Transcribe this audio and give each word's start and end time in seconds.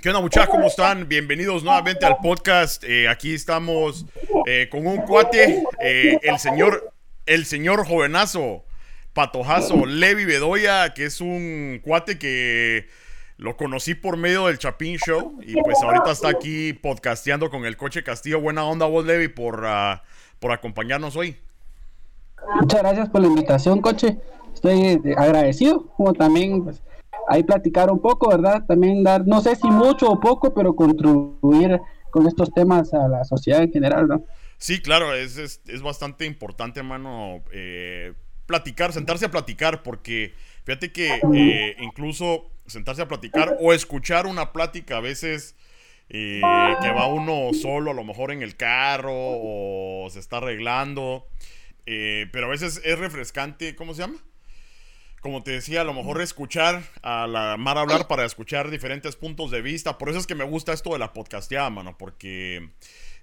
¿Qué 0.00 0.10
onda 0.10 0.20
muchachos? 0.20 0.50
¿Cómo 0.50 0.68
están? 0.68 1.08
Bienvenidos 1.08 1.64
nuevamente 1.64 2.06
al 2.06 2.18
podcast. 2.18 2.84
Eh, 2.84 3.08
aquí 3.08 3.34
estamos 3.34 4.06
eh, 4.46 4.68
con 4.70 4.86
un 4.86 4.98
cuate, 4.98 5.64
eh, 5.80 6.20
el 6.22 6.38
señor, 6.38 6.92
el 7.26 7.44
señor 7.44 7.84
jovenazo, 7.84 8.62
patojazo, 9.12 9.86
Levi 9.86 10.24
Bedoya, 10.24 10.94
que 10.94 11.06
es 11.06 11.20
un 11.20 11.80
cuate 11.82 12.16
que 12.16 12.86
lo 13.38 13.56
conocí 13.56 13.96
por 13.96 14.16
medio 14.16 14.46
del 14.46 14.58
Chapín 14.58 14.98
Show 14.98 15.40
y 15.42 15.60
pues 15.62 15.82
ahorita 15.82 16.12
está 16.12 16.28
aquí 16.28 16.74
podcasteando 16.74 17.50
con 17.50 17.66
el 17.66 17.76
coche 17.76 18.04
Castillo. 18.04 18.40
Buena 18.40 18.64
onda 18.64 18.86
vos, 18.86 19.04
Levi, 19.04 19.26
por, 19.26 19.64
ah, 19.66 20.04
por 20.38 20.52
acompañarnos 20.52 21.16
hoy. 21.16 21.36
Muchas 22.60 22.82
gracias 22.82 23.08
por 23.08 23.20
la 23.20 23.26
invitación, 23.26 23.80
coche. 23.80 24.16
Estoy 24.54 25.00
agradecido, 25.16 25.88
como 25.96 26.12
también 26.12 26.62
pues, 26.62 26.80
ahí 27.28 27.42
platicar 27.42 27.90
un 27.90 28.00
poco, 28.00 28.28
¿verdad? 28.30 28.64
También 28.66 29.02
dar, 29.02 29.26
no 29.26 29.40
sé 29.40 29.56
si 29.56 29.68
mucho 29.68 30.08
o 30.08 30.20
poco, 30.20 30.54
pero 30.54 30.74
contribuir 30.74 31.80
con 32.10 32.26
estos 32.26 32.52
temas 32.52 32.92
a 32.94 33.08
la 33.08 33.24
sociedad 33.24 33.62
en 33.62 33.72
general, 33.72 34.08
¿no? 34.08 34.24
Sí, 34.58 34.80
claro, 34.80 35.14
es, 35.14 35.38
es, 35.38 35.60
es 35.66 35.82
bastante 35.82 36.24
importante, 36.26 36.80
hermano, 36.80 37.42
eh, 37.52 38.12
platicar, 38.46 38.92
sentarse 38.92 39.26
a 39.26 39.30
platicar, 39.30 39.82
porque 39.82 40.34
fíjate 40.64 40.90
que 40.90 41.20
eh, 41.34 41.76
incluso 41.80 42.50
sentarse 42.66 43.02
a 43.02 43.08
platicar 43.08 43.56
o 43.60 43.72
escuchar 43.72 44.26
una 44.26 44.52
plática 44.52 44.96
a 44.96 45.00
veces 45.00 45.54
eh, 46.08 46.40
que 46.82 46.92
va 46.92 47.06
uno 47.06 47.52
solo, 47.54 47.92
a 47.92 47.94
lo 47.94 48.02
mejor 48.02 48.32
en 48.32 48.42
el 48.42 48.56
carro 48.56 49.12
o 49.14 50.08
se 50.10 50.18
está 50.18 50.38
arreglando, 50.38 51.26
pero 51.84 52.46
a 52.46 52.50
veces 52.50 52.82
es 52.84 52.98
refrescante, 52.98 53.76
¿cómo 53.76 53.94
se 53.94 54.02
llama? 54.02 54.18
Como 55.20 55.42
te 55.42 55.52
decía, 55.52 55.80
a 55.80 55.84
lo 55.84 55.94
mejor 55.94 56.20
escuchar 56.20 56.82
a 57.02 57.26
la 57.26 57.56
Mar 57.56 57.78
hablar 57.78 58.06
para 58.06 58.24
escuchar 58.24 58.70
diferentes 58.70 59.16
puntos 59.16 59.50
de 59.50 59.62
vista. 59.62 59.98
Por 59.98 60.10
eso 60.10 60.18
es 60.18 60.26
que 60.26 60.34
me 60.34 60.44
gusta 60.44 60.72
esto 60.72 60.92
de 60.92 60.98
la 60.98 61.12
podcasteada, 61.12 61.70
mano, 61.70 61.98
porque 61.98 62.70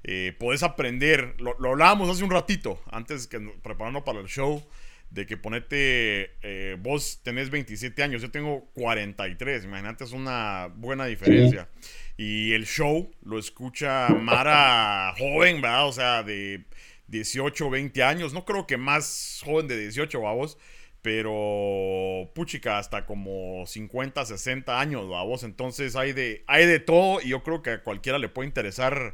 eh, 0.04 0.36
puedes 0.38 0.64
aprender. 0.64 1.36
Lo, 1.40 1.56
hablábamos 1.70 2.10
hace 2.10 2.24
un 2.24 2.32
ratito, 2.32 2.82
antes 2.92 3.28
que 3.28 3.40
preparando 3.64 4.04
para 4.04 4.20
el 4.20 4.28
show, 4.28 4.66
de 5.10 5.26
que 5.26 5.38
ponete, 5.38 6.32
eh, 6.42 6.76
vos 6.80 7.22
tenés 7.24 7.50
27 7.50 8.04
años, 8.04 8.22
yo 8.22 8.30
tengo 8.30 8.70
43. 8.74 9.64
Imagínate, 9.64 10.04
es 10.04 10.12
una 10.12 10.70
buena 10.76 11.06
diferencia. 11.06 11.70
Y 12.18 12.52
el 12.54 12.66
show 12.66 13.10
lo 13.24 13.40
escucha 13.40 14.10
Mara 14.10 15.14
joven, 15.18 15.62
¿verdad? 15.62 15.88
O 15.88 15.94
sea, 15.94 16.24
de 16.24 16.66
18, 17.08 17.70
20 17.70 18.04
años. 18.04 18.34
No 18.34 18.44
creo 18.44 18.68
que 18.68 18.76
más 18.76 19.42
joven 19.46 19.68
de 19.68 19.80
18, 19.80 20.20
vamos 20.20 20.58
pero 21.06 22.32
puchica 22.34 22.80
hasta 22.80 23.06
como 23.06 23.64
50, 23.68 24.26
60 24.26 24.80
años, 24.80 25.08
vos. 25.08 25.44
Entonces 25.44 25.96
hay 25.96 26.14
de, 26.14 26.44
hay 26.48 26.66
de 26.66 26.80
todo 26.80 27.22
y 27.22 27.28
yo 27.30 27.44
creo 27.44 27.62
que 27.62 27.70
a 27.70 27.84
cualquiera 27.84 28.18
le 28.18 28.28
puede 28.28 28.48
interesar 28.48 29.14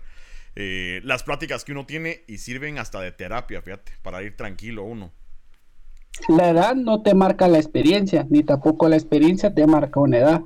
eh, 0.55 1.01
las 1.03 1.23
pláticas 1.23 1.65
que 1.65 1.73
uno 1.73 1.85
tiene 1.85 2.21
y 2.29 2.37
sirven 2.37 2.79
hasta 2.79 3.01
de 3.01 3.11
terapia, 3.11 3.61
fíjate, 3.61 3.91
para 4.03 4.23
ir 4.23 4.37
tranquilo 4.37 4.85
uno. 4.85 5.11
La 6.29 6.51
edad 6.51 6.75
no 6.75 7.01
te 7.01 7.13
marca 7.13 7.49
la 7.49 7.57
experiencia, 7.57 8.25
ni 8.29 8.41
tampoco 8.41 8.87
la 8.87 8.95
experiencia 8.95 9.53
te 9.53 9.67
marca 9.67 9.99
una 9.99 10.19
edad. 10.19 10.41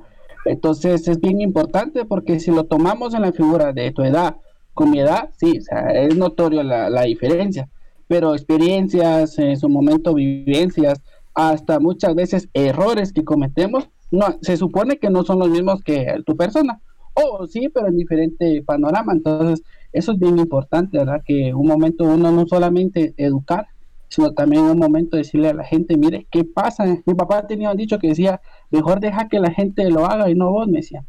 Entonces 0.46 1.06
es 1.06 1.20
bien 1.20 1.40
importante 1.40 2.04
porque 2.06 2.40
si 2.40 2.50
lo 2.50 2.64
tomamos 2.64 3.14
en 3.14 3.22
la 3.22 3.30
figura 3.30 3.72
de 3.72 3.92
tu 3.92 4.02
edad 4.02 4.34
con 4.74 4.90
mi 4.90 4.98
edad, 4.98 5.30
sí, 5.36 5.58
o 5.58 5.62
sea, 5.62 5.90
es 5.92 6.16
notorio 6.16 6.64
la, 6.64 6.90
la 6.90 7.02
diferencia. 7.02 7.68
Pero 8.08 8.34
experiencias, 8.34 9.38
en 9.38 9.56
su 9.56 9.68
momento 9.68 10.12
vivencias, 10.12 11.00
hasta 11.36 11.78
muchas 11.78 12.14
veces 12.14 12.48
errores 12.54 13.12
que 13.12 13.22
cometemos, 13.22 13.90
no, 14.10 14.38
se 14.40 14.56
supone 14.56 14.98
que 14.98 15.10
no 15.10 15.22
son 15.22 15.38
los 15.38 15.50
mismos 15.50 15.82
que 15.82 16.22
tu 16.24 16.34
persona. 16.34 16.80
O 17.12 17.46
sí, 17.46 17.68
pero 17.68 17.88
en 17.88 17.96
diferente 17.96 18.62
panorama. 18.66 19.12
Entonces, 19.12 19.62
eso 19.92 20.12
es 20.12 20.18
bien 20.18 20.38
importante, 20.38 20.96
¿verdad? 20.96 21.22
Que 21.24 21.52
un 21.54 21.66
momento 21.66 22.04
uno 22.04 22.32
no 22.32 22.46
solamente 22.46 23.14
educar, 23.18 23.66
sino 24.08 24.32
también 24.32 24.62
un 24.62 24.78
momento 24.78 25.18
decirle 25.18 25.50
a 25.50 25.54
la 25.54 25.64
gente, 25.64 25.98
mire, 25.98 26.26
¿qué 26.30 26.44
pasa? 26.44 26.84
Mi 27.04 27.14
papá 27.14 27.46
tenía 27.46 27.70
un 27.70 27.76
dicho 27.76 27.98
que 27.98 28.08
decía, 28.08 28.40
mejor 28.70 29.00
deja 29.00 29.28
que 29.28 29.38
la 29.38 29.50
gente 29.50 29.90
lo 29.90 30.06
haga 30.06 30.30
y 30.30 30.34
no 30.34 30.50
vos, 30.50 30.66
me 30.68 30.78
decía. 30.78 31.04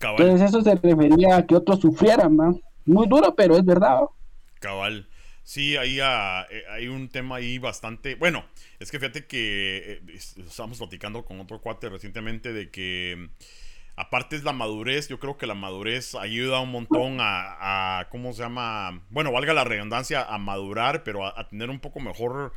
Entonces 0.00 0.42
eso 0.42 0.60
se 0.60 0.74
refería 0.74 1.36
a 1.36 1.46
que 1.46 1.56
otros 1.56 1.80
sufrieran, 1.80 2.36
¿no? 2.36 2.58
Muy 2.84 3.06
duro, 3.06 3.34
pero 3.34 3.56
es 3.56 3.64
verdad. 3.64 4.00
Cabal. 4.58 5.06
Sí, 5.50 5.76
ahí 5.76 5.98
ah, 6.00 6.46
eh, 6.48 6.62
hay 6.70 6.86
un 6.86 7.08
tema 7.08 7.34
ahí 7.38 7.58
bastante. 7.58 8.14
Bueno, 8.14 8.44
es 8.78 8.92
que 8.92 9.00
fíjate 9.00 9.26
que 9.26 10.00
eh, 10.06 10.16
estábamos 10.46 10.78
platicando 10.78 11.24
con 11.24 11.40
otro 11.40 11.60
cuate 11.60 11.88
recientemente 11.88 12.52
de 12.52 12.70
que 12.70 13.30
aparte 13.96 14.36
es 14.36 14.44
la 14.44 14.52
madurez, 14.52 15.08
yo 15.08 15.18
creo 15.18 15.36
que 15.36 15.48
la 15.48 15.56
madurez 15.56 16.14
ayuda 16.14 16.60
un 16.60 16.70
montón 16.70 17.16
a, 17.18 18.06
¿cómo 18.12 18.32
se 18.32 18.42
llama? 18.42 19.02
Bueno, 19.10 19.32
valga 19.32 19.52
la 19.52 19.64
redundancia, 19.64 20.22
a 20.22 20.38
madurar, 20.38 21.02
pero 21.02 21.26
a, 21.26 21.48
tener 21.48 21.68
un 21.68 21.80
poco 21.80 21.98
mejor 21.98 22.52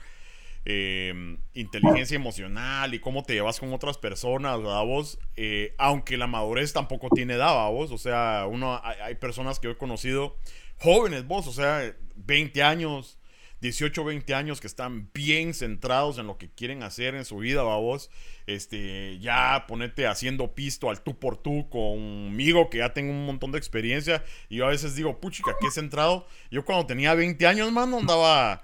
em, 0.64 1.40
inteligencia 1.56 2.16
emocional 2.16 2.94
y 2.94 3.00
cómo 3.00 3.24
te 3.24 3.34
llevas 3.34 3.60
con 3.60 3.74
otras 3.74 3.98
personas, 3.98 4.60
¿verdad 4.60 4.86
vos? 4.86 5.18
Eh, 5.36 5.74
aunque 5.80 6.16
la 6.16 6.28
madurez 6.28 6.74
tampoco 6.74 7.10
tiene 7.10 7.34
edad, 7.34 7.72
vos? 7.72 7.92
O 7.92 7.98
sea, 7.98 8.46
uno, 8.48 8.80
hay, 8.84 8.98
hay 9.02 9.16
personas 9.16 9.60
que 9.60 9.72
he 9.72 9.76
conocido 9.76 10.38
jóvenes 10.78 11.26
vos, 11.26 11.48
o 11.48 11.54
sea, 11.54 11.96
20 12.16 12.64
años, 12.64 13.18
18, 13.62 14.04
20 14.04 14.34
años 14.34 14.60
que 14.60 14.68
están 14.68 15.10
bien 15.14 15.54
centrados 15.54 16.18
en 16.18 16.28
lo 16.28 16.38
que 16.38 16.50
quieren 16.50 16.84
hacer 16.84 17.16
en 17.16 17.26
su 17.26 17.38
vida, 17.38 17.64
vos. 17.64 18.10
Este, 18.46 19.20
ya 19.20 19.66
ponete 19.68 20.06
haciendo 20.06 20.54
pisto 20.54 20.90
al 20.90 21.02
tú 21.02 21.18
por 21.18 21.38
tú 21.38 21.70
conmigo, 21.70 22.70
que 22.70 22.80
ya 22.80 22.94
tengo 22.94 23.12
un 23.12 23.26
montón 23.26 23.52
de 23.52 23.58
experiencia. 23.58 24.24
Y 24.50 24.58
yo 24.58 24.66
a 24.66 24.70
veces 24.70 24.96
digo, 24.96 25.20
puchica, 25.20 25.56
qué 25.60 25.72
centrado. 25.72 26.28
Yo 26.52 26.66
cuando 26.66 26.86
tenía 26.86 27.14
20 27.14 27.48
años, 27.48 27.72
mano, 27.72 28.00
andaba 28.00 28.62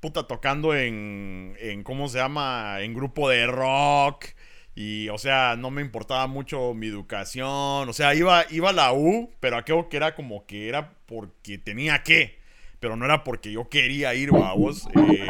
puta 0.00 0.26
tocando 0.26 0.74
en, 0.74 1.56
en 1.60 1.84
¿cómo 1.84 2.08
se 2.08 2.18
llama? 2.18 2.80
En 2.80 2.92
grupo 2.92 3.28
de 3.28 3.46
rock. 3.46 4.26
Y, 4.74 5.08
o 5.10 5.18
sea, 5.18 5.56
no 5.56 5.70
me 5.70 5.82
importaba 5.82 6.26
mucho 6.26 6.74
mi 6.74 6.88
educación. 6.88 7.88
O 7.88 7.92
sea, 7.92 8.14
iba, 8.14 8.44
iba 8.50 8.70
a 8.70 8.72
la 8.72 8.92
U, 8.92 9.30
pero 9.40 9.56
aquello 9.56 9.88
que 9.88 9.96
era 9.98 10.14
como 10.14 10.46
que 10.46 10.68
era 10.68 10.94
porque 11.06 11.58
tenía 11.58 12.02
que. 12.02 12.41
Pero 12.82 12.96
no 12.96 13.04
era 13.04 13.22
porque 13.24 13.52
yo 13.52 13.68
quería 13.68 14.12
ir, 14.14 14.32
vos. 14.32 14.88
Eh, 14.94 15.26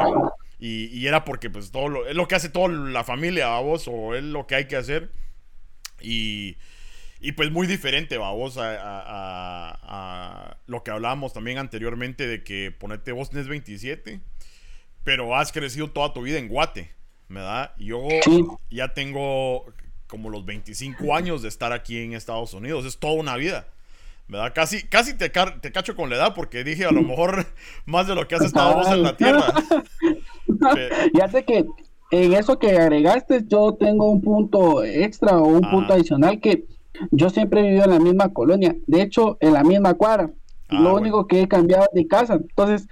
y, 0.59 1.05
era 1.05 1.23
porque, 1.23 1.49
pues, 1.49 1.71
todo 1.71 1.87
lo, 1.87 2.07
es 2.07 2.15
lo 2.15 2.27
que 2.27 2.35
hace 2.35 2.49
toda 2.49 2.67
la 2.69 3.03
familia, 3.03 3.59
vos, 3.59 3.87
o 3.87 4.15
es 4.15 4.23
lo 4.23 4.47
que 4.47 4.55
hay 4.55 4.65
que 4.65 4.75
hacer. 4.75 5.11
Y, 6.01 6.57
y 7.19 7.33
pues, 7.33 7.51
muy 7.51 7.67
diferente, 7.67 8.17
vos, 8.17 8.57
a, 8.57 8.73
a, 8.75 9.79
a, 9.83 10.57
lo 10.65 10.83
que 10.83 10.89
hablábamos 10.89 11.31
también 11.31 11.59
anteriormente 11.59 12.25
de 12.25 12.43
que 12.43 12.71
ponete 12.71 13.11
vos 13.11 13.29
tenés 13.29 13.47
27, 13.47 14.19
pero 15.03 15.35
has 15.35 15.51
crecido 15.51 15.91
toda 15.91 16.11
tu 16.11 16.23
vida 16.23 16.39
en 16.39 16.47
Guate. 16.47 16.91
¿verdad? 17.29 17.71
Yo 17.77 18.07
ya 18.69 18.93
tengo 18.93 19.65
como 20.07 20.29
los 20.29 20.45
25 20.45 21.15
años 21.15 21.41
de 21.41 21.49
estar 21.49 21.73
aquí 21.73 21.99
en 21.99 22.13
Estados 22.13 22.53
Unidos, 22.53 22.85
es 22.85 22.97
toda 22.97 23.13
una 23.13 23.35
vida. 23.35 23.67
¿Verdad? 24.33 24.51
Casi, 24.53 24.83
casi 24.83 25.15
te, 25.15 25.29
te 25.29 25.71
cacho 25.71 25.95
con 25.95 26.09
la 26.09 26.17
edad 26.17 26.33
porque 26.35 26.63
dije 26.63 26.85
a 26.85 26.91
lo 26.91 27.01
mejor 27.01 27.45
más 27.85 28.07
de 28.07 28.15
lo 28.15 28.27
que 28.27 28.35
has 28.35 28.41
estado 28.45 28.75
vos 28.75 28.87
en 28.91 29.03
la 29.03 29.15
tierra. 29.15 29.53
ya 31.13 31.29
sé 31.29 31.45
que 31.45 31.65
en 32.11 32.33
eso 32.33 32.59
que 32.59 32.77
agregaste 32.77 33.45
yo 33.47 33.75
tengo 33.75 34.09
un 34.09 34.21
punto 34.21 34.83
extra 34.83 35.37
o 35.37 35.47
un 35.47 35.61
punto 35.61 35.93
adicional 35.93 36.39
que 36.39 36.65
yo 37.11 37.29
siempre 37.29 37.61
he 37.61 37.63
vivido 37.63 37.85
en 37.85 37.91
la 37.91 37.99
misma 37.99 38.33
colonia, 38.33 38.75
de 38.85 39.01
hecho 39.01 39.37
en 39.39 39.53
la 39.53 39.63
misma 39.63 39.93
cuadra. 39.93 40.31
Ah, 40.69 40.79
lo 40.81 40.95
único 40.95 41.27
que 41.27 41.41
he 41.41 41.47
cambiado 41.47 41.87
de 41.93 42.07
casa. 42.07 42.35
Entonces, 42.35 42.87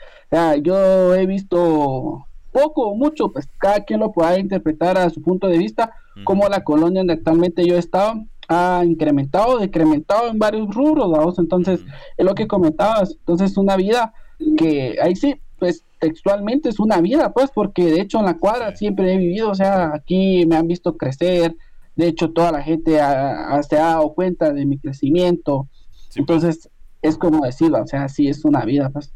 yo 0.62 1.16
he 1.16 1.26
visto 1.26 2.26
poco 2.52 2.90
o 2.90 2.96
mucho, 2.96 3.32
pues 3.32 3.48
cada 3.58 3.84
quien 3.86 4.00
lo 4.00 4.12
pueda 4.12 4.38
interpretar 4.38 4.98
a 4.98 5.10
su 5.10 5.22
punto 5.22 5.48
de 5.48 5.58
vista, 5.58 5.92
como 6.24 6.50
la 6.50 6.64
colonia 6.64 7.00
donde 7.00 7.14
actualmente 7.14 7.66
yo 7.66 7.76
he 7.76 7.80
estado 7.80 8.26
ha 8.52 8.84
incrementado, 8.84 9.60
decrementado 9.60 10.30
en 10.30 10.38
varios 10.38 10.74
rubros, 10.76 11.10
vamos, 11.10 11.40
entonces 11.40 11.80
es 12.18 12.26
lo 12.26 12.36
que 12.36 12.48
comentabas, 12.48 13.12
entonces 13.12 13.56
una 13.56 13.78
vida 13.78 14.14
que 14.58 14.98
ahí 15.02 15.16
sí, 15.16 15.40
pues 15.58 15.86
textualmente 16.00 16.68
es 16.68 16.80
una 16.80 17.00
vida, 17.00 17.32
pues, 17.32 17.50
porque 17.54 17.86
de 17.86 18.02
hecho 18.02 18.20
en 18.20 18.26
la 18.26 18.38
cuadra 18.38 18.76
siempre 18.76 19.14
he 19.14 19.18
vivido, 19.18 19.50
o 19.50 19.56
sea, 19.56 19.94
aquí 19.94 20.46
me 20.48 20.58
han 20.58 20.68
visto 20.68 20.98
crecer, 20.98 21.56
de 21.96 22.08
hecho 22.08 22.32
toda 22.32 22.52
la 22.52 22.62
gente 22.62 22.92
se 22.92 23.00
ha 23.00 23.62
dado 23.70 24.14
cuenta 24.14 24.52
de 24.52 24.66
mi 24.66 24.78
crecimiento, 24.78 25.70
entonces 26.16 26.70
es 27.02 27.18
como 27.18 27.46
decirlo, 27.46 27.82
o 27.82 27.88
sea, 27.88 28.10
sí 28.10 28.28
es 28.28 28.44
una 28.44 28.66
vida, 28.66 28.90
pues. 28.90 29.14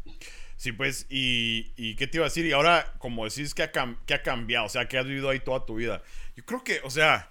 Sí, 0.56 0.72
pues, 0.72 1.06
y, 1.10 1.72
y, 1.76 1.96
qué 1.96 2.06
te 2.06 2.16
iba 2.16 2.24
a 2.24 2.30
decir? 2.30 2.46
Y 2.46 2.52
ahora, 2.52 2.94
como 2.98 3.24
decís 3.24 3.52
que 3.52 3.62
ha, 3.62 3.70
que 3.70 4.14
ha 4.14 4.22
cambiado, 4.22 4.64
o 4.64 4.70
sea, 4.70 4.88
que 4.88 4.96
has 4.96 5.04
vivido 5.04 5.28
ahí 5.28 5.40
toda 5.40 5.66
tu 5.66 5.74
vida. 5.74 6.00
Yo 6.34 6.46
creo 6.46 6.64
que, 6.64 6.78
o 6.82 6.88
sea, 6.88 7.30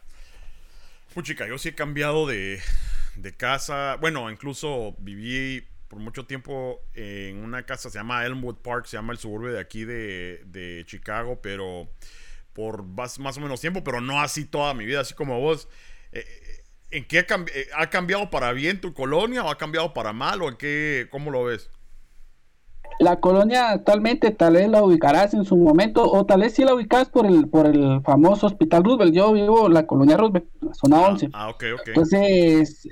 puchica, 1.15 1.47
yo 1.47 1.57
sí 1.57 1.69
he 1.69 1.75
cambiado 1.75 2.27
de, 2.27 2.61
de 3.15 3.35
casa. 3.35 3.95
Bueno, 3.99 4.29
incluso 4.29 4.95
viví 4.99 5.65
por 5.87 5.99
mucho 5.99 6.25
tiempo 6.25 6.81
en 6.93 7.37
una 7.37 7.65
casa, 7.65 7.89
se 7.89 7.97
llama 7.97 8.25
Elmwood 8.25 8.57
Park, 8.57 8.85
se 8.85 8.97
llama 8.97 9.13
el 9.13 9.19
suburbio 9.19 9.53
de 9.53 9.59
aquí 9.59 9.85
de, 9.85 10.43
de 10.45 10.83
Chicago, 10.85 11.39
pero 11.41 11.89
por 12.53 12.83
más, 12.83 13.17
o 13.17 13.41
menos 13.41 13.61
tiempo, 13.61 13.83
pero 13.83 14.01
no 14.01 14.21
así 14.21 14.45
toda 14.45 14.73
mi 14.73 14.85
vida, 14.85 14.99
así 14.99 15.13
como 15.13 15.39
vos. 15.39 15.69
Eh, 16.11 16.25
¿En 16.91 17.05
qué 17.05 17.25
ha, 17.73 17.89
cambiado 17.89 18.29
para 18.29 18.53
bien 18.53 18.79
tu 18.79 18.93
colonia 18.93 19.43
o 19.43 19.49
ha 19.49 19.57
cambiado 19.57 19.93
para 19.93 20.13
mal 20.13 20.41
o 20.41 20.49
en 20.49 20.55
qué, 20.55 21.07
cómo 21.09 21.31
lo 21.31 21.45
ves? 21.45 21.69
La 22.99 23.19
colonia 23.19 23.71
actualmente 23.71 24.31
tal 24.31 24.53
vez 24.53 24.69
la 24.69 24.83
ubicarás 24.83 25.33
en 25.33 25.43
su 25.43 25.57
momento 25.57 26.09
o 26.09 26.25
tal 26.25 26.41
vez 26.41 26.53
sí 26.53 26.63
la 26.63 26.73
ubicas 26.73 27.09
por 27.09 27.25
el 27.25 27.47
por 27.49 27.67
el 27.67 28.01
famoso 28.01 28.47
Hospital 28.47 28.83
Roosevelt. 28.83 29.13
Yo 29.13 29.33
vivo 29.33 29.67
en 29.67 29.73
la 29.73 29.85
colonia 29.85 30.17
Roosevelt, 30.17 30.47
la 30.61 30.73
zona 30.73 31.01
11. 31.01 31.29
Ah, 31.33 31.45
ah, 31.45 31.49
ok, 31.49 31.63
ok. 31.73 31.87
Entonces, 31.87 32.87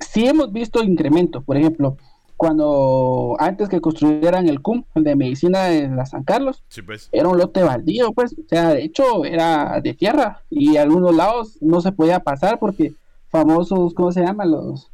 sí 0.00 0.26
hemos 0.26 0.52
visto 0.52 0.82
incrementos. 0.82 1.42
Por 1.42 1.56
ejemplo, 1.56 1.96
cuando 2.38 3.34
antes 3.40 3.68
que 3.68 3.80
construyeran 3.80 4.48
el 4.48 4.62
CUM, 4.62 4.84
el 4.94 5.02
de 5.02 5.16
medicina 5.16 5.64
de 5.64 5.88
la 5.88 6.06
San 6.06 6.22
Carlos, 6.22 6.62
pues. 6.86 7.08
era 7.10 7.28
un 7.28 7.36
lote 7.36 7.64
baldío, 7.64 8.12
pues, 8.12 8.32
o 8.32 8.48
sea, 8.48 8.74
de 8.74 8.84
hecho 8.84 9.24
era 9.24 9.80
de 9.80 9.92
tierra 9.92 10.42
y 10.48 10.76
algunos 10.76 11.16
lados 11.16 11.58
no 11.60 11.80
se 11.80 11.90
podía 11.90 12.20
pasar 12.20 12.60
porque 12.60 12.92
famosos, 13.28 13.92
¿cómo 13.92 14.12
se 14.12 14.22
llaman? 14.22 14.52
Los, 14.52 14.88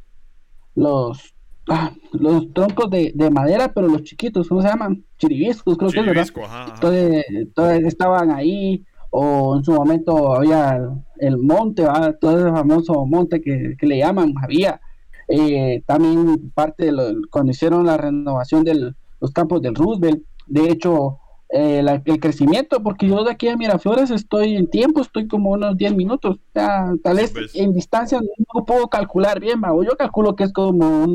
los 0.73 1.34
ah, 1.69 1.91
los 2.11 2.53
troncos 2.53 2.89
de, 2.89 3.29
madera, 3.31 3.71
pero 3.73 3.87
los 3.87 4.03
chiquitos, 4.03 4.47
¿cómo 4.47 4.61
se 4.61 4.67
llaman? 4.67 5.03
Chiribiscos, 5.17 5.77
creo 5.77 5.91
que 5.91 5.99
es, 5.99 6.05
¿verdad? 6.05 7.23
Entonces, 7.29 7.85
estaban 7.85 8.31
ahí, 8.31 8.83
o 9.09 9.57
en 9.57 9.63
su 9.63 9.71
momento 9.71 10.35
había 10.35 10.79
el, 11.19 11.37
monte, 11.37 11.85
todo 12.19 12.39
ese 12.39 12.51
famoso 12.51 13.05
monte 13.05 13.41
que, 13.41 13.75
le 13.79 13.97
llaman, 13.97 14.33
había. 14.41 14.81
Eh, 15.27 15.81
también 15.85 16.51
parte 16.53 16.85
de 16.85 16.91
lo, 16.91 17.03
cuando 17.31 17.51
hicieron 17.51 17.85
la 17.85 17.97
renovación 17.97 18.63
de 18.63 18.93
los 19.19 19.31
campos 19.31 19.61
del 19.61 19.75
Roosevelt, 19.75 20.23
de 20.47 20.69
hecho, 20.69 21.19
eh, 21.49 21.83
el 22.05 22.19
crecimiento, 22.19 22.81
porque 22.81 23.07
yo 23.07 23.23
de 23.23 23.31
aquí 23.31 23.47
a 23.47 23.55
Miraflores 23.55 24.11
estoy 24.11 24.55
en 24.55 24.67
tiempo, 24.67 25.01
estoy 25.01 25.27
como 25.27 25.51
unos 25.51 25.77
10 25.77 25.95
minutos, 25.95 26.39
tal 26.51 26.99
vez 27.15 27.31
pues. 27.31 27.55
en 27.55 27.71
distancia 27.71 28.19
no 28.53 28.65
puedo 28.65 28.87
calcular 28.87 29.39
bien, 29.39 29.61
yo 29.61 29.95
calculo 29.95 30.35
que 30.35 30.43
es 30.43 30.51
como 30.51 31.07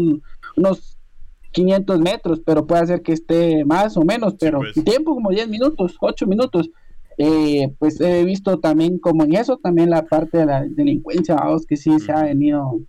unos 0.57 0.99
500 1.53 2.01
metros, 2.01 2.41
pero 2.45 2.67
puede 2.67 2.87
ser 2.87 3.03
que 3.03 3.13
esté 3.13 3.65
más 3.65 3.97
o 3.97 4.03
menos, 4.03 4.35
pero 4.39 4.61
pues. 4.61 4.85
tiempo 4.85 5.15
como 5.15 5.31
10 5.31 5.49
minutos, 5.49 5.97
8 6.01 6.27
minutos. 6.27 6.71
Eh, 7.19 7.75
pues 7.79 8.01
he 8.01 8.25
visto 8.25 8.61
también 8.61 8.99
como 8.99 9.25
en 9.25 9.35
eso, 9.35 9.59
también 9.59 9.91
la 9.91 10.07
parte 10.07 10.39
de 10.39 10.47
la 10.47 10.65
delincuencia, 10.65 11.35
vamos, 11.35 11.67
que 11.67 11.77
sí 11.77 11.99
se 11.99 12.13
ha 12.13 12.23
venido 12.23 12.81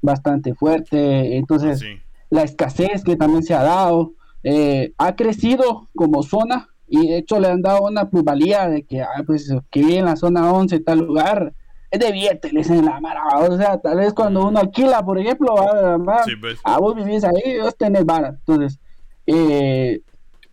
bastante 0.00 0.54
fuerte, 0.54 1.36
entonces 1.36 1.82
la 2.30 2.42
escasez 2.42 3.02
que 3.02 3.16
también 3.16 3.42
se 3.42 3.54
ha 3.54 3.62
dado, 3.62 4.12
eh, 4.44 4.92
ha 4.98 5.16
crecido 5.16 5.88
como 5.96 6.22
zona, 6.22 6.68
y 6.86 7.08
de 7.08 7.18
hecho 7.18 7.40
le 7.40 7.48
han 7.48 7.62
dado 7.62 7.82
una 7.82 8.10
plusvalía 8.10 8.68
de 8.68 8.84
que, 8.84 9.02
ah, 9.02 9.24
pues, 9.26 9.52
que 9.70 9.80
vive 9.80 9.98
en 9.98 10.04
la 10.04 10.16
zona 10.16 10.52
11, 10.52 10.80
tal 10.80 11.00
lugar, 11.00 11.54
es 11.94 12.00
de 12.00 12.12
billete, 12.12 12.52
le 12.52 12.58
dicen 12.58 12.84
la 12.84 13.00
mara, 13.00 13.22
o 13.38 13.56
sea, 13.56 13.78
tal 13.78 13.98
vez 13.98 14.12
cuando 14.12 14.46
uno 14.48 14.58
alquila, 14.58 15.04
por 15.04 15.18
ejemplo, 15.18 15.56
a 15.60 15.96
pues. 16.40 16.58
ah, 16.64 16.78
vos 16.78 16.94
vivís 16.96 17.24
ahí, 17.24 17.58
vos 17.60 17.76
tenés 17.76 18.04
vara, 18.04 18.30
entonces, 18.30 18.78
eh, 19.26 20.00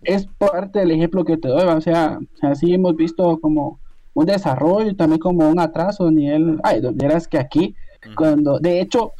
es 0.03 0.27
parte 0.37 0.79
del 0.79 0.91
ejemplo 0.91 1.25
que 1.25 1.37
te 1.37 1.47
doy, 1.47 1.63
o 1.63 1.81
sea, 1.81 2.19
así 2.43 2.73
hemos 2.73 2.95
visto 2.95 3.39
como 3.39 3.79
un 4.13 4.25
desarrollo 4.25 4.89
y 4.89 4.95
también 4.95 5.19
como 5.19 5.49
un 5.49 5.59
atraso 5.59 6.07
a 6.07 6.11
nivel, 6.11 6.59
ay, 6.63 6.79
donde 6.79 7.05
eras 7.05 7.27
que 7.27 7.39
aquí, 7.39 7.75
cuando, 8.15 8.59
de 8.59 8.81
hecho, 8.81 9.13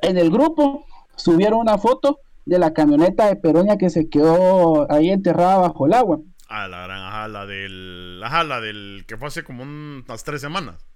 en 0.00 0.18
el 0.18 0.30
grupo 0.30 0.84
subieron 1.16 1.60
una 1.60 1.78
foto 1.78 2.20
de 2.44 2.58
la 2.58 2.72
camioneta 2.72 3.26
de 3.26 3.36
Peroña 3.36 3.76
que 3.76 3.90
se 3.90 4.08
quedó 4.08 4.90
ahí 4.90 5.10
enterrada 5.10 5.58
bajo 5.58 5.86
el 5.86 5.92
agua. 5.92 6.18
Ah, 6.48 6.68
la 6.68 6.82
gran, 6.82 6.98
ajá, 6.98 7.28
la 7.28 7.46
del. 7.46 8.20
Ajá, 8.22 8.44
la 8.44 8.60
del 8.60 9.04
que 9.06 9.16
fue 9.16 9.28
hace 9.28 9.42
como 9.42 9.62
unas 9.62 10.22
tres 10.22 10.40
semanas. 10.40 10.86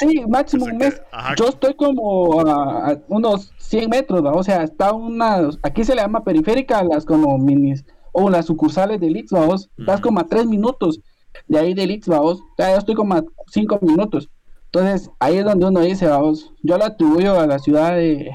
Sí, 0.00 0.24
máximo 0.26 0.64
un 0.64 0.78
mes. 0.78 1.00
Yo 1.36 1.48
estoy 1.48 1.74
como 1.74 2.40
a, 2.40 2.98
unos 3.08 3.52
100 3.58 3.90
metros, 3.90 4.22
o 4.24 4.42
sea, 4.42 4.62
está 4.62 4.92
una. 4.92 5.50
Aquí 5.62 5.84
se 5.84 5.94
le 5.94 6.02
llama 6.02 6.24
periférica, 6.24 6.82
las 6.82 7.04
como 7.04 7.38
minis. 7.38 7.84
O 8.12 8.28
las 8.28 8.46
sucursales 8.46 8.98
de 8.98 9.08
Litz, 9.08 9.30
vamos. 9.30 9.70
Estás 9.78 10.00
como 10.00 10.18
a 10.18 10.26
tres 10.26 10.44
minutos 10.46 11.00
de 11.46 11.58
ahí 11.58 11.74
de 11.74 11.86
Litz, 11.86 12.08
vamos. 12.08 12.40
O 12.40 12.54
sea, 12.56 12.72
yo 12.72 12.78
estoy 12.78 12.96
como 12.96 13.14
a 13.14 13.24
cinco 13.52 13.78
minutos. 13.82 14.28
Entonces, 14.64 15.10
ahí 15.20 15.36
es 15.36 15.44
donde 15.44 15.66
uno 15.66 15.80
dice, 15.80 16.06
vamos. 16.06 16.52
Yo 16.62 16.76
lo 16.76 16.86
atribuyo 16.86 17.38
a 17.38 17.46
la 17.46 17.60
ciudad 17.60 17.94
de, 17.94 18.32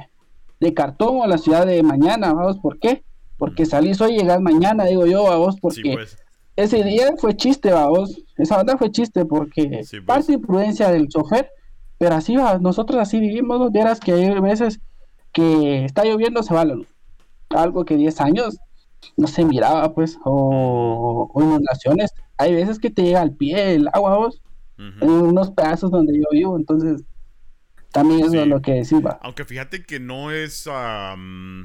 de 0.62 0.74
cartón 0.74 1.18
o 1.18 1.24
a 1.24 1.28
la 1.28 1.38
ciudad 1.38 1.66
de 1.66 1.84
mañana, 1.84 2.34
vamos. 2.34 2.58
¿Por 2.60 2.80
qué? 2.80 3.04
porque 3.38 3.66
salís 3.66 4.00
hoy 4.02 4.16
y 4.16 4.20
llegás 4.20 4.42
mañana, 4.42 4.86
digo 4.86 5.06
yo, 5.06 5.30
a 5.30 5.38
vos, 5.38 5.58
porque 5.60 5.94
pues. 5.94 6.18
Ese 6.56 6.84
día 6.84 7.14
fue 7.18 7.36
chiste, 7.36 7.72
va 7.72 7.88
vos, 7.88 8.24
esa 8.38 8.58
banda 8.58 8.78
fue 8.78 8.92
chiste, 8.92 9.26
porque 9.26 9.68
pues. 9.68 9.92
parte 10.06 10.34
imprudencia 10.34 10.90
del 10.90 11.08
chofer, 11.08 11.50
pero 11.98 12.16
así 12.16 12.36
va, 12.36 12.58
nosotros 12.60 13.00
así 13.00 13.20
vivimos, 13.20 13.60
¿no? 13.60 13.70
Vieras 13.70 14.00
que 14.00 14.14
hay 14.14 14.40
veces 14.40 14.80
que 15.32 15.86
está 15.86 16.06
lloviendo, 16.06 16.44
se 16.44 16.54
va 16.54 16.66
la 16.66 16.76
luz, 16.76 16.88
algo 17.50 17.84
que 17.84 17.98
10 17.98 18.22
años 18.22 18.58
no 19.18 19.28
se 19.28 19.44
miraba, 19.46 19.94
pues, 19.94 20.18
o, 20.24 21.30
inundaciones, 21.36 22.12
hay 22.38 22.54
veces 22.54 22.80
que 22.80 22.90
te 22.90 23.04
llega 23.04 23.22
al 23.22 23.32
pie 23.32 23.76
el 23.76 23.90
agua, 23.94 24.18
vos, 24.18 24.42
en 24.78 25.10
unos 25.10 25.52
pedazos 25.52 25.92
donde 25.92 26.18
yo 26.18 26.26
vivo, 26.32 26.58
entonces 26.58 27.04
también 27.96 28.26
es 28.26 28.48
lo 28.48 28.62
que 28.62 28.74
decía. 28.74 29.00
Aunque 29.22 29.46
fíjate 29.46 29.86
que 29.86 30.02
no 30.02 30.32
es. 30.32 30.68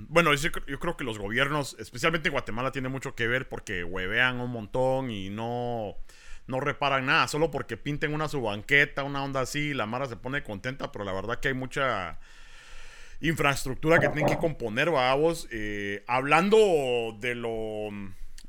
bueno, 0.09 0.33
yo, 0.35 0.53
creo 0.53 0.97
que 0.97 1.03
los 1.03 1.19
gobiernos, 1.19 1.77
especialmente 1.81 2.29
en 2.29 2.33
Guatemala, 2.33 2.71
tiene 2.71 2.89
mucho 2.89 3.17
que 3.17 3.27
ver 3.27 3.49
porque 3.49 3.83
huevean 3.83 4.39
un 4.39 4.53
montón 4.53 5.11
y 5.11 5.29
no, 5.29 5.97
no 6.47 6.61
reparan 6.61 7.07
nada. 7.07 7.27
Solo 7.27 7.51
porque 7.51 7.77
pinten 7.77 8.15
una 8.15 8.29
subanqueta, 8.29 9.03
una 9.03 9.25
onda 9.25 9.41
así, 9.41 9.75
la 9.75 9.87
Mara 9.87 10.07
se 10.07 10.17
pone 10.17 10.45
contenta, 10.45 10.93
pero 10.93 11.05
la 11.05 11.13
verdad 11.13 11.41
que 11.41 11.49
hay 11.49 11.55
mucha 11.55 12.21
infraestructura 13.21 13.99
que 13.99 14.09
tienen 14.09 14.33
que 14.33 14.39
componer, 14.39 14.89
vamos. 14.91 15.49
Eh, 15.51 16.05
hablando 16.07 17.19
de 17.21 17.35
lo. 17.35 17.89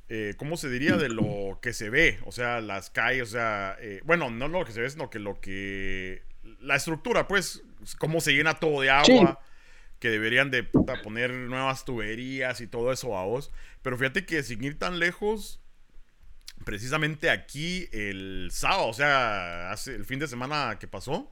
Eh, 0.08 0.36
¿Cómo 0.38 0.56
se 0.56 0.70
diría? 0.70 0.98
De 0.98 1.10
lo 1.10 1.58
que 1.64 1.74
se 1.74 1.90
ve, 1.90 2.20
o 2.26 2.32
sea, 2.32 2.62
las 2.62 2.92
calles, 2.92 3.24
o 3.24 3.32
sea, 3.32 3.76
eh, 3.80 4.02
bueno, 4.06 4.30
no 4.30 4.48
lo 4.50 4.66
que 4.66 4.72
se 4.72 4.82
ve, 4.82 4.90
sino 4.90 5.10
que 5.10 5.18
lo 5.18 5.42
que 5.42 6.22
la 6.62 6.76
estructura, 6.76 7.28
pues, 7.28 7.64
cómo 7.98 8.22
se 8.22 8.34
llena 8.34 8.56
todo 8.56 8.82
de 8.82 8.90
agua, 8.90 9.40
que 10.00 10.10
deberían 10.10 10.52
de 10.52 10.64
poner 11.04 11.32
nuevas 11.32 11.86
tuberías 11.86 12.62
y 12.62 12.68
todo 12.68 12.92
eso 12.92 13.18
a 13.18 13.26
vos. 13.26 13.52
Pero 13.82 13.98
fíjate 13.98 14.26
que 14.26 14.44
sin 14.44 14.64
ir 14.64 14.80
tan 14.80 15.00
lejos, 15.00 15.60
precisamente 16.66 17.30
aquí 17.30 17.88
el 17.92 18.50
sábado, 18.52 18.88
o 18.88 18.94
sea, 18.94 19.72
hace 19.72 19.96
el 19.96 20.06
fin 20.06 20.20
de 20.20 20.28
semana 20.28 20.78
que 20.80 20.88
pasó, 20.88 21.32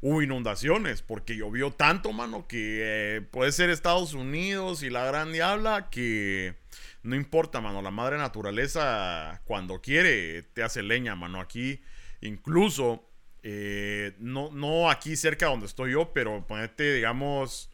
hubo 0.00 0.22
inundaciones 0.22 1.02
porque 1.02 1.36
llovió 1.36 1.70
tanto, 1.70 2.12
mano, 2.12 2.46
que 2.46 2.80
eh, 3.16 3.20
puede 3.20 3.52
ser 3.52 3.70
Estados 3.70 4.14
Unidos 4.14 4.82
y 4.82 4.90
la 4.90 5.04
gran 5.04 5.32
diabla 5.32 5.90
que 5.90 6.56
no 7.02 7.16
importa, 7.16 7.60
mano, 7.60 7.82
la 7.82 7.90
madre 7.90 8.18
naturaleza 8.18 9.42
cuando 9.44 9.80
quiere 9.80 10.42
te 10.42 10.62
hace 10.62 10.82
leña, 10.82 11.16
mano. 11.16 11.40
Aquí 11.40 11.80
incluso 12.20 13.08
eh, 13.42 14.14
no, 14.18 14.50
no 14.52 14.88
aquí 14.90 15.16
cerca 15.16 15.46
donde 15.46 15.66
estoy 15.66 15.92
yo, 15.92 16.12
pero 16.12 16.46
ponete, 16.46 16.94
digamos, 16.94 17.70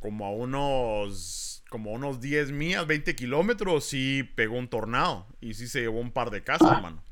como 0.00 0.26
a 0.26 0.30
unos, 0.30 1.62
como 1.70 1.92
unos 1.92 2.20
10 2.20 2.50
millas, 2.50 2.86
20 2.86 3.14
kilómetros, 3.14 3.84
sí 3.84 4.28
pegó 4.34 4.56
un 4.56 4.68
tornado 4.68 5.26
y 5.40 5.54
sí 5.54 5.68
se 5.68 5.80
llevó 5.80 6.00
un 6.00 6.12
par 6.12 6.30
de 6.30 6.42
casas, 6.42 6.72
hermano. 6.72 7.02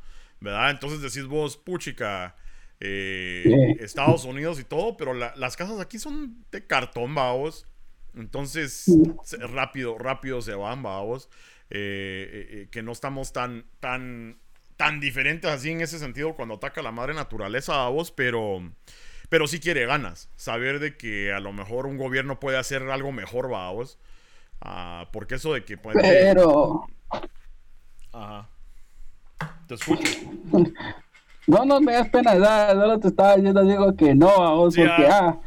¿Verdad? 0.40 0.70
Entonces 0.70 1.00
decís 1.00 1.26
vos, 1.28 1.56
puchica, 1.56 2.36
eh, 2.80 3.76
Estados 3.80 4.24
Unidos 4.24 4.60
y 4.60 4.64
todo, 4.64 4.96
pero 4.96 5.14
las 5.14 5.56
casas 5.56 5.80
aquí 5.80 5.98
son 5.98 6.44
de 6.50 6.66
cartón, 6.66 7.14
vamos. 7.14 7.66
Entonces, 8.14 8.86
rápido, 9.38 9.96
rápido 9.98 10.42
se 10.42 10.54
van, 10.54 10.82
vamos. 10.82 11.28
Eh, 11.70 12.68
que 12.70 12.82
no 12.82 12.92
estamos 12.92 13.32
tan, 13.32 13.66
tan 13.80 14.38
tan 14.76 15.00
diferentes 15.00 15.50
así 15.50 15.70
en 15.70 15.80
ese 15.80 15.98
sentido 15.98 16.34
cuando 16.34 16.54
ataca 16.54 16.82
la 16.82 16.92
madre 16.92 17.14
naturaleza 17.14 17.84
a 17.84 17.88
vos, 17.88 18.10
pero, 18.10 18.60
pero 19.28 19.46
sí 19.46 19.60
quiere 19.60 19.86
ganas. 19.86 20.28
Saber 20.36 20.78
de 20.78 20.96
que 20.96 21.32
a 21.32 21.40
lo 21.40 21.52
mejor 21.52 21.86
un 21.86 21.96
gobierno 21.96 22.40
puede 22.40 22.58
hacer 22.58 22.82
algo 22.90 23.12
mejor, 23.12 23.52
va 23.52 23.68
a 23.68 23.72
vos. 23.72 23.98
Ah, 24.60 25.08
porque 25.12 25.36
eso 25.36 25.52
de 25.52 25.64
que 25.64 25.78
puede... 25.78 26.00
Pero... 26.00 26.86
Ajá. 28.12 28.48
Te 29.66 29.74
escucho. 29.74 30.08
No, 31.46 31.64
no 31.64 31.80
me 31.80 31.92
das 31.92 32.08
pena, 32.08 32.34
no 32.74 32.98
te 32.98 33.08
estaba 33.08 33.36
diciendo, 33.36 33.62
digo 33.62 33.94
que 33.94 34.14
no, 34.14 34.30
a 34.30 34.54
vos, 34.54 34.74
porque, 34.74 35.06
ah, 35.06 35.38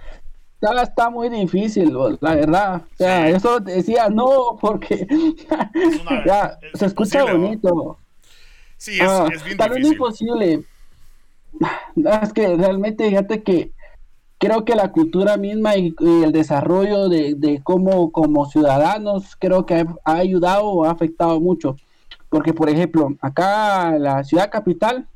ya 0.62 0.82
está 0.82 1.10
muy 1.10 1.30
difícil, 1.30 1.94
la 2.22 2.36
verdad. 2.36 2.82
O 2.94 2.98
sea, 2.98 3.30
eso 3.30 3.60
decía 3.60 4.10
no, 4.10 4.58
porque 4.62 5.08
ya, 6.26 6.58
se 6.74 6.86
escucha 6.86 7.24
bonito. 7.24 7.98
Sí, 8.80 8.94
es, 8.94 9.02
ah, 9.08 9.28
es 9.32 9.44
bien 9.44 9.58
tal 9.58 9.70
difícil. 9.72 9.92
imposible. 9.94 10.64
Es 12.22 12.34
que 12.34 12.56
realmente, 12.56 13.10
fíjate 13.10 13.44
que 13.44 13.72
creo 14.38 14.64
que 14.64 14.74
la 14.74 14.92
cultura 14.94 15.36
misma 15.36 15.76
y, 15.76 15.94
el 16.00 16.32
desarrollo 16.32 17.10
de, 17.10 17.36
de, 17.36 17.62
cómo 17.62 18.12
como 18.12 18.46
ciudadanos 18.46 19.36
creo 19.38 19.66
que 19.66 19.86
ha, 20.06 20.14
ayudado 20.14 20.64
o 20.64 20.86
ha 20.86 20.92
afectado 20.92 21.42
mucho. 21.42 21.76
Porque, 22.30 22.54
por 22.54 22.70
ejemplo, 22.70 23.10
acá 23.22 23.98
la 24.00 24.24
ciudad 24.24 24.50
capital 24.50 25.08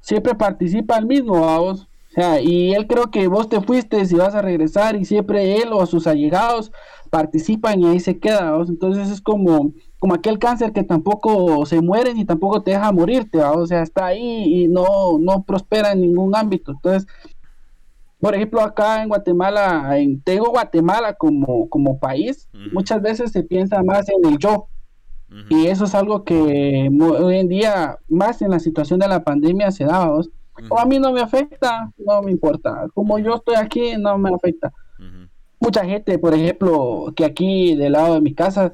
siempre 0.00 0.34
participa 0.34 0.98
el 0.98 1.06
mismo, 1.06 1.40
vamos. 1.40 1.86
Sea, 2.16 2.40
y 2.40 2.72
él 2.72 2.86
creo 2.86 3.10
que 3.10 3.28
vos 3.28 3.46
te 3.50 3.60
fuiste 3.60 4.02
y 4.02 4.14
vas 4.14 4.34
a 4.34 4.40
regresar 4.40 4.96
y 4.96 5.04
siempre 5.04 5.60
él 5.60 5.68
o 5.70 5.84
sus 5.84 6.06
allegados 6.06 6.72
participan 7.10 7.78
y 7.78 7.86
ahí 7.86 8.00
se 8.00 8.18
queda. 8.18 8.56
Entonces 8.66 9.10
es 9.10 9.20
como, 9.20 9.72
como 9.98 10.14
aquel 10.14 10.38
cáncer 10.38 10.72
que 10.72 10.82
tampoco 10.82 11.66
se 11.66 11.82
muere 11.82 12.14
ni 12.14 12.24
tampoco 12.24 12.62
te 12.62 12.70
deja 12.70 12.90
morirte. 12.90 13.38
o 13.42 13.66
sea, 13.66 13.82
está 13.82 14.06
ahí 14.06 14.62
y 14.62 14.66
no, 14.66 15.18
no 15.20 15.42
prospera 15.42 15.92
en 15.92 16.00
ningún 16.00 16.34
ámbito. 16.34 16.72
Entonces, 16.72 17.06
por 18.18 18.34
ejemplo, 18.34 18.62
acá 18.62 19.02
en 19.02 19.08
Guatemala, 19.08 19.98
en, 19.98 20.22
tengo 20.22 20.48
Guatemala 20.48 21.12
como, 21.12 21.68
como 21.68 21.98
país, 21.98 22.48
muchas 22.72 23.02
veces 23.02 23.30
se 23.30 23.42
piensa 23.42 23.82
más 23.82 24.08
en 24.08 24.24
el 24.24 24.38
yo. 24.38 24.68
Y 25.50 25.66
eso 25.66 25.84
es 25.84 25.94
algo 25.94 26.24
que 26.24 26.88
hoy 26.98 27.36
en 27.36 27.48
día, 27.48 27.98
más 28.08 28.40
en 28.40 28.50
la 28.50 28.58
situación 28.58 29.00
de 29.00 29.08
la 29.08 29.22
pandemia, 29.22 29.70
se 29.70 29.84
da. 29.84 30.10
O 30.68 30.78
a 30.78 30.84
mí 30.84 30.98
no 30.98 31.12
me 31.12 31.20
afecta, 31.20 31.90
no 31.98 32.22
me 32.22 32.30
importa. 32.30 32.86
Como 32.94 33.18
yo 33.18 33.34
estoy 33.34 33.56
aquí, 33.56 33.96
no 33.98 34.18
me 34.18 34.30
afecta. 34.30 34.72
Mucha 35.58 35.84
gente, 35.84 36.18
por 36.18 36.34
ejemplo, 36.34 37.12
que 37.16 37.24
aquí 37.24 37.74
del 37.76 37.92
lado 37.92 38.14
de 38.14 38.20
mi 38.20 38.34
casa, 38.34 38.72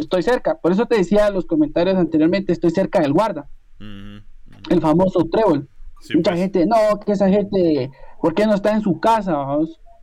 estoy 0.00 0.22
cerca. 0.22 0.56
Por 0.56 0.72
eso 0.72 0.86
te 0.86 0.96
decía 0.96 1.30
los 1.30 1.46
comentarios 1.46 1.96
anteriormente, 1.96 2.52
estoy 2.52 2.70
cerca 2.70 3.00
del 3.00 3.12
guarda. 3.12 3.48
El 3.78 4.80
famoso 4.80 5.24
trébol. 5.30 5.68
Mucha 6.14 6.32
pues. 6.32 6.40
gente, 6.40 6.66
no, 6.66 7.00
que 7.04 7.12
esa 7.12 7.28
gente, 7.28 7.90
¿por 8.20 8.34
qué 8.34 8.46
no 8.46 8.54
está 8.54 8.72
en 8.72 8.82
su 8.82 9.00
casa? 9.00 9.36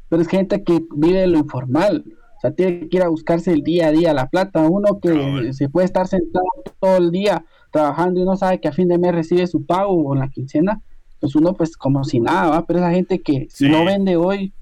Pero 0.10 0.22
es 0.22 0.28
gente 0.28 0.64
que 0.64 0.84
vive 0.96 1.28
lo 1.28 1.38
informal. 1.38 2.04
O 2.38 2.42
sea, 2.42 2.52
tiene 2.52 2.90
que 2.90 2.98
ir 2.98 3.04
a 3.04 3.10
buscarse 3.10 3.52
el 3.52 3.64
día 3.64 3.88
a 3.88 3.92
día 3.92 4.14
la 4.14 4.28
plata. 4.28 4.62
Uno 4.62 5.00
que 5.00 5.54
se 5.54 5.70
puede 5.70 5.86
estar 5.86 6.08
sentado 6.08 6.46
todo 6.80 6.98
el 6.98 7.12
día 7.12 7.46
trabajando 7.72 8.20
y 8.20 8.26
no 8.26 8.36
sabe 8.36 8.60
que 8.60 8.68
a 8.68 8.74
fin 8.74 8.88
de 8.88 8.98
mes 8.98 9.14
recibe 9.14 9.48
su 9.48 9.66
pago 9.66 10.10
o 10.10 10.16
la 10.16 10.28
quincena 10.30 10.82
pues 11.22 11.36
uno 11.36 11.54
pues 11.54 11.78
como 11.78 12.04
si 12.04 12.20
nada, 12.20 12.50
¿va? 12.50 12.66
pero 12.66 12.80
esa 12.80 12.92
gente 12.92 13.22
que 13.22 13.48
si 13.50 13.70
no 13.70 13.86
vende 13.86 14.18
hoy, 14.18 14.54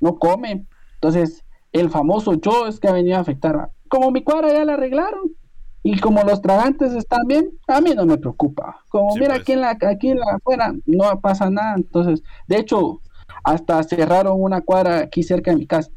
no 0.00 0.18
come. 0.18 0.66
Entonces, 0.94 1.44
el 1.72 1.88
famoso 1.88 2.34
yo 2.34 2.66
es 2.66 2.80
que 2.80 2.88
ha 2.88 2.92
venido 2.92 3.16
a 3.16 3.20
afectar. 3.20 3.70
Como 3.88 4.10
mi 4.10 4.22
cuadra 4.22 4.52
ya 4.52 4.64
la 4.64 4.74
arreglaron 4.74 5.32
y 5.84 5.98
como 6.00 6.22
los 6.24 6.42
tragantes 6.42 6.92
están 6.92 7.26
bien, 7.28 7.50
a 7.68 7.80
mí 7.80 7.92
no 7.94 8.04
me 8.04 8.18
preocupa. 8.18 8.80
Como 8.90 9.14
mira 9.14 9.28
pues. 9.28 9.40
aquí 9.40 9.52
en 9.52 9.60
la 9.60 9.78
aquí 9.88 10.08
en 10.08 10.18
la 10.18 10.34
afuera 10.34 10.74
no 10.84 11.20
pasa 11.20 11.48
nada, 11.48 11.74
entonces, 11.76 12.22
de 12.48 12.58
hecho, 12.58 13.00
hasta 13.44 13.82
cerraron 13.84 14.42
una 14.42 14.62
cuadra 14.62 14.98
aquí 14.98 15.22
cerca 15.22 15.52
de 15.52 15.58
mi 15.58 15.66
casa. 15.66 15.90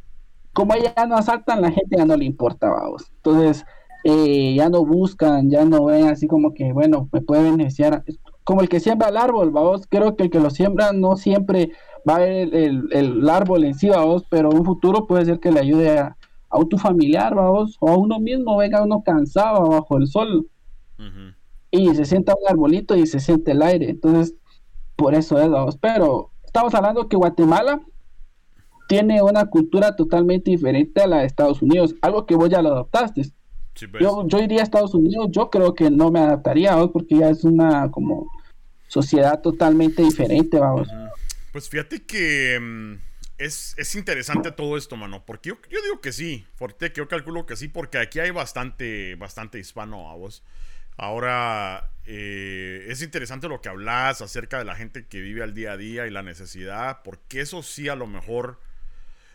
Como 0.53 0.75
ya 0.75 1.07
no 1.07 1.17
asaltan, 1.17 1.61
la 1.61 1.71
gente 1.71 1.97
ya 1.97 2.05
no 2.05 2.15
le 2.15 2.25
importa, 2.25 2.69
vamos. 2.69 3.11
Entonces, 3.15 3.65
eh, 4.03 4.53
ya 4.55 4.69
no 4.69 4.85
buscan, 4.85 5.49
ya 5.49 5.65
no 5.65 5.85
ven 5.85 6.05
así 6.07 6.27
como 6.27 6.53
que, 6.53 6.71
bueno, 6.71 7.09
me 7.11 7.21
puede 7.21 7.49
beneficiar 7.49 8.03
como 8.43 8.61
el 8.61 8.69
que 8.69 8.79
siembra 8.79 9.09
el 9.09 9.17
árbol, 9.17 9.51
vamos, 9.51 9.87
creo 9.87 10.15
que 10.15 10.23
el 10.23 10.29
que 10.29 10.39
lo 10.39 10.49
siembra 10.49 10.91
no 10.91 11.15
siempre 11.15 11.71
va 12.07 12.15
a 12.15 12.19
ver 12.19 12.53
el, 12.53 13.29
árbol 13.29 13.63
en 13.63 13.73
sí, 13.73 13.89
vamos, 13.89 14.25
pero 14.29 14.49
un 14.49 14.65
futuro 14.65 15.07
puede 15.07 15.25
ser 15.25 15.39
que 15.39 15.51
le 15.51 15.59
ayude 15.59 15.97
a, 15.97 16.17
a 16.49 16.57
un 16.57 16.69
tu 16.69 16.77
familiar, 16.77 17.33
vamos, 17.35 17.77
o 17.79 17.89
a 17.89 17.97
uno 17.97 18.19
mismo, 18.19 18.57
venga 18.57 18.83
uno 18.83 19.01
cansado 19.03 19.69
bajo 19.69 19.97
el 19.97 20.07
sol. 20.07 20.47
Y 21.71 21.93
se 21.95 22.05
sienta 22.05 22.35
un 22.39 22.47
arbolito 22.47 22.95
y 22.95 23.07
se 23.07 23.19
siente 23.19 23.51
el 23.51 23.61
aire, 23.61 23.89
entonces, 23.89 24.35
por 24.95 25.15
eso 25.15 25.39
es, 25.39 25.49
vamos, 25.49 25.77
pero 25.77 26.31
estamos 26.43 26.73
hablando 26.75 27.09
que 27.09 27.17
Guatemala 27.17 27.81
tiene 28.87 29.21
una 29.21 29.45
cultura 29.47 29.95
totalmente 29.95 30.51
diferente 30.51 31.01
a 31.01 31.07
la 31.07 31.19
de 31.19 31.25
Estados 31.25 31.61
Unidos, 31.61 31.95
algo 32.01 32.25
que 32.25 32.35
vos 32.35 32.49
ya 32.49 32.61
lo 32.61 32.69
adoptaste. 32.69 33.23
Pues. 33.73 34.03
yo, 34.03 34.27
yo 34.27 34.39
iría 34.39 34.61
a 34.61 34.63
Estados 34.63 34.93
Unidos, 34.93 35.27
yo 35.31 35.49
creo 35.49 35.73
que 35.73 35.89
no 35.89 36.11
me 36.11 36.19
adaptaría, 36.19 36.75
porque 36.87 37.17
ya 37.17 37.29
es 37.29 37.43
una 37.43 37.89
como 37.89 38.31
sociedad 38.87 39.41
totalmente 39.41 40.03
diferente, 40.03 40.59
vamos. 40.59 40.87
Pues 41.51 41.69
fíjate 41.69 42.03
que 42.05 42.59
mm, 42.59 42.93
es, 43.37 43.75
es, 43.77 43.95
interesante 43.95 44.51
todo 44.51 44.77
esto, 44.77 44.95
mano, 44.95 45.23
porque 45.25 45.49
yo, 45.49 45.57
yo 45.69 45.81
digo 45.81 46.01
que 46.01 46.11
sí, 46.11 46.45
porque 46.57 46.91
yo 46.95 47.07
calculo 47.07 47.45
que 47.45 47.55
sí, 47.55 47.67
porque 47.67 47.97
aquí 47.97 48.19
hay 48.19 48.31
bastante, 48.31 49.15
bastante 49.15 49.59
hispano, 49.59 50.17
vos. 50.17 50.43
Ahora, 50.95 51.91
eh, 52.05 52.85
es 52.89 53.01
interesante 53.01 53.47
lo 53.47 53.61
que 53.61 53.69
hablas 53.69 54.21
acerca 54.21 54.59
de 54.59 54.65
la 54.65 54.75
gente 54.75 55.07
que 55.07 55.21
vive 55.21 55.41
al 55.41 55.53
día 55.53 55.71
a 55.71 55.77
día 55.77 56.05
y 56.05 56.11
la 56.11 56.21
necesidad, 56.21 57.01
porque 57.03 57.41
eso 57.41 57.63
sí 57.63 57.89
a 57.89 57.95
lo 57.95 58.05
mejor 58.05 58.59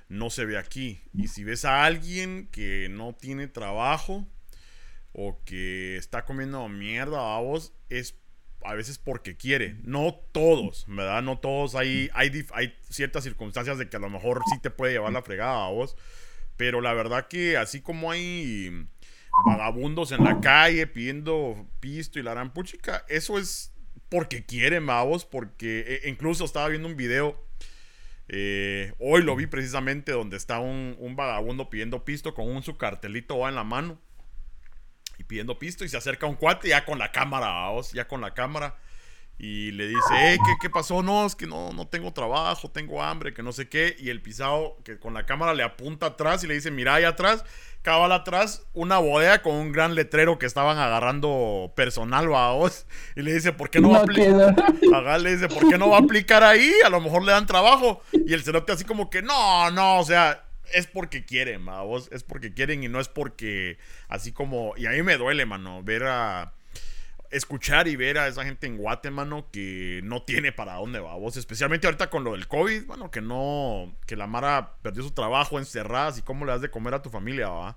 no 0.09 0.31
se 0.31 0.45
ve 0.45 0.59
aquí. 0.59 1.03
Y 1.13 1.29
si 1.29 1.45
ves 1.45 1.65
a 1.65 1.85
alguien 1.85 2.49
que 2.51 2.89
no 2.91 3.15
tiene 3.15 3.47
trabajo 3.47 4.27
o 5.13 5.43
que 5.45 5.97
está 5.97 6.25
comiendo 6.25 6.69
mierda 6.69 7.37
a 7.37 7.41
vos, 7.41 7.73
es 7.89 8.19
a 8.65 8.75
veces 8.75 8.99
porque 8.99 9.37
quiere. 9.37 9.77
No 9.83 10.15
todos, 10.33 10.85
¿verdad? 10.89 11.23
No 11.23 11.39
todos. 11.39 11.75
Hay, 11.75 12.11
hay, 12.15 12.31
ciertas 12.89 13.25
circunstancias 13.25 13.79
de 13.79 13.89
que 13.89 13.97
a 13.97 14.01
lo 14.01 14.11
mejor 14.11 14.43
sí 14.53 14.59
te 14.61 14.71
puede 14.71 14.93
llevar 14.93 15.13
la 15.13 15.23
fregada 15.23 15.67
a 15.67 15.71
vos. 15.71 15.97
Pero 16.57 16.81
la 16.81 16.93
verdad 16.93 17.29
que 17.29 17.57
así 17.57 17.81
como 17.81 18.11
hay 18.11 18.89
vagabundos 19.47 20.11
en 20.11 20.25
la 20.25 20.41
calle 20.41 20.87
pidiendo 20.89 21.69
pisto 21.79 22.19
y 22.19 22.23
la 22.23 22.33
gran 22.33 22.53
puchica, 22.53 23.05
eso 23.09 23.39
es 23.39 23.73
porque 24.09 24.45
quieren, 24.45 24.87
vos, 24.87 25.25
porque 25.25 26.01
e, 26.03 26.09
incluso 26.09 26.45
estaba 26.45 26.69
viendo 26.69 26.89
un 26.89 26.97
video 26.97 27.48
eh, 28.29 28.93
hoy 28.99 29.23
lo 29.23 29.35
vi 29.37 29.47
precisamente 29.47 30.13
donde 30.13 30.37
está 30.37 30.59
un, 30.59 30.97
vagabundo 31.17 31.71
pidiendo 31.71 32.05
pisto 32.05 32.35
con 32.35 32.49
un 32.49 32.63
su 32.63 32.77
cartelito 32.77 33.39
va 33.39 33.49
en 33.49 33.55
la 33.55 33.65
mano. 33.65 34.01
Y 35.19 35.25
pidiendo 35.25 35.59
pisto 35.59 35.85
y 35.85 35.89
se 35.89 35.97
acerca 35.97 36.27
un 36.27 36.37
cuate 36.37 36.69
ya 36.69 36.85
con 36.85 36.99
la 36.99 37.11
cámara, 37.11 37.69
ya 37.93 38.07
con 38.07 38.21
la 38.21 38.35
cámara 38.35 38.77
y 39.39 39.71
le 39.71 39.87
dice, 39.87 40.01
hey, 40.11 40.39
¿qué, 40.45 40.53
¿qué, 40.61 40.69
pasó? 40.69 41.01
No, 41.01 41.25
es 41.25 41.37
que 41.37 41.47
no, 41.47 41.73
no 41.73 41.87
tengo 41.87 42.13
trabajo, 42.13 42.73
tengo 42.73 43.01
hambre, 43.01 43.33
que 43.33 43.45
no 43.45 43.53
sé 43.53 43.69
qué. 43.69 43.95
Y 43.97 44.11
el 44.11 44.21
pisado, 44.21 44.77
que 44.83 44.99
con 44.99 45.15
la 45.15 45.27
cámara 45.27 45.55
le 45.55 45.63
apunta 45.63 46.07
atrás 46.07 46.43
y 46.43 46.49
le 46.49 46.55
dice, 46.55 46.73
mira 46.73 46.97
ahí 46.97 47.05
atrás, 47.05 47.45
cabal 47.83 48.11
atrás, 48.11 48.67
una 48.73 48.99
bodega 48.99 49.41
con 49.41 49.55
un 49.55 49.71
gran 49.71 49.95
letrero 49.95 50.41
que 50.41 50.47
estaban 50.47 50.77
agarrando 50.79 51.73
personal, 51.77 52.27
vos. 52.27 52.87
Y 53.15 53.23
le 53.23 53.33
dice, 53.33 53.53
¿por 53.53 53.71
qué 53.71 53.81
no, 53.81 53.91
va 53.91 53.99
a 53.99 54.03
aplicar? 54.03 55.21
le 55.21 55.37
dice, 55.37 55.49
¿por 55.49 55.69
qué 55.69 55.79
no 55.79 55.89
va 55.89 55.99
a 55.99 56.01
aplicar 56.01 56.43
ahí? 56.43 56.73
A 56.85 56.89
lo 56.89 57.01
mejor 57.01 57.25
le 57.25 57.31
dan 57.31 57.47
trabajo. 57.47 58.03
Y 58.13 58.35
el 58.35 58.43
cerote 58.43 58.73
así 58.73 58.85
como 58.85 59.09
que, 59.09 59.23
no, 59.23 59.71
no, 59.71 60.01
o 60.01 60.05
sea, 60.05 60.47
es 60.75 60.89
porque 60.89 61.25
quieren, 61.25 61.65
vos. 61.65 62.09
Es 62.11 62.25
porque 62.25 62.53
quieren 62.53 62.83
y 62.83 62.89
no 62.89 62.99
es 62.99 63.07
porque, 63.07 63.79
así 64.09 64.33
como, 64.33 64.75
y 64.77 64.87
a 64.87 64.91
mí 64.91 65.03
me 65.05 65.17
duele, 65.17 65.47
mano, 65.47 65.85
ver 65.85 66.05
a 66.05 66.55
escuchar 67.31 67.89
y 67.89 67.97
ver 67.97 68.19
a 68.19 68.29
esa 68.29 68.45
gente 68.45 68.67
en 68.67 68.77
Guatemala 68.77 69.45
que 69.53 70.01
no 70.05 70.23
tiene 70.23 70.53
para 70.53 70.75
dónde 70.75 71.01
va. 71.01 71.15
Vos, 71.17 71.37
especialmente 71.37 71.87
ahorita 71.87 72.11
con 72.11 72.25
lo 72.25 72.33
del 72.33 72.49
COVID, 72.49 72.87
bueno, 72.87 73.11
que 73.11 73.21
no, 73.21 73.95
que 74.07 74.17
la 74.17 74.27
Mara 74.27 74.75
perdió 74.83 75.03
su 75.03 75.11
trabajo 75.11 75.59
encerrada, 75.59 76.15
y 76.19 76.23
cómo 76.23 76.45
le 76.45 76.53
das 76.53 76.63
de 76.63 76.71
comer 76.71 76.95
a 76.95 77.03
tu 77.03 77.11
familia, 77.11 77.49
va. 77.49 77.77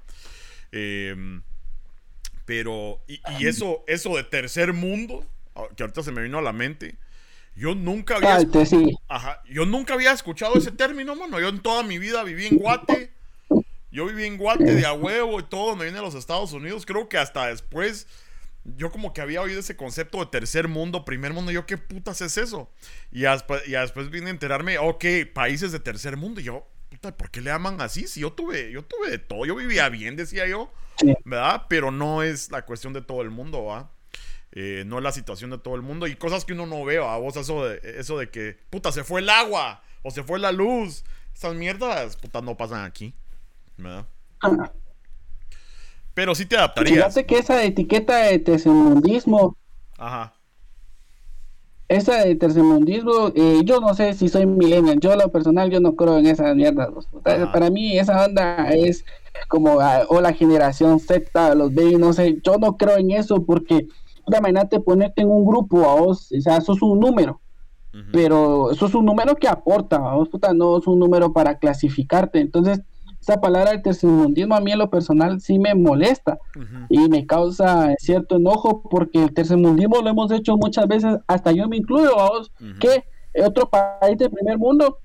Em, 0.72 1.42
pero, 2.46 3.02
y, 3.08 3.46
eso, 3.46 3.84
eso 3.88 4.16
de 4.16 4.24
tercer 4.24 4.74
mundo, 4.74 5.26
ah, 5.56 5.64
que 5.76 5.84
ahorita 5.84 6.04
se 6.04 6.12
me 6.12 6.22
vino 6.22 6.38
a 6.38 6.42
la 6.42 6.54
mente, 6.54 6.96
yo 7.56 7.76
nunca 7.76 8.16
había, 8.16 8.40
ajá, 9.10 9.44
yo 9.50 9.66
nunca 9.66 9.94
había 9.94 10.12
escuchado 10.12 10.56
ese 10.56 10.72
término, 10.72 11.16
mano, 11.16 11.40
yo 11.40 11.50
en 11.50 11.60
toda 11.60 11.84
mi 11.84 11.98
vida 12.00 12.24
viví 12.24 12.48
en 12.48 12.58
Guate, 12.58 13.12
yo 13.92 14.06
viví 14.06 14.24
en 14.24 14.38
Guate 14.38 14.74
de 14.74 14.86
a 14.86 14.94
huevo 14.94 15.40
y 15.40 15.44
todo, 15.44 15.76
me 15.76 15.86
vine 15.86 16.00
a 16.00 16.02
los 16.02 16.16
Estados 16.16 16.54
Unidos, 16.54 16.86
creo 16.86 17.10
que 17.10 17.18
hasta 17.18 17.48
después 17.48 18.08
yo 18.64 18.92
como 18.92 19.14
que 19.14 19.22
había 19.22 19.42
oído 19.42 19.60
ese 19.60 19.76
concepto 19.76 20.20
de 20.20 20.28
tercer 20.28 20.68
mundo, 20.68 21.06
primer 21.06 21.34
mundo, 21.34 21.52
yo 21.52 21.66
qué 21.66 21.78
putas 21.78 22.22
es 22.22 22.38
eso. 22.38 22.72
Y, 23.12 23.22
después, 23.22 23.68
y 23.68 23.72
después 23.72 24.10
vine 24.10 24.28
a 24.28 24.32
enterarme, 24.32 24.78
ok, 24.78 25.06
países 25.34 25.72
de 25.72 25.80
tercer 25.80 26.18
mundo, 26.18 26.42
y 26.42 26.46
yo, 26.46 26.68
puta, 26.90 27.16
¿por 27.16 27.32
qué 27.32 27.42
le 27.42 27.50
llaman 27.50 27.82
así? 27.82 28.08
Si 28.08 28.22
yo 28.22 28.34
tuve, 28.34 28.72
yo 28.72 28.84
tuve 28.84 29.10
de 29.10 29.18
todo, 29.18 29.46
yo 29.46 29.56
vivía 29.56 29.90
bien, 29.90 30.16
decía 30.16 30.48
yo, 30.48 30.72
¿verdad? 31.26 31.64
Pero 31.70 31.92
no 31.92 32.24
es 32.24 32.52
la 32.52 32.64
cuestión 32.64 32.94
de 32.94 33.02
todo 33.02 33.22
el 33.22 33.32
mundo, 33.32 33.66
¿va? 33.66 33.92
Eh, 34.54 34.84
no 34.86 34.98
es 34.98 35.04
la 35.04 35.14
situación 35.14 35.50
de 35.50 35.58
todo 35.58 35.76
el 35.76 35.82
mundo 35.82 36.08
y 36.08 36.16
cosas 36.16 36.44
que 36.44 36.52
uno 36.54 36.66
no 36.66 36.84
ve, 36.84 36.98
a 36.98 37.16
vos 37.16 37.38
eso 37.38 37.66
de, 37.66 37.80
eso 37.98 38.18
de 38.18 38.30
que, 38.30 38.58
puta, 38.70 38.92
se 38.92 39.06
fue 39.06 39.22
el 39.22 39.30
agua 39.30 39.82
o 40.04 40.12
se 40.12 40.24
fue 40.24 40.40
la 40.40 40.52
luz, 40.52 41.06
esas 41.34 41.56
mierdas, 41.56 42.18
puta, 42.18 42.42
no 42.42 42.58
pasan 42.58 42.84
aquí, 42.84 43.14
¿verdad? 43.78 44.06
Pero 46.22 46.36
sí 46.36 46.46
te 46.46 46.56
adaptarías. 46.56 46.98
Fíjate 46.98 47.26
que 47.26 47.40
esa 47.40 47.64
etiqueta 47.64 48.18
de 48.18 48.38
tercermundismo. 48.38 49.58
Ajá. 49.98 50.36
Esa 51.88 52.18
de 52.24 52.36
tercermundismo, 52.36 53.32
eh, 53.34 53.62
yo 53.66 53.80
no 53.80 53.96
sé 53.96 54.14
si 54.14 54.30
soy 54.30 54.46
millennial. 54.46 55.00
Yo, 55.00 55.16
lo 55.16 55.32
personal, 55.32 55.72
yo 55.72 55.80
no 55.80 55.96
creo 55.96 56.20
en 56.20 56.28
esas 56.28 56.56
mierdas. 56.56 56.90
Para 57.24 57.72
mí, 57.72 57.98
esa 57.98 58.24
onda 58.24 58.70
es 58.70 59.04
como. 59.48 59.80
Ah, 59.80 60.04
o 60.10 60.22
la 60.22 60.32
generación 60.32 61.00
Z, 61.00 61.56
los 61.56 61.74
baby, 61.74 61.96
no 61.96 62.14
sé. 62.14 62.40
Yo 62.44 62.60
no 62.60 62.78
creo 62.78 62.98
en 62.98 63.10
eso 63.10 63.44
porque. 63.44 63.88
Imagínate 64.28 64.80
ponerte 64.80 65.24
en 65.24 65.32
un 65.32 65.44
grupo 65.44 65.90
a 65.90 65.96
vos. 66.02 66.32
O 66.32 66.40
sea, 66.40 66.58
eso 66.58 66.74
es 66.74 66.84
un 66.84 67.00
número. 67.00 67.42
Pero 68.14 68.70
eso 68.70 68.86
es 68.86 68.94
un 68.94 69.06
número 69.06 69.36
que 69.38 69.48
aporta, 69.48 69.98
vos, 69.98 70.30
puta, 70.30 70.54
no 70.54 70.78
es 70.78 70.86
un 70.86 71.00
número 71.00 71.34
para 71.34 71.58
clasificarte. 71.58 72.40
Entonces, 72.40 72.82
esa 73.22 73.40
palabra 73.40 73.72
del 73.72 73.84
tercermundismo 73.84 74.56
a 74.56 74.60
mí 74.60 74.72
en 74.72 74.80
lo 74.80 74.90
personal 74.90 75.40
sí 75.40 75.60
me 75.60 75.76
molesta 75.76 76.40
y 76.90 77.08
me 77.08 77.26
causa 77.28 77.94
cierto 78.00 78.38
enojo 78.38 78.82
porque 78.90 79.24
el 79.24 79.34
tercermundismo 79.34 80.02
lo 80.02 80.10
hemos 80.10 80.32
hecho 80.32 80.58
muchas 80.58 80.88
veces, 80.88 81.18
hasta 81.28 81.52
yo 81.52 81.68
me 81.70 81.78
incluyo, 81.78 82.16
vos, 82.16 82.52
que 82.80 83.04
en 83.34 83.46
otro 83.46 83.70
país 83.70 84.18
del 84.18 84.32
primer 84.32 84.58
mundo 84.58 84.98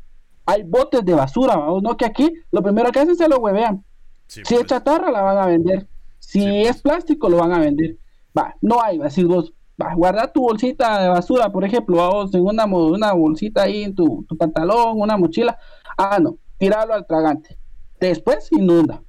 hay 0.46 0.62
botes 0.62 1.04
de 1.04 1.12
basura, 1.12 1.56
¿va? 1.56 1.78
no 1.80 1.96
que 1.96 2.06
aquí 2.06 2.32
lo 2.50 2.62
primero 2.62 2.90
que 2.90 3.00
hacen 3.00 3.16
se 3.16 3.28
lo 3.28 3.38
huevean. 3.38 3.84
si 4.26 4.40
es 4.40 4.46
pues. 4.48 4.66
chatarra 4.66 5.10
la 5.10 5.20
van 5.20 5.38
a 5.38 5.46
vender, 5.46 5.86
si 6.18 6.62
es 6.62 6.80
pues. 6.80 6.82
plástico 6.82 7.28
lo 7.28 7.36
van 7.36 7.52
a 7.52 7.58
vender. 7.58 7.98
Va, 8.36 8.54
no 8.62 8.82
hay, 8.82 8.98
así 9.02 9.24
vos, 9.24 9.52
va, 9.80 9.94
guarda 9.94 10.32
tu 10.32 10.40
bolsita 10.40 11.02
de 11.02 11.08
basura, 11.10 11.50
por 11.52 11.64
ejemplo, 11.64 11.96
vos 11.96 12.32
en 12.34 12.42
una, 12.42 12.64
una 12.64 13.12
bolsita 13.12 13.64
ahí 13.64 13.82
en 13.82 13.94
tu, 13.94 14.24
tu 14.26 14.36
pantalón, 14.38 15.00
una 15.00 15.18
mochila, 15.18 15.58
ah 15.98 16.18
no, 16.18 16.38
tirarlo 16.56 16.94
al 16.94 17.06
tragante. 17.06 17.58
Después 18.00 18.48
inunda, 18.52 19.02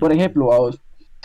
por 0.00 0.12
ejemplo, 0.12 0.46
vos. 0.46 0.80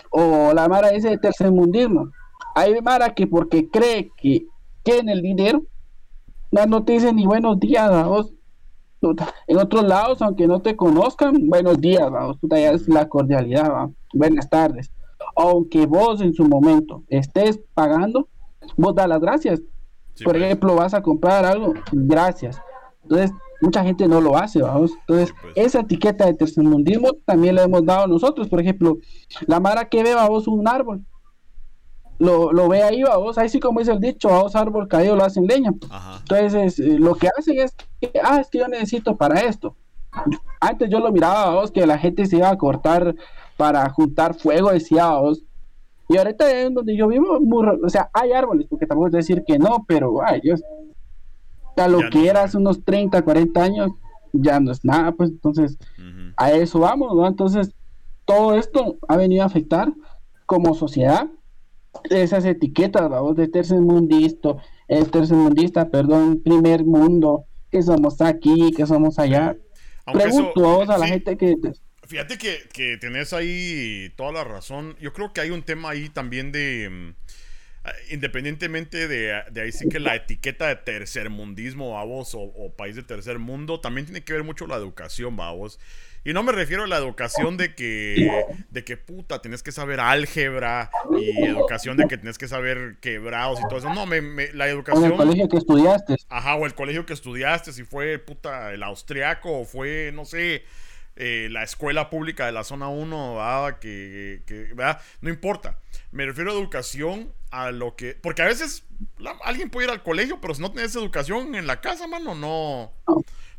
O 0.10 0.53
la 0.53 0.68
Mara 0.68 0.89
ese 0.89 1.10
de 1.10 1.18
tercermundismo. 1.18 2.10
Hay 2.56 2.80
Mara 2.82 3.13
que 3.13 3.27
porque 3.27 3.70
cree 3.70 4.12
que 4.18 4.46
tiene 4.84 5.13
el 5.13 5.22
dinero, 5.22 5.63
no 6.51 6.84
te 6.84 6.94
dice 6.94 7.13
ni 7.13 7.25
buenos 7.25 7.60
días, 7.60 7.89
vos. 8.06 8.34
En 9.48 9.58
otros 9.58 9.84
lados, 9.84 10.22
aunque 10.22 10.48
no 10.48 10.62
te 10.62 10.75
conozcan, 10.75 11.50
buenos 11.50 11.82
días, 11.82 12.10
vamos, 12.12 12.38
es 12.51 12.88
la 12.88 13.10
cordialidad, 13.10 13.89
buenas 14.13 14.50
tardes. 14.50 14.91
Aunque 15.36 15.86
vos 15.88 16.22
en 16.22 16.34
su 16.34 16.48
momento 16.48 17.03
estés 17.08 17.60
pagando, 17.74 18.27
vos 18.77 18.94
da 18.94 19.08
las 19.08 19.20
gracias. 19.20 19.60
Por 20.24 20.34
pues. 20.34 20.44
ejemplo, 20.44 20.75
vas 20.75 20.94
a 20.94 21.01
comprar 21.01 21.46
algo, 21.46 21.74
gracias. 21.91 22.62
Entonces, 23.03 23.32
mucha 23.62 23.84
gente 23.84 24.08
no 24.08 24.20
lo 24.20 24.38
hace, 24.38 24.62
vamos. 24.62 24.91
Entonces, 25.01 25.34
pues. 25.41 25.53
esa 25.56 25.82
etiqueta 25.82 26.25
de 26.25 26.34
tercermundismo 26.34 27.13
también 27.25 27.56
la 27.56 27.63
hemos 27.63 27.86
dado 27.86 28.08
nosotros. 28.08 28.50
Por 28.50 28.60
ejemplo, 28.60 28.98
la 29.48 29.60
Mara 29.60 29.88
que 29.88 30.03
ve, 30.03 30.15
vos 30.27 30.48
un 30.48 30.68
árbol, 30.68 31.06
lo, 32.20 32.51
lo 32.51 32.68
ve 32.68 32.84
ahí, 32.84 33.03
vos, 33.03 33.38
ahí 33.38 33.50
sí 33.50 33.60
como 33.60 33.80
dice 33.80 33.91
el 33.91 34.00
dicho, 34.00 34.30
vos 34.30 34.56
árbol 34.56 34.88
caído 34.88 35.15
lo 35.15 35.24
hacen 35.24 35.46
leña. 35.46 35.74
Entonces, 36.20 36.80
eh, 36.80 37.00
lo 37.00 37.15
que 37.15 37.30
hacen 37.36 37.60
es 37.60 37.75
que, 38.00 38.12
ah, 38.24 38.39
es 38.41 38.50
que 38.50 38.60
yo 38.60 38.68
necesito 38.68 39.15
para 39.15 39.39
esto. 39.41 39.75
Antes 40.60 40.89
yo 40.89 41.00
lo 41.00 41.12
miraba, 41.12 41.53
vos, 41.53 41.72
que 41.72 41.86
la 41.86 41.98
gente 41.98 42.25
se 42.25 42.38
iba 42.38 42.50
a 42.50 42.58
cortar 42.58 43.15
para 43.58 43.88
juntar 43.89 44.36
fuego, 44.36 44.72
decía 44.72 45.10
vos. 45.15 45.44
Y 46.10 46.18
ahorita 46.18 46.62
en 46.62 46.74
donde 46.74 46.96
yo 46.98 47.08
vivo, 47.08 47.39
o 47.84 47.89
sea, 47.89 48.10
hay 48.13 48.34
árboles, 48.34 48.68
porque 48.70 48.86
tampoco 48.86 49.08
es 49.08 49.13
decir 49.13 49.44
que 49.48 49.58
no, 49.58 49.86
pero, 49.88 50.22
ay, 50.22 50.41
Dios, 50.41 50.62
a 51.75 51.88
lo 51.88 52.10
que 52.10 52.28
era 52.28 52.44
hace 52.44 52.58
unos 52.58 52.84
30, 52.84 53.22
40 53.22 53.63
años, 53.63 53.92
ya 54.34 54.60
no 54.60 54.72
es 54.72 54.84
nada, 54.84 55.12
pues 55.12 55.30
entonces 55.30 55.78
a 56.38 56.51
eso 56.51 56.80
vamos, 56.80 57.16
¿no? 57.16 57.28
Entonces, 57.28 57.74
todo 58.25 58.56
esto 58.56 58.98
ha 59.08 59.18
venido 59.18 59.44
a 59.44 59.48
afectar 59.48 59.92
como 60.46 60.74
sociedad 60.74 61.28
esas 62.10 62.46
etiquetas, 62.46 63.10
vamos, 63.10 63.36
de 63.36 63.48
tercermundista, 63.48 64.56
el 64.88 65.12
tercermundista, 65.12 65.90
perdón, 65.90 66.42
primer 66.44 66.86
mundo, 66.86 67.46
que 67.70 67.82
somos 67.82 68.22
aquí, 68.22 68.72
que 68.75 68.86
somos 68.86 69.20
allá. 69.20 69.56
Pregunto 70.12 70.62
vamos 70.62 70.90
a 70.90 70.98
la 70.98 71.08
gente 71.08 71.38
que... 71.38 71.56
Fíjate 72.08 72.38
que, 72.38 72.58
que 72.74 72.98
tenés 72.98 73.32
ahí 73.32 74.12
toda 74.18 74.34
la 74.34 74.44
razón. 74.44 74.98
Yo 75.00 75.13
creo 75.13 75.32
que 75.32 75.40
hay 75.40 75.50
un 75.50 75.63
tema 75.63 75.92
ahí 75.92 76.10
también 76.10 76.51
de 76.51 76.90
mm, 76.90 77.16
independientemente 78.11 79.07
de, 79.07 79.41
de, 79.51 79.61
ahí 79.61 79.71
sí 79.71 79.89
que 79.89 80.00
la 80.00 80.15
etiqueta 80.15 80.67
de 80.67 80.75
tercermundismo, 80.75 82.00
o, 82.00 82.21
o, 82.35 82.75
país 82.75 82.95
de 82.95 83.03
tercer 83.03 83.39
mundo, 83.39 83.79
también 83.79 84.05
tiene 84.05 84.23
que 84.23 84.33
ver 84.33 84.43
mucho 84.43 84.67
la 84.67 84.75
educación, 84.75 85.35
vamos. 85.35 85.79
Y 86.23 86.33
no 86.33 86.43
me 86.43 86.51
refiero 86.51 86.83
a 86.83 86.88
la 86.88 86.97
educación 86.97 87.57
de 87.57 87.73
que, 87.73 88.31
de 88.69 88.83
que 88.83 88.95
puta, 88.97 89.41
tienes 89.41 89.63
que 89.63 89.71
saber 89.71 90.00
álgebra 90.00 90.91
y 91.19 91.45
educación 91.45 91.97
de 91.97 92.07
que 92.07 92.17
tienes 92.17 92.38
que 92.38 92.47
saber 92.47 92.97
quebrados 93.01 93.59
y 93.59 93.63
todo 93.63 93.79
eso. 93.79 93.91
No, 93.91 94.05
me, 94.05 94.21
la 94.53 94.67
educación. 94.67 95.05
O 95.05 95.07
el 95.07 95.17
colegio 95.17 95.50
que 95.50 95.57
estudiaste. 95.57 96.17
Ajá, 96.29 96.55
o 96.55 96.67
el 96.67 96.75
colegio 96.75 97.07
que 97.07 97.13
estudiaste, 97.13 97.73
si 97.73 97.83
fue 97.83 98.19
puta 98.19 98.71
el 98.71 98.83
austriaco 98.83 99.61
o 99.61 99.65
fue, 99.65 100.11
no 100.13 100.25
sé, 100.25 100.63
eh, 101.15 101.47
la 101.50 101.63
escuela 101.63 102.11
pública 102.11 102.45
de 102.45 102.51
la 102.51 102.63
zona 102.63 102.88
1, 102.89 103.79
que, 103.81 104.43
que 104.45 104.75
no 105.21 105.29
importa. 105.29 105.79
Me 106.12 106.25
refiero 106.25 106.51
a 106.51 106.53
educación 106.53 107.33
a 107.51 107.72
lo 107.72 107.96
que. 107.96 108.16
Porque 108.16 108.42
a 108.42 108.46
veces 108.46 108.85
alguien 109.44 109.70
puede 109.70 109.88
ir 109.88 109.92
al 109.92 110.03
colegio, 110.03 110.40
pero 110.42 110.53
si 110.53 110.62
no 110.62 110.72
tienes 110.72 110.96
educación 110.96 111.55
en 111.55 111.68
la 111.68 111.81
casa, 111.81 112.07
mano, 112.07 112.35
no 112.35 112.94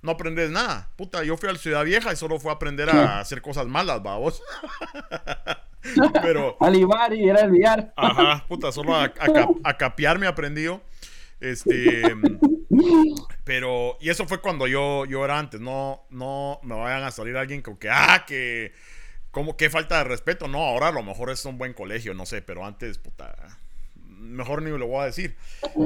no 0.03 0.13
aprendes 0.13 0.51
nada. 0.51 0.91
Puta, 0.97 1.23
yo 1.23 1.37
fui 1.37 1.49
a 1.49 1.53
la 1.53 1.59
Ciudad 1.59 1.85
Vieja 1.85 2.13
y 2.13 2.17
solo 2.17 2.39
fui 2.39 2.51
a 2.51 2.55
aprender 2.55 2.91
a 2.91 3.21
hacer 3.21 3.41
cosas 3.41 3.67
malas, 3.67 4.03
babos. 4.03 4.43
Pero. 6.23 6.57
Alivar 6.61 7.15
y 7.15 7.29
era 7.29 7.43
el. 7.43 7.93
Ajá, 7.97 8.45
puta, 8.49 8.73
solo 8.73 8.95
a, 8.95 9.13
a, 9.65 9.77
capear 9.77 10.19
me 10.19 10.27
aprendió. 10.27 10.83
Este. 11.41 12.03
Pero. 13.45 13.97
Y 14.01 14.11
eso 14.11 14.27
fue 14.27 14.41
cuando 14.41 14.67
yo, 14.67 15.05
yo 15.07 15.25
era 15.25 15.39
antes. 15.39 15.61
No, 15.61 16.05
no 16.11 16.61
me 16.63 16.75
vayan 16.75 17.05
a 17.05 17.11
salir 17.13 17.37
alguien 17.37 17.63
con 17.63 17.77
que. 17.77 17.89
Ah, 17.89 18.25
que. 18.27 18.73
Como 19.33 19.57
qué 19.57 19.69
falta 19.69 19.99
de 19.99 20.05
respeto. 20.05 20.47
No, 20.47 20.59
ahora 20.59 20.89
a 20.89 20.93
lo 20.93 21.03
mejor 21.03 21.31
es 21.31 21.45
un 21.45 21.59
buen 21.59 21.73
colegio, 21.73 22.15
no 22.15 22.27
sé, 22.27 22.41
pero 22.43 22.65
antes, 22.65 22.99
puta 22.99 23.59
mejor 24.23 24.63
ni 24.63 24.71
lo 24.71 24.87
voy 24.87 25.03
a 25.03 25.07
decir. 25.07 25.37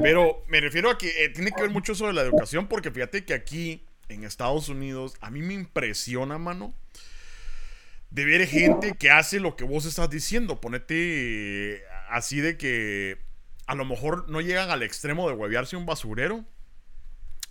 Pero 0.03 0.45
me 0.49 0.61
refiero 0.61 0.91
a 0.91 0.99
que 0.99 1.25
eh, 1.25 1.31
tiene 1.31 1.51
que 1.53 1.63
ver 1.63 1.71
mucho 1.71 1.95
de 1.95 2.13
la 2.13 2.23
educación, 2.23 2.69
porque 2.69 2.91
fíjate 2.91 3.25
que 3.25 3.35
aquí 3.35 3.87
en 4.09 4.25
Estados 4.25 4.69
Unidos, 4.69 5.15
a 5.21 5.31
mí 5.31 5.43
me 5.43 5.55
impresiona, 5.55 6.39
mano, 6.39 6.75
de 8.11 8.25
ver 8.25 8.47
gente 8.47 8.97
que 8.97 9.11
hace 9.11 9.41
lo 9.41 9.57
que 9.57 9.65
vos 9.65 9.85
estás 9.85 10.09
diciendo. 10.11 10.61
Ponete 10.61 11.83
así 12.09 12.41
de 12.41 12.57
que 12.57 13.19
a 13.67 13.75
lo 13.75 13.85
mejor 13.85 14.29
no 14.29 14.41
llegan 14.41 14.71
al 14.71 14.83
extremo 14.83 15.29
de 15.29 15.35
huevearse 15.35 15.77
un 15.77 15.87
basurero, 15.87 16.45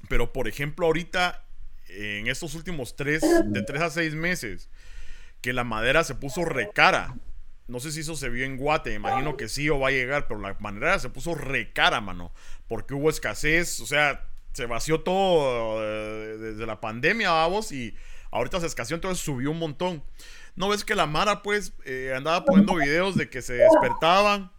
pero 0.08 0.32
por 0.32 0.48
ejemplo 0.48 0.86
ahorita, 0.86 1.44
en 1.90 2.28
estos 2.28 2.56
últimos 2.56 2.96
tres, 2.96 3.22
de 3.22 3.62
tres 3.64 3.82
a 3.82 3.90
seis 3.90 4.14
meses, 4.14 4.70
que 5.46 5.54
la 5.54 5.64
madera 5.64 6.04
se 6.04 6.16
puso 6.16 6.44
recara. 6.44 7.14
No 7.68 7.80
sé 7.80 7.92
si 7.92 8.00
eso 8.00 8.16
se 8.16 8.30
vio 8.30 8.46
en 8.46 8.58
Guate, 8.58 8.96
imagino 8.96 9.38
que 9.38 9.48
sí 9.48 9.70
o 9.70 9.78
va 9.78 9.90
a 9.90 9.92
llegar, 9.92 10.28
pero 10.28 10.40
la 10.40 10.56
madera 10.60 10.98
se 10.98 11.10
puso 11.10 11.36
recara, 11.36 12.02
mano, 12.02 12.34
porque 12.68 12.96
hubo 12.96 13.12
escasez, 13.12 13.80
o 13.80 13.86
sea, 13.86 14.24
se 14.54 14.66
vació 14.66 15.02
todo 15.02 15.84
eh, 15.84 16.38
desde 16.38 16.66
la 16.66 16.82
pandemia, 16.82 17.30
vamos, 17.30 17.72
y 17.72 17.96
ahorita 18.32 18.60
se 18.60 18.66
escaseó, 18.66 18.96
entonces 18.96 19.24
subió 19.24 19.52
un 19.52 19.60
montón. 19.60 20.04
¿No 20.56 20.70
ves 20.70 20.84
que 20.84 20.96
la 20.96 21.06
Mara, 21.06 21.44
pues, 21.44 21.74
eh, 21.86 22.12
andaba 22.18 22.44
poniendo 22.44 22.74
videos 22.74 23.16
de 23.16 23.30
que 23.30 23.44
se 23.44 23.54
despertaban, 23.54 24.52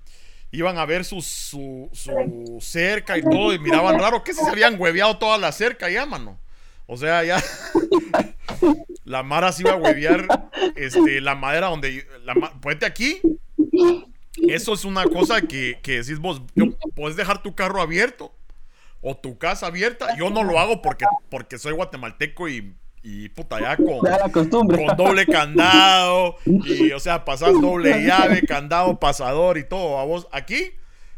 iban 0.53 0.79
a 0.79 0.87
ver 0.87 1.05
su, 1.05 1.21
su, 1.21 2.59
cerca 2.61 3.19
y 3.19 3.23
todo, 3.23 3.53
y 3.53 3.59
miraban 3.59 3.99
raro, 3.99 4.23
que 4.23 4.35
se 4.35 4.49
habían 4.49 4.81
hueveado 4.81 5.19
toda 5.19 5.37
la 5.37 5.51
cerca 5.51 5.91
ya, 5.91 6.07
mano? 6.07 6.39
O 6.87 6.97
sea, 6.97 7.25
ya. 7.25 7.43
La 9.05 9.23
Mara 9.23 9.53
se 9.53 9.63
iba 9.63 9.73
a 9.73 9.77
huevear 9.77 10.51
este, 10.77 11.21
la 11.21 11.35
madera 11.35 11.69
donde. 11.69 12.07
La, 12.25 12.35
ponete 12.61 12.87
aquí. 12.87 13.21
Eso 14.49 14.75
es 14.75 14.85
una 14.85 15.05
cosa 15.05 15.43
que, 15.43 15.79
que 15.83 16.03
decís 16.03 16.19
vos. 16.19 16.43
Puedes 16.95 17.17
dejar 17.17 17.43
tu 17.43 17.55
carro 17.55 17.81
abierto 17.81 18.35
o 19.01 19.17
tu 19.17 19.39
casa 19.39 19.67
abierta. 19.67 20.17
Yo 20.17 20.31
no 20.31 20.45
lo 20.45 20.59
hago 20.59 20.83
porque, 20.83 21.07
porque 21.31 21.59
soy 21.59 21.73
guatemalteco 21.73 22.49
y, 22.49 22.75
y 23.03 23.29
puta, 23.29 23.61
ya 23.61 23.77
con, 23.77 24.49
con 24.49 24.97
doble 24.97 25.27
candado. 25.27 26.37
Y, 26.45 26.91
o 26.91 26.99
sea, 26.99 27.25
pasas 27.25 27.53
doble 27.53 28.05
llave, 28.05 28.43
candado, 28.43 28.99
pasador 28.99 29.59
y 29.59 29.65
todo. 29.65 29.99
A 29.99 30.05
vos, 30.05 30.27
aquí, 30.33 30.73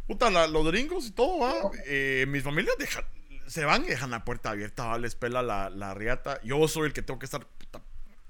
puta, 0.07 0.31
los 0.49 0.67
gringos 0.67 1.07
y 1.07 1.13
todo, 1.13 1.41
¿va? 1.41 1.55
Eh, 1.87 2.27
mis 2.29 2.43
familias 2.43 2.77
dejan, 2.79 3.05
se 3.49 3.65
van 3.65 3.85
y 3.85 3.89
dejan 3.89 4.11
la 4.11 4.25
puerta 4.25 4.51
abierta, 4.51 4.87
¿va? 4.87 4.99
les 4.99 5.15
pela 5.15 5.43
la, 5.43 5.71
la 5.71 5.95
riata. 5.95 6.41
Yo 6.43 6.69
soy 6.69 6.87
el 6.87 6.93
que 6.93 7.03
tengo 7.03 7.19
que 7.19 7.27
estar 7.27 7.47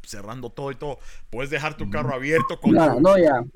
cerrando 0.09 0.50
todo 0.50 0.70
y 0.70 0.74
todo. 0.74 0.98
Puedes 1.31 1.50
dejar 1.50 1.76
tu 1.76 1.90
carro 1.90 2.14
abierto 2.14 2.61
con, 2.61 2.74
tu, 2.74 3.02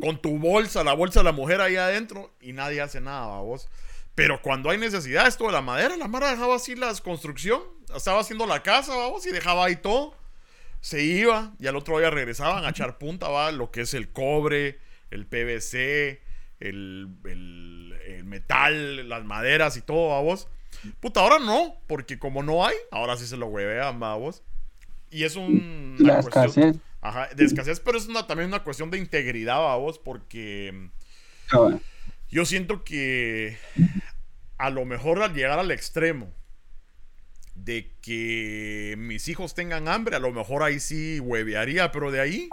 con 0.01 0.21
tu 0.21 0.39
bolsa, 0.39 0.85
la 0.85 0.93
bolsa 0.93 1.21
de 1.21 1.25
la 1.25 1.33
mujer 1.33 1.61
ahí 1.61 1.77
adentro 1.77 2.31
y 2.41 2.53
nadie 2.53 2.81
hace 2.81 3.01
nada, 3.01 3.27
¿va? 3.27 3.41
vos. 3.41 3.69
Pero 4.15 4.43
cuando 4.43 4.69
hay 4.69 4.79
necesidad, 4.79 5.27
esto 5.27 5.47
de 5.47 5.53
la 5.53 5.63
madera, 5.63 5.97
la 5.97 6.07
Mara 6.09 6.31
dejaba 6.31 6.57
así 6.57 6.75
la 6.75 6.93
construcción, 7.03 7.63
estaba 7.95 8.21
haciendo 8.21 8.47
la 8.47 8.63
casa, 8.63 8.95
vamos, 8.95 9.27
y 9.27 9.31
dejaba 9.31 9.65
ahí 9.65 9.77
todo. 9.77 10.15
Se 10.81 11.03
iba 11.03 11.55
y 11.59 11.67
al 11.67 11.77
otro 11.77 11.99
día 11.99 12.11
regresaban 12.11 12.65
a 12.65 12.71
echar 12.71 12.99
punta, 12.99 13.29
va, 13.29 13.53
lo 13.53 13.71
que 13.71 13.83
es 13.83 13.95
el 13.95 14.13
cobre, 14.13 14.81
el 15.11 15.27
PVC, 15.27 16.21
el, 16.61 17.09
metal, 18.25 19.09
las 19.09 19.25
maderas 19.25 19.77
y 19.77 19.81
todo, 19.81 20.09
vamos. 20.09 20.49
Puta, 21.01 21.21
ahora 21.21 21.39
no, 21.39 21.77
porque 21.87 22.19
como 22.19 22.43
no 22.43 22.67
hay, 22.67 22.75
ahora 22.91 23.17
sí 23.17 23.27
se 23.27 23.37
lo 23.37 23.47
huevean, 23.47 23.99
vamos. 24.01 24.43
Y 25.11 25.25
es 25.25 25.37
un. 25.37 25.97
La 25.99 26.21
escasez. 26.21 26.77
Ajá, 27.01 27.29
de 27.35 27.45
escasez, 27.45 27.81
pero 27.81 27.99
es 27.99 28.07
una, 28.07 28.27
también 28.27 28.49
una 28.49 28.63
cuestión 28.63 28.91
de 28.91 28.99
integridad, 28.99 29.59
vamos, 29.59 29.99
porque. 29.99 30.91
Ah, 31.53 31.79
yo 32.31 32.47
siento 32.47 32.83
que 32.83 33.59
a 34.57 34.71
lo 34.71 34.85
mejor 34.85 35.23
al 35.23 35.35
llegar 35.35 35.59
al 35.59 35.71
extremo 35.71 36.33
de 37.55 37.93
que 38.01 38.95
mis 38.97 39.29
hijos 39.29 39.55
tengan 39.55 39.87
hambre, 39.89 40.17
a 40.17 40.19
lo 40.19 40.33
mejor 40.33 40.63
ahí 40.63 40.81
sí 40.81 41.21
huevearía, 41.21 41.93
pero 41.93 42.11
de 42.11 42.21
ahí 42.21 42.49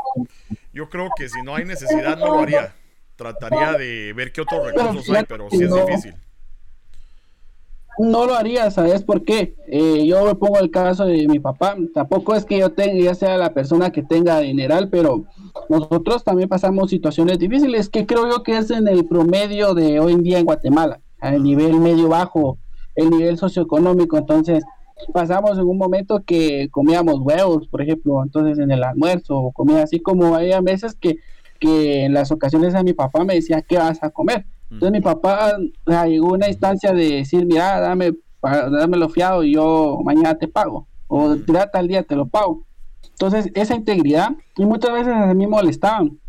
yo 0.74 0.90
creo 0.90 1.10
que 1.16 1.30
si 1.30 1.42
no 1.44 1.56
hay 1.56 1.66
necesidad 1.66 2.18
no 2.18 2.28
lo 2.28 2.40
haría. 2.40 2.76
Trataría 3.16 3.74
de 3.74 4.14
ver 4.14 4.32
qué 4.32 4.42
otros 4.42 4.66
recursos 4.66 5.10
hay, 5.10 5.26
pero 5.26 5.50
sí 5.50 5.64
es 5.64 5.74
difícil. 5.74 6.16
No 8.00 8.26
lo 8.26 8.34
haría, 8.34 8.72
¿sabes 8.72 9.04
por 9.04 9.26
qué? 9.26 9.56
Eh, 9.68 10.06
yo 10.08 10.24
me 10.24 10.34
pongo 10.36 10.58
el 10.60 10.72
caso 10.72 11.06
de 11.06 11.28
mi 11.28 11.40
papá, 11.40 11.76
tampoco 11.94 12.34
es 12.34 12.46
que 12.46 12.58
yo 12.58 12.72
tenga, 12.72 12.94
ya 13.04 13.14
sea 13.14 13.38
la 13.38 13.54
persona 13.54 13.92
que 13.92 14.04
tenga 14.04 14.40
dineral, 14.40 14.90
pero 14.90 15.26
nosotros 15.68 16.24
también 16.24 16.48
pasamos 16.48 16.90
situaciones 16.90 17.40
difíciles, 17.40 17.90
que 17.90 18.06
creo 18.06 18.30
yo 18.30 18.42
que 18.42 18.58
es 18.58 18.72
en 18.72 18.88
el 18.88 19.06
promedio 19.06 19.74
de 19.74 20.00
hoy 20.00 20.14
en 20.14 20.24
día 20.24 20.40
en 20.40 20.46
Guatemala, 20.46 21.02
a 21.20 21.32
nivel 21.32 21.80
medio 21.80 22.08
bajo, 22.08 22.58
el 22.96 23.10
nivel 23.10 23.38
socioeconómico, 23.38 24.18
entonces 24.18 24.64
pasamos 25.14 25.58
en 25.58 25.66
un 25.66 25.78
momento 25.78 26.24
que 26.26 26.70
comíamos 26.72 27.20
huevos, 27.20 27.68
por 27.68 27.82
ejemplo, 27.82 28.24
entonces 28.24 28.60
en 28.60 28.72
el 28.72 28.84
almuerzo, 28.84 29.52
comía 29.54 29.84
así 29.84 30.00
como 30.00 30.36
había 30.36 30.62
veces 30.62 30.96
que, 30.96 31.18
que 31.60 32.06
en 32.06 32.14
las 32.14 32.32
ocasiones 32.32 32.76
a 32.76 32.84
mi 32.84 32.94
papá 32.94 33.26
me 33.26 33.36
decía, 33.36 33.62
¿qué 33.62 33.78
vas 33.78 34.02
a 34.04 34.10
comer? 34.10 34.46
Entonces 34.72 34.92
mi 34.92 35.02
papá 35.02 35.58
llegó 36.08 36.30
a 36.30 36.34
una 36.34 36.48
instancia 36.48 36.94
de 36.94 37.16
decir, 37.18 37.46
mira, 37.46 37.80
dame, 37.80 38.14
dame 38.42 38.98
lo 38.98 39.10
fiado 39.10 39.44
y 39.44 39.54
yo 39.54 40.00
mañana 40.04 40.36
te 40.38 40.48
pago, 40.48 40.88
o 41.08 41.36
trata 41.38 41.72
tal 41.72 41.88
día 41.88 42.04
te 42.04 42.16
lo 42.16 42.28
pago. 42.28 42.66
Entonces 43.12 43.52
esa 43.56 43.76
integridad, 43.76 44.32
y 44.58 44.66
muchas 44.66 44.94
veces 44.94 45.14
a 45.14 45.34
mí 45.34 45.48
molestaban. 45.48 46.20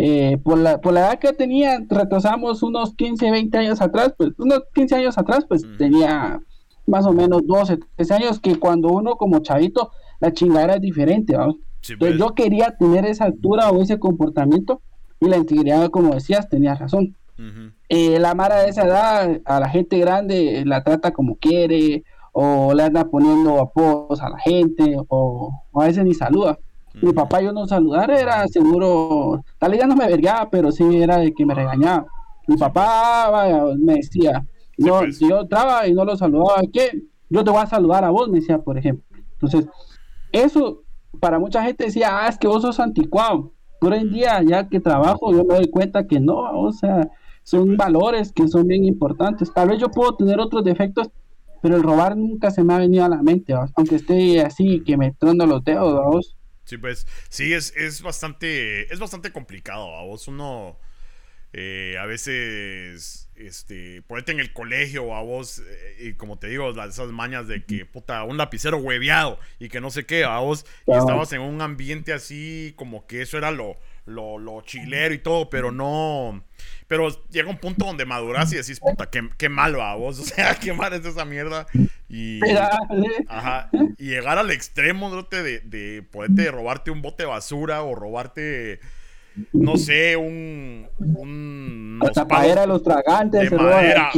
Eh, 0.00 0.38
por, 0.44 0.58
la, 0.58 0.80
por 0.80 0.92
la 0.92 1.00
edad 1.00 1.18
que 1.18 1.32
tenía, 1.32 1.80
retrasamos 1.88 2.62
unos 2.62 2.94
15, 2.94 3.32
20 3.32 3.58
años 3.58 3.80
atrás, 3.80 4.14
pues 4.16 4.30
unos 4.38 4.62
15 4.72 4.94
años 4.94 5.18
atrás, 5.18 5.44
pues 5.48 5.66
tenía 5.76 6.40
más 6.86 7.04
o 7.04 7.12
menos 7.12 7.44
12, 7.44 7.80
13 7.96 8.14
años, 8.14 8.38
que 8.38 8.56
cuando 8.56 8.88
uno 8.90 9.16
como 9.16 9.40
chavito, 9.40 9.90
la 10.20 10.32
chingada 10.32 10.74
es 10.74 10.80
diferente, 10.80 11.36
¿vamos? 11.36 11.56
Pues. 11.98 12.16
yo 12.16 12.34
quería 12.34 12.76
tener 12.78 13.06
esa 13.06 13.24
altura 13.24 13.70
o 13.70 13.82
ese 13.82 13.98
comportamiento, 13.98 14.82
y 15.20 15.26
la 15.26 15.36
integridad, 15.36 15.88
como 15.90 16.14
decías, 16.14 16.48
tenía 16.48 16.76
razón. 16.76 17.16
Eh, 17.88 18.18
la 18.18 18.34
Mara 18.34 18.62
de 18.62 18.68
esa 18.68 18.84
edad, 18.84 19.40
a 19.44 19.60
la 19.60 19.68
gente 19.68 19.98
grande 19.98 20.62
la 20.66 20.82
trata 20.82 21.12
como 21.12 21.36
quiere, 21.36 22.04
o 22.32 22.72
le 22.74 22.82
anda 22.82 23.04
poniendo 23.04 23.60
apodos 23.60 24.20
a 24.20 24.28
la 24.28 24.38
gente, 24.38 24.96
o, 25.08 25.64
a 25.74 25.84
veces 25.84 26.04
ni 26.04 26.14
saluda. 26.14 26.58
Mi 27.00 27.12
papá 27.12 27.40
yo 27.40 27.52
no 27.52 27.66
saludar 27.66 28.10
era 28.10 28.46
seguro, 28.48 29.42
tal 29.58 29.70
vez 29.70 29.80
ya 29.80 29.86
no 29.86 29.96
me 29.96 30.06
vergaba, 30.06 30.50
pero 30.50 30.72
sí 30.72 30.84
era 31.02 31.18
de 31.18 31.32
que 31.32 31.46
me 31.46 31.54
regañaba. 31.54 32.06
Mi 32.46 32.56
papá 32.56 33.48
me 33.78 33.94
decía, 33.94 34.44
no, 34.78 35.00
pues. 35.00 35.18
si 35.18 35.28
yo 35.28 35.40
entraba 35.40 35.86
y 35.86 35.94
no 35.94 36.04
lo 36.04 36.16
saludaba, 36.16 36.60
¿qué? 36.72 37.02
Yo 37.28 37.44
te 37.44 37.50
voy 37.50 37.60
a 37.60 37.66
saludar 37.66 38.04
a 38.04 38.10
vos, 38.10 38.28
me 38.28 38.40
decía, 38.40 38.58
por 38.58 38.78
ejemplo. 38.78 39.04
Entonces, 39.32 39.66
eso 40.32 40.82
para 41.20 41.38
mucha 41.38 41.62
gente 41.62 41.84
decía, 41.84 42.24
ah, 42.24 42.28
es 42.28 42.38
que 42.38 42.48
vos 42.48 42.62
sos 42.62 42.80
anticuado. 42.80 43.52
Pero 43.80 43.94
hoy 43.94 44.02
en 44.02 44.12
día, 44.12 44.42
ya 44.42 44.68
que 44.68 44.80
trabajo, 44.80 45.32
yo 45.32 45.44
me 45.44 45.54
doy 45.54 45.68
cuenta 45.70 46.06
que 46.06 46.20
no, 46.20 46.36
o 46.60 46.72
sea, 46.72 47.08
son 47.48 47.78
valores 47.78 48.30
que 48.30 48.46
son 48.46 48.66
bien 48.66 48.84
importantes. 48.84 49.50
Tal 49.54 49.70
vez 49.70 49.80
yo 49.80 49.90
puedo 49.90 50.14
tener 50.14 50.38
otros 50.38 50.62
defectos, 50.62 51.08
pero 51.62 51.76
el 51.76 51.82
robar 51.82 52.14
nunca 52.14 52.50
se 52.50 52.62
me 52.62 52.74
ha 52.74 52.78
venido 52.78 53.06
a 53.06 53.08
la 53.08 53.22
mente, 53.22 53.54
aunque 53.54 53.96
esté 53.96 54.42
así, 54.42 54.82
que 54.84 54.98
me 54.98 55.12
trondo 55.12 55.46
los 55.46 55.64
dedos, 55.64 55.94
vos. 56.04 56.36
Sí, 56.64 56.76
pues, 56.76 57.06
sí, 57.30 57.54
es, 57.54 57.74
es 57.74 58.02
bastante, 58.02 58.92
es 58.92 59.00
bastante 59.00 59.32
complicado, 59.32 59.96
a 59.96 60.02
vos 60.02 60.28
uno 60.28 60.76
eh, 61.54 61.96
a 61.98 62.04
veces, 62.04 63.30
este, 63.34 64.02
ponerte 64.02 64.32
en 64.32 64.40
el 64.40 64.52
colegio 64.52 65.14
a 65.14 65.22
vos, 65.22 65.62
eh, 65.66 65.96
y 66.00 66.12
como 66.12 66.38
te 66.38 66.48
digo, 66.48 66.70
esas 66.84 67.08
mañas 67.08 67.48
de 67.48 67.64
que, 67.64 67.86
puta, 67.86 68.24
un 68.24 68.36
lapicero 68.36 68.76
hueveado 68.76 69.38
y 69.58 69.70
que 69.70 69.80
no 69.80 69.90
sé 69.90 70.04
qué, 70.04 70.24
a 70.24 70.40
vos, 70.40 70.66
y 70.86 70.92
estabas 70.92 71.32
en 71.32 71.40
un 71.40 71.62
ambiente 71.62 72.12
así, 72.12 72.74
como 72.76 73.06
que 73.06 73.22
eso 73.22 73.38
era 73.38 73.50
lo, 73.50 73.78
lo, 74.08 74.38
lo 74.38 74.60
chilero 74.62 75.14
y 75.14 75.18
todo, 75.18 75.48
pero 75.50 75.70
no. 75.70 76.42
Pero 76.86 77.08
llega 77.28 77.50
un 77.50 77.58
punto 77.58 77.84
donde 77.84 78.06
maduras 78.06 78.52
y 78.52 78.56
decís, 78.56 78.80
puta, 78.80 79.10
qué, 79.10 79.28
qué 79.36 79.48
mal 79.48 79.78
va 79.78 79.94
vos. 79.94 80.18
O 80.20 80.24
sea, 80.24 80.54
qué 80.54 80.72
mal 80.72 80.92
es 80.92 81.04
esa 81.04 81.24
mierda. 81.24 81.66
Y, 82.08 82.40
ajá, 83.28 83.70
y 83.98 84.06
llegar 84.06 84.38
al 84.38 84.50
extremo 84.50 85.10
de, 85.22 85.42
de, 85.42 85.60
de 85.60 86.02
poderte 86.02 86.50
robarte 86.50 86.90
un 86.90 87.02
bote 87.02 87.24
de 87.24 87.28
basura 87.28 87.82
o 87.82 87.94
robarte 87.94 88.80
no 89.52 89.76
sé, 89.76 90.16
un. 90.16 90.88
un 90.98 91.98
la 92.02 92.10
tapadera 92.10 92.62
de 92.62 92.66
los 92.66 92.82
tragantes, 92.82 93.50
de 93.50 93.56
madera. 93.56 94.10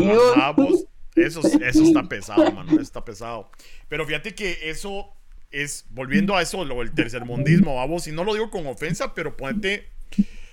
eso, 1.14 1.40
eso 1.40 1.60
está 1.82 2.02
pesado, 2.04 2.50
mano. 2.52 2.72
Eso 2.72 2.80
está 2.80 3.04
pesado. 3.04 3.50
Pero 3.88 4.06
fíjate 4.06 4.34
que 4.34 4.70
eso 4.70 5.12
es, 5.50 5.84
volviendo 5.90 6.36
a 6.36 6.42
eso, 6.42 6.64
lo 6.64 6.78
del 6.78 6.92
tercermundismo, 6.92 7.76
vamos, 7.76 8.06
y 8.06 8.12
no 8.12 8.24
lo 8.24 8.34
digo 8.34 8.50
con 8.50 8.66
ofensa, 8.66 9.14
pero 9.14 9.36
ponete, 9.36 9.88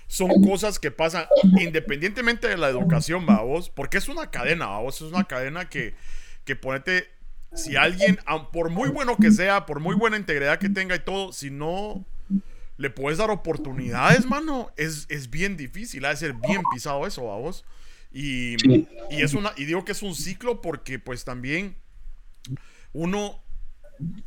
son 0.06 0.30
cosas 0.42 0.78
que 0.78 0.90
pasan 0.90 1.26
independientemente 1.60 2.48
de 2.48 2.56
la 2.56 2.68
educación, 2.68 3.26
vamos, 3.26 3.70
porque 3.70 3.98
es 3.98 4.08
una 4.08 4.30
cadena, 4.30 4.66
vamos, 4.66 4.96
es 4.96 5.12
una 5.12 5.24
cadena 5.24 5.68
que, 5.68 5.94
que 6.44 6.56
ponete, 6.56 7.08
si 7.54 7.76
alguien, 7.76 8.18
por 8.52 8.70
muy 8.70 8.90
bueno 8.90 9.16
que 9.16 9.30
sea, 9.30 9.66
por 9.66 9.80
muy 9.80 9.94
buena 9.94 10.16
integridad 10.16 10.58
que 10.58 10.68
tenga 10.68 10.96
y 10.96 11.00
todo, 11.00 11.32
si 11.32 11.50
no 11.50 12.04
le 12.76 12.90
puedes 12.90 13.18
dar 13.18 13.30
oportunidades, 13.30 14.24
mano, 14.26 14.70
es, 14.76 15.06
es 15.08 15.30
bien 15.30 15.56
difícil, 15.56 16.04
ha 16.04 16.10
de 16.10 16.16
ser 16.16 16.34
bien 16.34 16.62
pisado 16.72 17.06
eso, 17.06 17.26
vamos. 17.26 17.64
Y, 18.12 18.56
y, 19.10 19.22
es 19.22 19.34
una, 19.34 19.52
y 19.56 19.64
digo 19.64 19.84
que 19.84 19.92
es 19.92 20.02
un 20.02 20.14
ciclo 20.14 20.62
porque 20.62 20.98
pues 20.98 21.24
también 21.24 21.76
uno 22.92 23.42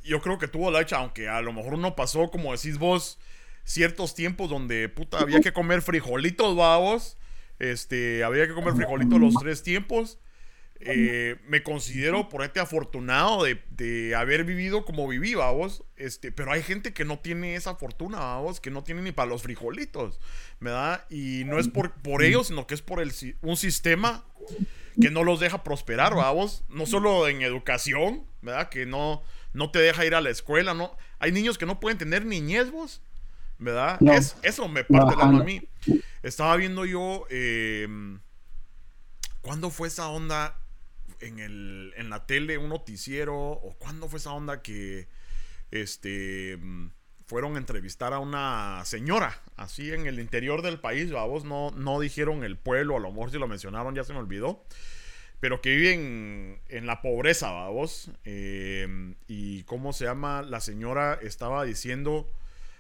yo 0.04 0.22
creo 0.22 0.38
que 0.38 0.48
tuvo 0.48 0.72
la 0.72 0.82
hecha, 0.82 0.98
aunque 0.98 1.28
a 1.28 1.42
lo 1.42 1.54
mejor 1.54 1.74
uno 1.76 1.96
pasó, 1.96 2.30
como 2.30 2.52
decís 2.52 2.78
vos, 2.78 3.20
ciertos 3.64 4.16
tiempos 4.16 4.50
donde 4.50 4.90
puta 4.90 5.20
había 5.20 5.40
que 5.40 5.54
comer 5.54 5.82
frijolitos 5.82 6.56
babos. 6.56 7.18
Este, 7.60 8.24
había 8.24 8.48
que 8.48 8.54
comer 8.54 8.74
frijolitos 8.74 9.20
los 9.20 9.36
tres 9.36 9.62
tiempos. 9.64 10.18
Eh, 10.84 11.36
me 11.48 11.62
considero 11.62 12.28
por 12.28 12.44
este 12.44 12.60
afortunado 12.60 13.44
de, 13.44 14.16
haber 14.16 14.44
vivido 14.44 14.84
como 14.84 15.08
viví, 15.08 15.36
vos. 15.36 15.84
Este, 15.96 16.32
pero 16.32 16.52
hay 16.52 16.64
gente 16.64 16.94
que 16.94 17.06
no 17.06 17.20
tiene 17.20 17.56
esa 17.56 17.76
fortuna, 17.76 18.38
vos, 18.38 18.60
que 18.60 18.72
no 18.72 18.84
tiene 18.84 19.04
ni 19.04 19.12
para 19.12 19.30
los 19.30 19.44
frijolitos, 19.44 20.20
¿verdad? 20.60 21.06
Y 21.10 21.44
no 21.46 21.60
es 21.60 21.68
por, 21.68 21.94
por 21.94 22.24
ellos, 22.24 22.48
sino 22.48 22.66
que 22.66 22.74
es 22.74 22.82
por 22.82 23.00
el, 23.00 23.14
un 23.42 23.58
sistema 23.58 24.26
que 25.00 25.12
no 25.12 25.24
los 25.24 25.40
deja 25.40 25.64
prosperar, 25.64 26.16
vamos. 26.16 26.64
No 26.68 26.88
solo 26.88 27.28
en 27.28 27.44
educación, 27.44 28.26
¿verdad? 28.42 28.70
Que 28.70 28.88
no, 28.88 29.22
no 29.54 29.72
te 29.72 29.80
deja 29.80 30.06
ir 30.06 30.16
a 30.16 30.22
la 30.22 30.30
escuela, 30.30 30.74
¿no? 30.74 30.96
Hay 31.20 31.32
niños 31.32 31.58
que 31.58 31.66
no 31.66 31.80
pueden 31.80 31.98
tener 31.98 32.26
niñez, 32.26 32.72
vos, 32.72 33.02
¿verdad? 33.58 34.02
Es, 34.02 34.36
eso 34.44 34.68
me 34.68 34.84
parte 34.84 35.16
la 35.16 35.24
a 35.24 35.44
mí. 35.44 35.62
Estaba 36.24 36.56
viendo 36.56 36.86
yo, 36.86 37.26
eh, 37.30 37.88
¿cuándo 39.42 39.70
fue 39.70 39.88
esa 39.88 40.08
onda 40.10 40.58
en, 41.20 41.40
el, 41.40 41.94
en 41.98 42.10
la 42.10 42.26
tele, 42.26 42.58
un 42.58 42.70
noticiero? 42.70 43.36
¿O 43.38 43.76
cuándo 43.78 44.08
fue 44.08 44.20
esa 44.20 44.32
onda 44.32 44.62
que, 44.62 45.08
este, 45.72 46.60
fueron 47.26 47.56
a 47.56 47.60
entrevistar 47.60 48.14
a 48.14 48.20
una 48.20 48.84
señora, 48.84 49.42
así 49.56 49.92
en 49.92 50.06
el 50.06 50.20
interior 50.20 50.62
del 50.62 50.80
país, 50.80 51.12
vos 51.12 51.46
no, 51.46 51.72
no 51.72 52.00
dijeron 52.00 52.44
el 52.44 52.58
pueblo, 52.58 52.98
a 52.98 53.00
lo 53.00 53.10
mejor 53.12 53.32
si 53.32 53.38
lo 53.38 53.48
mencionaron 53.48 53.96
ya 53.96 54.04
se 54.04 54.12
me 54.12 54.20
olvidó 54.20 54.66
pero 55.42 55.60
que 55.60 55.76
viven 55.76 56.62
en 56.70 56.86
la 56.86 57.02
pobreza, 57.02 57.52
vamos. 57.52 58.12
Eh, 58.24 58.88
y 59.28 59.64
cómo 59.64 59.92
se 59.92 60.06
llama, 60.06 60.44
la 60.44 60.62
señora 60.62 61.20
estaba 61.22 61.66
diciendo, 61.66 62.32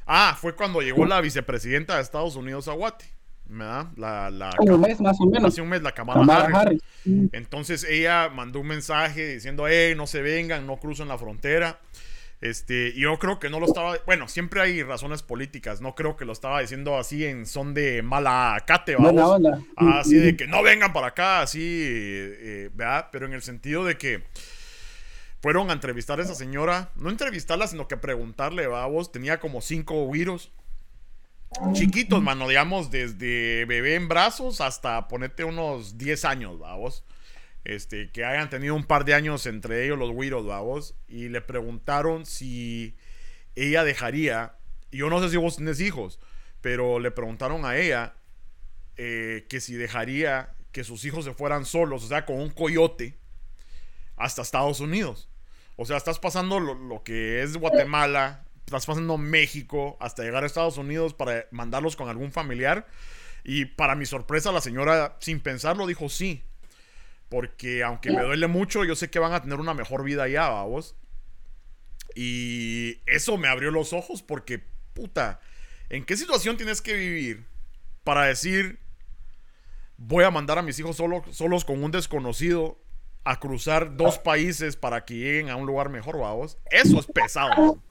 ah, 0.05 0.37
fue 0.39 0.55
cuando 0.55 0.81
llegó 0.81 1.05
la 1.05 1.19
vicepresidenta 1.19 1.95
de 1.95 2.03
Estados 2.03 2.37
Unidos 2.37 2.69
a 2.69 2.73
Guate. 2.73 3.05
¿verdad? 3.45 3.87
La, 3.97 4.29
la, 4.29 4.51
un 4.59 4.79
mes 4.79 5.01
más 5.01 5.19
o 5.19 5.25
menos. 5.25 5.51
Hace 5.51 5.61
un 5.61 5.69
mes 5.69 5.81
la 5.81 5.91
Kamala, 5.91 6.49
Harris. 6.53 6.81
Entonces 7.05 7.83
ella 7.83 8.29
mandó 8.29 8.59
un 8.61 8.67
mensaje 8.67 9.33
diciendo, 9.33 9.67
hey, 9.67 9.93
no 9.97 10.07
se 10.07 10.21
vengan, 10.21 10.65
no 10.65 10.77
crucen 10.77 11.07
la 11.07 11.17
frontera. 11.17 11.79
Este, 12.41 12.93
yo 12.93 13.19
creo 13.19 13.39
que 13.39 13.51
no 13.51 13.59
lo 13.59 13.67
estaba. 13.67 13.97
Bueno, 14.07 14.27
siempre 14.27 14.61
hay 14.61 14.81
razones 14.81 15.21
políticas. 15.21 15.79
No 15.79 15.93
creo 15.93 16.17
que 16.17 16.25
lo 16.25 16.33
estaba 16.33 16.59
diciendo 16.59 16.97
así 16.97 17.23
en 17.23 17.45
son 17.45 17.75
de 17.75 18.01
mala 18.01 18.63
cate, 18.65 18.95
vamos. 18.95 19.41
Así 19.75 20.15
de 20.15 20.35
que 20.35 20.47
no 20.47 20.63
vengan 20.63 20.91
para 20.91 21.07
acá, 21.07 21.41
así, 21.41 21.59
eh, 21.61 22.71
¿verdad? 22.73 23.09
Pero 23.11 23.27
en 23.27 23.33
el 23.33 23.43
sentido 23.43 23.85
de 23.85 23.95
que 23.95 24.23
fueron 25.39 25.69
a 25.69 25.73
entrevistar 25.73 26.19
a 26.19 26.23
esa 26.23 26.33
señora. 26.33 26.89
No 26.95 27.11
entrevistarla, 27.11 27.67
sino 27.67 27.87
que 27.87 27.95
preguntarle, 27.95 28.65
vamos. 28.65 29.11
Tenía 29.11 29.39
como 29.39 29.61
cinco 29.61 30.09
virus. 30.09 30.51
Chiquitos, 31.73 32.23
mano, 32.23 32.47
digamos, 32.47 32.89
desde 32.89 33.65
bebé 33.65 33.95
en 33.95 34.07
brazos 34.07 34.61
hasta 34.61 35.07
ponerte 35.09 35.43
unos 35.43 35.97
10 35.97 36.25
años, 36.25 36.57
vamos 36.57 37.03
este, 37.63 38.11
que 38.11 38.25
hayan 38.25 38.49
tenido 38.49 38.75
un 38.75 38.85
par 38.85 39.05
de 39.05 39.13
años 39.13 39.45
entre 39.45 39.85
ellos 39.85 39.97
los 39.97 40.11
Wiros, 40.11 40.45
vamos, 40.45 40.95
y 41.07 41.29
le 41.29 41.41
preguntaron 41.41 42.25
si 42.25 42.95
ella 43.55 43.83
dejaría, 43.83 44.55
yo 44.91 45.09
no 45.09 45.21
sé 45.21 45.29
si 45.29 45.37
vos 45.37 45.57
tenés 45.57 45.79
hijos, 45.79 46.19
pero 46.61 46.99
le 46.99 47.11
preguntaron 47.11 47.65
a 47.65 47.77
ella 47.77 48.15
eh, 48.97 49.45
que 49.49 49.59
si 49.59 49.75
dejaría 49.75 50.55
que 50.71 50.83
sus 50.83 51.05
hijos 51.05 51.25
se 51.25 51.33
fueran 51.33 51.65
solos, 51.65 52.03
o 52.03 52.07
sea, 52.07 52.25
con 52.25 52.39
un 52.39 52.49
coyote, 52.49 53.17
hasta 54.15 54.41
Estados 54.41 54.79
Unidos. 54.79 55.29
O 55.75 55.85
sea, 55.85 55.97
estás 55.97 56.19
pasando 56.19 56.59
lo, 56.59 56.75
lo 56.75 57.03
que 57.03 57.41
es 57.41 57.57
Guatemala, 57.57 58.45
estás 58.65 58.85
pasando 58.85 59.17
México, 59.17 59.97
hasta 59.99 60.23
llegar 60.23 60.43
a 60.43 60.47
Estados 60.47 60.77
Unidos 60.77 61.13
para 61.13 61.45
mandarlos 61.51 61.95
con 61.95 62.07
algún 62.07 62.31
familiar. 62.31 62.87
Y 63.43 63.65
para 63.65 63.95
mi 63.95 64.05
sorpresa, 64.05 64.51
la 64.51 64.61
señora, 64.61 65.17
sin 65.19 65.39
pensarlo, 65.39 65.87
dijo 65.87 66.07
sí. 66.07 66.43
Porque 67.31 67.81
aunque 67.81 68.11
me 68.11 68.23
duele 68.23 68.47
mucho, 68.47 68.83
yo 68.83 68.93
sé 68.93 69.09
que 69.09 69.17
van 69.17 69.31
a 69.31 69.41
tener 69.41 69.57
una 69.57 69.73
mejor 69.73 70.03
vida 70.03 70.23
allá, 70.23 70.49
vamos. 70.49 70.97
Y 72.13 72.97
eso 73.05 73.37
me 73.37 73.47
abrió 73.47 73.71
los 73.71 73.93
ojos 73.93 74.21
porque, 74.21 74.61
puta, 74.93 75.39
¿en 75.87 76.03
qué 76.03 76.17
situación 76.17 76.57
tienes 76.57 76.81
que 76.81 76.93
vivir 76.93 77.45
para 78.03 78.25
decir, 78.25 78.79
voy 79.95 80.25
a 80.25 80.29
mandar 80.29 80.57
a 80.57 80.61
mis 80.61 80.77
hijos 80.77 80.97
solo, 80.97 81.23
solos 81.31 81.63
con 81.63 81.81
un 81.81 81.91
desconocido 81.91 82.77
a 83.23 83.39
cruzar 83.39 83.95
dos 83.95 84.19
países 84.19 84.75
para 84.75 85.05
que 85.05 85.13
lleguen 85.13 85.49
a 85.49 85.55
un 85.55 85.65
lugar 85.65 85.87
mejor, 85.87 86.17
vamos? 86.19 86.57
Eso 86.69 86.99
es 86.99 87.07
pesado. 87.07 87.81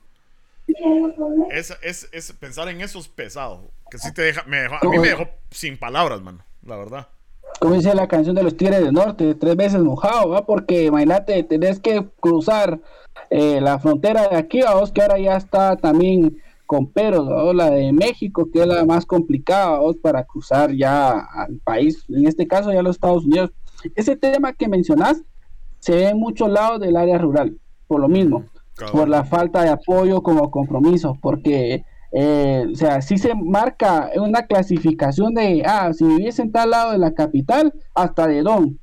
Es, 1.51 1.79
es, 1.81 2.33
pensar 2.33 2.69
en 2.69 2.83
eso 2.83 2.99
es 2.99 3.09
pesado. 3.09 3.73
Que 3.91 3.97
sí 3.97 4.13
te 4.13 4.21
deja, 4.21 4.43
me 4.43 4.67
a 4.67 4.81
mí 4.83 4.99
me 4.99 5.09
dejó 5.09 5.31
sin 5.51 5.79
palabras, 5.79 6.21
mano, 6.21 6.45
la 6.63 6.77
verdad. 6.77 7.09
Como 7.59 7.75
dice 7.75 7.95
la 7.95 8.09
canción 8.09 8.35
de 8.37 8.43
los 8.43 8.57
Tigres 8.57 8.83
del 8.83 8.95
Norte, 8.95 9.35
tres 9.35 9.57
veces 9.57 9.83
mojado, 9.83 10.31
¿va? 10.31 10.47
Porque 10.47 10.85
imagínate, 10.85 11.43
tenés 11.43 11.81
que 11.81 12.07
cruzar 12.21 12.81
eh, 13.29 13.61
la 13.61 13.79
frontera 13.79 14.29
de 14.29 14.37
aquí, 14.37 14.61
vos 14.63 14.93
que 14.93 15.03
ahora 15.03 15.19
ya 15.19 15.37
está 15.37 15.77
también 15.77 16.39
con 16.67 16.87
peros, 16.87 17.55
la 17.55 17.71
de 17.71 17.93
México, 17.93 18.49
que 18.53 18.61
es 18.61 18.67
la 18.67 18.85
más 18.85 19.05
complicada 19.05 19.81
para 20.01 20.25
cruzar 20.25 20.73
ya 20.73 21.19
al 21.19 21.59
país, 21.65 22.05
en 22.09 22.27
este 22.27 22.47
caso 22.47 22.73
ya 22.73 22.83
los 22.83 22.97
Estados 22.97 23.25
Unidos. 23.25 23.51
Ese 23.97 24.17
tema 24.17 24.53
que 24.53 24.69
mencionás 24.69 25.23
se 25.81 25.97
ve 25.97 26.09
en 26.11 26.19
muchos 26.19 26.49
lados 26.49 26.81
del 26.81 26.97
área 26.97 27.19
rural, 27.19 27.59
por 27.89 28.01
lo 28.01 28.09
mismo 28.09 28.45
por 28.93 29.09
la 29.09 29.25
falta 29.25 29.63
de 29.63 29.71
apoyo 29.71 30.23
como 30.23 30.51
compromiso, 30.51 31.17
porque, 31.21 31.85
eh, 32.13 32.67
o 32.73 32.75
sea, 32.75 33.03
si 33.03 33.19
se 33.19 33.35
marca 33.35 34.11
una 34.17 34.43
clasificación 34.47 35.35
de, 35.35 35.63
ah, 35.65 35.93
si 35.93 36.05
viviese 36.05 36.43
en 36.43 36.53
tal 36.53 36.71
lado 36.71 36.93
de 36.93 36.99
la 36.99 37.13
capital, 37.13 37.73
hasta 37.95 38.27
de 38.27 38.43
Don, 38.43 38.79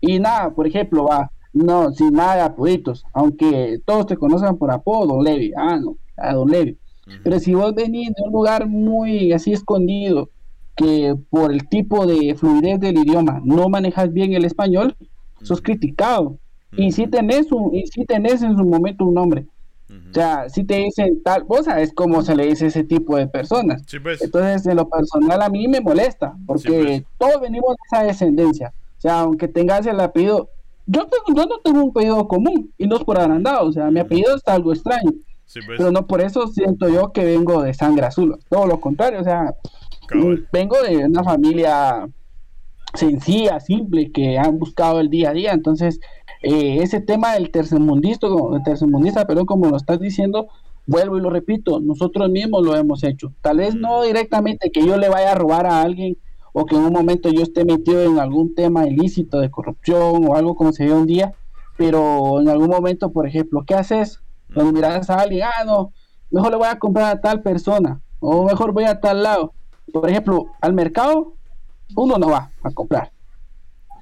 y 0.00 0.18
nada, 0.18 0.50
por 0.50 0.66
ejemplo, 0.66 1.04
va, 1.04 1.30
no, 1.52 1.92
sin 1.92 2.12
nada 2.12 2.36
de 2.36 2.40
apoditos, 2.42 3.04
aunque 3.12 3.80
todos 3.84 4.06
te 4.06 4.16
conozcan 4.16 4.56
por 4.56 4.70
apodo, 4.70 5.14
Don 5.14 5.24
Levi, 5.24 5.52
ah, 5.56 5.76
no, 5.76 5.96
a 6.16 6.34
Don 6.34 6.48
Levi. 6.48 6.78
Pero 7.24 7.40
si 7.40 7.54
vos 7.54 7.74
venís 7.74 8.08
de 8.14 8.22
un 8.24 8.32
lugar 8.32 8.68
muy 8.68 9.32
así 9.32 9.52
escondido, 9.52 10.30
que 10.76 11.16
por 11.28 11.52
el 11.52 11.68
tipo 11.68 12.06
de 12.06 12.34
fluidez 12.36 12.80
del 12.80 12.98
idioma 12.98 13.40
no 13.44 13.68
manejas 13.68 14.12
bien 14.12 14.32
el 14.32 14.44
español, 14.44 14.96
sos 15.42 15.60
criticado. 15.60 16.38
Y 16.76 16.92
si 16.92 17.06
tenés, 17.08 17.50
un, 17.50 17.74
y 17.74 17.86
si 17.88 18.04
tenés 18.04 18.42
en 18.42 18.56
su 18.56 18.64
momento 18.64 19.04
un 19.04 19.14
nombre. 19.14 19.46
O 20.10 20.14
sea, 20.14 20.48
si 20.48 20.64
te 20.64 20.76
dicen 20.76 21.22
tal, 21.22 21.44
vos 21.44 21.64
sabes 21.64 21.92
cómo 21.94 22.22
se 22.22 22.34
le 22.34 22.46
dice 22.46 22.66
a 22.66 22.68
ese 22.68 22.84
tipo 22.84 23.16
de 23.16 23.26
personas. 23.26 23.82
Pues. 24.02 24.22
Entonces, 24.22 24.66
en 24.66 24.76
lo 24.76 24.88
personal 24.88 25.42
a 25.42 25.48
mí 25.48 25.68
me 25.68 25.80
molesta, 25.80 26.34
porque 26.46 26.68
pues. 26.68 27.02
todos 27.18 27.40
venimos 27.40 27.70
de 27.70 27.82
esa 27.86 28.04
descendencia. 28.04 28.72
O 28.98 29.00
sea, 29.00 29.20
aunque 29.20 29.48
tengas 29.48 29.86
el 29.86 29.98
apellido, 30.00 30.50
yo, 30.86 31.06
yo 31.34 31.46
no 31.46 31.58
tengo 31.60 31.84
un 31.84 31.90
apellido 31.90 32.28
común, 32.28 32.72
y 32.76 32.86
no 32.86 32.96
es 32.96 33.04
por 33.04 33.18
agrandado, 33.18 33.68
o 33.68 33.72
sea, 33.72 33.90
mi 33.90 34.00
apellido 34.00 34.36
está 34.36 34.54
algo 34.54 34.72
extraño. 34.72 35.12
Pues. 35.52 35.64
Pero 35.66 35.90
no 35.90 36.06
por 36.06 36.20
eso 36.20 36.46
siento 36.48 36.88
yo 36.88 37.12
que 37.12 37.24
vengo 37.24 37.62
de 37.62 37.74
sangre 37.74 38.06
azul, 38.06 38.38
todo 38.48 38.66
lo 38.66 38.80
contrario, 38.80 39.20
o 39.20 39.24
sea, 39.24 39.54
vengo 40.52 40.80
de 40.82 41.06
una 41.06 41.24
familia 41.24 42.08
sencilla, 42.94 43.60
simple, 43.60 44.10
que 44.10 44.38
han 44.38 44.58
buscado 44.58 45.00
el 45.00 45.10
día 45.10 45.30
a 45.30 45.32
día, 45.32 45.52
entonces 45.52 46.00
eh, 46.42 46.78
ese 46.82 47.00
tema 47.00 47.34
del 47.34 47.50
tercermundista, 47.50 48.26
tercermundista, 48.64 49.26
pero 49.26 49.44
como 49.44 49.68
lo 49.68 49.76
estás 49.76 50.00
diciendo, 50.00 50.48
vuelvo 50.86 51.18
y 51.18 51.20
lo 51.20 51.30
repito, 51.30 51.80
nosotros 51.80 52.30
mismos 52.30 52.64
lo 52.64 52.74
hemos 52.76 53.04
hecho. 53.04 53.32
Tal 53.42 53.58
vez 53.58 53.74
no 53.74 54.02
directamente 54.02 54.70
que 54.70 54.84
yo 54.86 54.96
le 54.96 55.08
vaya 55.08 55.32
a 55.32 55.34
robar 55.34 55.66
a 55.66 55.82
alguien 55.82 56.16
o 56.52 56.64
que 56.66 56.76
en 56.76 56.82
un 56.82 56.92
momento 56.92 57.30
yo 57.30 57.42
esté 57.42 57.64
metido 57.64 58.02
en 58.02 58.18
algún 58.18 58.54
tema 58.54 58.86
ilícito 58.86 59.38
de 59.38 59.50
corrupción 59.50 60.26
o 60.26 60.34
algo 60.34 60.54
como 60.54 60.72
se 60.72 60.84
vio 60.84 60.96
un 60.96 61.06
día, 61.06 61.34
pero 61.76 62.40
en 62.40 62.48
algún 62.48 62.68
momento, 62.68 63.12
por 63.12 63.26
ejemplo, 63.26 63.64
¿qué 63.66 63.74
haces? 63.74 64.20
Cuando 64.52 64.72
miras 64.72 65.08
a 65.10 65.20
alguien, 65.20 65.44
ah, 65.44 65.64
no, 65.64 65.92
mejor 66.30 66.50
le 66.50 66.56
voy 66.56 66.68
a 66.68 66.78
comprar 66.78 67.16
a 67.16 67.20
tal 67.20 67.42
persona 67.42 68.00
o 68.18 68.44
mejor 68.44 68.72
voy 68.72 68.84
a 68.84 69.00
tal 69.00 69.22
lado. 69.22 69.52
Por 69.92 70.08
ejemplo, 70.08 70.46
al 70.60 70.72
mercado, 70.72 71.34
uno 71.96 72.16
no 72.16 72.30
va 72.30 72.50
a 72.62 72.70
comprar. 72.70 73.12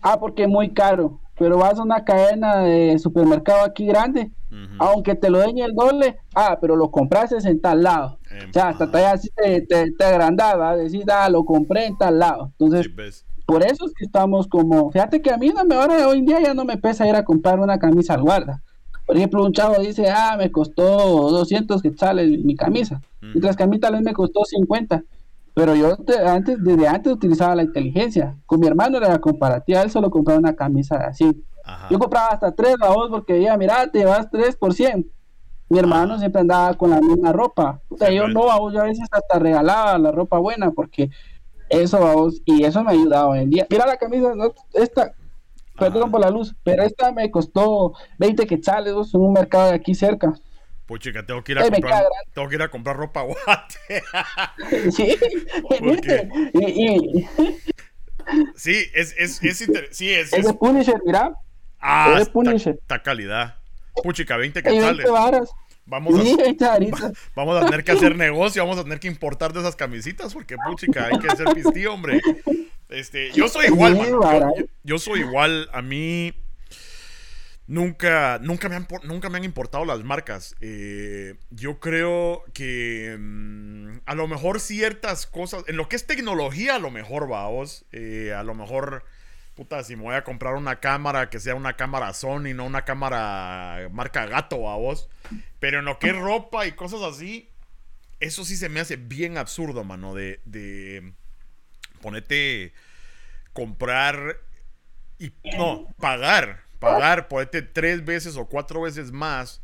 Ah, 0.02 0.18
porque 0.18 0.44
es 0.44 0.48
muy 0.48 0.72
caro 0.72 1.20
pero 1.38 1.58
vas 1.58 1.78
a 1.78 1.82
una 1.82 2.04
cadena 2.04 2.58
de 2.58 2.98
supermercado 2.98 3.64
aquí 3.64 3.86
grande, 3.86 4.30
aunque 4.78 5.14
te 5.14 5.30
lo 5.30 5.38
den 5.38 5.58
el 5.58 5.74
doble, 5.74 6.16
ah, 6.34 6.58
pero 6.60 6.74
lo 6.74 6.90
compraste 6.90 7.36
en 7.48 7.60
tal 7.60 7.82
lado. 7.82 8.18
o 8.48 8.52
sea, 8.52 8.68
hasta 8.68 8.90
te, 8.90 9.04
así 9.04 9.28
te, 9.36 9.62
te, 9.62 10.04
agrandaba, 10.04 10.76
decís, 10.76 11.04
ah, 11.08 11.28
lo 11.28 11.44
compré 11.44 11.86
en 11.86 11.96
tal 11.96 12.18
lado. 12.18 12.52
Entonces, 12.58 12.90
pues. 12.94 13.24
por 13.46 13.62
eso 13.62 13.86
es 13.86 13.92
que 13.96 14.04
estamos 14.04 14.48
como, 14.48 14.90
fíjate 14.90 15.22
que 15.22 15.30
a 15.30 15.38
mí 15.38 15.50
no 15.50 15.64
me, 15.64 15.74
ahora 15.74 16.08
hoy 16.08 16.18
en 16.18 16.26
día 16.26 16.40
ya 16.40 16.54
no 16.54 16.64
me 16.64 16.76
pesa 16.76 17.06
ir 17.08 17.14
a 17.14 17.24
comprar 17.24 17.60
una 17.60 17.78
camisa 17.78 18.14
al 18.14 18.22
guarda. 18.22 18.62
Por 19.06 19.16
ejemplo, 19.16 19.44
un 19.44 19.52
chavo 19.52 19.80
dice, 19.80 20.10
ah, 20.10 20.36
me 20.36 20.50
costó 20.50 20.84
200 21.30 21.80
que 21.80 21.92
sale 21.94 22.26
mi 22.38 22.56
camisa, 22.56 23.00
y 23.22 23.40
las 23.40 23.56
camisas 23.56 23.82
tal 23.82 23.94
vez 23.94 24.02
me 24.02 24.12
costó 24.12 24.44
50 24.44 25.02
pero 25.58 25.74
yo 25.74 25.96
antes, 26.24 26.62
desde 26.62 26.86
antes 26.86 27.12
utilizaba 27.12 27.56
la 27.56 27.64
inteligencia. 27.64 28.38
Con 28.46 28.60
mi 28.60 28.68
hermano 28.68 28.96
era 28.96 29.08
la 29.08 29.18
comparativa, 29.18 29.82
él 29.82 29.90
solo 29.90 30.08
compraba 30.08 30.38
una 30.38 30.54
camisa 30.54 30.98
así. 30.98 31.44
Yo 31.90 31.98
compraba 31.98 32.28
hasta 32.28 32.54
tres 32.54 32.76
la 32.78 32.90
voz 32.90 33.10
porque 33.10 33.42
ya, 33.42 33.56
mira, 33.56 33.88
te 33.88 34.04
vas 34.04 34.30
tres 34.30 34.54
por 34.54 34.72
cien. 34.72 35.10
Mi 35.68 35.80
hermano 35.80 36.16
siempre 36.16 36.42
andaba 36.42 36.74
con 36.74 36.90
la 36.90 37.00
misma 37.00 37.32
ropa. 37.32 37.82
O 37.88 37.96
sea, 37.96 38.12
yo 38.12 38.28
no, 38.28 38.70
yo 38.70 38.82
a 38.82 38.84
veces 38.84 39.08
hasta 39.10 39.40
regalaba 39.40 39.98
la 39.98 40.12
ropa 40.12 40.38
buena 40.38 40.70
porque 40.70 41.10
eso, 41.68 41.98
vos, 41.98 42.40
y 42.44 42.62
eso 42.62 42.84
me 42.84 42.90
ha 42.90 42.94
ayudado 42.94 43.30
hoy 43.30 43.40
en 43.40 43.50
día. 43.50 43.66
Mira 43.68 43.84
la 43.84 43.96
camisa, 43.96 44.32
esta, 44.74 45.12
perdón 45.76 46.12
por 46.12 46.20
la 46.20 46.30
luz, 46.30 46.54
pero 46.62 46.84
esta 46.84 47.10
me 47.10 47.32
costó 47.32 47.94
20 48.20 48.46
quetzales 48.46 48.94
en 49.12 49.20
un 49.20 49.32
mercado 49.32 49.70
de 49.70 49.74
aquí 49.74 49.96
cerca. 49.96 50.34
Pues 50.88 51.02
chica, 51.02 51.24
tengo 51.26 51.44
que 51.44 51.52
ir 51.52 51.58
a, 51.58 51.68
comprar, 51.68 52.04
tengo 52.32 52.48
que 52.48 52.54
ir 52.54 52.62
a 52.62 52.70
comprar 52.70 52.96
ropa 52.96 53.20
guate. 53.20 54.02
sí, 54.90 55.18
sí, 58.56 58.84
es, 58.94 59.14
es, 59.18 59.42
es, 59.42 59.58
sí, 59.90 60.10
es, 60.10 60.32
es, 60.32 60.46
de 60.46 60.54
Punisher, 60.54 60.98
mira. 61.04 61.34
Ah, 61.78 62.16
es 62.18 62.30
Punisher. 62.30 62.78
Está 62.80 63.02
calidad. 63.02 63.56
Puchica, 64.02 64.38
20 64.38 64.62
quetzales. 64.62 65.06
Vamos 65.84 66.14
a, 66.14 66.22
vamos 67.34 67.62
a 67.62 67.66
tener 67.66 67.84
que 67.84 67.92
hacer 67.92 68.16
negocio, 68.16 68.62
vamos 68.62 68.78
a 68.78 68.82
tener 68.84 68.98
que 68.98 69.08
importar 69.08 69.52
de 69.52 69.60
esas 69.60 69.76
camisitas, 69.76 70.32
porque 70.32 70.56
puchica, 70.56 71.04
hay 71.12 71.18
que 71.18 71.28
hacer 71.28 71.48
pistillo, 71.48 71.92
hombre. 71.92 72.22
Este, 72.88 73.30
yo 73.32 73.46
soy 73.48 73.66
igual, 73.66 73.94
man. 73.94 74.52
yo 74.84 74.98
soy 74.98 75.20
igual. 75.20 75.68
A 75.74 75.82
mí 75.82 76.32
Nunca, 77.68 78.38
nunca, 78.40 78.70
me 78.70 78.76
han, 78.76 78.88
nunca 79.02 79.28
me 79.28 79.36
han 79.36 79.44
importado 79.44 79.84
las 79.84 80.02
marcas. 80.02 80.56
Eh, 80.62 81.34
yo 81.50 81.78
creo 81.80 82.42
que 82.54 83.14
mm, 83.20 83.98
a 84.06 84.14
lo 84.14 84.26
mejor 84.26 84.58
ciertas 84.58 85.26
cosas, 85.26 85.64
en 85.66 85.76
lo 85.76 85.86
que 85.86 85.96
es 85.96 86.06
tecnología, 86.06 86.76
a 86.76 86.78
lo 86.78 86.90
mejor, 86.90 87.28
vaos, 87.28 87.84
eh, 87.92 88.32
a 88.34 88.42
lo 88.42 88.54
mejor, 88.54 89.04
puta, 89.54 89.84
si 89.84 89.96
me 89.96 90.04
voy 90.04 90.14
a 90.14 90.24
comprar 90.24 90.54
una 90.54 90.80
cámara 90.80 91.28
que 91.28 91.40
sea 91.40 91.54
una 91.54 91.76
cámara 91.76 92.14
Sony, 92.14 92.54
no 92.54 92.64
una 92.64 92.86
cámara 92.86 93.86
marca 93.92 94.24
gato, 94.24 94.62
vaos. 94.62 95.10
Pero 95.60 95.80
en 95.80 95.84
lo 95.84 95.98
que 95.98 96.08
es 96.08 96.16
ropa 96.16 96.66
y 96.66 96.72
cosas 96.72 97.02
así, 97.02 97.50
eso 98.18 98.46
sí 98.46 98.56
se 98.56 98.70
me 98.70 98.80
hace 98.80 98.96
bien 98.96 99.36
absurdo, 99.36 99.84
mano, 99.84 100.14
de, 100.14 100.40
de 100.46 101.12
ponerte, 102.00 102.72
comprar 103.52 104.38
y, 105.18 105.34
no, 105.58 105.86
pagar 105.98 106.67
pagar, 106.78 107.28
ponete 107.28 107.62
tres 107.62 108.04
veces 108.04 108.36
o 108.36 108.46
cuatro 108.46 108.82
veces 108.82 109.12
más 109.12 109.62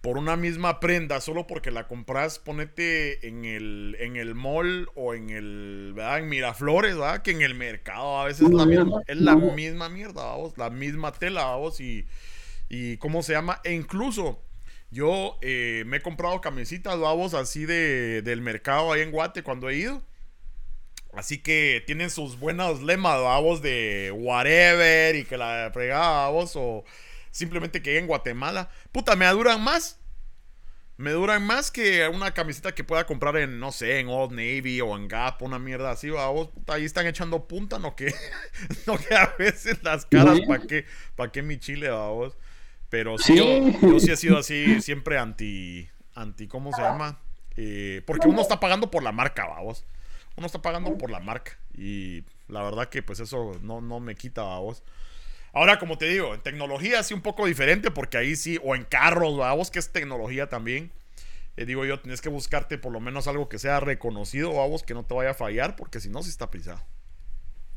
por 0.00 0.16
una 0.16 0.36
misma 0.36 0.80
prenda 0.80 1.20
solo 1.20 1.46
porque 1.46 1.70
la 1.70 1.86
compras, 1.86 2.38
ponete 2.38 3.26
en 3.28 3.44
el, 3.44 3.96
en 4.00 4.16
el 4.16 4.34
mall 4.34 4.88
o 4.94 5.14
en 5.14 5.28
el, 5.28 5.92
¿verdad? 5.94 6.20
En 6.20 6.28
Miraflores, 6.28 6.94
¿verdad? 6.96 7.22
Que 7.22 7.32
en 7.32 7.42
el 7.42 7.54
mercado 7.54 8.18
a 8.18 8.24
veces 8.24 8.46
es 8.48 8.54
la 8.54 8.64
misma, 8.64 9.02
es 9.06 9.18
la 9.18 9.36
misma 9.36 9.88
mierda, 9.90 10.24
vamos, 10.24 10.56
la 10.56 10.70
misma 10.70 11.12
tela, 11.12 11.44
vamos, 11.44 11.80
y, 11.80 12.06
y 12.70 12.96
¿cómo 12.96 13.22
se 13.22 13.34
llama? 13.34 13.60
E 13.62 13.74
incluso 13.74 14.42
yo 14.90 15.38
eh, 15.42 15.84
me 15.86 15.98
he 15.98 16.02
comprado 16.02 16.40
camisitas, 16.40 16.98
vamos, 16.98 17.34
así 17.34 17.66
de, 17.66 18.22
del 18.22 18.40
mercado 18.40 18.92
ahí 18.92 19.02
en 19.02 19.10
Guate 19.10 19.42
cuando 19.42 19.68
he 19.68 19.76
ido. 19.76 20.02
Así 21.12 21.38
que 21.38 21.82
tienen 21.86 22.10
sus 22.10 22.38
buenos 22.38 22.82
lemas, 22.82 23.20
vamos, 23.20 23.62
de 23.62 24.12
whatever 24.14 25.16
y 25.16 25.24
que 25.24 25.36
la 25.36 25.70
fregada, 25.72 26.30
o 26.30 26.84
simplemente 27.30 27.82
que 27.82 27.98
en 27.98 28.06
Guatemala. 28.06 28.70
Puta, 28.92 29.16
me 29.16 29.26
duran 29.26 29.62
más. 29.62 29.98
Me 30.96 31.12
duran 31.12 31.42
más 31.42 31.70
que 31.70 32.06
una 32.08 32.32
camiseta 32.34 32.74
que 32.74 32.84
pueda 32.84 33.06
comprar 33.06 33.36
en, 33.38 33.58
no 33.58 33.72
sé, 33.72 34.00
en 34.00 34.08
Old 34.08 34.32
Navy 34.32 34.82
o 34.82 34.96
en 34.96 35.08
Gap, 35.08 35.42
una 35.42 35.58
mierda 35.58 35.90
así, 35.90 36.10
vos. 36.10 36.48
Puta, 36.48 36.74
ahí 36.74 36.84
están 36.84 37.06
echando 37.06 37.48
punta, 37.48 37.78
no 37.78 37.96
que, 37.96 38.14
no 38.86 38.98
que 38.98 39.14
a 39.14 39.34
veces 39.38 39.82
las 39.82 40.04
caras, 40.04 40.38
¿para 40.46 40.66
qué, 40.66 40.84
pa 41.16 41.32
qué 41.32 41.42
mi 41.42 41.58
chile, 41.58 41.90
vos? 41.90 42.36
Pero 42.90 43.16
sí, 43.18 43.36
Yo, 43.36 43.98
sí 43.98 44.12
he 44.12 44.16
sido 44.16 44.38
así, 44.38 44.82
siempre 44.82 45.16
anti, 45.16 45.88
anti, 46.14 46.46
¿cómo 46.46 46.72
se 46.72 46.82
llama? 46.82 47.18
Eh, 47.56 48.02
porque 48.06 48.28
uno 48.28 48.42
está 48.42 48.60
pagando 48.60 48.90
por 48.90 49.02
la 49.02 49.12
marca, 49.12 49.46
vamos 49.46 49.86
uno 50.40 50.46
está 50.46 50.62
pagando 50.62 50.96
por 50.96 51.10
la 51.10 51.20
marca. 51.20 51.58
Y 51.76 52.24
la 52.48 52.62
verdad 52.62 52.88
que 52.88 53.02
pues 53.02 53.20
eso 53.20 53.52
no, 53.62 53.82
no 53.82 54.00
me 54.00 54.14
quita 54.14 54.56
a 54.56 54.58
vos. 54.58 54.82
Ahora, 55.52 55.78
como 55.78 55.98
te 55.98 56.06
digo, 56.06 56.34
en 56.34 56.40
tecnología 56.40 57.02
sí 57.02 57.12
un 57.12 57.20
poco 57.20 57.44
diferente, 57.44 57.90
porque 57.90 58.16
ahí 58.16 58.36
sí, 58.36 58.58
o 58.64 58.74
en 58.74 58.84
carros, 58.84 59.36
vos 59.36 59.70
que 59.70 59.78
es 59.78 59.92
tecnología 59.92 60.48
también. 60.48 60.90
Eh, 61.56 61.66
digo 61.66 61.84
yo, 61.84 62.00
tienes 62.00 62.22
que 62.22 62.30
buscarte 62.30 62.78
por 62.78 62.90
lo 62.90 63.00
menos 63.00 63.28
algo 63.28 63.50
que 63.50 63.58
sea 63.58 63.80
reconocido, 63.80 64.52
vos 64.52 64.82
que 64.82 64.94
no 64.94 65.04
te 65.04 65.14
vaya 65.14 65.32
a 65.32 65.34
fallar, 65.34 65.76
porque 65.76 66.00
si 66.00 66.08
no, 66.08 66.22
sí 66.22 66.30
está 66.30 66.50
pisado. 66.50 66.80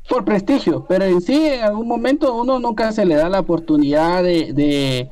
Por 0.08 0.24
prestigio, 0.24 0.86
pero 0.88 1.04
en 1.04 1.20
sí, 1.20 1.46
en 1.46 1.64
algún 1.64 1.88
momento 1.88 2.34
uno 2.34 2.58
nunca 2.58 2.92
se 2.92 3.04
le 3.04 3.16
da 3.16 3.28
la 3.28 3.40
oportunidad 3.40 4.22
de, 4.22 4.54
de, 4.54 5.10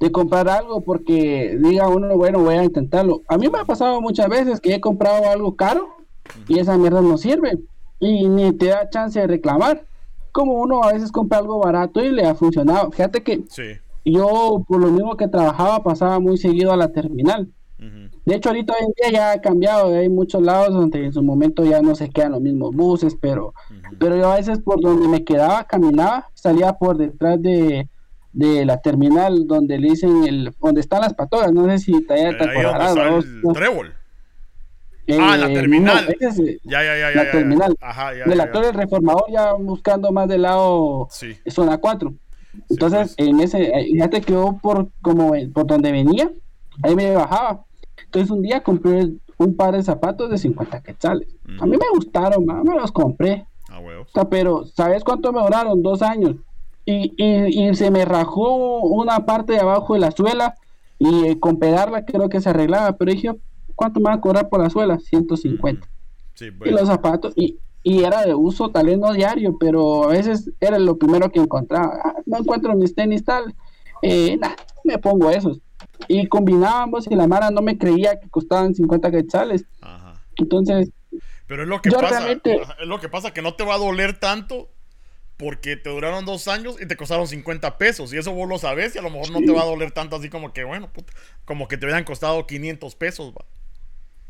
de 0.00 0.12
comprar 0.12 0.48
algo 0.48 0.80
porque 0.80 1.56
diga 1.60 1.88
uno, 1.88 2.16
bueno, 2.16 2.40
voy 2.40 2.56
a 2.56 2.64
intentarlo. 2.64 3.22
A 3.28 3.36
mí 3.38 3.48
me 3.48 3.58
ha 3.58 3.64
pasado 3.64 4.00
muchas 4.00 4.28
veces 4.28 4.60
que 4.60 4.74
he 4.74 4.80
comprado 4.80 5.30
algo 5.30 5.54
caro 5.54 6.01
y 6.48 6.58
esa 6.58 6.76
mierda 6.76 7.00
no 7.00 7.18
sirve 7.18 7.58
y 8.02 8.28
ni 8.28 8.52
te 8.52 8.66
da 8.66 8.90
chance 8.90 9.18
de 9.18 9.26
reclamar. 9.26 9.84
Como 10.32 10.54
uno 10.54 10.82
a 10.82 10.92
veces 10.92 11.12
compra 11.12 11.38
algo 11.38 11.60
barato 11.60 12.02
y 12.02 12.10
le 12.10 12.26
ha 12.26 12.34
funcionado. 12.34 12.90
Fíjate 12.90 13.22
que 13.22 13.44
yo, 14.04 14.64
por 14.66 14.80
lo 14.80 14.88
mismo 14.88 15.16
que 15.16 15.28
trabajaba, 15.28 15.82
pasaba 15.82 16.18
muy 16.18 16.36
seguido 16.36 16.72
a 16.72 16.76
la 16.76 16.88
terminal. 16.88 17.48
De 18.24 18.36
hecho, 18.36 18.50
ahorita 18.50 18.72
hoy 18.72 18.86
en 18.86 18.92
día 19.10 19.20
ya 19.20 19.32
ha 19.32 19.40
cambiado. 19.40 19.94
Hay 19.94 20.08
muchos 20.08 20.40
lados 20.42 20.72
donde 20.72 21.04
en 21.04 21.12
su 21.12 21.22
momento 21.22 21.64
ya 21.64 21.82
no 21.82 21.94
se 21.94 22.08
quedan 22.08 22.32
los 22.32 22.40
mismos 22.40 22.74
buses, 22.74 23.16
pero, 23.20 23.52
pero 23.98 24.16
yo 24.16 24.30
a 24.30 24.36
veces 24.36 24.60
por 24.60 24.80
donde 24.80 25.08
me 25.08 25.24
quedaba, 25.24 25.64
caminaba, 25.64 26.28
salía 26.32 26.72
por 26.74 26.96
detrás 26.96 27.42
de, 27.42 27.88
de 28.32 28.64
la 28.64 28.80
terminal 28.80 29.46
donde 29.46 29.78
le 29.78 29.90
dicen 29.90 30.24
el 30.24 30.54
donde 30.60 30.80
están 30.80 31.00
las 31.02 31.14
patogas. 31.14 31.52
No 31.52 31.66
sé 31.66 31.78
si 31.78 32.06
te, 32.06 32.14
te 32.14 32.44
acordarás. 32.44 32.96
El 32.96 33.52
trébol 33.52 33.92
ah, 35.08 35.36
la 35.36 35.50
eh, 35.50 35.54
terminal. 35.54 36.16
ya, 36.64 36.82
ya, 36.82 36.96
ya. 36.96 37.10
La 37.10 37.30
terminal. 37.30 37.76
Ajá, 37.80 38.14
ya, 38.14 38.24
de 38.24 38.36
la 38.36 38.50
Torre 38.50 38.72
Reformador, 38.72 39.24
ya 39.30 39.52
buscando 39.54 40.12
más 40.12 40.28
del 40.28 40.42
lado 40.42 41.08
sí. 41.10 41.36
zona 41.48 41.78
4. 41.78 42.12
Entonces, 42.68 43.14
pues. 43.16 43.28
en 43.28 43.40
ese, 43.40 43.72
fíjate 43.90 44.20
que 44.20 44.32
yo 44.32 44.58
por, 44.62 44.88
como, 45.00 45.32
por 45.52 45.66
donde 45.66 45.92
venía, 45.92 46.30
ahí 46.82 46.94
me 46.94 47.14
bajaba. 47.14 47.64
Entonces, 48.04 48.30
un 48.30 48.42
día 48.42 48.62
compré 48.62 49.08
un 49.38 49.56
par 49.56 49.74
de 49.74 49.82
zapatos 49.82 50.30
de 50.30 50.38
50 50.38 50.82
quetzales. 50.82 51.28
A 51.60 51.66
mí 51.66 51.76
me 51.76 51.88
gustaron, 51.94 52.44
me 52.46 52.74
los 52.74 52.92
compré. 52.92 53.46
Ah, 53.68 53.80
o 53.80 54.06
sea, 54.12 54.28
pero, 54.28 54.66
¿sabes 54.66 55.02
cuánto 55.02 55.32
me 55.32 55.40
duraron? 55.40 55.82
Dos 55.82 56.02
años. 56.02 56.36
Y, 56.84 57.14
y, 57.16 57.68
y, 57.68 57.74
se 57.74 57.90
me 57.90 58.04
rajó 58.04 58.80
una 58.80 59.24
parte 59.24 59.52
de 59.52 59.60
abajo 59.60 59.94
de 59.94 60.00
la 60.00 60.10
suela 60.10 60.56
y 60.98 61.26
eh, 61.26 61.40
con 61.40 61.58
pegarla 61.58 62.04
creo 62.04 62.28
que 62.28 62.40
se 62.40 62.50
arreglaba, 62.50 62.96
pero 62.96 63.12
dije, 63.12 63.30
¿cuánto 63.82 63.98
me 63.98 64.10
va 64.10 64.14
a 64.14 64.20
cobrar 64.20 64.48
por 64.48 64.62
la 64.62 64.70
suela? 64.70 64.96
150. 65.00 65.88
Y 66.40 66.50
pues. 66.52 66.70
los 66.70 66.86
zapatos, 66.86 67.34
y, 67.36 67.58
era 67.84 68.22
de 68.22 68.32
uso 68.32 68.70
tal 68.70 68.86
vez 68.86 68.96
no 68.96 69.12
diario, 69.12 69.56
pero 69.58 70.04
a 70.04 70.12
veces 70.12 70.52
era 70.60 70.78
lo 70.78 70.96
primero 70.98 71.30
que 71.32 71.40
encontraba. 71.40 71.98
Ah, 72.04 72.14
no 72.26 72.38
encuentro 72.38 72.76
mis 72.76 72.94
tenis 72.94 73.24
tal, 73.24 73.52
eh, 74.02 74.38
me 74.84 74.98
pongo 74.98 75.30
esos. 75.30 75.58
Y 76.06 76.28
combinábamos 76.28 77.08
y 77.10 77.16
la 77.16 77.26
Mara 77.26 77.50
no 77.50 77.60
me 77.60 77.76
creía 77.76 78.20
que 78.20 78.28
costaban 78.28 78.72
50 78.72 79.10
quetzales. 79.10 79.64
Entonces, 80.36 80.90
pero 81.48 81.64
es 81.64 81.68
lo 81.68 81.82
que 81.82 81.90
pasa, 81.90 82.30
es 82.30 82.86
lo 82.86 83.00
que 83.00 83.08
pasa 83.08 83.34
que 83.34 83.42
no 83.42 83.54
te 83.54 83.64
va 83.64 83.74
a 83.74 83.78
doler 83.78 84.18
tanto 84.18 84.68
porque 85.36 85.76
te 85.76 85.90
duraron 85.90 86.24
dos 86.24 86.46
años 86.46 86.76
y 86.80 86.86
te 86.86 86.96
costaron 86.96 87.26
50 87.26 87.78
pesos. 87.78 88.14
Y 88.14 88.16
eso 88.16 88.32
vos 88.32 88.48
lo 88.48 88.58
sabes 88.58 88.94
y 88.94 88.98
a 88.98 89.02
lo 89.02 89.10
mejor 89.10 89.32
no 89.32 89.40
te 89.40 89.50
va 89.50 89.62
a 89.62 89.66
doler 89.66 89.90
tanto 89.90 90.14
así 90.14 90.28
como 90.28 90.52
que, 90.52 90.62
bueno, 90.62 90.88
como 91.44 91.66
que 91.66 91.76
te 91.76 91.84
hubieran 91.84 92.04
costado 92.04 92.46
500 92.46 92.94
pesos. 92.94 93.34
¿va? 93.34 93.44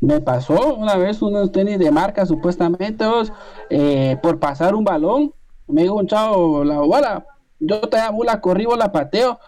Me 0.03 0.19
pasó 0.19 0.75
una 0.75 0.97
vez 0.97 1.21
unos 1.21 1.53
tenis 1.53 1.79
de 1.79 1.89
marca, 1.89 2.25
supuestamente, 2.25 3.05
eh, 3.69 4.17
por 4.21 4.37
pasar 4.37 4.75
un 4.75 4.83
balón. 4.83 5.33
Me 5.65 5.83
dijo 5.83 5.95
un 5.95 6.07
chavo, 6.07 6.65
la 6.65 6.79
bola, 6.79 7.25
yo 7.57 7.79
te 7.79 7.97
amo 7.97 8.25
la 8.25 8.41
corrí, 8.41 8.67
la 8.77 8.91
pateo. 8.91 9.39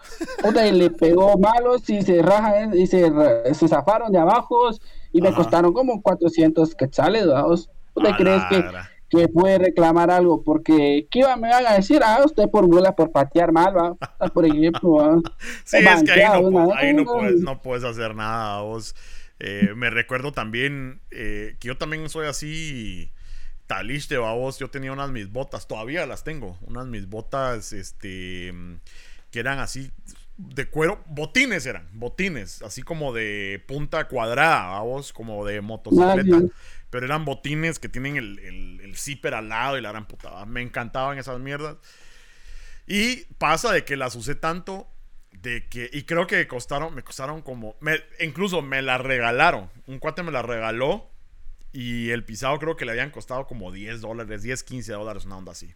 y 0.42 0.72
le 0.72 0.88
pegó 0.88 1.36
malos 1.36 1.90
y 1.90 2.00
se 2.00 2.22
raja 2.22 2.74
y 2.74 2.86
se, 2.86 3.12
se 3.52 3.68
zafaron 3.68 4.10
de 4.10 4.18
abajo 4.18 4.70
y 5.12 5.20
me 5.20 5.34
costaron 5.34 5.74
como 5.74 6.00
400 6.00 6.74
quetzales, 6.74 7.26
¿vos? 7.26 7.68
¿Tú 7.92 8.00
crees 8.16 8.42
que, 8.48 8.64
que 9.10 9.28
puede 9.28 9.58
reclamar 9.58 10.10
algo? 10.10 10.42
Porque, 10.42 11.06
¿qué 11.10 11.18
iba, 11.18 11.36
me 11.36 11.50
van 11.50 11.66
a 11.66 11.74
decir? 11.74 12.00
Ah, 12.02 12.22
usted 12.24 12.48
por 12.48 12.66
bola, 12.66 12.96
por 12.96 13.10
patear 13.10 13.52
mal, 13.52 13.76
¿va? 13.76 13.94
Por 14.30 14.46
ejemplo, 14.46 15.20
Sí, 15.64 15.76
es 15.76 16.02
que 16.02 16.24
ahí, 16.24 16.42
no, 16.42 16.72
ahí 16.74 16.94
no, 16.94 17.04
puedes, 17.04 17.42
no 17.42 17.60
puedes 17.60 17.84
hacer 17.84 18.14
nada, 18.14 18.62
vos. 18.62 18.94
Eh, 19.38 19.74
me 19.76 19.90
recuerdo 19.90 20.32
también 20.32 21.00
eh, 21.10 21.56
que 21.60 21.68
yo 21.68 21.76
también 21.76 22.08
soy 22.08 22.26
así 22.26 23.12
taliste, 23.66 24.16
babos. 24.16 24.58
Yo 24.58 24.70
tenía 24.70 24.92
unas 24.92 25.10
mis 25.10 25.30
botas, 25.30 25.68
todavía 25.68 26.06
las 26.06 26.24
tengo. 26.24 26.58
Unas 26.62 26.86
mis 26.86 27.08
botas, 27.08 27.72
este, 27.72 28.54
que 29.30 29.40
eran 29.40 29.58
así 29.58 29.90
de 30.36 30.68
cuero, 30.68 31.02
botines 31.06 31.64
eran, 31.64 31.88
botines, 31.92 32.60
así 32.60 32.82
como 32.82 33.14
de 33.14 33.62
punta 33.66 34.06
cuadrada, 34.06 34.66
babos, 34.66 35.12
como 35.12 35.44
de 35.46 35.60
motocicleta. 35.60 36.42
Pero 36.90 37.06
eran 37.06 37.24
botines 37.24 37.78
que 37.78 37.88
tienen 37.88 38.16
el, 38.16 38.38
el, 38.38 38.96
zipper 38.96 39.34
al 39.34 39.48
lado 39.48 39.76
y 39.76 39.80
la 39.80 39.90
gran 39.90 40.06
puta. 40.06 40.44
Me 40.46 40.62
encantaban 40.62 41.18
esas 41.18 41.40
mierdas. 41.40 41.76
Y 42.86 43.24
pasa 43.38 43.72
de 43.72 43.84
que 43.84 43.96
las 43.96 44.14
usé 44.14 44.34
tanto 44.34 44.88
de 45.42 45.66
que, 45.68 45.90
y 45.92 46.02
creo 46.02 46.26
que 46.26 46.46
costaron, 46.46 46.94
me 46.94 47.02
costaron 47.02 47.42
como, 47.42 47.76
me, 47.80 48.00
incluso 48.20 48.62
me 48.62 48.82
la 48.82 48.98
regalaron, 48.98 49.70
un 49.86 49.98
cuate 49.98 50.22
me 50.22 50.32
la 50.32 50.42
regaló 50.42 51.10
y 51.72 52.10
el 52.10 52.24
pisado 52.24 52.58
creo 52.58 52.76
que 52.76 52.84
le 52.84 52.92
habían 52.92 53.10
costado 53.10 53.46
como 53.46 53.70
10 53.72 54.00
dólares, 54.00 54.42
10, 54.42 54.62
15 54.62 54.92
dólares, 54.92 55.24
una 55.24 55.36
onda 55.36 55.52
así. 55.52 55.74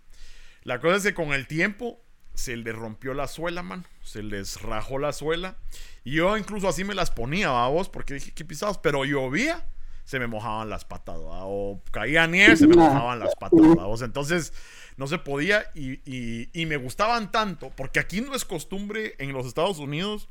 La 0.62 0.80
cosa 0.80 0.96
es 0.96 1.02
que 1.02 1.14
con 1.14 1.32
el 1.32 1.46
tiempo 1.46 2.02
se 2.34 2.56
le 2.56 2.72
rompió 2.72 3.14
la 3.14 3.26
suela, 3.26 3.62
man, 3.62 3.86
se 4.02 4.22
les 4.22 4.62
rajó 4.62 4.98
la 4.98 5.12
suela. 5.12 5.56
Y 6.04 6.12
yo 6.12 6.36
incluso 6.36 6.68
así 6.68 6.84
me 6.84 6.94
las 6.94 7.10
ponía, 7.10 7.50
vos, 7.68 7.88
porque 7.88 8.14
dije, 8.14 8.32
qué 8.32 8.44
pisados, 8.44 8.78
pero 8.78 9.04
llovía, 9.04 9.66
se 10.10 10.18
me 10.18 10.26
mojaban 10.26 10.68
las 10.68 10.84
patas, 10.84 11.18
o 11.22 11.80
caía 11.92 12.26
nieve, 12.26 12.56
se 12.56 12.66
me 12.66 12.74
mojaban 12.74 13.20
las 13.20 13.36
patas, 13.36 13.60
vos, 13.60 14.02
entonces 14.02 14.52
no 14.96 15.06
se 15.06 15.18
podía 15.18 15.70
y, 15.72 16.50
me 16.66 16.76
gustaban 16.78 17.30
tanto, 17.30 17.70
porque 17.76 18.00
aquí 18.00 18.20
no 18.20 18.34
es 18.34 18.44
costumbre 18.44 19.14
en 19.18 19.32
los 19.32 19.46
Estados 19.46 19.78
Unidos. 19.78 20.28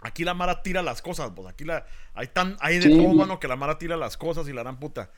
Aquí 0.00 0.22
la 0.22 0.32
Mara 0.32 0.62
tira 0.62 0.80
las 0.80 1.02
cosas, 1.02 1.32
pues 1.34 1.48
aquí 1.48 1.64
la, 1.64 1.86
hay, 2.14 2.28
tan, 2.28 2.56
hay 2.60 2.78
de 2.78 2.88
todo, 2.88 3.14
mano, 3.14 3.40
que 3.40 3.48
la 3.48 3.56
Mara 3.56 3.78
tira 3.78 3.96
las 3.96 4.16
cosas 4.16 4.46
y 4.46 4.52
la 4.52 4.62
dan 4.62 4.78
puta. 4.78 5.10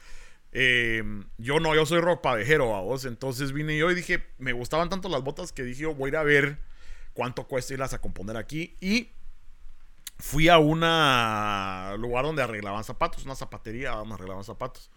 Eh, 0.52 1.04
yo 1.36 1.60
no, 1.60 1.74
yo 1.74 1.84
soy 1.84 2.00
ropavejero, 2.00 2.74
a 2.74 2.80
vos. 2.80 3.04
Entonces 3.04 3.52
vine 3.52 3.76
yo 3.76 3.90
y 3.90 3.94
dije, 3.94 4.24
me 4.38 4.54
gustaban 4.54 4.88
tanto 4.88 5.10
las 5.10 5.22
botas 5.22 5.52
que 5.52 5.64
dije, 5.64 5.84
voy 5.84 6.06
a 6.06 6.08
ir 6.08 6.16
a 6.16 6.22
ver 6.22 6.58
cuánto 7.12 7.46
cuesta 7.46 7.74
irlas 7.74 7.92
a 7.92 8.00
componer 8.00 8.38
aquí. 8.38 8.78
Y 8.80 9.10
fui 10.20 10.48
a 10.48 10.58
un 10.58 10.80
lugar 12.00 12.24
donde 12.24 12.42
arreglaban 12.42 12.84
zapatos, 12.84 13.24
una 13.24 13.34
zapatería 13.34 13.90
donde 13.90 14.14
arreglaban 14.14 14.44
zapatos. 14.44 14.90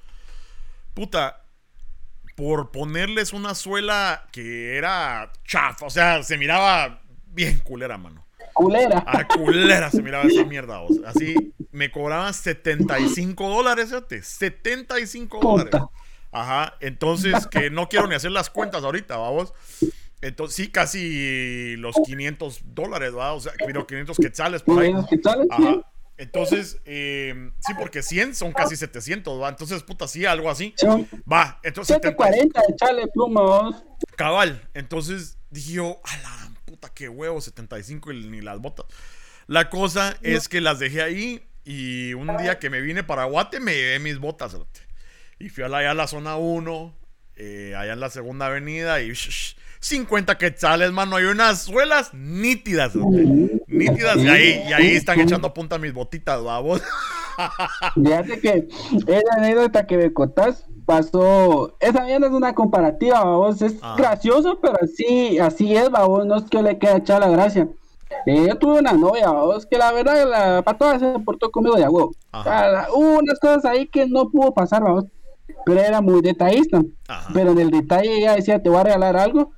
Puta, 0.93 1.43
por 2.35 2.71
ponerles 2.71 3.33
una 3.33 3.55
suela 3.55 4.27
que 4.31 4.77
era 4.77 5.31
chafa. 5.45 5.85
O 5.85 5.89
sea, 5.89 6.23
se 6.23 6.37
miraba 6.37 7.01
bien 7.27 7.59
culera, 7.59 7.97
mano. 7.97 8.25
Culera. 8.53 9.03
Ah, 9.07 9.27
culera 9.27 9.89
se 9.89 10.01
miraba 10.01 10.25
esa 10.25 10.43
mierda. 10.43 10.81
O 10.81 10.89
sea, 10.89 11.09
así 11.09 11.53
me 11.71 11.91
cobraban 11.91 12.33
75 12.33 13.49
dólares, 13.49 13.89
fíjate. 13.89 14.21
75 14.21 15.39
dólares. 15.39 15.81
Ajá. 16.31 16.75
Entonces, 16.79 17.47
que 17.47 17.69
no 17.69 17.89
quiero 17.89 18.07
ni 18.07 18.15
hacer 18.15 18.31
las 18.31 18.49
cuentas 18.49 18.83
ahorita, 18.83 19.17
vamos. 19.17 19.53
Entonces, 20.23 20.55
sí, 20.55 20.71
casi 20.71 21.75
los 21.77 21.95
500 22.05 22.61
dólares, 22.73 23.13
¿va? 23.15 23.33
O 23.33 23.39
sea, 23.39 23.53
500 23.57 24.17
quetzales 24.17 24.63
por 24.63 24.81
ahí. 24.81 24.93
quetzales? 25.09 25.47
Ajá. 25.49 25.81
Entonces, 26.17 26.77
eh, 26.85 27.51
sí, 27.59 27.73
porque 27.77 28.03
100 28.03 28.35
son 28.35 28.53
casi 28.53 28.75
700, 28.75 29.41
¿va? 29.41 29.49
Entonces, 29.49 29.81
puta, 29.83 30.07
sí, 30.07 30.25
algo 30.25 30.49
así. 30.49 30.73
Va, 31.31 31.59
entonces. 31.63 31.95
740, 31.95 32.61
echale 32.69 33.07
pluma, 33.07 33.83
Cabal. 34.15 34.61
Entonces 34.73 35.37
dije 35.49 35.73
yo, 35.73 35.99
a 36.03 36.17
la 36.17 36.51
puta, 36.65 36.89
qué 36.93 37.09
huevo, 37.09 37.41
75 37.41 38.11
y 38.11 38.27
ni 38.27 38.41
las 38.41 38.59
botas. 38.59 38.85
La 39.47 39.69
cosa 39.69 40.15
es 40.21 40.47
que 40.47 40.61
las 40.61 40.79
dejé 40.79 41.01
ahí 41.01 41.43
y 41.65 42.13
un 42.13 42.35
día 42.37 42.59
que 42.59 42.69
me 42.69 42.81
vine 42.81 43.03
para 43.03 43.25
Guate 43.25 43.59
me 43.59 43.73
llevé 43.73 43.99
mis 43.99 44.19
botas. 44.19 44.55
Y 45.39 45.49
fui 45.49 45.63
allá 45.63 45.91
a 45.91 45.93
la 45.93 46.07
zona 46.07 46.37
1, 46.37 46.95
eh, 47.35 47.73
allá 47.75 47.93
en 47.93 47.99
la 47.99 48.09
segunda 48.09 48.45
avenida 48.45 49.01
y 49.01 49.11
50 49.83 50.37
quetzales, 50.37 50.91
mano. 50.93 51.17
Hay 51.17 51.25
unas 51.25 51.63
suelas 51.63 52.13
nítidas, 52.13 52.95
nítidas. 52.95 54.17
Y 54.17 54.27
ahí, 54.29 54.63
y 54.69 54.73
ahí 54.73 54.87
están 54.95 55.19
echando 55.19 55.53
punta 55.53 55.77
mis 55.77 55.93
botitas, 55.93 56.41
babos. 56.41 56.81
Fíjate 57.95 58.39
que 58.39 58.67
esa 59.07 59.35
anécdota 59.35 59.85
que 59.85 59.97
me 59.97 60.13
contás 60.13 60.65
pasó. 60.85 61.75
Esa 61.81 62.05
bien 62.05 62.23
es 62.23 62.31
una 62.31 62.55
comparativa, 62.55 63.25
babos. 63.25 63.61
Es 63.61 63.75
ah. 63.81 63.95
gracioso, 63.97 64.57
pero 64.61 64.75
así, 64.81 65.37
así 65.37 65.75
es, 65.75 65.89
babos. 65.89 66.25
No 66.25 66.37
es 66.37 66.43
que 66.45 66.63
le 66.63 66.79
quede 66.79 66.97
echar 66.97 67.19
la 67.19 67.27
gracia. 67.27 67.67
Eh, 68.25 68.45
yo 68.47 68.57
tuve 68.57 68.79
una 68.79 68.93
novia, 68.93 69.31
babos, 69.31 69.65
que 69.65 69.77
la 69.77 69.91
verdad 69.91 70.29
la 70.29 70.61
patada 70.61 70.97
se 70.97 71.19
portó 71.19 71.51
conmigo 71.51 71.75
de 71.75 71.83
agua. 71.83 72.09
hubo 72.93 73.19
unas 73.19 73.37
cosas 73.39 73.65
ahí 73.65 73.85
que 73.87 74.07
no 74.07 74.29
pudo 74.29 74.53
pasar, 74.53 74.81
babos. 74.81 75.05
Pero 75.65 75.81
era 75.81 75.99
muy 75.99 76.21
detallista. 76.21 76.81
Pero 77.33 77.51
en 77.51 77.59
el 77.59 77.69
detalle 77.69 78.17
ella 78.17 78.35
decía, 78.35 78.63
te 78.63 78.69
voy 78.69 78.79
a 78.79 78.83
regalar 78.83 79.17
algo 79.17 79.51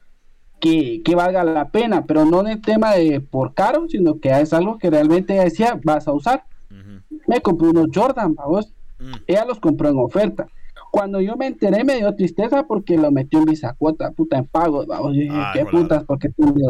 que, 0.60 1.02
que, 1.04 1.16
valga 1.16 1.44
la 1.44 1.70
pena, 1.70 2.06
pero 2.06 2.26
no 2.26 2.42
en 2.42 2.48
el 2.48 2.62
tema 2.62 2.94
de 2.94 3.22
por 3.22 3.54
caro, 3.54 3.88
sino 3.90 4.20
que 4.20 4.30
es 4.30 4.54
algo 4.54 4.78
que 4.78 4.90
realmente 4.90 5.34
decía, 5.34 5.80
vas 5.84 6.08
a 6.08 6.14
usar. 6.14 6.46
Me 7.28 7.42
compré 7.42 7.70
unos 7.70 7.88
Jordan, 7.94 8.36
vos. 8.36 8.74
Mm. 9.00 9.14
Ella 9.28 9.46
los 9.46 9.60
compró 9.60 9.90
en 9.90 9.98
oferta. 9.98 10.48
Cuando 10.92 11.20
yo 11.20 11.36
me 11.36 11.48
enteré 11.48 11.84
me 11.84 11.98
dio 11.98 12.16
tristeza 12.16 12.64
porque 12.68 12.98
lo 12.98 13.12
metió 13.12 13.40
en 13.40 13.46
visa 13.46 13.76
cuota, 13.78 14.12
puta, 14.12 14.38
en 14.38 14.46
pago, 14.46 14.86
vamos. 14.86 15.14
dije, 15.14 15.34
qué 15.54 15.66
putas, 15.66 16.04
porque 16.06 16.30
tú 16.30 16.54
me 16.54 16.62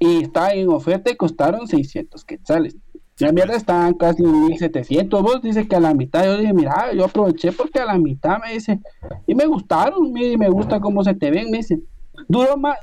Y 0.00 0.22
estaba 0.24 0.52
en 0.52 0.68
oferta 0.68 1.10
y 1.10 1.16
costaron 1.16 1.68
600 1.68 2.24
quetzales. 2.24 2.76
La 3.18 3.30
mierda 3.30 3.54
estaban 3.54 3.94
casi 3.94 4.24
1700. 4.24 5.22
Vos 5.22 5.40
dice 5.42 5.68
que 5.68 5.76
a 5.76 5.80
la 5.80 5.94
mitad. 5.94 6.24
Yo 6.24 6.38
dije, 6.38 6.52
mira, 6.52 6.92
yo 6.92 7.04
aproveché 7.04 7.52
porque 7.52 7.78
a 7.78 7.84
la 7.84 7.98
mitad 7.98 8.38
me 8.44 8.54
dice. 8.54 8.80
Y 9.26 9.34
me 9.34 9.46
gustaron, 9.46 10.12
me, 10.12 10.36
me 10.36 10.48
gusta 10.48 10.80
cómo 10.80 11.04
se 11.04 11.14
te 11.14 11.30
ven. 11.30 11.50
Me 11.50 11.58
dice, 11.58 11.80
duró 12.28 12.56
más, 12.56 12.78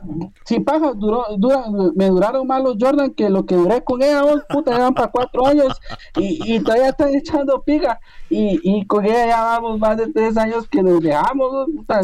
sin 0.45 0.63
paja, 0.63 0.93
duró, 0.93 1.25
dura, 1.37 1.65
me 1.95 2.07
duraron 2.07 2.47
más 2.47 2.63
los 2.63 2.77
Jordan 2.79 3.11
que 3.11 3.29
lo 3.29 3.45
que 3.45 3.55
duré 3.55 3.83
con 3.83 4.01
ella, 4.01 4.23
vos, 4.23 4.41
puta, 4.49 4.75
eran 4.75 4.93
para 4.93 5.09
cuatro 5.09 5.45
años 5.45 5.79
y, 6.17 6.55
y 6.55 6.59
todavía 6.59 6.89
están 6.89 7.13
echando 7.15 7.61
pica 7.61 7.99
y, 8.29 8.59
y 8.63 8.85
con 8.85 9.05
ella 9.05 9.27
ya 9.27 9.41
vamos 9.41 9.79
más 9.79 9.97
de 9.97 10.11
tres 10.11 10.37
años 10.37 10.67
que 10.67 10.83
nos 10.83 11.01
dejamos, 11.01 11.67
puta, 11.75 12.01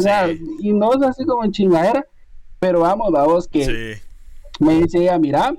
y 0.60 0.72
no 0.72 0.92
es 0.92 1.02
así 1.02 1.24
como 1.24 1.44
en 1.44 1.52
chingadera, 1.52 2.06
pero 2.58 2.80
vamos, 2.80 3.10
vamos, 3.12 3.48
que 3.48 3.98
me 4.60 4.74
dice 4.74 4.98
ella, 4.98 5.18
mira, 5.18 5.54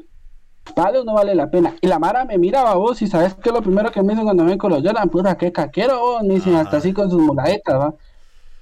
vale 0.75 0.99
o 0.99 1.03
no 1.03 1.13
vale 1.13 1.35
la 1.35 1.49
pena. 1.49 1.75
Y 1.81 1.87
la 1.87 1.99
Mara 1.99 2.25
me 2.25 2.37
mira, 2.37 2.73
vos, 2.73 3.01
y 3.01 3.07
sabes 3.07 3.35
que 3.35 3.51
lo 3.51 3.61
primero 3.61 3.91
que 3.91 4.01
me 4.01 4.09
dicen 4.09 4.25
cuando 4.25 4.45
ven 4.45 4.57
con 4.57 4.71
los 4.71 4.83
Jordan, 4.83 5.09
puta, 5.09 5.37
qué 5.37 5.51
caquero, 5.51 5.99
vos, 5.99 6.23
me 6.23 6.35
dicen 6.35 6.55
hasta 6.55 6.77
así 6.77 6.93
con 6.93 7.09
sus 7.09 7.21
muladetas, 7.21 7.75
va. 7.79 7.95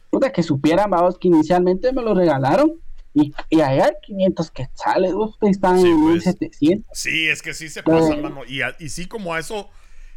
Puta, 0.10 0.32
que 0.32 0.44
supieran, 0.44 0.90
vamos, 0.90 1.18
que 1.18 1.28
inicialmente 1.28 1.92
me 1.92 2.02
lo 2.02 2.14
regalaron 2.14 2.74
y, 3.16 3.34
y 3.50 3.62
allá 3.62 3.86
hay 3.86 3.94
500 4.06 4.52
quetzales, 4.52 5.14
ustedes 5.14 5.56
están 5.56 5.80
en 5.80 6.06
1700. 6.06 6.86
Pues. 6.86 7.00
Sí, 7.00 7.28
es 7.28 7.42
que 7.42 7.54
sí 7.54 7.70
se 7.70 7.82
pasa, 7.82 8.16
mano. 8.18 8.42
Y, 8.46 8.60
y 8.80 8.90
sí, 8.90 9.08
como 9.08 9.34
a 9.34 9.40
eso, 9.40 9.70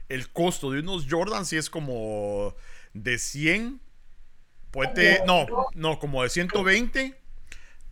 el 0.09 0.29
costo 0.31 0.73
de 0.73 0.81
unos 0.81 1.07
Jordan 1.09 1.47
sí 1.47 1.57
es 1.57 1.71
como 1.71 2.57
de 2.95 3.19
100. 3.19 3.81
Puede, 4.73 5.25
no, 5.27 5.47
no, 5.75 5.99
como 6.01 6.25
de 6.25 6.29
120, 6.29 7.19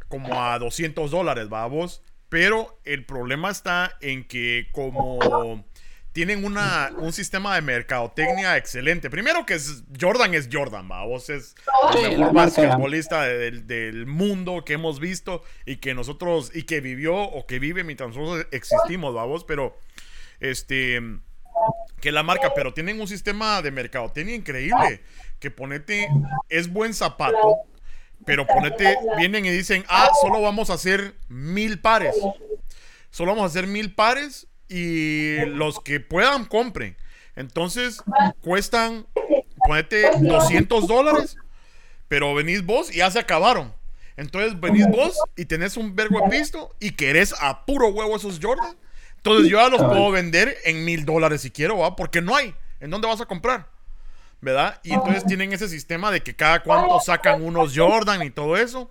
como 0.09 0.43
a 0.43 0.59
200 0.59 1.11
dólares, 1.11 1.49
vamos. 1.49 2.03
Pero 2.29 2.81
el 2.85 3.07
problema 3.07 3.51
está 3.51 3.97
en 4.01 4.27
que 4.27 4.69
como 4.73 5.65
tienen 6.17 6.47
una, 6.47 6.93
un 6.97 7.12
sistema 7.12 7.57
de 7.57 7.61
mercadotecnia 7.61 8.57
excelente. 8.57 9.11
Primero 9.11 9.45
que 9.45 9.53
es, 9.53 9.85
Jordan 10.01 10.33
es 10.33 10.49
Jordan, 10.51 10.91
¿va? 10.91 11.05
Vos 11.05 11.29
es 11.29 11.55
el 11.95 12.17
mejor 12.17 12.33
basquetbolista 12.33 13.25
del, 13.25 13.67
del, 13.67 14.07
mundo 14.07 14.64
que 14.64 14.73
hemos 14.73 14.99
visto 14.99 15.43
y 15.67 15.77
que 15.77 15.93
nosotros, 15.93 16.53
y 16.55 16.62
que 16.62 16.81
vivió 16.81 17.14
o 17.14 17.47
que 17.47 17.59
vive 17.59 17.85
mientras 17.85 18.17
nosotros 18.17 18.47
existimos, 18.51 19.14
¿va? 19.14 19.27
Vos, 19.27 19.45
pero, 19.45 19.77
este, 20.41 21.03
que 22.01 22.11
la 22.12 22.23
marca, 22.23 22.55
pero 22.55 22.73
tienen 22.73 22.99
un 22.99 23.09
sistema 23.09 23.61
de 23.61 23.71
mercadotecnia 23.71 24.37
increíble. 24.37 25.03
Que 25.39 25.51
ponete, 25.51 26.09
es 26.49 26.73
buen 26.73 26.95
zapato, 26.95 27.57
pero 28.25 28.47
ponete, 28.47 28.97
vienen 29.19 29.45
y 29.45 29.51
dicen, 29.51 29.85
ah, 29.87 30.09
solo 30.23 30.41
vamos 30.41 30.71
a 30.71 30.75
hacer 30.75 31.14
mil 31.29 31.79
pares. 31.79 32.17
Solo 33.11 33.33
vamos 33.33 33.43
a 33.43 33.49
hacer 33.49 33.67
mil 33.67 33.95
pares 33.95 34.49
y 34.69 35.45
los 35.47 35.81
que 35.81 36.01
puedan 36.01 36.45
compren. 36.45 36.97
Entonces 37.35 38.03
cuestan, 38.41 39.07
ponete 39.67 40.11
200 40.21 40.87
dólares, 40.87 41.37
pero 42.09 42.35
venís 42.35 42.64
vos 42.64 42.93
y 42.95 42.99
ya 42.99 43.11
se 43.11 43.19
acabaron. 43.19 43.75
Entonces 44.17 44.59
venís 44.59 44.89
vos 44.89 45.19
y 45.37 45.45
tenés 45.45 45.77
un 45.77 45.95
vergo 45.95 46.21
de 46.21 46.39
pisto 46.39 46.75
y 46.81 46.93
querés 46.93 47.35
a 47.41 47.67
puro 47.67 47.89
huevo 47.89 48.17
esos 48.17 48.39
Jordan. 48.43 48.77
Entonces 49.17 49.51
yo 49.51 49.59
ya 49.59 49.69
los 49.69 49.83
puedo 49.83 50.11
vender 50.11 50.57
en 50.64 50.85
mil 50.85 51.05
dólares 51.05 51.43
si 51.43 51.51
quiero, 51.51 51.79
¿va? 51.79 51.97
Porque 51.97 52.23
no 52.23 52.35
hay. 52.35 52.55
¿En 52.81 52.91
dónde 52.91 53.09
vas 53.09 53.21
a 53.21 53.27
comprar? 53.27 53.69
¿Verdad? 54.41 54.81
Y 54.85 54.93
entonces 54.93 55.25
tienen 55.27 55.53
ese 55.53 55.69
sistema 55.69 56.11
de 56.11 56.23
que 56.23 56.37
cada 56.37 56.62
cuánto 56.62 57.01
sacan 57.01 57.43
unos 57.43 57.77
Jordan 57.77 58.23
y 58.23 58.31
todo 58.31 58.57
eso. 58.57 58.91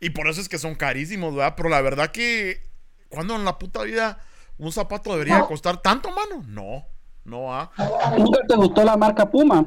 Y 0.00 0.10
por 0.10 0.28
eso 0.28 0.40
es 0.40 0.48
que 0.48 0.58
son 0.58 0.74
carísimos, 0.74 1.34
¿verdad? 1.34 1.54
Pero 1.56 1.68
la 1.68 1.80
verdad 1.80 2.10
que 2.10 2.60
cuando 3.08 3.36
en 3.36 3.44
la 3.44 3.58
puta 3.58 3.82
vida 3.82 4.20
¿Un 4.58 4.72
zapato 4.72 5.12
debería 5.12 5.42
costar 5.42 5.80
tanto, 5.80 6.08
mano? 6.10 6.44
No, 6.46 6.84
no 7.24 7.52
ah. 7.52 7.70
¿Nunca 8.18 8.40
te 8.46 8.56
gustó 8.56 8.84
la 8.84 8.96
marca 8.96 9.30
Puma? 9.30 9.66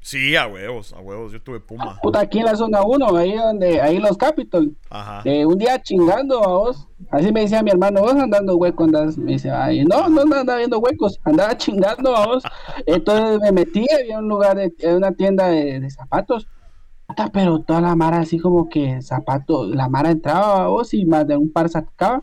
Sí, 0.00 0.36
a 0.36 0.46
huevos, 0.46 0.92
a 0.92 1.00
huevos, 1.00 1.32
yo 1.32 1.42
tuve 1.42 1.58
Puma. 1.60 1.98
Puta, 2.00 2.20
aquí 2.20 2.38
en 2.38 2.44
la 2.44 2.56
zona 2.56 2.82
1, 2.82 3.16
ahí 3.16 3.34
donde, 3.34 3.80
ahí 3.80 3.98
los 3.98 4.16
Capitol. 4.16 4.76
Ajá. 4.88 5.22
Eh, 5.24 5.44
un 5.44 5.58
día 5.58 5.82
chingando 5.82 6.42
a 6.42 6.46
vos, 6.46 6.88
así 7.10 7.32
me 7.32 7.40
decía 7.40 7.62
mi 7.62 7.70
hermano, 7.70 8.02
vos 8.02 8.14
andando 8.14 8.56
hueco 8.56 8.84
andas, 8.84 9.18
me 9.18 9.32
dice, 9.32 9.50
ay, 9.50 9.84
no, 9.84 10.08
no 10.08 10.20
andaba 10.22 10.58
viendo 10.58 10.78
huecos, 10.78 11.18
andaba 11.24 11.56
chingando 11.56 12.16
a 12.16 12.26
vos. 12.26 12.44
Entonces 12.86 13.40
me 13.40 13.50
metí, 13.50 13.86
había 13.92 14.18
un 14.18 14.28
lugar, 14.28 14.56
de, 14.56 14.72
una 14.94 15.12
tienda 15.12 15.48
de, 15.48 15.90
zapatos. 15.90 16.48
Puta, 17.06 17.28
pero 17.32 17.60
toda 17.60 17.80
la 17.80 17.96
mara 17.96 18.20
así 18.20 18.38
como 18.38 18.68
que 18.68 19.02
zapatos, 19.02 19.68
la 19.74 19.88
mara 19.88 20.10
entraba 20.10 20.64
a 20.64 20.68
vos 20.68 20.94
y 20.94 21.06
más 21.06 21.26
de 21.26 21.36
un 21.36 21.52
par 21.52 21.68
sacaba. 21.68 22.22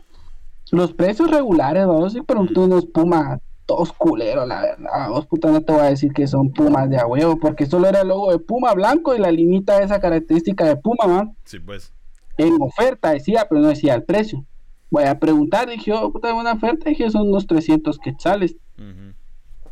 Los 0.72 0.92
precios 0.92 1.30
regulares, 1.30 1.86
vamos, 1.86 2.16
pero 2.26 2.40
unos 2.40 2.86
Pumas 2.86 3.40
todos 3.66 3.92
culeros, 3.92 4.46
la 4.46 4.62
verdad. 4.62 5.08
Vos 5.10 5.26
puta 5.26 5.50
no 5.50 5.60
te 5.60 5.72
voy 5.72 5.82
a 5.82 5.90
decir 5.90 6.12
que 6.12 6.26
son 6.26 6.52
Pumas 6.52 6.88
de 6.88 6.98
a 6.98 7.06
huevo, 7.06 7.38
porque 7.38 7.66
solo 7.66 7.88
era 7.88 8.02
el 8.02 8.08
logo 8.08 8.30
de 8.30 8.38
Puma 8.38 8.72
blanco 8.74 9.14
y 9.14 9.18
la 9.18 9.30
limita 9.30 9.82
esa 9.82 10.00
característica 10.00 10.64
de 10.64 10.76
Puma, 10.76 11.06
man. 11.06 11.36
Sí, 11.44 11.58
pues. 11.58 11.92
En 12.38 12.60
oferta 12.60 13.10
decía, 13.10 13.46
pero 13.48 13.60
no 13.60 13.68
decía 13.68 13.94
el 13.94 14.04
precio. 14.04 14.44
Voy 14.90 15.04
a 15.04 15.18
preguntar, 15.18 15.68
dije, 15.68 15.92
oh, 15.92 16.12
puta, 16.12 16.32
una 16.32 16.52
oferta, 16.52 16.88
dije, 16.88 17.10
son 17.10 17.28
unos 17.28 17.46
300 17.46 17.98
quetzales. 17.98 18.56
Uh 18.78 19.15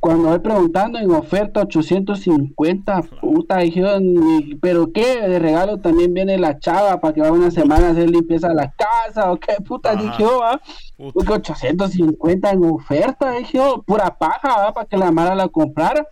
cuando 0.05 0.29
voy 0.29 0.39
preguntando 0.39 0.99
en 0.99 1.11
oferta 1.13 1.63
850, 1.63 3.01
puta, 3.23 3.57
dijeron, 3.61 4.15
pero 4.61 4.93
qué, 4.93 5.27
de 5.27 5.39
regalo 5.39 5.81
también 5.81 6.13
viene 6.13 6.37
la 6.37 6.59
chava 6.59 7.01
para 7.01 7.15
que 7.15 7.23
vaya 7.23 7.33
una 7.33 7.51
semana 7.51 7.87
a 7.87 7.91
hacer 7.93 8.11
limpieza 8.11 8.49
a 8.49 8.53
la 8.53 8.71
casa, 8.71 9.33
o 9.33 9.39
qué 9.39 9.55
puta, 9.67 9.97
dije, 9.97 10.23
va, 10.23 10.61
850 10.99 12.51
en 12.51 12.65
oferta, 12.67 13.31
dije, 13.31 13.59
pura 13.87 14.15
paja, 14.19 14.65
¿va? 14.65 14.75
para 14.75 14.87
que 14.87 14.99
la 14.99 15.11
mara 15.11 15.35
la 15.35 15.49
comprara. 15.49 16.07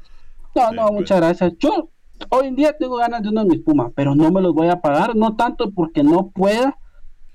No, 0.55 0.73
no, 0.73 0.87
pues. 0.87 1.01
muchas 1.01 1.19
gracias. 1.19 1.53
Yo 1.59 1.91
hoy 2.31 2.47
en 2.47 2.57
día 2.57 2.75
tengo 2.79 2.97
ganas 2.97 3.23
de 3.23 3.29
uno 3.29 3.43
de 3.43 3.51
mis 3.51 3.61
pumas, 3.61 3.93
pero 3.95 4.15
no 4.15 4.31
me 4.31 4.41
los 4.41 4.55
voy 4.55 4.69
a 4.69 4.81
pagar, 4.81 5.15
no 5.15 5.37
tanto 5.37 5.71
porque 5.71 6.03
no 6.03 6.31
pueda, 6.31 6.79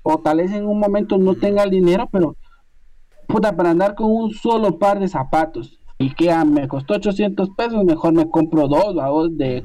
o 0.02 0.18
tal 0.18 0.38
vez 0.38 0.50
en 0.50 0.66
un 0.66 0.80
momento 0.80 1.18
no 1.18 1.36
tenga 1.36 1.62
el 1.62 1.70
dinero, 1.70 2.08
pero 2.10 2.34
puta, 3.28 3.54
para 3.54 3.70
andar 3.70 3.94
con 3.94 4.10
un 4.10 4.32
solo 4.32 4.76
par 4.80 4.98
de 4.98 5.06
zapatos 5.06 5.77
y 6.00 6.14
que 6.14 6.32
me 6.44 6.68
costó 6.68 6.94
800 6.94 7.50
pesos, 7.56 7.84
mejor 7.84 8.14
me 8.14 8.30
compro 8.30 8.68
dos, 8.68 8.94
vamos, 8.94 9.36
de 9.36 9.64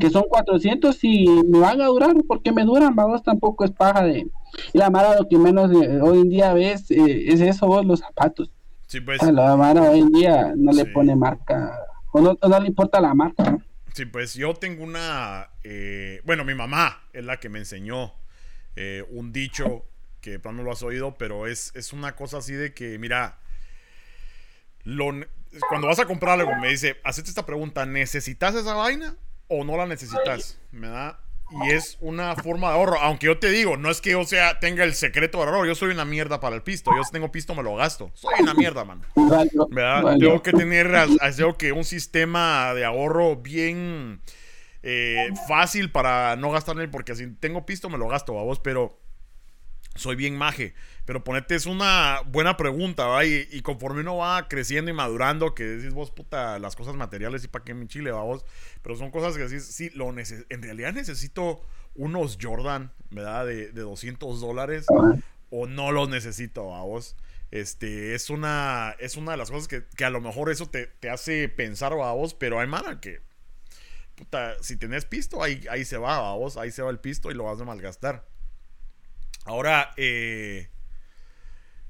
que 0.00 0.10
son 0.10 0.24
400 0.28 0.98
y 1.04 1.26
me 1.46 1.60
van 1.60 1.80
a 1.80 1.86
durar, 1.86 2.16
porque 2.26 2.50
me 2.50 2.64
duran, 2.64 2.96
vamos, 2.96 3.22
tampoco 3.22 3.64
es 3.64 3.70
paja 3.70 4.02
de... 4.02 4.26
Y 4.72 4.78
la 4.78 4.90
mara 4.90 5.16
lo 5.16 5.28
que 5.28 5.38
menos 5.38 5.70
eh, 5.70 6.00
hoy 6.00 6.22
en 6.22 6.30
día 6.30 6.52
ves 6.52 6.90
eh, 6.90 7.26
es 7.28 7.40
eso, 7.40 7.66
vos, 7.68 7.86
los 7.86 8.00
zapatos. 8.00 8.50
Sí, 8.88 9.00
pues. 9.00 9.22
la 9.22 9.54
mara 9.56 9.82
hoy 9.90 10.00
en 10.00 10.10
día 10.10 10.52
no 10.56 10.72
le 10.72 10.84
pone 10.86 11.14
marca, 11.14 11.78
o 12.10 12.20
no, 12.20 12.60
le 12.60 12.66
importa 12.66 13.00
la 13.00 13.14
marca. 13.14 13.58
Sí, 13.92 14.04
pues 14.06 14.34
yo 14.34 14.54
tengo 14.54 14.82
una, 14.82 15.50
eh, 15.62 16.22
bueno, 16.24 16.44
mi 16.44 16.54
mamá 16.54 17.02
es 17.12 17.24
la 17.24 17.38
que 17.38 17.48
me 17.48 17.60
enseñó 17.60 18.14
un 19.10 19.32
dicho 19.32 19.86
que 20.20 20.38
no 20.38 20.62
lo 20.62 20.70
has 20.70 20.84
oído, 20.84 21.16
pero 21.18 21.48
es, 21.48 21.72
es 21.74 21.92
una 21.92 22.14
cosa 22.14 22.38
así 22.38 22.52
de 22.52 22.74
que, 22.74 22.96
mira, 22.98 23.38
lo, 24.84 25.10
cuando 25.68 25.86
vas 25.86 25.98
a 25.98 26.06
comprar 26.06 26.40
algo, 26.40 26.54
me 26.56 26.68
dice, 26.68 27.00
hacete 27.04 27.28
esta 27.28 27.46
pregunta, 27.46 27.86
¿necesitas 27.86 28.54
esa 28.54 28.74
vaina 28.74 29.16
o 29.48 29.64
no 29.64 29.76
la 29.76 29.86
necesitas? 29.86 30.58
Me 30.70 30.88
da... 30.88 31.20
Y 31.50 31.70
es 31.70 31.96
una 32.00 32.36
forma 32.36 32.68
de 32.68 32.74
ahorro. 32.74 33.00
Aunque 33.00 33.26
yo 33.26 33.38
te 33.38 33.50
digo, 33.50 33.76
no 33.76 33.90
es 33.90 34.00
que 34.00 34.10
yo 34.10 34.24
sea, 34.24 34.60
tenga 34.60 34.84
el 34.84 34.94
secreto 34.94 35.38
de 35.38 35.44
ahorro. 35.44 35.64
Yo 35.64 35.74
soy 35.74 35.90
una 35.90 36.04
mierda 36.04 36.40
para 36.40 36.54
el 36.54 36.62
pisto. 36.62 36.90
Yo 36.94 37.02
si 37.04 37.10
tengo 37.10 37.32
pisto 37.32 37.54
me 37.54 37.62
lo 37.62 37.74
gasto. 37.74 38.10
Soy 38.14 38.34
una 38.40 38.52
mierda, 38.54 38.84
mano. 38.84 39.02
¿Verdad? 39.70 40.18
Tengo 40.18 40.42
que 40.42 40.52
tener 40.52 40.92
tengo 41.36 41.56
que 41.56 41.72
un 41.72 41.84
sistema 41.84 42.74
de 42.74 42.84
ahorro 42.84 43.36
bien 43.36 44.20
eh, 44.82 45.30
fácil 45.48 45.90
para 45.90 46.36
no 46.36 46.50
gastarme. 46.50 46.86
Porque 46.88 47.14
si 47.14 47.26
tengo 47.28 47.64
pisto 47.64 47.88
me 47.88 47.96
lo 47.96 48.08
gasto, 48.08 48.38
a 48.38 48.42
vos. 48.42 48.60
Pero 48.60 49.00
soy 49.98 50.16
bien 50.16 50.36
maje. 50.36 50.74
Pero 51.04 51.24
ponete, 51.24 51.54
es 51.54 51.66
una 51.66 52.20
buena 52.26 52.56
pregunta. 52.56 53.24
Y, 53.24 53.60
conforme 53.62 54.00
uno 54.00 54.16
va 54.16 54.48
creciendo 54.48 54.90
y 54.90 54.94
madurando, 54.94 55.54
que 55.54 55.64
decís 55.64 55.94
vos, 55.94 56.10
puta, 56.10 56.58
las 56.58 56.76
cosas 56.76 56.94
materiales 56.96 57.44
y 57.44 57.48
para 57.48 57.64
qué 57.64 57.74
mi 57.74 57.86
chile, 57.86 58.10
va 58.10 58.22
vos. 58.22 58.44
Pero 58.82 58.96
son 58.96 59.10
cosas 59.10 59.36
que 59.36 59.44
decís, 59.44 59.64
sí, 59.64 59.90
lo 59.90 60.08
en 60.10 60.62
realidad 60.62 60.92
necesito 60.92 61.60
unos 61.94 62.38
Jordan, 62.40 62.92
¿verdad? 63.10 63.46
De, 63.46 63.72
de 63.72 63.80
200 63.82 64.40
dólares. 64.40 64.86
O 65.50 65.66
no 65.66 65.92
los 65.92 66.08
necesito, 66.08 66.66
va 66.68 66.82
vos. 66.82 67.16
Este, 67.50 68.14
es 68.14 68.28
una, 68.28 68.94
es 68.98 69.16
una 69.16 69.32
de 69.32 69.38
las 69.38 69.50
cosas 69.50 69.68
que, 69.68 70.04
a 70.04 70.10
lo 70.10 70.20
mejor 70.20 70.50
eso 70.50 70.68
te, 70.68 70.90
hace 71.08 71.48
pensar, 71.48 71.98
va 71.98 72.12
vos. 72.12 72.34
Pero 72.34 72.60
hay 72.60 72.66
mala 72.66 73.00
que, 73.00 73.20
puta, 74.14 74.62
si 74.62 74.76
tenés 74.76 75.04
pisto, 75.04 75.42
ahí, 75.42 75.64
ahí 75.70 75.84
se 75.84 75.96
va, 75.96 76.20
va 76.20 76.34
vos. 76.34 76.56
Ahí 76.56 76.70
se 76.70 76.82
va 76.82 76.90
el 76.90 76.98
pisto 76.98 77.30
y 77.30 77.34
lo 77.34 77.44
vas 77.44 77.60
a 77.60 77.64
malgastar. 77.64 78.26
Ahora, 79.44 79.90
eh, 79.96 80.68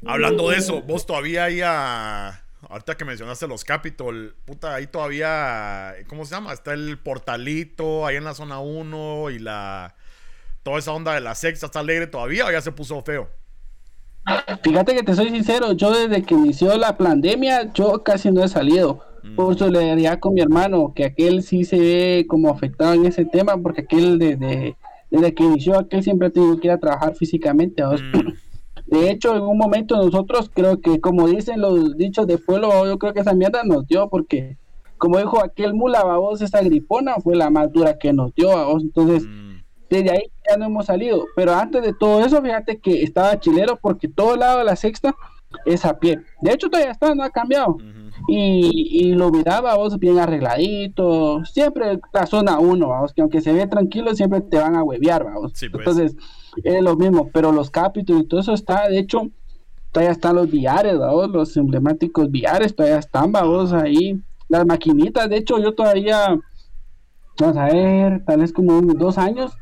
hablando 0.06 0.50
de 0.50 0.58
eso, 0.58 0.82
vos 0.82 1.06
todavía 1.06 1.44
ahí 1.44 1.60
a... 1.64 2.44
Ahorita 2.68 2.96
que 2.96 3.04
mencionaste 3.04 3.46
los 3.46 3.64
Capitol, 3.64 4.34
puta, 4.44 4.74
ahí 4.74 4.88
todavía, 4.88 5.94
¿cómo 6.08 6.24
se 6.24 6.34
llama? 6.34 6.52
Está 6.52 6.72
el 6.72 6.98
portalito 6.98 8.04
ahí 8.04 8.16
en 8.16 8.24
la 8.24 8.34
zona 8.34 8.58
1 8.58 9.30
y 9.30 9.38
la... 9.38 9.94
Toda 10.64 10.78
esa 10.78 10.92
onda 10.92 11.14
de 11.14 11.20
la 11.20 11.34
sexta 11.34 11.66
está 11.66 11.80
alegre 11.80 12.08
todavía 12.08 12.46
o 12.46 12.50
ya 12.50 12.60
se 12.60 12.72
puso 12.72 13.00
feo. 13.02 13.30
Fíjate 14.62 14.94
que 14.94 15.02
te 15.02 15.14
soy 15.14 15.30
sincero, 15.30 15.72
yo 15.72 15.92
desde 15.92 16.22
que 16.22 16.34
inició 16.34 16.76
la 16.76 16.96
pandemia, 16.96 17.72
yo 17.72 18.02
casi 18.02 18.30
no 18.30 18.44
he 18.44 18.48
salido. 18.48 19.04
Mm. 19.22 19.36
Por 19.36 19.58
solidaridad 19.58 20.20
con 20.20 20.34
mi 20.34 20.40
hermano, 20.40 20.92
que 20.94 21.04
aquel 21.04 21.42
sí 21.42 21.64
se 21.64 21.78
ve 21.78 22.26
como 22.28 22.50
afectado 22.50 22.94
en 22.94 23.06
ese 23.06 23.24
tema, 23.24 23.56
porque 23.56 23.82
aquel 23.82 24.18
desde, 24.18 24.76
desde 25.10 25.34
que 25.34 25.44
inició, 25.44 25.78
aquel 25.78 26.02
siempre 26.02 26.28
ha 26.28 26.30
tenido 26.30 26.58
que 26.58 26.68
ir 26.68 26.72
a 26.72 26.78
trabajar 26.78 27.14
físicamente. 27.14 27.82
Mm. 27.84 28.34
De 28.86 29.10
hecho, 29.10 29.36
en 29.36 29.42
un 29.42 29.58
momento 29.58 29.96
nosotros 29.96 30.50
creo 30.52 30.80
que, 30.80 31.00
como 31.00 31.28
dicen 31.28 31.60
los 31.60 31.96
dichos 31.96 32.26
de 32.26 32.38
pueblo, 32.38 32.86
yo 32.86 32.98
creo 32.98 33.12
que 33.12 33.20
esa 33.20 33.34
mierda 33.34 33.62
nos 33.62 33.86
dio, 33.86 34.08
porque 34.08 34.56
como 34.96 35.18
dijo 35.18 35.44
aquel 35.44 35.74
mula, 35.74 36.02
vos, 36.04 36.40
esa 36.40 36.62
gripona 36.62 37.16
fue 37.16 37.36
la 37.36 37.50
más 37.50 37.70
dura 37.70 37.98
que 37.98 38.12
nos 38.12 38.34
dio, 38.34 38.48
vos. 38.48 38.82
Entonces, 38.82 39.26
mm. 39.26 39.62
desde 39.90 40.10
ahí 40.10 40.22
ya 40.48 40.56
no 40.56 40.66
hemos 40.66 40.86
salido. 40.86 41.26
Pero 41.36 41.54
antes 41.54 41.82
de 41.82 41.92
todo 41.92 42.24
eso, 42.24 42.42
fíjate 42.42 42.78
que 42.78 43.02
estaba 43.02 43.38
chilero, 43.38 43.76
porque 43.76 44.08
todo 44.08 44.36
lado 44.36 44.58
de 44.58 44.64
la 44.64 44.76
sexta 44.76 45.14
es 45.66 45.84
a 45.84 45.98
pie. 45.98 46.20
De 46.40 46.52
hecho, 46.52 46.68
todavía 46.68 46.92
está, 46.92 47.14
no 47.14 47.22
ha 47.22 47.30
cambiado. 47.30 47.76
Y, 48.28 49.14
lo 49.14 49.30
miraba 49.30 49.76
vos 49.76 49.98
bien 49.98 50.18
arregladito. 50.18 51.44
Siempre 51.44 51.98
la 52.12 52.26
zona 52.26 52.58
1, 52.58 52.88
vamos, 52.88 53.12
que 53.12 53.22
aunque 53.22 53.40
se 53.40 53.52
ve 53.52 53.66
tranquilo, 53.66 54.14
siempre 54.14 54.40
te 54.42 54.58
van 54.58 54.76
a 54.76 54.82
huevear, 54.82 55.24
vamos. 55.24 55.52
Pues. 55.52 55.62
Entonces, 55.62 56.16
es 56.62 56.82
lo 56.82 56.96
mismo, 56.96 57.30
pero 57.32 57.52
los 57.52 57.70
capítulos 57.70 58.22
y 58.22 58.26
todo 58.26 58.40
eso 58.40 58.52
está, 58.52 58.88
de 58.88 58.98
hecho, 58.98 59.30
todavía 59.92 60.12
están 60.12 60.36
los 60.36 60.50
viares, 60.50 60.98
vamos, 60.98 61.30
los 61.30 61.56
emblemáticos 61.56 62.30
viares, 62.30 62.76
todavía 62.76 62.98
están, 62.98 63.32
vamos, 63.32 63.72
ahí. 63.72 64.20
Las 64.48 64.64
maquinitas, 64.66 65.28
de 65.28 65.38
hecho, 65.38 65.58
yo 65.58 65.74
todavía, 65.74 66.38
vamos 67.40 67.56
a 67.56 67.64
ver, 67.66 68.24
tal 68.24 68.40
vez 68.40 68.52
como 68.52 68.78
unos 68.78 68.96
dos 68.98 69.18
años, 69.18 69.52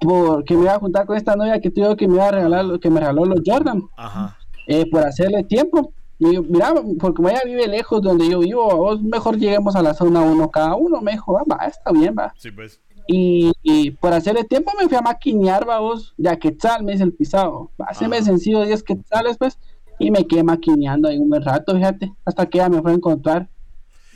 porque 0.00 0.56
me 0.56 0.62
iba 0.62 0.74
a 0.74 0.78
juntar 0.78 1.06
con 1.06 1.16
esta 1.16 1.36
novia 1.36 1.60
que 1.60 1.70
tuvo 1.70 1.96
que 1.96 2.08
me 2.08 2.14
iba 2.14 2.28
a 2.28 2.32
regalar, 2.32 2.80
que 2.80 2.90
me 2.90 3.00
regaló 3.00 3.24
los 3.24 3.40
Jordan. 3.44 3.82
Ajá 3.96 4.36
eh, 4.66 4.88
por 4.90 5.04
hacerle 5.04 5.44
tiempo. 5.44 5.92
Y 6.22 6.38
mira, 6.38 6.72
porque 7.00 7.20
ella 7.22 7.42
vive 7.44 7.66
lejos 7.66 8.00
donde 8.00 8.28
yo 8.28 8.38
vivo, 8.38 8.76
vos 8.76 9.02
mejor 9.02 9.36
lleguemos 9.36 9.74
a 9.74 9.82
la 9.82 9.92
zona 9.92 10.20
uno 10.20 10.52
cada 10.52 10.76
uno, 10.76 11.00
mejor, 11.00 11.42
va, 11.50 11.66
está 11.66 11.90
bien, 11.90 12.14
va. 12.16 12.32
Sí, 12.38 12.52
pues. 12.52 12.80
Y, 13.08 13.90
por 14.00 14.12
hacerle 14.12 14.44
tiempo 14.44 14.70
me 14.78 14.88
fui 14.88 14.96
a 14.96 15.00
maquinear, 15.00 15.68
va, 15.68 15.80
vos, 15.80 16.14
ya 16.16 16.38
tal 16.60 16.84
me 16.84 16.94
hice 16.94 17.02
el 17.02 17.12
pisado. 17.12 17.72
Hace 17.88 18.06
me 18.06 18.22
sencillo 18.22 18.64
10 18.64 18.84
quetzales, 18.84 19.36
pues, 19.36 19.58
y 19.98 20.12
me 20.12 20.24
quedé 20.24 20.44
maquineando 20.44 21.08
ahí 21.08 21.18
un 21.18 21.32
rato, 21.42 21.74
fíjate, 21.74 22.12
hasta 22.24 22.46
que 22.46 22.58
ella 22.58 22.68
me 22.68 22.80
fue 22.80 22.92
a 22.92 22.94
encontrar. 22.94 23.48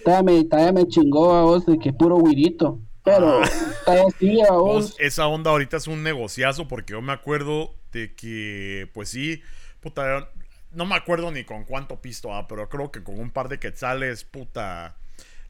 Todavía 0.04 0.46
me, 0.46 0.72
me 0.72 0.86
chingó 0.86 1.32
a 1.34 1.42
vos 1.42 1.66
de 1.66 1.76
que 1.80 1.92
puro 1.92 2.18
guirito. 2.18 2.78
Pero 3.02 3.40
ah. 3.42 3.48
todavía 3.84 4.46
a 4.50 4.58
vos. 4.58 4.94
Esa 5.00 5.26
onda 5.26 5.50
ahorita 5.50 5.76
es 5.76 5.88
un 5.88 6.04
negociazo 6.04 6.68
porque 6.68 6.92
yo 6.92 7.02
me 7.02 7.12
acuerdo 7.12 7.74
de 7.90 8.14
que, 8.14 8.88
pues 8.94 9.08
sí, 9.08 9.40
puta, 9.80 10.30
no 10.76 10.86
me 10.86 10.94
acuerdo 10.94 11.32
ni 11.32 11.44
con 11.44 11.64
cuánto 11.64 12.00
pisto, 12.00 12.34
ah, 12.34 12.46
pero 12.46 12.68
creo 12.68 12.92
que 12.92 13.02
con 13.02 13.18
un 13.18 13.30
par 13.30 13.48
de 13.48 13.58
quetzales, 13.58 14.24
puta, 14.24 14.96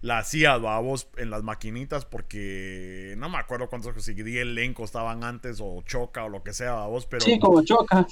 la 0.00 0.18
hacía, 0.18 0.56
vos 0.56 1.08
en 1.16 1.30
las 1.30 1.42
maquinitas 1.42 2.04
porque 2.04 3.14
no 3.18 3.28
me 3.28 3.38
acuerdo 3.38 3.68
cuántos 3.68 4.04
si 4.04 4.12
el 4.12 4.36
elenco 4.38 4.84
estaban 4.84 5.24
antes 5.24 5.58
o 5.60 5.82
choca 5.82 6.24
o 6.24 6.28
lo 6.28 6.42
que 6.44 6.52
sea, 6.52 6.74
vos, 6.86 7.06
pero... 7.06 7.24
Sí, 7.24 7.38
como 7.40 7.62
choca. 7.64 8.06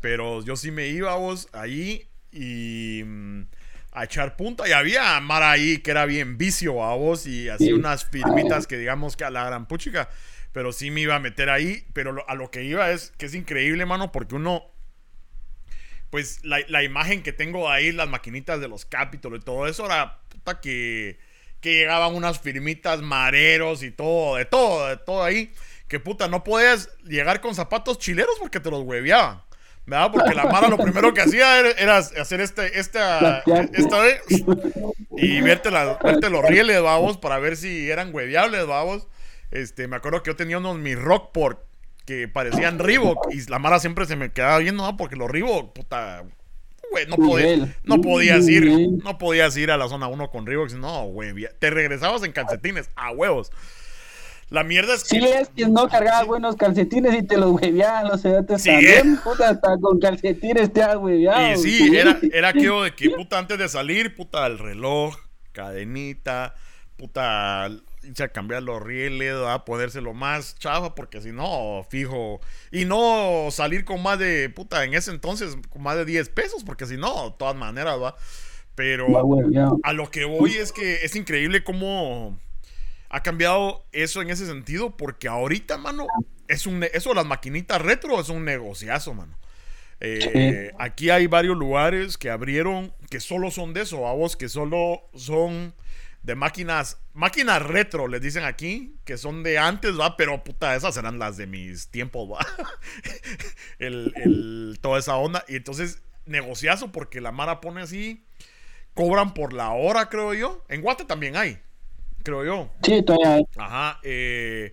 pero 0.00 0.42
yo 0.42 0.56
sí 0.56 0.70
me 0.70 0.88
iba, 0.88 1.14
vos, 1.14 1.48
ahí 1.52 2.08
y... 2.32 3.02
Mm, 3.04 3.42
a 3.92 4.04
echar 4.04 4.36
punta 4.36 4.68
y 4.68 4.72
había 4.72 5.18
mar 5.20 5.42
ahí 5.42 5.78
que 5.78 5.90
era 5.90 6.04
bien 6.04 6.36
vicio 6.36 6.84
a 6.84 6.94
vos 6.94 7.26
y 7.26 7.48
así 7.48 7.72
unas 7.72 8.04
firmitas 8.04 8.66
que 8.66 8.76
digamos 8.76 9.16
que 9.16 9.24
a 9.24 9.30
la 9.30 9.46
gran 9.46 9.66
puchica 9.66 10.10
pero 10.52 10.70
sí 10.72 10.90
me 10.90 11.00
iba 11.00 11.14
a 11.14 11.18
meter 11.18 11.48
ahí 11.48 11.86
pero 11.94 12.22
a 12.28 12.34
lo 12.34 12.50
que 12.50 12.62
iba 12.62 12.90
es 12.90 13.14
que 13.16 13.24
es 13.24 13.34
increíble 13.34 13.86
mano 13.86 14.12
porque 14.12 14.34
uno 14.34 14.66
pues 16.10 16.44
la, 16.44 16.82
imagen 16.82 17.22
que 17.22 17.32
tengo 17.32 17.70
ahí, 17.70 17.92
las 17.92 18.08
maquinitas 18.08 18.60
de 18.60 18.68
los 18.68 18.84
capítulos 18.84 19.40
y 19.40 19.44
todo 19.44 19.66
eso, 19.66 19.86
era 19.86 20.18
puta 20.28 20.60
que, 20.60 21.18
que 21.60 21.72
llegaban 21.74 22.14
unas 22.14 22.40
firmitas 22.40 23.02
mareros 23.02 23.82
y 23.82 23.90
todo, 23.90 24.36
de 24.36 24.44
todo, 24.44 24.88
de 24.88 24.96
todo 24.96 25.22
ahí. 25.24 25.52
Que 25.88 26.00
puta, 26.00 26.28
no 26.28 26.42
podías 26.42 26.90
llegar 27.04 27.40
con 27.40 27.54
zapatos 27.54 27.98
chileros 27.98 28.36
porque 28.38 28.60
te 28.60 28.70
los 28.70 28.82
hueveaban. 28.82 29.42
¿Verdad? 29.84 30.10
Porque 30.12 30.34
la 30.34 30.46
mala 30.46 30.66
lo 30.66 30.78
primero 30.78 31.14
que 31.14 31.20
hacía 31.20 31.60
era, 31.60 31.98
hacer 31.98 32.40
este, 32.40 32.80
esta, 32.80 33.44
esta 33.72 34.00
vez 34.00 34.20
y 35.16 35.40
verte, 35.42 35.70
la, 35.70 35.96
verte 36.02 36.28
los 36.28 36.44
rieles, 36.44 36.82
vamos, 36.82 37.18
para 37.18 37.38
ver 37.38 37.56
si 37.56 37.88
eran 37.88 38.12
hueveables, 38.12 38.66
vamos. 38.66 39.06
Este, 39.52 39.86
me 39.86 39.94
acuerdo 39.94 40.24
que 40.24 40.30
yo 40.30 40.36
tenía 40.36 40.58
unos 40.58 40.76
mi 40.78 40.96
Rockport 40.96 41.65
que 42.06 42.28
parecían 42.28 42.78
Reebok 42.78 43.32
y 43.32 43.44
la 43.50 43.58
Mara 43.58 43.80
siempre 43.80 44.06
se 44.06 44.16
me 44.16 44.32
quedaba 44.32 44.58
viendo, 44.58 44.84
¿no? 44.84 44.96
Porque 44.96 45.16
los 45.16 45.30
Reebok, 45.30 45.74
puta, 45.74 46.24
güey, 46.90 47.06
no, 47.06 47.16
no 47.84 48.00
podías 48.00 48.48
ir, 48.48 48.64
no 49.02 49.18
podías 49.18 49.56
ir 49.56 49.70
a 49.70 49.76
la 49.76 49.88
zona 49.88 50.06
1 50.06 50.30
con 50.30 50.46
Reebok, 50.46 50.70
no, 50.72 51.04
güey, 51.06 51.34
te 51.58 51.70
regresabas 51.70 52.22
en 52.22 52.32
calcetines, 52.32 52.90
a 52.94 53.10
huevos. 53.10 53.50
La 54.48 54.62
mierda 54.62 54.94
es 54.94 55.02
que. 55.02 55.18
Sí, 55.18 55.26
es 55.26 55.48
que 55.48 55.66
no 55.66 55.88
cargabas 55.88 56.26
buenos 56.26 56.54
calcetines 56.54 57.16
y 57.16 57.24
te 57.24 57.36
los 57.36 57.50
hueveaban 57.50 58.06
los 58.06 58.20
sedantes 58.20 58.62
sí, 58.62 58.70
también, 58.70 59.14
eh. 59.14 59.18
puta, 59.24 59.50
hasta 59.50 59.76
con 59.80 59.98
calcetines 59.98 60.72
te 60.72 60.82
has 60.82 60.96
hueveado. 60.96 61.54
Y 61.54 61.56
sí, 61.56 61.96
era, 61.96 62.16
era 62.32 62.48
aquello 62.50 62.82
de 62.84 62.94
que, 62.94 63.10
puta, 63.10 63.38
antes 63.38 63.58
de 63.58 63.68
salir, 63.68 64.14
puta, 64.14 64.46
el 64.46 64.60
reloj, 64.60 65.16
cadenita, 65.50 66.54
puta, 66.96 67.68
a 68.18 68.28
cambiar 68.28 68.62
los 68.62 68.82
rieles, 68.82 69.34
a 69.46 69.64
ponérselo 69.64 70.14
más 70.14 70.56
chava, 70.58 70.94
porque 70.94 71.20
si 71.20 71.32
no, 71.32 71.86
fijo. 71.88 72.40
Y 72.70 72.84
no 72.84 73.48
salir 73.50 73.84
con 73.84 74.02
más 74.02 74.18
de, 74.18 74.50
puta, 74.50 74.84
en 74.84 74.94
ese 74.94 75.10
entonces, 75.10 75.56
con 75.68 75.82
más 75.82 75.96
de 75.96 76.04
10 76.04 76.28
pesos, 76.30 76.64
porque 76.64 76.86
si 76.86 76.96
no, 76.96 77.30
de 77.30 77.36
todas 77.38 77.56
maneras, 77.56 78.00
va. 78.00 78.16
Pero 78.74 79.06
a 79.82 79.92
lo 79.92 80.10
que 80.10 80.24
voy 80.26 80.52
es 80.52 80.70
que 80.70 81.04
es 81.04 81.16
increíble 81.16 81.64
cómo 81.64 82.38
ha 83.08 83.22
cambiado 83.22 83.86
eso 83.92 84.20
en 84.20 84.30
ese 84.30 84.46
sentido, 84.46 84.96
porque 84.96 85.28
ahorita, 85.28 85.78
mano, 85.78 86.06
es 86.48 86.66
un, 86.66 86.84
eso 86.84 87.14
las 87.14 87.26
maquinitas 87.26 87.80
retro 87.80 88.20
es 88.20 88.28
un 88.28 88.44
negociazo, 88.44 89.14
mano. 89.14 89.36
Eh, 90.00 90.72
aquí 90.78 91.08
hay 91.08 91.26
varios 91.26 91.56
lugares 91.56 92.18
que 92.18 92.28
abrieron 92.28 92.92
que 93.08 93.18
solo 93.18 93.50
son 93.50 93.72
de 93.72 93.82
eso, 93.82 94.06
a 94.06 94.12
vos, 94.12 94.36
que 94.36 94.48
solo 94.48 95.08
son 95.14 95.74
de 96.26 96.34
máquinas, 96.34 96.98
máquinas 97.12 97.62
retro, 97.62 98.08
les 98.08 98.20
dicen 98.20 98.42
aquí, 98.42 98.98
que 99.04 99.16
son 99.16 99.44
de 99.44 99.58
antes, 99.58 99.98
va, 99.98 100.16
pero 100.16 100.42
puta, 100.42 100.74
esas 100.74 100.96
eran 100.96 101.20
las 101.20 101.36
de 101.36 101.46
mis 101.46 101.88
tiempos, 101.88 102.28
va. 102.28 102.44
el, 103.78 104.76
toda 104.82 104.98
esa 104.98 105.14
onda. 105.14 105.44
Y 105.46 105.54
entonces, 105.54 106.02
negociazo, 106.24 106.90
porque 106.90 107.20
la 107.20 107.30
Mara 107.30 107.60
pone 107.60 107.80
así, 107.80 108.26
cobran 108.92 109.34
por 109.34 109.52
la 109.52 109.70
hora, 109.70 110.08
creo 110.08 110.34
yo. 110.34 110.64
En 110.68 110.82
Guate 110.82 111.04
también 111.04 111.36
hay, 111.36 111.60
creo 112.24 112.44
yo. 112.44 112.70
Sí, 112.82 113.04
todavía 113.04 113.34
hay. 113.34 113.44
Ajá, 113.56 114.00
eh, 114.02 114.72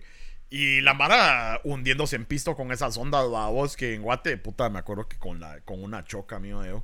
y 0.50 0.80
la 0.80 0.94
Mara 0.94 1.60
hundiéndose 1.62 2.16
en 2.16 2.24
pisto 2.24 2.56
con 2.56 2.72
esas 2.72 2.96
ondas, 2.96 3.26
va, 3.32 3.48
vos, 3.48 3.76
que 3.76 3.94
en 3.94 4.02
Guate, 4.02 4.38
puta, 4.38 4.70
me 4.70 4.80
acuerdo 4.80 5.06
que 5.06 5.18
con, 5.18 5.38
la, 5.38 5.60
con 5.60 5.84
una 5.84 6.02
choca, 6.02 6.40
mío, 6.40 6.66
yo. 6.66 6.82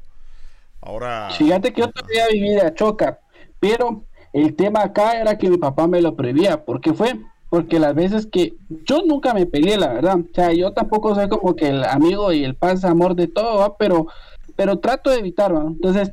Ahora. 0.81 1.31
Fíjate 1.37 1.73
que 1.73 1.81
yo 1.81 1.91
todavía 1.91 2.29
viví 2.29 2.55
de 2.55 2.73
choca, 2.73 3.19
pero 3.59 4.05
el 4.33 4.55
tema 4.55 4.83
acá 4.83 5.21
era 5.21 5.39
que 5.39 5.51
mi 5.51 5.57
papá 5.57 5.87
me 5.87 6.01
lo 6.01 6.15
prohibía. 6.15 6.65
¿Por 6.65 6.81
qué 6.81 6.93
fue? 6.93 7.21
Porque 7.49 7.81
las 7.81 7.95
veces 7.95 8.27
que 8.27 8.55
yo 8.87 9.03
nunca 9.07 9.35
me 9.35 9.47
peleé, 9.47 9.77
la 9.77 9.93
verdad. 9.93 10.19
O 10.19 10.35
sea, 10.35 10.53
yo 10.53 10.73
tampoco 10.73 11.15
soy 11.15 11.29
como 11.29 11.57
que 11.57 11.69
el 11.69 11.85
amigo 11.85 12.33
y 12.33 12.45
el 12.45 12.55
paz 12.55 12.85
amor 12.85 13.15
de 13.15 13.27
todo, 13.27 13.77
pero 13.79 14.07
pero 14.57 14.79
trato 14.79 15.11
de 15.11 15.19
evitarlo. 15.19 15.67
Entonces, 15.67 16.13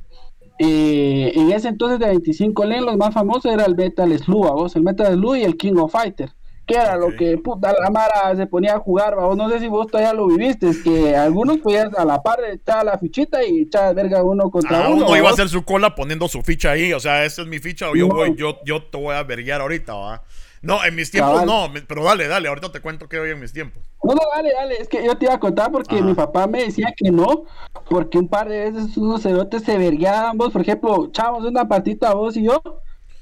eh, 0.60 1.34
en 1.36 1.52
ese 1.52 1.68
entonces 1.68 2.00
de 2.00 2.08
25 2.08 2.66
len, 2.66 2.86
los 2.86 2.98
más 2.98 3.14
famosos 3.14 3.52
era 3.52 3.66
el 3.66 3.76
Metal 3.76 4.18
Slug, 4.18 4.72
el 4.74 4.84
Metal 4.84 5.14
Slug 5.14 5.36
y 5.36 5.44
el 5.44 5.58
King 5.58 5.76
of 5.76 5.92
Fighter 5.92 6.32
que 6.68 6.76
era 6.76 6.98
lo 6.98 7.16
que 7.16 7.38
puta 7.38 7.74
la 7.80 7.90
Mara 7.90 8.36
se 8.36 8.46
ponía 8.46 8.76
a 8.76 8.80
jugar, 8.80 9.16
vos 9.16 9.38
no 9.38 9.50
sé 9.50 9.60
si 9.60 9.70
vos 9.70 9.88
todavía 9.88 10.14
lo 10.14 10.28
viviste, 10.28 10.68
es 10.68 10.84
que 10.84 11.16
algunos 11.16 11.60
podían 11.60 11.92
a 11.98 12.04
la 12.04 12.22
par 12.22 12.44
echar 12.44 12.84
la 12.84 12.98
fichita 12.98 13.44
y 13.44 13.62
echar 13.62 13.96
verga 13.96 14.22
uno 14.22 14.52
contra 14.52 14.86
ah, 14.86 14.90
uno. 14.90 15.06
Uno 15.06 15.18
iba 15.18 15.30
a 15.30 15.32
hacer 15.32 15.48
su 15.48 15.64
cola 15.64 15.96
poniendo 15.96 16.28
su 16.28 16.42
ficha 16.44 16.72
ahí, 16.72 16.92
o 16.92 17.00
sea, 17.00 17.24
esa 17.24 17.44
es 17.44 17.48
mi 17.48 17.60
ficha, 17.60 17.90
o 17.90 17.96
yo 17.96 18.10
voy, 18.10 18.36
yo, 18.36 18.60
yo 18.66 18.84
te 18.84 18.98
voy 18.98 19.16
a 19.16 19.24
verguiar 19.24 19.62
ahorita, 19.62 19.94
va. 19.94 20.24
No, 20.62 20.84
en 20.84 20.96
mis 20.96 21.10
tiempos 21.10 21.46
no, 21.46 21.72
pero 21.88 22.04
dale, 22.04 22.28
dale, 22.28 22.50
ahorita 22.50 22.72
te 22.72 22.82
cuento 22.82 23.08
qué 23.08 23.18
hoy 23.18 23.30
en 23.30 23.40
mis 23.40 23.54
tiempos. 23.54 23.82
No, 24.04 24.14
no, 24.14 24.22
dale, 24.36 24.52
dale, 24.52 24.76
es 24.76 24.90
que 24.90 25.06
yo 25.06 25.18
te 25.18 25.26
iba 25.26 25.36
a 25.36 25.40
contar 25.40 25.72
porque 25.72 26.02
mi 26.02 26.14
papá 26.14 26.48
me 26.48 26.64
decía 26.64 26.94
que 26.98 27.12
no, 27.12 27.46
porque 27.90 28.18
un 28.18 28.28
par 28.28 28.50
de 28.50 28.72
veces 28.72 28.98
unos 28.98 29.22
cerotes 29.22 29.64
se 29.64 29.78
verguiaban, 29.78 30.38
vos, 30.38 30.52
por 30.52 30.64
ejemplo, 30.64 31.10
chavos 31.14 31.46
una 31.46 31.66
patita 31.66 32.14
vos 32.14 32.36
y 32.36 32.44
yo, 32.44 32.62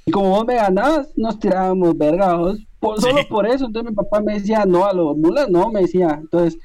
y 0.06 0.12
como 0.12 0.30
vos 0.30 0.46
me 0.46 0.56
ganabas, 0.56 1.10
nos 1.16 1.40
tirábamos 1.40 1.98
verga, 1.98 2.36
vos, 2.36 2.60
solo 3.00 3.28
por 3.28 3.48
eso, 3.48 3.66
entonces 3.66 3.90
mi 3.90 3.96
papá 3.96 4.22
me 4.22 4.36
decía, 4.36 4.64
no, 4.66 4.86
a 4.86 4.94
los 4.94 5.18
mulas 5.18 5.50
no, 5.50 5.72
me 5.72 5.82
decía, 5.82 6.20
entonces 6.22 6.60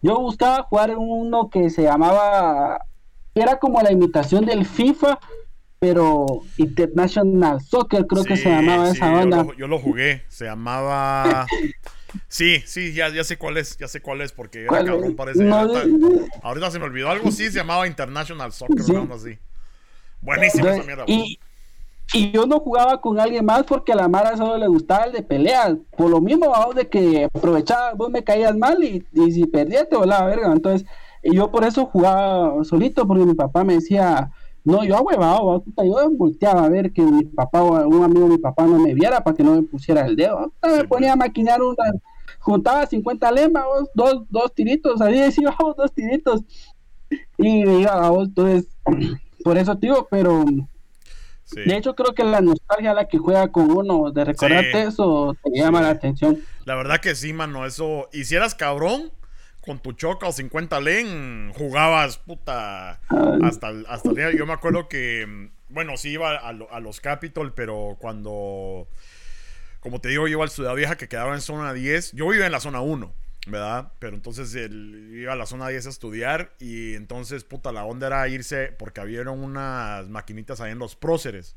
Yo 0.00 0.20
buscaba 0.20 0.62
jugar 0.62 0.94
uno 0.96 1.50
que 1.50 1.70
se 1.70 1.82
llamaba, 1.82 2.80
era 3.34 3.58
como 3.58 3.82
la 3.82 3.90
imitación 3.90 4.46
del 4.46 4.64
FIFA, 4.64 5.18
pero 5.80 6.42
International 6.56 7.60
Soccer 7.60 8.06
creo 8.06 8.24
que 8.24 8.36
se 8.36 8.48
llamaba 8.48 8.90
esa 8.90 9.12
onda. 9.12 9.46
Yo 9.58 9.66
lo, 9.66 9.78
jugué, 9.78 10.22
se 10.28 10.44
llamaba... 10.46 11.46
Sí, 12.28 12.62
sí, 12.64 12.92
ya, 12.92 13.08
ya 13.08 13.24
sé 13.24 13.36
cuál 13.36 13.56
es, 13.56 13.76
ya 13.76 13.88
sé 13.88 14.00
cuál 14.00 14.20
es, 14.20 14.30
porque 14.30 14.62
era 14.62 14.84
cabrón, 14.84 15.16
parece. 15.16 15.50
ahorita, 15.50 16.70
se 16.70 16.78
me 16.78 16.84
olvidó 16.84 17.10
algo, 17.10 17.28
sí, 17.32 17.46
se 17.46 17.58
llamaba 17.58 17.88
International 17.88 18.52
Soccer, 18.52 18.84
sí. 18.84 18.94
así. 19.12 19.38
Buenísimo 20.20 20.68
esa 20.68 20.84
mierda. 20.84 21.04
Y, 21.08 21.40
y 22.12 22.30
yo 22.30 22.46
no 22.46 22.60
jugaba 22.60 23.00
con 23.00 23.18
alguien 23.18 23.44
más 23.44 23.64
porque 23.64 23.92
a 23.92 23.96
la 23.96 24.08
Mara 24.08 24.36
solo 24.36 24.56
le 24.56 24.68
gustaba 24.68 25.04
el 25.04 25.12
de 25.12 25.22
peleas. 25.22 25.76
Por 25.96 26.10
lo 26.10 26.20
mismo, 26.20 26.46
vos 26.46 26.74
de 26.74 26.88
que 26.88 27.24
aprovechaba, 27.24 27.94
vos 27.94 28.10
me 28.10 28.22
caías 28.22 28.56
mal 28.56 28.82
y, 28.84 29.04
y 29.12 29.32
si 29.32 29.46
perdías 29.46 29.88
te 29.88 29.96
volaba 29.96 30.26
verga. 30.26 30.52
Entonces, 30.52 30.86
y 31.22 31.34
yo 31.34 31.50
por 31.50 31.64
eso 31.64 31.86
jugaba 31.86 32.62
solito 32.64 33.06
porque 33.06 33.24
mi 33.24 33.34
papá 33.34 33.64
me 33.64 33.74
decía, 33.74 34.30
no, 34.64 34.84
yo 34.84 35.00
huevado, 35.00 35.64
yo 35.76 36.10
volteaba 36.10 36.64
a 36.64 36.68
ver 36.68 36.92
que 36.92 37.02
mi 37.02 37.24
papá 37.24 37.62
o 37.62 37.86
un 37.88 38.02
amigo 38.04 38.26
de 38.26 38.32
mi 38.32 38.38
papá 38.38 38.66
no 38.66 38.78
me 38.78 38.94
viera 38.94 39.22
para 39.22 39.36
que 39.36 39.42
no 39.42 39.54
me 39.54 39.62
pusiera 39.62 40.06
el 40.06 40.16
dedo. 40.16 40.52
me 40.62 40.84
ponía 40.84 41.14
a 41.14 41.16
maquinar 41.16 41.62
una, 41.62 41.84
juntaba 42.38 42.86
50 42.86 43.32
lemas, 43.32 43.64
dos, 43.94 44.24
dos 44.28 44.54
tiritos, 44.54 45.00
ahí 45.00 45.18
decía, 45.18 45.54
vamos, 45.58 45.76
dos 45.76 45.92
tiritos. 45.92 46.42
Y 47.38 47.64
me 47.64 47.80
iba, 47.80 48.08
vos, 48.10 48.28
entonces, 48.28 48.68
por 49.44 49.58
eso, 49.58 49.76
tío, 49.76 50.06
pero 50.10 50.44
de 51.54 51.76
hecho, 51.76 51.94
creo 51.94 52.14
que 52.14 52.24
la 52.24 52.40
nostalgia 52.40 52.94
la 52.94 53.06
que 53.06 53.18
juega 53.18 53.50
con 53.50 53.70
uno, 53.70 54.10
de 54.10 54.24
recordarte 54.24 54.82
eso, 54.82 55.36
te 55.42 55.50
llama 55.58 55.80
la 55.80 55.90
atención. 55.90 56.40
La 56.64 56.74
verdad 56.74 57.00
que 57.00 57.14
sí, 57.14 57.32
mano, 57.32 57.66
eso. 57.66 58.08
Hicieras 58.12 58.54
cabrón 58.54 59.12
con 59.60 59.78
tu 59.78 59.92
choca 59.92 60.26
o 60.26 60.32
50 60.32 60.80
len, 60.80 61.52
jugabas, 61.54 62.18
puta, 62.18 63.00
hasta, 63.42 63.72
hasta 63.88 64.08
el 64.10 64.14
día. 64.14 64.32
Yo 64.32 64.46
me 64.46 64.52
acuerdo 64.52 64.88
que, 64.88 65.50
bueno, 65.68 65.96
sí 65.96 66.10
iba 66.10 66.36
a, 66.36 66.80
los 66.80 67.00
Capitol, 67.00 67.54
pero 67.54 67.96
cuando, 67.98 68.88
como 69.80 70.00
te 70.00 70.10
digo, 70.10 70.26
yo 70.28 70.32
iba 70.32 70.44
al 70.44 70.50
Ciudad 70.50 70.74
Vieja 70.74 70.96
que 70.96 71.08
quedaba 71.08 71.34
en 71.34 71.40
zona 71.40 71.72
10, 71.72 72.12
yo 72.12 72.28
vivía 72.28 72.46
en 72.46 72.52
la 72.52 72.60
zona 72.60 72.80
1. 72.80 73.12
¿Verdad? 73.46 73.92
Pero 73.98 74.16
entonces 74.16 74.54
él 74.54 75.10
iba 75.14 75.32
a 75.32 75.36
la 75.36 75.46
zona 75.46 75.68
10 75.68 75.86
a 75.86 75.90
estudiar 75.90 76.54
y 76.58 76.94
entonces, 76.94 77.44
puta, 77.44 77.72
la 77.72 77.84
onda 77.84 78.06
era 78.06 78.26
irse 78.28 78.72
porque 78.78 79.00
habían 79.00 79.28
unas 79.28 80.08
maquinitas 80.08 80.60
ahí 80.60 80.72
en 80.72 80.78
los 80.78 80.96
próceres. 80.96 81.54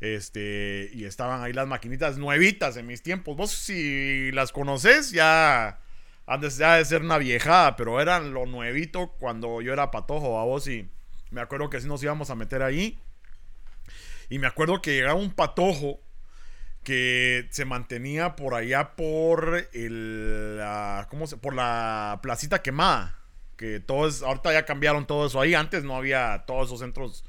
Este, 0.00 0.90
y 0.92 1.04
estaban 1.04 1.42
ahí 1.42 1.54
las 1.54 1.66
maquinitas 1.66 2.18
nuevitas 2.18 2.76
en 2.76 2.86
mis 2.86 3.02
tiempos. 3.02 3.36
Vos 3.36 3.50
si 3.50 4.30
las 4.32 4.52
conoces 4.52 5.10
ya 5.10 5.80
antes 6.26 6.58
ya 6.58 6.76
de 6.76 6.84
ser 6.84 7.02
una 7.02 7.18
viejada, 7.18 7.76
pero 7.76 8.00
eran 8.00 8.34
lo 8.34 8.46
nuevito 8.46 9.12
cuando 9.18 9.62
yo 9.62 9.72
era 9.72 9.90
patojo, 9.90 10.38
a 10.38 10.44
vos 10.44 10.66
y 10.68 10.88
me 11.30 11.40
acuerdo 11.40 11.70
que 11.70 11.80
sí 11.80 11.86
nos 11.86 12.02
íbamos 12.02 12.30
a 12.30 12.34
meter 12.34 12.62
ahí. 12.62 12.98
Y 14.28 14.38
me 14.38 14.48
acuerdo 14.48 14.82
que 14.82 14.92
llegaba 14.92 15.14
un 15.14 15.32
patojo 15.32 16.00
que 16.86 17.48
se 17.50 17.64
mantenía 17.64 18.36
por 18.36 18.54
allá 18.54 18.94
por 18.94 19.68
el 19.72 20.62
¿cómo 21.10 21.26
se? 21.26 21.36
por 21.36 21.52
la 21.52 22.20
placita 22.22 22.62
quemada 22.62 23.18
que 23.56 23.80
todos 23.80 24.22
ahorita 24.22 24.52
ya 24.52 24.64
cambiaron 24.64 25.04
todo 25.04 25.26
eso 25.26 25.40
ahí. 25.40 25.54
Antes 25.54 25.82
no 25.82 25.96
había 25.96 26.44
todos 26.46 26.68
esos 26.68 26.78
centros 26.78 27.24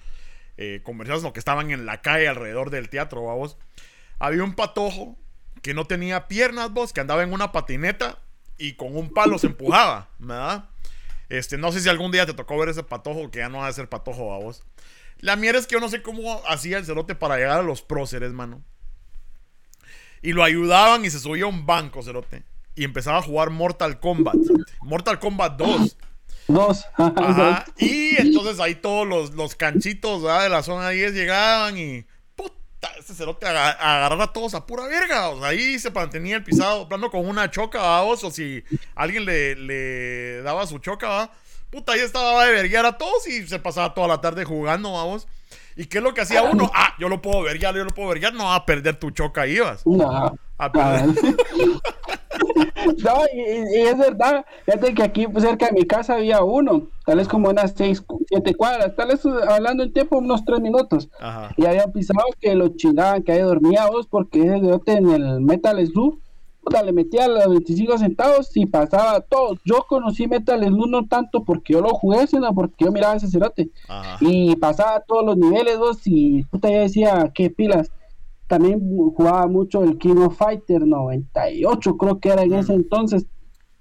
eh, 0.58 0.82
comerciales 0.84 1.24
no 1.24 1.34
que 1.34 1.40
estaban 1.40 1.72
en 1.72 1.88
la 1.88 2.04
calle 2.04 2.28
alrededor 2.28 2.70
del 2.70 2.90
teatro 2.90 3.22
vos 3.22 3.58
había 4.20 4.44
un 4.44 4.54
patojo 4.54 5.18
que 5.64 5.74
no 5.74 5.86
tenía 5.86 6.28
piernas 6.28 6.72
vos 6.72 6.94
que 6.94 7.02
andaba 7.02 7.24
en 7.24 7.34
una 7.34 7.52
patineta 7.52 8.20
y 8.60 8.74
con 8.74 8.96
un 8.96 9.12
palo 9.12 9.40
se 9.40 9.48
empujaba 9.48 10.08
verdad 10.20 10.70
este 11.30 11.58
no 11.58 11.72
sé 11.72 11.80
si 11.80 11.90
algún 11.90 12.12
día 12.12 12.28
te 12.28 12.36
tocó 12.36 12.60
ver 12.60 12.70
ese 12.70 12.84
patojo 12.84 13.32
que 13.32 13.40
ya 13.40 13.50
no 13.50 13.58
va 13.58 13.68
a 13.68 13.74
ser 13.74 13.90
patojo 13.90 14.26
vos 14.40 14.64
la 15.20 15.36
mierda 15.36 15.60
es 15.60 15.66
que 15.66 15.74
yo 15.74 15.80
no 15.80 15.90
sé 15.90 16.04
cómo 16.04 16.44
hacía 16.48 16.78
el 16.78 16.86
cerote 16.86 17.16
para 17.16 17.38
llegar 17.38 17.60
a 17.60 17.64
los 17.64 17.82
próceres 17.82 18.34
mano 18.34 18.64
y 20.28 20.34
lo 20.34 20.44
ayudaban 20.44 21.06
y 21.06 21.10
se 21.10 21.22
subía 21.22 21.46
a 21.46 21.48
un 21.48 21.66
banco, 21.66 22.04
cerote. 22.04 22.44
Y 22.76 22.84
empezaba 22.84 23.20
a 23.20 23.22
jugar 23.22 23.50
Mortal 23.50 23.98
Kombat. 24.02 24.36
Mortal 24.82 25.20
Kombat 25.20 25.58
2. 25.58 25.98
Dos. 26.50 26.86
Ajá. 26.98 27.64
Y 27.78 28.20
entonces 28.20 28.60
ahí 28.60 28.76
todos 28.76 29.08
los, 29.08 29.32
los 29.36 29.56
canchitos 29.56 30.24
de 30.24 30.50
la 30.50 30.64
zona 30.64 30.90
10 30.90 31.14
llegaban 31.14 31.78
y. 31.78 32.06
Puta, 32.36 32.90
ese 33.00 33.14
cerote 33.16 33.46
agarraba 33.48 34.26
a 34.26 34.34
todos 34.34 34.54
a 34.54 34.66
pura 34.66 34.86
verga. 34.88 35.30
O 35.30 35.40
sea, 35.40 35.48
ahí 35.48 35.80
se 35.80 35.92
mantenía 35.92 36.36
el 36.36 36.44
pisado, 36.44 36.82
hablando 36.82 37.10
con 37.10 37.26
una 37.26 37.50
choca, 37.50 37.80
vamos. 37.80 38.22
O 38.26 38.30
si 38.30 38.66
alguien 38.96 39.24
le, 39.24 39.56
le 39.56 40.42
daba 40.42 40.68
su 40.68 40.80
choca, 40.80 41.08
¿va? 41.08 41.32
Puta, 41.70 41.94
ahí 41.94 42.02
estaba 42.02 42.46
de 42.46 42.52
verguiar 42.52 42.86
a 42.86 42.98
todos 42.98 43.26
y 43.30 43.48
se 43.48 43.60
pasaba 43.60 43.94
toda 43.94 44.10
la 44.10 44.20
tarde 44.20 44.44
jugando, 44.44 44.92
vamos. 44.92 45.26
¿Y 45.78 45.86
qué 45.86 46.00
es 46.00 46.04
lo 46.04 46.14
que 46.14 46.22
hacía 46.22 46.44
uno? 46.44 46.70
Ah, 46.74 46.94
yo 47.00 47.08
lo 47.08 47.22
puedo 47.22 47.44
ver, 47.44 47.60
ya 47.60 47.72
yo 47.72 47.84
lo 47.84 47.92
puedo 47.92 48.10
ver, 48.10 48.20
ya 48.20 48.32
no 48.32 48.46
va 48.46 48.56
a 48.56 48.66
perder 48.66 49.00
tu 49.00 49.12
choca, 49.12 49.48
ibas. 49.48 49.86
No. 49.86 50.36
A 50.58 50.72
perder. 50.72 51.08
no, 53.04 53.14
y, 53.34 53.82
es 53.82 53.98
verdad, 53.98 54.46
fíjate 54.66 54.94
que 54.94 55.04
aquí 55.04 55.28
cerca 55.40 55.68
de 55.68 55.74
mi 55.74 55.86
casa 55.86 56.16
había 56.16 56.44
uno, 56.44 56.88
tal 57.06 57.18
vez 57.18 57.28
como 57.28 57.50
unas 57.50 57.74
seis, 57.76 58.04
siete 58.28 58.56
cuadras, 58.56 58.96
tal 58.96 59.10
vez 59.10 59.26
hablando 59.48 59.84
en 59.84 59.94
tiempo 59.94 60.18
unos 60.18 60.44
tres 60.46 60.60
minutos. 60.60 61.10
Ajá. 61.20 61.52
Y 61.58 61.66
había 61.66 61.88
pisado 61.88 62.26
que 62.40 62.56
lo 62.56 62.70
chingaban, 62.70 63.24
que 63.24 63.34
ahí 63.34 63.40
dormía 63.40 63.88
vos, 63.88 64.08
porque 64.08 64.42
en 64.42 65.10
el 65.10 65.42
Metal 65.42 65.86
Slug 65.86 66.20
le 66.84 66.94
metía 66.94 67.28
los 67.28 67.48
25 67.48 67.98
centavos 67.98 68.56
y 68.56 68.66
pasaba 68.66 69.22
todo. 69.22 69.58
Yo 69.66 69.86
conocí 69.88 70.28
Metal 70.28 70.64
Slug 70.64 70.90
no 70.90 71.08
tanto 71.08 71.44
porque 71.44 71.74
yo 71.74 71.82
lo 71.82 71.90
jugué, 71.90 72.28
sino 72.28 72.54
porque 72.54 72.86
yo 72.86 72.92
miraba 72.92 73.16
ese 73.16 73.28
cerote. 73.28 73.70
Y 74.22 74.56
pasaba 74.58 75.02
todos 75.02 75.26
los 75.26 75.38
niveles 75.38 75.78
dos 75.78 76.00
y 76.06 76.44
puta 76.44 76.70
yo 76.70 76.80
decía, 76.80 77.32
qué 77.34 77.50
pilas. 77.50 77.92
También 78.48 78.80
jugaba 79.16 79.48
mucho 79.48 79.84
el 79.84 79.98
King 79.98 80.18
of 80.18 80.38
Fighter 80.38 80.88
98, 80.88 81.98
creo 81.98 82.20
que 82.20 82.30
era 82.30 82.44
en 82.44 82.54
ese 82.54 82.74
entonces. 82.74 83.26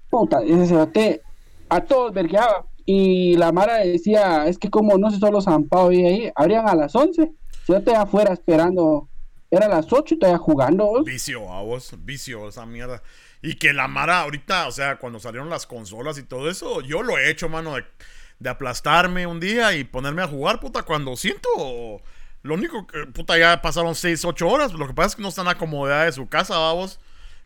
Puta, 0.09 0.41
ese 0.43 0.67
cerote 0.67 1.21
a 1.69 1.81
todos 1.81 2.13
vergueaba. 2.13 2.65
Y 2.85 3.35
la 3.35 3.51
Mara 3.51 3.77
decía, 3.77 4.47
es 4.47 4.57
que 4.57 4.69
como 4.69 4.97
no 4.97 5.11
sé 5.11 5.19
solo 5.19 5.41
zampado 5.41 5.91
y 5.91 6.05
ahí, 6.05 6.31
abrían 6.35 6.67
a 6.67 6.75
las 6.75 6.95
11. 6.95 7.31
Cerote 7.65 7.95
afuera 7.95 8.33
esperando 8.33 9.09
era 9.49 9.67
las 9.67 9.91
8 9.91 10.15
y 10.15 10.19
todavía 10.19 10.39
jugando. 10.39 11.03
Vicio, 11.03 11.51
a 11.51 11.61
vos, 11.61 11.93
vicio, 11.99 12.49
esa 12.49 12.65
mierda. 12.65 13.01
Y 13.41 13.55
que 13.55 13.73
la 13.73 13.87
Mara 13.87 14.21
ahorita, 14.21 14.67
o 14.67 14.71
sea, 14.71 14.97
cuando 14.97 15.19
salieron 15.19 15.49
las 15.49 15.65
consolas 15.65 16.17
y 16.17 16.23
todo 16.23 16.49
eso, 16.49 16.81
yo 16.81 17.03
lo 17.03 17.17
he 17.17 17.29
hecho, 17.29 17.49
mano, 17.49 17.75
de, 17.75 18.49
aplastarme 18.49 19.27
un 19.27 19.39
día 19.39 19.73
y 19.73 19.83
ponerme 19.83 20.21
a 20.21 20.27
jugar, 20.27 20.59
puta, 20.59 20.83
cuando 20.83 21.15
siento... 21.15 22.01
Lo 22.43 22.53
único 22.53 22.87
que, 22.87 23.07
puta, 23.07 23.37
ya 23.37 23.61
pasaron 23.61 23.95
6, 23.95 24.23
8 24.23 24.47
horas. 24.47 24.73
Lo 24.73 24.87
que 24.87 24.93
pasa 24.93 25.07
es 25.07 25.15
que 25.15 25.21
no 25.21 25.29
están 25.29 25.47
acomodadas 25.47 26.05
de 26.05 26.11
su 26.13 26.29
casa, 26.29 26.57
vamos. 26.57 26.99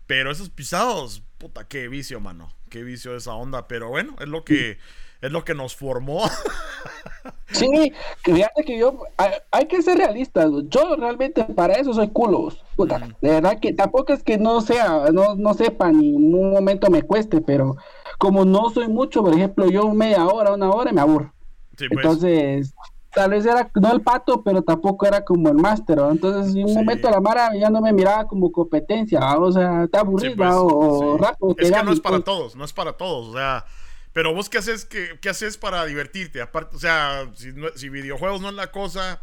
Pero 0.05 0.29
esos 0.29 0.49
pisados, 0.49 1.23
puta, 1.37 1.67
qué 1.67 1.87
vicio, 1.87 2.19
mano. 2.19 2.53
Qué 2.69 2.83
vicio 2.83 3.15
esa 3.15 3.33
onda. 3.33 3.67
Pero 3.67 3.89
bueno, 3.89 4.15
es 4.19 4.27
lo 4.27 4.43
que 4.43 4.77
es 5.21 5.31
lo 5.31 5.43
que 5.43 5.53
nos 5.53 5.75
formó. 5.75 6.23
sí, 7.51 7.93
fíjate 8.23 8.63
que 8.63 8.77
yo, 8.77 9.03
hay, 9.51 9.67
que 9.67 9.81
ser 9.81 9.97
realistas, 9.97 10.49
yo 10.69 10.95
realmente 10.95 11.43
para 11.43 11.75
eso 11.75 11.93
soy 11.93 12.09
culo, 12.09 12.49
puta, 12.75 12.99
de 13.21 13.29
verdad 13.29 13.59
que 13.59 13.73
tampoco 13.73 14.13
es 14.13 14.23
que 14.23 14.37
no 14.37 14.61
sea, 14.61 15.05
no, 15.13 15.35
no 15.35 15.53
sepa 15.53 15.91
ni 15.91 16.15
en 16.15 16.33
un 16.33 16.51
momento 16.51 16.89
me 16.89 17.03
cueste, 17.03 17.39
pero 17.39 17.77
como 18.17 18.45
no 18.45 18.69
soy 18.71 18.87
mucho, 18.87 19.23
por 19.23 19.33
ejemplo, 19.33 19.69
yo 19.69 19.93
media 19.93 20.25
hora, 20.25 20.53
una 20.53 20.69
hora 20.69 20.91
me 20.91 21.01
aburro. 21.01 21.33
Pues. 21.77 21.89
Entonces, 21.91 22.73
tal 23.13 23.31
vez 23.31 23.45
era 23.45 23.69
no 23.75 23.91
el 23.91 24.01
pato, 24.01 24.43
pero 24.43 24.63
tampoco 24.63 25.05
era 25.05 25.23
como 25.23 25.49
el 25.49 25.55
máster, 25.55 25.99
entonces 25.99 26.55
en 26.55 26.65
un 26.65 26.73
momento 26.73 27.09
la 27.11 27.19
Mara 27.19 27.51
ya 27.55 27.69
no 27.69 27.81
me 27.81 27.93
miraba 27.93 28.25
como 28.25 28.51
competencia, 28.51 29.19
o 29.37 29.51
sea, 29.51 29.83
está 29.83 29.99
aburrido 29.99 30.35
pues, 30.35 30.49
o 30.51 31.17
rápido. 31.17 31.55
Es 31.59 31.71
que 31.71 31.83
no 31.83 31.91
es 31.91 31.99
para 31.99 32.21
todos, 32.21 32.55
no 32.55 32.65
es 32.65 32.73
para 32.73 32.93
todos, 32.93 33.27
o 33.27 33.33
sea 33.33 33.65
pero 34.13 34.33
vos 34.33 34.49
qué 34.49 34.57
haces, 34.57 34.85
qué, 34.85 35.17
qué 35.21 35.29
haces 35.29 35.57
para 35.57 35.85
divertirte? 35.85 36.41
Aparte, 36.41 36.75
o 36.75 36.79
sea, 36.79 37.31
si, 37.35 37.89
videojuegos 37.89 38.41
no 38.41 38.49
es 38.49 38.55
la 38.55 38.71
cosa 38.71 39.21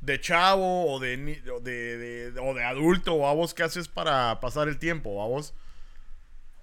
de 0.00 0.20
chavo 0.20 0.92
o 0.92 0.98
de, 0.98 1.16
de, 1.16 2.32
o 2.40 2.54
de 2.54 2.64
adulto, 2.64 3.14
o 3.14 3.26
a 3.26 3.34
vos 3.34 3.54
qué 3.54 3.62
haces 3.62 3.88
para 3.88 4.40
pasar 4.40 4.68
el 4.68 4.78
tiempo, 4.78 5.22
a 5.22 5.28
vos. 5.28 5.54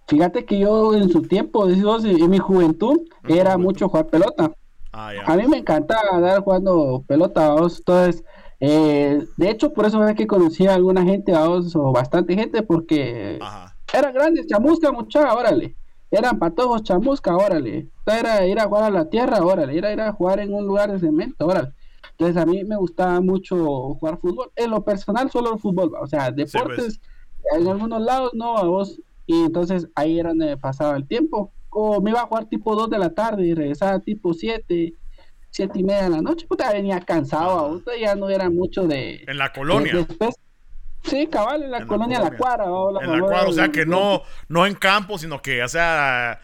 Fíjate 0.07 0.45
que 0.45 0.59
yo 0.59 0.95
en 0.95 1.09
su 1.09 1.21
tiempo, 1.21 1.69
en 1.69 2.29
mi 2.29 2.39
juventud, 2.39 2.97
era 3.27 3.57
mucho 3.57 3.87
jugar 3.87 4.07
pelota. 4.07 4.51
Ah, 4.91 5.11
a 5.27 5.35
mí 5.35 5.47
me 5.47 5.57
encantaba 5.57 6.17
andar 6.17 6.41
jugando 6.41 7.03
pelota, 7.07 7.51
vos. 7.51 7.77
Entonces, 7.77 8.23
eh, 8.59 9.23
de 9.37 9.49
hecho, 9.49 9.71
por 9.71 9.85
eso 9.85 10.05
es 10.07 10.15
que 10.15 10.25
conocí 10.25 10.65
a 10.65 10.73
alguna 10.73 11.03
gente, 11.03 11.35
a 11.35 11.47
vos, 11.47 11.75
o 11.75 11.91
bastante 11.91 12.33
gente, 12.33 12.63
porque 12.63 13.37
era 13.93 14.11
grande, 14.11 14.47
chamusca, 14.47 14.91
mucha, 14.91 15.31
órale 15.31 15.75
eran 16.11 16.39
patojos 16.39 16.83
chamusca, 16.83 17.35
órale. 17.35 17.87
Era 18.05 18.45
ir 18.47 18.59
a 18.59 18.65
jugar 18.65 18.85
a 18.85 18.89
la 18.89 19.09
tierra, 19.09 19.43
órale. 19.43 19.77
Era 19.77 19.93
ir 19.93 20.01
a 20.01 20.11
jugar 20.11 20.39
en 20.39 20.53
un 20.53 20.65
lugar 20.65 20.91
de 20.91 20.99
cemento, 20.99 21.45
órale. 21.45 21.73
Entonces 22.11 22.37
a 22.37 22.45
mí 22.45 22.63
me 22.63 22.75
gustaba 22.75 23.21
mucho 23.21 23.95
jugar 23.95 24.19
fútbol. 24.19 24.51
En 24.55 24.71
lo 24.71 24.83
personal, 24.83 25.29
solo 25.31 25.53
el 25.53 25.59
fútbol. 25.59 25.93
O 25.99 26.07
sea, 26.07 26.31
deportes, 26.31 26.99
en 27.53 27.67
algunos 27.67 28.01
lados 28.01 28.31
no, 28.33 28.57
a 28.57 28.63
vos. 28.63 28.99
Y 29.25 29.45
entonces 29.45 29.87
ahí 29.95 30.19
era 30.19 30.29
donde 30.29 30.57
pasaba 30.57 30.97
el 30.97 31.07
tiempo. 31.07 31.53
o 31.69 32.01
me 32.01 32.09
iba 32.09 32.21
a 32.21 32.25
jugar 32.25 32.45
tipo 32.47 32.75
2 32.75 32.89
de 32.89 32.99
la 32.99 33.13
tarde 33.13 33.45
y 33.45 33.53
regresaba 33.53 33.99
tipo 33.99 34.33
7, 34.33 34.93
7 35.51 35.79
y 35.79 35.83
media 35.83 36.03
de 36.03 36.09
la 36.09 36.21
noche, 36.21 36.47
puta, 36.47 36.71
venía 36.71 36.99
cansado, 36.99 37.67
usted 37.75 37.93
ya 37.99 38.15
no 38.15 38.29
era 38.29 38.49
mucho 38.49 38.87
de... 38.87 39.23
En 39.27 39.37
la 39.37 39.51
colonia. 39.53 40.07
Sí, 41.03 41.27
cabal, 41.27 41.63
en 41.63 41.71
la, 41.71 41.85
colonia, 41.85 42.19
la 42.19 42.35
Cuara. 42.35 42.65
en 42.65 43.11
la 43.11 43.19
Cuara, 43.19 43.47
o 43.47 43.53
sea 43.53 43.69
que 43.69 43.85
no, 43.85 44.23
no 44.47 44.65
en 44.65 44.75
campo, 44.75 45.17
sino 45.17 45.41
que, 45.41 45.63
o 45.63 45.67
sea, 45.67 46.39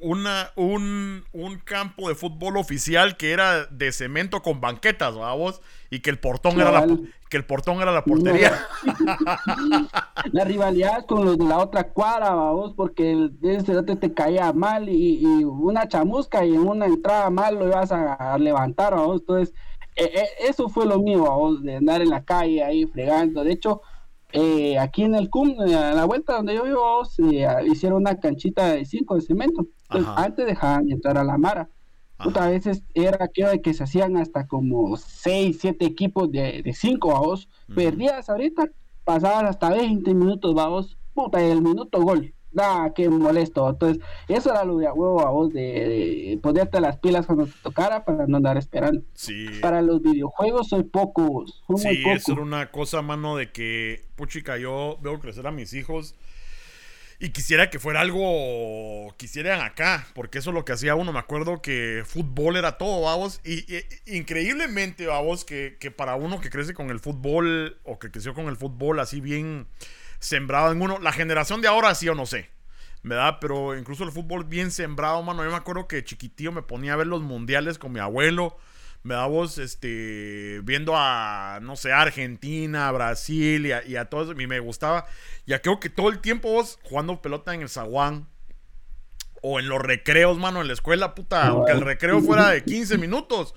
una, 0.00 0.50
un, 0.56 1.24
un, 1.32 1.58
campo 1.58 2.08
de 2.08 2.14
fútbol 2.14 2.56
oficial 2.56 3.16
que 3.16 3.32
era 3.32 3.66
de 3.66 3.92
cemento 3.92 4.42
con 4.42 4.60
banquetas, 4.60 5.14
vamos, 5.14 5.60
y 5.90 6.00
que 6.00 6.10
el 6.10 6.18
portón 6.18 6.60
era 6.60 6.70
la 6.70 6.86
que 7.30 7.36
el 7.36 7.44
portón 7.44 7.80
era 7.80 7.92
la 7.92 8.04
portería. 8.04 8.52
la 10.32 10.44
rivalidad 10.44 11.06
con 11.06 11.24
los 11.24 11.38
de 11.38 11.44
la 11.44 11.58
otra 11.58 11.84
cuadra, 11.84 12.34
vamos, 12.34 12.74
porque 12.74 13.12
el, 13.12 13.38
ese 13.42 13.82
te 13.82 14.12
caía 14.12 14.52
mal 14.52 14.88
y, 14.88 15.44
una 15.44 15.86
chamusca 15.86 16.44
y 16.44 16.54
en 16.54 16.66
una 16.66 16.86
entrada 16.86 17.30
mal 17.30 17.54
lo 17.54 17.68
ibas 17.68 17.92
a, 17.92 18.36
levantar, 18.36 18.96
vamos. 18.96 19.20
Entonces, 19.20 19.54
e, 19.94 20.06
e, 20.06 20.48
eso 20.48 20.68
fue 20.68 20.86
lo 20.86 20.98
mío, 20.98 21.22
vamos, 21.22 21.62
de 21.62 21.76
andar 21.76 22.02
en 22.02 22.10
la 22.10 22.24
calle 22.24 22.64
ahí 22.64 22.84
fregando. 22.86 23.44
De 23.44 23.52
hecho, 23.52 23.82
eh, 24.32 24.78
aquí 24.78 25.02
en 25.02 25.14
el 25.14 25.30
CUM, 25.30 25.56
eh, 25.66 25.74
a 25.74 25.92
la 25.92 26.04
vuelta 26.04 26.34
donde 26.34 26.54
yo 26.54 26.64
vivo, 26.64 27.04
se 27.04 27.46
hicieron 27.66 28.02
una 28.02 28.18
canchita 28.18 28.72
de 28.72 28.84
cinco 28.84 29.14
de 29.16 29.22
cemento. 29.22 29.66
Entonces, 29.90 30.12
antes 30.16 30.46
dejaban 30.46 30.90
entrar 30.90 31.18
a 31.18 31.24
la 31.24 31.38
Mara. 31.38 31.68
Puta, 32.22 32.44
a 32.44 32.50
veces 32.50 32.82
era 32.94 33.24
aquello 33.24 33.48
de 33.48 33.62
que 33.62 33.72
se 33.72 33.84
hacían 33.84 34.16
hasta 34.18 34.46
como 34.46 34.96
6, 34.96 35.56
7 35.58 35.86
equipos 35.86 36.30
de 36.30 36.70
5 36.74 37.16
a 37.16 37.20
vos. 37.20 37.48
Perdías 37.74 38.28
ahorita, 38.28 38.66
pasabas 39.04 39.44
hasta 39.44 39.70
20 39.70 40.12
minutos, 40.14 40.54
vamos. 40.54 40.98
Puta, 41.14 41.42
el 41.42 41.62
minuto 41.62 42.00
gol. 42.02 42.34
Da 42.52 42.92
qué 42.94 43.08
molesto. 43.08 43.68
Entonces, 43.68 44.02
eso 44.28 44.50
era 44.50 44.64
lo 44.64 44.78
de 44.78 44.86
a 44.86 44.92
huevo 44.92 45.26
a 45.26 45.30
vos, 45.30 45.52
de, 45.52 46.38
ponerte 46.42 46.80
las 46.80 46.98
pilas 46.98 47.26
cuando 47.26 47.46
te 47.46 47.52
tocara 47.62 48.04
para 48.04 48.26
no 48.26 48.36
andar 48.36 48.56
esperando. 48.56 49.02
Sí. 49.14 49.46
Para 49.60 49.82
los 49.82 50.02
videojuegos 50.02 50.68
soy 50.68 50.84
poco. 50.84 51.44
Soy 51.66 51.78
sí, 51.78 51.86
muy 51.88 51.96
poco. 52.02 52.16
eso 52.16 52.32
era 52.32 52.42
una 52.42 52.70
cosa, 52.70 53.02
mano, 53.02 53.36
de 53.36 53.50
que, 53.50 54.04
puchica, 54.16 54.58
yo 54.58 54.98
veo 55.02 55.18
crecer 55.20 55.46
a 55.46 55.50
mis 55.50 55.72
hijos 55.72 56.14
y 57.22 57.30
quisiera 57.30 57.68
que 57.68 57.78
fuera 57.78 58.00
algo, 58.00 59.12
quisieran 59.18 59.60
acá, 59.60 60.06
porque 60.14 60.38
eso 60.38 60.50
es 60.50 60.54
lo 60.54 60.64
que 60.64 60.72
hacía 60.72 60.94
uno. 60.94 61.12
Me 61.12 61.18
acuerdo 61.18 61.60
que 61.60 62.02
fútbol 62.06 62.56
era 62.56 62.78
todo, 62.78 63.02
vamos. 63.02 63.42
Y, 63.44 63.66
increíblemente, 64.06 65.06
vamos, 65.06 65.44
que, 65.44 65.76
que, 65.78 65.90
para 65.90 66.16
uno 66.16 66.40
que 66.40 66.48
crece 66.48 66.72
con 66.72 66.88
el 66.88 66.98
fútbol, 66.98 67.78
o 67.84 67.98
que 67.98 68.10
creció 68.10 68.32
con 68.32 68.46
el 68.46 68.56
fútbol 68.56 69.00
así 69.00 69.20
bien 69.20 69.66
sembrado 70.20 70.70
en 70.70 70.80
uno, 70.80 70.98
la 71.00 71.12
generación 71.12 71.60
de 71.60 71.68
ahora 71.68 71.94
sí 71.96 72.08
o 72.08 72.14
no 72.14 72.26
sé. 72.26 72.50
¿Verdad? 73.02 73.38
Pero 73.40 73.76
incluso 73.76 74.04
el 74.04 74.12
fútbol 74.12 74.44
bien 74.44 74.70
sembrado, 74.70 75.22
mano. 75.22 75.42
Yo 75.42 75.50
me 75.50 75.56
acuerdo 75.56 75.88
que 75.88 76.04
chiquitío 76.04 76.52
me 76.52 76.62
ponía 76.62 76.92
a 76.92 76.96
ver 76.96 77.06
los 77.06 77.22
mundiales 77.22 77.78
con 77.78 77.92
mi 77.92 77.98
abuelo 77.98 78.58
me 79.02 79.14
da 79.14 79.26
voz 79.26 79.58
este, 79.58 80.60
viendo 80.62 80.94
a, 80.94 81.58
no 81.62 81.76
sé, 81.76 81.92
Argentina, 81.92 82.90
Brasil 82.92 83.66
y 83.66 83.72
a, 83.72 83.84
y 83.84 83.96
a 83.96 84.06
todo 84.06 84.22
eso, 84.22 84.40
y 84.40 84.46
me 84.46 84.60
gustaba. 84.60 85.06
Ya 85.46 85.62
creo 85.62 85.80
que 85.80 85.88
todo 85.88 86.10
el 86.10 86.20
tiempo 86.20 86.52
vos 86.52 86.78
jugando 86.82 87.22
pelota 87.22 87.54
en 87.54 87.62
el 87.62 87.68
zaguán 87.68 88.28
o 89.42 89.58
en 89.58 89.68
los 89.68 89.80
recreos, 89.80 90.36
mano, 90.38 90.60
en 90.60 90.66
la 90.66 90.74
escuela, 90.74 91.14
puta, 91.14 91.46
aunque 91.46 91.72
el 91.72 91.80
recreo 91.80 92.20
fuera 92.20 92.50
de 92.50 92.62
15 92.62 92.98
minutos. 92.98 93.54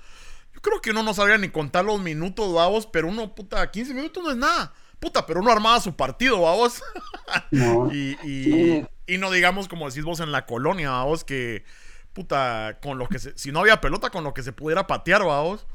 Yo 0.54 0.62
creo 0.62 0.80
que 0.80 0.92
uno 0.92 1.02
no 1.02 1.12
sabía 1.12 1.36
ni 1.36 1.50
contar 1.50 1.84
los 1.84 2.00
minutos, 2.00 2.54
vamos, 2.54 2.86
pero 2.86 3.08
uno, 3.08 3.34
puta, 3.34 3.70
15 3.70 3.92
minutos 3.92 4.22
no 4.22 4.30
es 4.30 4.36
nada. 4.36 4.72
Puta, 5.04 5.26
pero 5.26 5.40
uno 5.40 5.52
armaba 5.52 5.78
su 5.80 5.94
partido, 5.94 6.40
vamos. 6.40 6.82
y, 7.92 8.16
y, 8.26 8.86
y, 9.06 9.18
no 9.18 9.30
digamos, 9.30 9.68
como 9.68 9.86
decís 9.86 10.02
vos, 10.02 10.20
en 10.20 10.32
la 10.32 10.46
colonia, 10.46 10.92
vamos, 10.92 11.24
que 11.24 11.62
puta, 12.14 12.78
con 12.82 12.96
lo 12.96 13.06
que 13.06 13.18
se, 13.18 13.36
si 13.36 13.52
no 13.52 13.60
había 13.60 13.82
pelota, 13.82 14.08
con 14.08 14.24
lo 14.24 14.32
que 14.32 14.42
se 14.42 14.54
pudiera 14.54 14.86
patear, 14.86 15.22
vamos. 15.22 15.66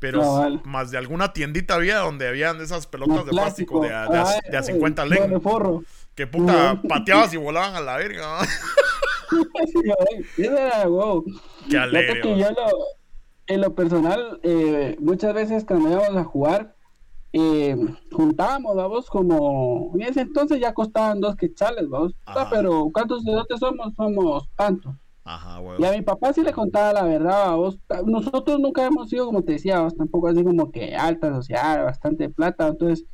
Pero 0.00 0.60
más 0.64 0.90
de 0.90 0.98
alguna 0.98 1.32
tiendita 1.32 1.76
había 1.76 1.98
donde 1.98 2.26
habían 2.26 2.60
esas 2.60 2.88
pelotas 2.88 3.26
de 3.26 3.30
plástico 3.30 3.80
de 3.80 3.94
a, 3.94 4.08
de, 4.50 4.62
50 4.62 5.06
lenguas. 5.06 5.40
Que 6.16 6.26
puta, 6.26 6.82
pateabas 6.88 7.32
y 7.32 7.36
volaban 7.36 7.76
a 7.76 7.80
la 7.80 7.96
verga. 7.96 8.40
Qué 11.70 11.78
alegre. 11.78 12.22
Que 12.22 12.38
yo 12.38 12.50
lo, 12.50 12.70
en 13.46 13.60
lo 13.60 13.72
personal, 13.76 14.40
eh, 14.42 14.96
muchas 14.98 15.32
veces 15.32 15.64
cuando 15.64 15.92
íbamos 15.92 16.16
a 16.16 16.24
jugar, 16.24 16.74
eh, 17.36 17.76
juntábamos, 18.12 18.76
vamos, 18.76 19.10
como 19.10 19.90
en 19.94 20.02
ese 20.02 20.20
entonces 20.20 20.60
ya 20.60 20.72
costaban 20.72 21.20
dos 21.20 21.34
quetzales, 21.34 21.88
vamos. 21.88 22.14
pero 22.48 22.88
¿cuántos 22.92 23.24
de 23.24 23.32
somos? 23.58 23.92
Somos 23.96 24.48
tanto. 24.54 24.94
Y 25.80 25.84
a 25.84 25.90
mi 25.90 26.02
papá 26.02 26.32
sí 26.32 26.42
le 26.42 26.52
contaba 26.52 26.92
la 26.92 27.02
verdad, 27.02 27.56
vos. 27.56 27.76
Nosotros 28.06 28.60
nunca 28.60 28.84
hemos 28.84 29.10
sido, 29.10 29.26
como 29.26 29.42
te 29.42 29.52
decía, 29.52 29.80
vos, 29.80 29.96
tampoco 29.96 30.28
así 30.28 30.44
como 30.44 30.70
que 30.70 30.94
alta 30.94 31.34
social, 31.34 31.82
bastante 31.82 32.28
plata. 32.28 32.68
Entonces, 32.68 33.04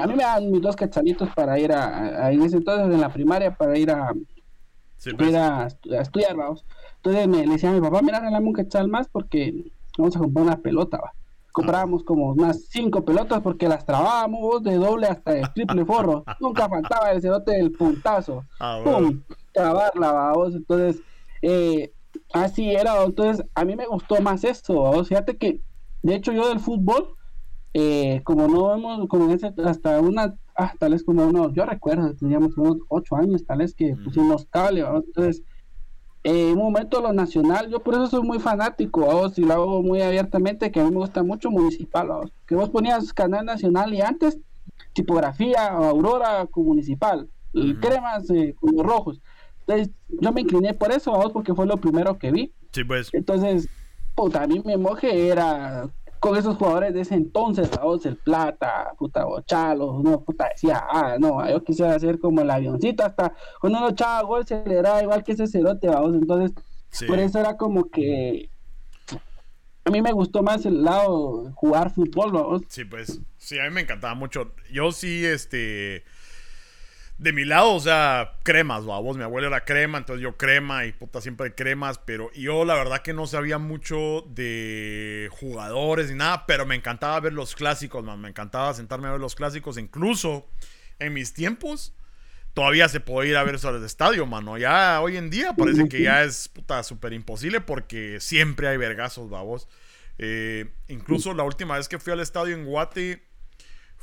a 0.00 0.06
mí 0.06 0.14
me 0.14 0.22
dan 0.22 0.48
mis 0.48 0.62
dos 0.62 0.76
cachalitos 0.76 1.28
para 1.34 1.58
ir 1.58 1.72
a, 1.72 2.30
en 2.30 2.42
ese 2.42 2.58
entonces, 2.58 2.94
en 2.94 3.00
la 3.00 3.12
primaria, 3.12 3.52
para 3.56 3.76
ir 3.76 3.90
a, 3.90 4.12
pues. 5.18 5.34
a, 5.34 5.66
estudiar, 6.00 6.36
vamos. 6.36 6.64
Entonces 6.98 7.26
me 7.26 7.44
le 7.44 7.54
decía 7.54 7.70
a 7.70 7.72
mi 7.72 7.80
papá, 7.80 8.00
mira, 8.00 8.20
regalame 8.20 8.46
un 8.46 8.52
cachal 8.52 8.86
más 8.86 9.08
porque 9.08 9.72
vamos 9.98 10.14
a 10.14 10.20
comprar 10.20 10.44
una 10.44 10.58
pelota, 10.58 10.98
va. 10.98 11.12
Comprábamos 11.56 12.04
como 12.04 12.32
unas 12.32 12.66
cinco 12.68 13.02
pelotas 13.02 13.40
porque 13.40 13.66
las 13.66 13.86
trabábamos 13.86 14.62
de 14.62 14.74
doble 14.76 15.06
hasta 15.06 15.32
de 15.32 15.42
triple 15.54 15.84
forro. 15.86 16.24
Nunca 16.38 16.68
faltaba 16.68 17.10
el 17.12 17.22
cerote 17.22 17.52
del 17.52 17.72
puntazo. 17.72 18.44
Ah, 18.60 18.80
¡Pum! 18.84 19.22
Trabarla, 19.52 20.12
vamos. 20.12 20.54
Entonces 20.54 21.02
eh, 21.40 21.92
así 22.32 22.70
era, 22.70 23.02
entonces 23.04 23.44
a 23.54 23.64
mí 23.64 23.76
me 23.76 23.86
gustó 23.86 24.20
más 24.20 24.44
esto, 24.44 24.80
o 24.80 25.04
fíjate 25.04 25.36
que, 25.36 25.60
de 26.02 26.14
hecho 26.14 26.32
yo 26.32 26.48
del 26.48 26.60
fútbol, 26.60 27.14
eh, 27.74 28.20
como 28.24 28.48
no 28.48 28.68
vemos, 28.68 29.06
como 29.08 29.32
ese, 29.32 29.52
hasta 29.64 30.00
una, 30.00 30.34
ah, 30.56 30.72
tal 30.78 30.92
vez 30.92 31.04
como 31.04 31.26
uno, 31.26 31.52
yo 31.52 31.66
recuerdo, 31.66 32.14
teníamos 32.16 32.56
unos 32.56 32.78
ocho 32.88 33.16
años, 33.16 33.44
tal 33.44 33.58
vez 33.58 33.74
que 33.74 33.94
pusimos 33.96 34.46
cable, 34.46 34.80
entonces, 34.80 35.42
en 36.26 36.58
un 36.58 36.64
momento 36.64 37.00
lo 37.00 37.12
nacional, 37.12 37.70
yo 37.70 37.78
por 37.78 37.94
eso 37.94 38.08
soy 38.08 38.22
muy 38.22 38.40
fanático, 38.40 39.06
o 39.06 39.28
si 39.28 39.42
lo 39.42 39.54
hago 39.54 39.82
muy 39.82 40.02
abiertamente, 40.02 40.72
que 40.72 40.80
a 40.80 40.84
mí 40.84 40.90
me 40.90 40.96
gusta 40.96 41.22
mucho 41.22 41.52
municipal, 41.52 42.08
que 42.46 42.56
vos 42.56 42.68
ponías 42.68 43.12
canal 43.12 43.44
nacional 43.44 43.94
y 43.94 44.00
antes, 44.00 44.40
tipografía, 44.92 45.68
aurora 45.68 46.46
con 46.50 46.64
municipal, 46.64 47.28
y 47.52 47.74
cremas 47.76 48.26
con 48.58 48.74
los 48.74 48.84
rojos. 48.84 49.20
Entonces, 49.60 49.94
yo 50.08 50.32
me 50.32 50.40
incliné 50.40 50.74
por 50.74 50.90
eso, 50.90 51.12
vamos, 51.12 51.32
porque 51.32 51.54
fue 51.54 51.64
lo 51.64 51.76
primero 51.76 52.18
que 52.18 52.32
vi. 52.32 52.52
Sí, 52.72 52.82
pues. 52.82 53.08
Entonces, 53.12 53.68
puta, 54.16 54.42
a 54.42 54.46
mí 54.48 54.60
me 54.64 54.76
moje 54.76 55.28
era 55.28 55.88
con 56.26 56.36
esos 56.36 56.56
jugadores 56.56 56.92
de 56.92 57.02
ese 57.02 57.14
entonces, 57.14 57.70
vamos, 57.70 58.04
el 58.04 58.16
Plata, 58.16 58.92
puta, 58.98 59.24
Bochalo, 59.24 60.00
no, 60.02 60.24
puta, 60.24 60.48
decía, 60.48 60.84
ah, 60.90 61.16
no, 61.20 61.48
yo 61.48 61.62
quisiera 61.62 61.94
hacer 61.94 62.18
como 62.18 62.40
el 62.40 62.50
avioncito, 62.50 63.04
hasta 63.04 63.32
cuando 63.60 63.78
uno 63.78 63.90
echaba 63.90 64.22
gol 64.22 64.44
se 64.44 64.60
le 64.66 64.82
daba 64.82 65.00
igual 65.04 65.22
que 65.22 65.32
ese 65.32 65.46
cerote, 65.46 65.86
vamos, 65.86 66.16
entonces, 66.16 66.50
por 67.06 67.20
eso 67.20 67.38
era 67.38 67.56
como 67.56 67.88
que 67.88 68.50
a 69.84 69.90
mí 69.90 70.02
me 70.02 70.10
gustó 70.10 70.42
más 70.42 70.66
el 70.66 70.82
lado 70.82 71.52
jugar 71.54 71.94
fútbol, 71.94 72.32
vamos. 72.32 72.62
Sí, 72.70 72.84
pues, 72.84 73.20
sí, 73.36 73.60
a 73.60 73.62
mí 73.62 73.70
me 73.70 73.82
encantaba 73.82 74.14
mucho. 74.14 74.52
Yo 74.72 74.90
sí, 74.90 75.24
este 75.24 76.02
de 77.18 77.32
mi 77.32 77.44
lado, 77.46 77.72
o 77.72 77.80
sea, 77.80 78.34
cremas, 78.42 78.84
vos, 78.84 79.16
mi 79.16 79.22
abuelo 79.22 79.46
era 79.46 79.64
crema, 79.64 79.98
entonces 79.98 80.22
yo 80.22 80.36
crema 80.36 80.84
y 80.84 80.92
puta 80.92 81.20
siempre 81.22 81.54
cremas, 81.54 81.98
pero 81.98 82.30
yo 82.32 82.66
la 82.66 82.74
verdad 82.74 83.00
que 83.00 83.14
no 83.14 83.26
sabía 83.26 83.58
mucho 83.58 84.22
de 84.28 85.30
jugadores 85.32 86.10
ni 86.10 86.16
nada, 86.16 86.44
pero 86.46 86.66
me 86.66 86.74
encantaba 86.74 87.18
ver 87.20 87.32
los 87.32 87.54
clásicos, 87.54 88.04
man, 88.04 88.20
me 88.20 88.28
encantaba 88.28 88.74
sentarme 88.74 89.08
a 89.08 89.12
ver 89.12 89.20
los 89.20 89.34
clásicos, 89.34 89.78
incluso 89.78 90.46
en 90.98 91.14
mis 91.14 91.32
tiempos 91.32 91.94
todavía 92.52 92.88
se 92.88 93.00
puede 93.00 93.30
ir 93.30 93.36
a 93.36 93.44
ver 93.44 93.54
eso 93.54 93.68
al 93.68 93.82
estadio, 93.82 94.26
mano, 94.26 94.58
ya 94.58 95.00
hoy 95.00 95.16
en 95.16 95.30
día 95.30 95.54
parece 95.54 95.88
que 95.88 96.02
ya 96.02 96.22
es 96.22 96.48
puta 96.48 96.82
súper 96.82 97.14
imposible 97.14 97.60
porque 97.62 98.18
siempre 98.20 98.68
hay 98.68 98.76
vergazos, 98.76 99.30
vamos. 99.30 99.68
Eh, 100.18 100.72
incluso 100.88 101.34
la 101.34 101.42
última 101.42 101.76
vez 101.76 101.88
que 101.88 101.98
fui 101.98 102.14
al 102.14 102.20
estadio 102.20 102.56
en 102.56 102.64
Guate 102.64 103.22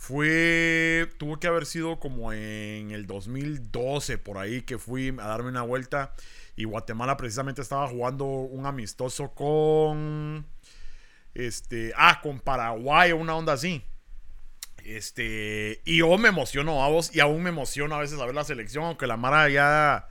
fue, 0.03 1.09
tuvo 1.17 1.39
que 1.39 1.47
haber 1.47 1.65
sido 1.65 1.97
como 1.97 2.33
en 2.33 2.91
el 2.91 3.07
2012 3.07 4.17
por 4.17 4.37
ahí 4.37 4.63
que 4.63 4.77
fui 4.77 5.15
a 5.17 5.27
darme 5.27 5.47
una 5.47 5.61
vuelta 5.61 6.13
y 6.57 6.65
Guatemala 6.65 7.15
precisamente 7.15 7.61
estaba 7.61 7.87
jugando 7.87 8.25
un 8.25 8.65
amistoso 8.65 9.33
con, 9.33 10.45
este, 11.33 11.93
ah, 11.95 12.19
con 12.21 12.41
Paraguay 12.41 13.13
una 13.13 13.33
onda 13.37 13.53
así. 13.53 13.81
Este, 14.83 15.81
y 15.85 15.99
yo 15.99 16.17
me 16.17 16.27
emociono 16.27 16.83
a 16.83 16.89
vos 16.89 17.15
y 17.15 17.21
aún 17.21 17.41
me 17.41 17.51
emociono 17.51 17.95
a 17.95 17.99
veces 17.99 18.19
a 18.19 18.25
ver 18.25 18.35
la 18.35 18.43
selección, 18.43 18.83
aunque 18.83 19.07
la 19.07 19.15
Mara 19.15 19.47
ya 19.47 20.09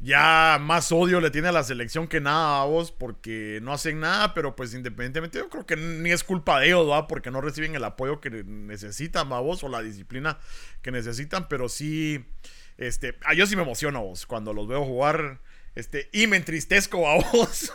ya 0.00 0.56
más 0.58 0.90
odio 0.92 1.20
le 1.20 1.30
tiene 1.30 1.48
a 1.48 1.52
la 1.52 1.62
selección 1.62 2.08
que 2.08 2.20
nada 2.20 2.62
a 2.62 2.64
vos 2.64 2.90
porque 2.90 3.60
no 3.62 3.74
hacen 3.74 4.00
nada, 4.00 4.32
pero 4.32 4.56
pues 4.56 4.72
independientemente 4.72 5.38
yo 5.38 5.50
creo 5.50 5.66
que 5.66 5.76
ni 5.76 6.10
es 6.10 6.24
culpa 6.24 6.58
de 6.58 6.68
ellos, 6.68 6.88
¿va? 6.88 7.06
Porque 7.06 7.30
no 7.30 7.42
reciben 7.42 7.74
el 7.74 7.84
apoyo 7.84 8.18
que 8.18 8.30
necesitan, 8.30 9.30
a 9.32 9.40
vos? 9.40 9.62
O 9.62 9.68
la 9.68 9.82
disciplina 9.82 10.38
que 10.80 10.90
necesitan, 10.90 11.48
pero 11.48 11.68
sí, 11.68 12.24
este, 12.78 13.18
a 13.26 13.34
yo 13.34 13.46
sí 13.46 13.56
me 13.56 13.62
emociono, 13.62 14.02
vos, 14.02 14.24
cuando 14.24 14.54
los 14.54 14.66
veo 14.66 14.84
jugar. 14.84 15.40
Este, 15.74 16.08
y 16.12 16.26
me 16.26 16.38
entristezco 16.38 17.06
a 17.08 17.16
vos. 17.16 17.72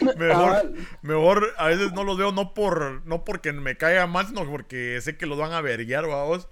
mejor, 0.18 0.72
mejor 1.00 1.54
a 1.56 1.68
veces 1.68 1.92
no 1.92 2.04
los 2.04 2.18
veo 2.18 2.32
no 2.32 2.52
por 2.52 3.04
no 3.06 3.24
porque 3.24 3.52
me 3.52 3.76
caiga 3.78 4.06
mal, 4.06 4.26
sino 4.26 4.44
porque 4.44 5.00
sé 5.00 5.16
que 5.16 5.26
los 5.26 5.38
van 5.38 5.52
a 5.52 5.62
verguiar, 5.62 6.04
vos. 6.04 6.48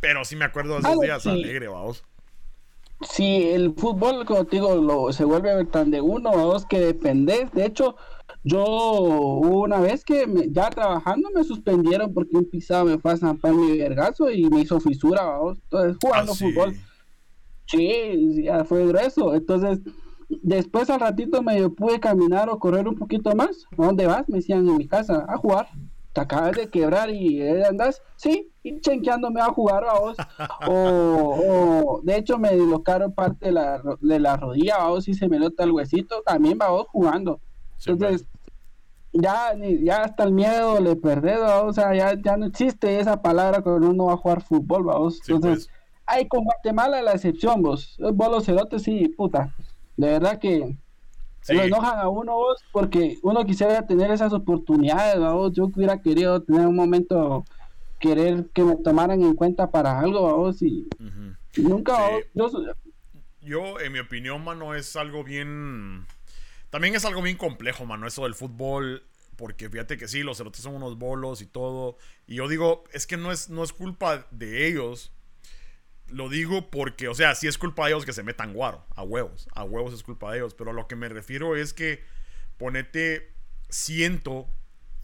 Pero 0.00 0.24
sí 0.24 0.34
me 0.34 0.44
acuerdo 0.44 0.74
de 0.74 0.80
esos 0.80 1.00
días 1.00 1.26
alegre, 1.26 1.68
vos. 1.68 2.04
Sí, 3.00 3.50
el 3.50 3.74
fútbol, 3.74 4.24
como 4.24 4.44
te 4.44 4.56
digo, 4.56 4.74
lo, 4.74 5.12
se 5.12 5.24
vuelve 5.24 5.64
tan 5.66 5.90
de 5.90 6.00
uno 6.00 6.30
o 6.30 6.52
dos 6.52 6.66
que 6.66 6.80
dependes. 6.80 7.50
De 7.52 7.64
hecho, 7.64 7.96
yo 8.42 8.64
una 8.64 9.78
vez 9.78 10.04
que 10.04 10.26
ya 10.50 10.68
trabajando 10.70 11.30
me 11.32 11.44
suspendieron 11.44 12.12
porque 12.12 12.36
un 12.36 12.50
pisado 12.50 12.86
me 12.86 12.98
fue 12.98 13.12
a 13.12 13.16
zampar 13.16 13.54
mi 13.54 13.78
vergazo 13.78 14.30
y 14.30 14.48
me 14.50 14.62
hizo 14.62 14.80
fisura, 14.80 15.22
vamos. 15.22 15.58
Entonces, 15.64 15.96
jugando 16.02 16.32
ah, 16.32 16.34
fútbol. 16.34 16.76
Sí, 17.66 18.42
ya 18.44 18.64
fue 18.64 18.86
grueso. 18.86 19.34
Entonces, 19.34 19.80
después 20.42 20.90
al 20.90 21.00
ratito 21.00 21.40
me 21.42 21.68
pude 21.70 22.00
caminar 22.00 22.48
o 22.48 22.58
correr 22.58 22.88
un 22.88 22.96
poquito 22.96 23.34
más. 23.36 23.66
¿A 23.76 23.86
dónde 23.86 24.06
vas? 24.06 24.28
Me 24.28 24.38
decían 24.38 24.66
en 24.66 24.76
mi 24.76 24.88
casa, 24.88 25.24
a 25.28 25.36
jugar. 25.36 25.68
Te 26.18 26.24
acabas 26.24 26.56
de 26.56 26.68
quebrar 26.68 27.10
y 27.10 27.40
eh, 27.40 27.64
andas, 27.64 28.02
sí, 28.16 28.50
y 28.64 28.80
chenqueándome 28.80 29.40
a 29.40 29.52
jugar 29.52 29.84
a 29.84 30.00
vos. 30.00 30.16
o, 30.66 32.00
de 32.02 32.16
hecho 32.16 32.38
me 32.38 32.50
dislocaron 32.56 33.12
parte 33.12 33.46
de 33.46 33.52
la, 33.52 33.80
de 34.00 34.18
la 34.18 34.36
rodilla, 34.36 34.88
vos, 34.88 35.06
y 35.06 35.14
se 35.14 35.28
me 35.28 35.38
nota 35.38 35.62
el 35.62 35.70
huesito, 35.70 36.20
también 36.22 36.58
va 36.60 36.70
vos 36.70 36.88
jugando. 36.88 37.40
Entonces, 37.86 38.26
ya, 39.12 39.52
ya 39.80 40.02
hasta 40.02 40.24
el 40.24 40.32
miedo 40.32 40.80
le 40.80 40.96
perdés, 40.96 41.38
o 41.38 41.72
sea, 41.72 41.94
ya, 41.94 42.20
ya 42.20 42.36
no 42.36 42.46
existe 42.46 42.98
esa 42.98 43.22
palabra 43.22 43.62
cuando 43.62 43.88
uno 43.88 44.06
va 44.06 44.14
a 44.14 44.16
jugar 44.16 44.42
fútbol, 44.42 44.82
vamos. 44.82 45.20
Entonces, 45.28 45.68
hay 46.04 46.24
pues. 46.24 46.30
con 46.30 46.44
Guatemala 46.46 47.00
la 47.00 47.12
excepción, 47.12 47.62
vos. 47.62 47.96
Vos 48.12 48.28
los 48.28 48.44
cerotes, 48.44 48.82
sí, 48.82 49.06
puta. 49.16 49.54
De 49.96 50.08
verdad 50.08 50.40
que 50.40 50.76
lo 51.48 51.62
enojan 51.62 51.98
a 51.98 52.08
uno 52.08 52.34
vos 52.34 52.62
porque 52.72 53.18
uno 53.22 53.44
quisiera 53.44 53.86
tener 53.86 54.10
esas 54.10 54.32
oportunidades, 54.32 55.18
vos. 55.18 55.52
Yo 55.52 55.64
hubiera 55.66 56.00
querido 56.00 56.42
tener 56.42 56.66
un 56.66 56.76
momento, 56.76 57.44
querer 57.98 58.46
que 58.54 58.62
me 58.62 58.76
tomaran 58.76 59.22
en 59.22 59.34
cuenta 59.34 59.70
para 59.70 59.98
algo, 59.98 60.36
vos, 60.36 60.62
y, 60.62 60.88
nunca, 61.56 61.96
yo, 62.34 62.50
yo, 63.40 63.80
en 63.80 63.92
mi 63.92 63.98
opinión, 63.98 64.42
mano, 64.44 64.74
es 64.74 64.94
algo 64.96 65.24
bien 65.24 66.06
también 66.70 66.94
es 66.94 67.04
algo 67.04 67.22
bien 67.22 67.36
complejo, 67.36 67.86
mano, 67.86 68.06
eso 68.06 68.24
del 68.24 68.34
fútbol. 68.34 69.04
Porque 69.36 69.70
fíjate 69.70 69.96
que 69.96 70.08
sí, 70.08 70.22
los 70.22 70.38
cerotes 70.38 70.62
son 70.62 70.74
unos 70.74 70.98
bolos 70.98 71.42
y 71.42 71.46
todo. 71.46 71.96
Y 72.26 72.36
yo 72.36 72.48
digo, 72.48 72.84
es 72.92 73.06
que 73.06 73.16
no 73.16 73.30
es, 73.30 73.48
no 73.48 73.62
es 73.62 73.72
culpa 73.72 74.26
de 74.32 74.66
ellos. 74.66 75.12
Lo 76.10 76.28
digo 76.28 76.70
porque, 76.70 77.08
o 77.08 77.14
sea, 77.14 77.34
sí 77.34 77.46
es 77.46 77.58
culpa 77.58 77.84
de 77.84 77.92
ellos 77.92 78.04
que 78.04 78.12
se 78.12 78.22
metan 78.22 78.52
guaro. 78.52 78.84
A 78.94 79.02
huevos. 79.02 79.48
A 79.54 79.64
huevos 79.64 79.92
es 79.94 80.02
culpa 80.02 80.32
de 80.32 80.38
ellos. 80.38 80.54
Pero 80.54 80.70
a 80.70 80.74
lo 80.74 80.88
que 80.88 80.96
me 80.96 81.08
refiero 81.08 81.56
es 81.56 81.72
que, 81.72 82.02
ponete, 82.56 83.32
siento 83.68 84.48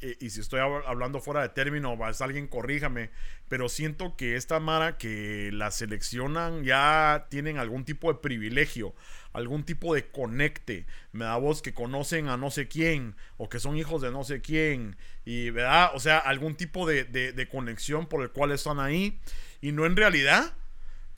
eh, 0.05 0.19
y 0.21 0.29
si 0.29 0.41
estoy 0.41 0.61
hablando 0.61 1.19
fuera 1.19 1.41
de 1.41 1.49
término, 1.49 1.97
vas 1.97 2.21
alguien 2.21 2.47
corríjame, 2.47 3.09
pero 3.49 3.71
siento 3.71 4.17
que 4.17 4.37
esta 4.37 4.61
Mara 4.61 4.99
que 4.99 5.49
la 5.51 5.71
seleccionan 5.71 6.63
ya 6.63 7.27
tienen 7.31 7.57
algún 7.57 7.87
tipo 7.87 8.13
de 8.13 8.19
privilegio, 8.19 8.95
algún 9.33 9.65
tipo 9.65 9.95
de 9.95 10.11
conecte, 10.11 10.87
me 11.13 11.25
da 11.25 11.37
voz 11.39 11.63
que 11.63 11.73
conocen 11.73 12.29
a 12.29 12.37
no 12.37 12.51
sé 12.51 12.69
quién 12.69 13.17
o 13.39 13.49
que 13.49 13.61
son 13.61 13.79
hijos 13.79 14.03
de 14.03 14.11
no 14.11 14.25
sé 14.25 14.43
quién, 14.43 14.99
y 15.25 15.49
verdad, 15.49 15.93
o 15.95 16.01
sea, 16.01 16.19
algún 16.19 16.55
tipo 16.55 16.87
de, 16.87 17.49
conexión 17.51 18.07
por 18.07 18.23
el 18.23 18.31
cual 18.31 18.53
están 18.53 18.81
ahí, 18.81 19.19
y 19.63 19.73
no 19.73 19.87
en 19.87 19.97
realidad 19.97 20.53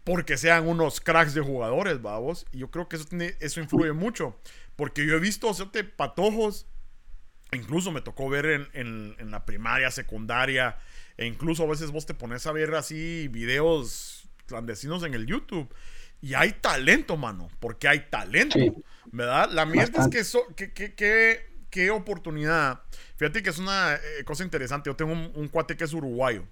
porque 0.06 0.38
sean 0.38 0.66
unos 0.66 1.02
cracks 1.02 1.34
de 1.34 1.42
jugadores, 1.42 2.00
vamos, 2.00 2.46
y 2.52 2.60
yo 2.60 2.70
creo 2.70 2.88
que 2.88 2.96
eso, 2.96 3.04
tiene, 3.04 3.36
eso 3.40 3.60
influye 3.60 3.92
mucho, 3.92 4.40
porque 4.74 5.06
yo 5.06 5.16
he 5.16 5.20
visto 5.20 5.50
hacerte 5.50 5.84
patojos 5.84 6.66
Incluso 7.52 7.92
me 7.92 8.00
tocó 8.00 8.28
ver 8.28 8.68
en, 8.72 9.30
la 9.30 9.44
primaria, 9.44 9.90
secundaria, 9.90 10.78
e 11.16 11.26
incluso 11.26 11.62
a 11.62 11.66
veces 11.66 11.90
vos 11.90 12.04
te 12.04 12.14
pones 12.14 12.46
a 12.46 12.52
ver 12.52 12.74
así 12.74 13.28
videos 13.28 14.28
clandestinos 14.46 15.04
en 15.04 15.14
el 15.14 15.26
YouTube. 15.26 15.72
Y 16.20 16.34
hay 16.34 16.52
talento, 16.52 17.16
mano, 17.16 17.48
porque 17.60 17.86
hay 17.86 18.08
talento, 18.10 18.58
¿verdad? 19.12 19.50
La 19.52 19.64
mierda 19.64 20.02
es 20.02 20.08
que, 20.08 20.18
eso 20.18 20.42
que, 20.56 20.72
qué 21.70 21.90
oportunidad. 21.90 22.82
Fíjate 23.16 23.42
que 23.42 23.50
es 23.50 23.58
una 23.58 23.94
eh, 23.94 24.24
cosa 24.24 24.42
interesante. 24.42 24.90
Yo 24.90 24.96
tengo 24.96 25.12
un, 25.12 25.48
cuate 25.48 25.76
que 25.76 25.84
es 25.84 25.92
uruguayo. 25.92 26.44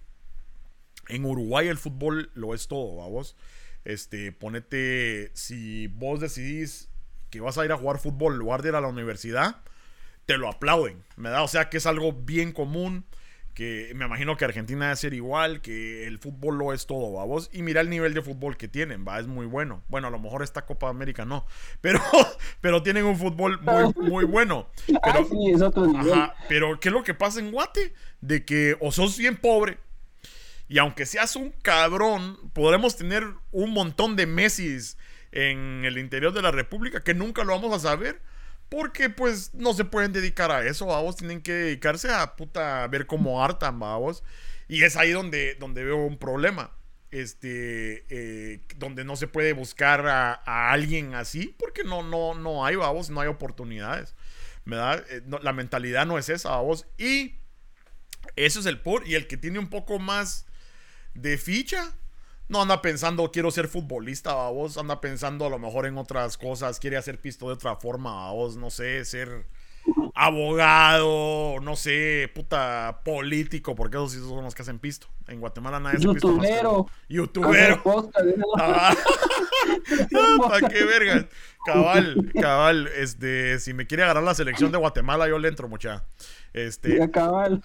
En 1.09 1.25
Uruguay 1.25 1.69
el 1.69 1.79
fútbol 1.79 2.31
lo 2.35 2.55
es 2.55 2.69
todo, 2.69 2.97
vamos. 2.97 3.37
Este, 3.85 4.33
ponete, 4.33 5.31
si 5.35 5.89
vos 5.89 6.21
decidís 6.21 6.89
que 7.31 7.41
vas 7.41 7.59
a 7.59 7.65
ir 7.65 7.73
a 7.73 7.77
jugar 7.77 7.99
fútbol 7.99 8.35
en 8.35 8.39
lugar 8.39 8.63
de 8.63 8.71
ir 8.71 8.75
a 8.75 8.81
la 8.81 8.89
universidad, 8.89 9.57
te 10.27 10.39
lo 10.39 10.49
aplauden, 10.49 11.03
da 11.17 11.43
O 11.43 11.49
sea 11.49 11.69
que 11.69 11.77
es 11.77 11.87
algo 11.87 12.13
bien 12.13 12.53
común, 12.53 13.05
que 13.55 13.93
me 13.95 14.05
imagino 14.05 14.37
que 14.37 14.45
Argentina 14.45 14.87
debe 14.87 14.97
ser 14.97 15.15
igual, 15.15 15.61
que 15.61 16.07
el 16.07 16.19
fútbol 16.19 16.59
lo 16.59 16.73
es 16.73 16.87
todo, 16.87 17.13
vamos. 17.13 17.51
Y 17.53 17.63
mira 17.63 17.81
el 17.81 17.89
nivel 17.89 18.13
de 18.13 18.21
fútbol 18.21 18.57
que 18.57 18.69
tienen, 18.69 19.05
va, 19.07 19.21
es 19.21 19.27
muy 19.27 19.47
bueno. 19.47 19.83
Bueno, 19.89 20.09
a 20.09 20.11
lo 20.11 20.19
mejor 20.19 20.43
esta 20.43 20.67
Copa 20.67 20.89
América 20.89 21.25
no, 21.25 21.47
pero, 21.81 22.01
pero 22.61 22.83
tienen 22.83 23.05
un 23.05 23.17
fútbol 23.17 23.61
muy, 23.61 24.11
muy 24.11 24.25
bueno. 24.25 24.69
Pero, 25.05 25.25
sí, 25.25 25.51
es 25.53 25.63
otro 25.63 25.87
nivel. 25.87 26.31
pero 26.49 26.79
¿qué 26.81 26.89
es 26.89 26.93
lo 26.93 27.05
que 27.05 27.15
pasa 27.15 27.39
en 27.39 27.51
Guate? 27.51 27.95
De 28.21 28.45
que 28.45 28.77
o 28.81 28.91
sos 28.91 29.17
bien 29.19 29.37
pobre, 29.37 29.79
y 30.69 30.79
aunque 30.79 31.07
seas 31.07 31.37
un 31.37 31.51
cabrón, 31.51 32.39
podremos 32.53 32.97
tener 32.97 33.25
un 33.53 33.71
montón 33.73 34.17
de 34.17 34.27
Messis 34.27 34.97
en 35.33 35.85
el 35.85 35.99
interior 35.99 36.33
de 36.33 36.43
la 36.43 36.51
República 36.51 37.03
que 37.03 37.15
nunca 37.15 37.45
lo 37.45 37.53
vamos 37.53 37.75
a 37.75 37.89
saber 37.91 38.21
porque 38.69 39.11
pues 39.11 39.55
no 39.55 39.75
se 39.75 39.85
pueden 39.85 40.13
dedicar 40.13 40.51
a 40.51 40.67
eso, 40.67 40.87
vamos, 40.87 41.17
tienen 41.17 41.43
que 41.43 41.53
dedicarse 41.53 42.11
a 42.11 42.35
puta 42.35 42.87
ver 42.89 43.07
cómo 43.07 43.45
hartan, 43.45 43.79
vamos. 43.79 44.25
Y 44.67 44.83
es 44.83 44.97
ahí 44.97 45.13
donde, 45.13 45.55
donde 45.57 45.85
veo 45.85 45.99
un 45.99 46.19
problema. 46.19 46.73
Este, 47.11 48.05
eh, 48.09 48.63
donde 48.75 49.05
no 49.05 49.15
se 49.15 49.29
puede 49.29 49.53
buscar 49.53 50.05
a, 50.09 50.73
alguien 50.73 51.15
así, 51.15 51.55
porque 51.57 51.85
no, 51.85 52.03
no, 52.03 52.35
no 52.35 52.67
hay, 52.67 52.75
vamos, 52.75 53.11
no 53.11 53.21
hay 53.21 53.29
oportunidades. 53.29 54.17
¿Verdad? 54.65 55.05
Eh, 55.09 55.23
la 55.43 55.53
mentalidad 55.53 56.07
no 56.07 56.19
es 56.19 56.29
esa, 56.29 56.51
vamos. 56.51 56.89
Y 56.99 57.37
eso 58.35 58.59
es 58.59 58.67
el 58.67 58.81
por. 58.81 59.07
Y 59.07 59.15
el 59.15 59.29
que 59.29 59.37
tiene 59.37 59.61
un 59.61 59.71
poco 59.71 60.01
más 60.01 60.47
de 61.15 61.39
ficha, 61.39 61.93
no 62.49 62.63
anda 62.63 62.83
pensando 62.83 63.31
quiero 63.33 63.51
ser 63.51 63.69
futbolista, 63.69 64.33
a 64.33 64.51
vos 64.51 64.77
anda 64.77 65.01
pensando 65.01 65.47
a 65.47 65.51
lo 65.51 65.59
mejor 65.59 65.87
en 65.87 65.97
otras 65.97 66.37
cosas, 66.37 66.79
quiere 66.79 66.97
hacer 66.97 67.21
pisto 67.21 67.47
de 67.47 67.55
otra 67.55 67.77
forma, 67.77 68.29
a 68.29 68.33
vos 68.33 68.57
no 68.57 68.71
sé, 68.71 69.05
ser 69.05 69.47
abogado, 70.15 71.61
no 71.61 71.77
sé, 71.77 72.31
puta 72.35 73.01
político, 73.05 73.75
porque 73.75 73.97
esos 73.97 74.13
sí 74.13 74.19
son 74.19 74.45
los 74.45 74.55
que 74.55 74.63
hacen 74.63 74.79
pisto. 74.79 75.09
En 75.27 75.41
Guatemala 75.41 75.81
nadie 75.81 75.99
hace 75.99 76.09
pisto. 76.09 76.29
Youtubero. 76.29 76.87
Youtubero. 77.09 78.11
Ah. 78.59 78.95
¿Para 80.49 80.69
qué 80.69 80.85
vergas? 80.85 81.27
Cabal, 81.67 82.31
cabal, 82.41 82.89
este, 82.97 83.59
si 83.59 83.73
me 83.73 83.87
quiere 83.87 84.05
agarrar 84.05 84.23
la 84.23 84.35
selección 84.35 84.71
de 84.71 84.79
Guatemala, 84.79 85.29
yo 85.29 85.39
le 85.39 85.49
entro, 85.49 85.69
mucha. 85.69 86.05
Este, 86.53 87.11
cabal. 87.11 87.61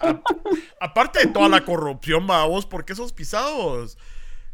aparte 0.80 1.20
de 1.20 1.26
toda 1.26 1.48
la 1.48 1.64
corrupción, 1.64 2.26
va 2.28 2.44
vos, 2.46 2.66
porque 2.66 2.94
esos 2.94 3.12
pisados 3.12 3.98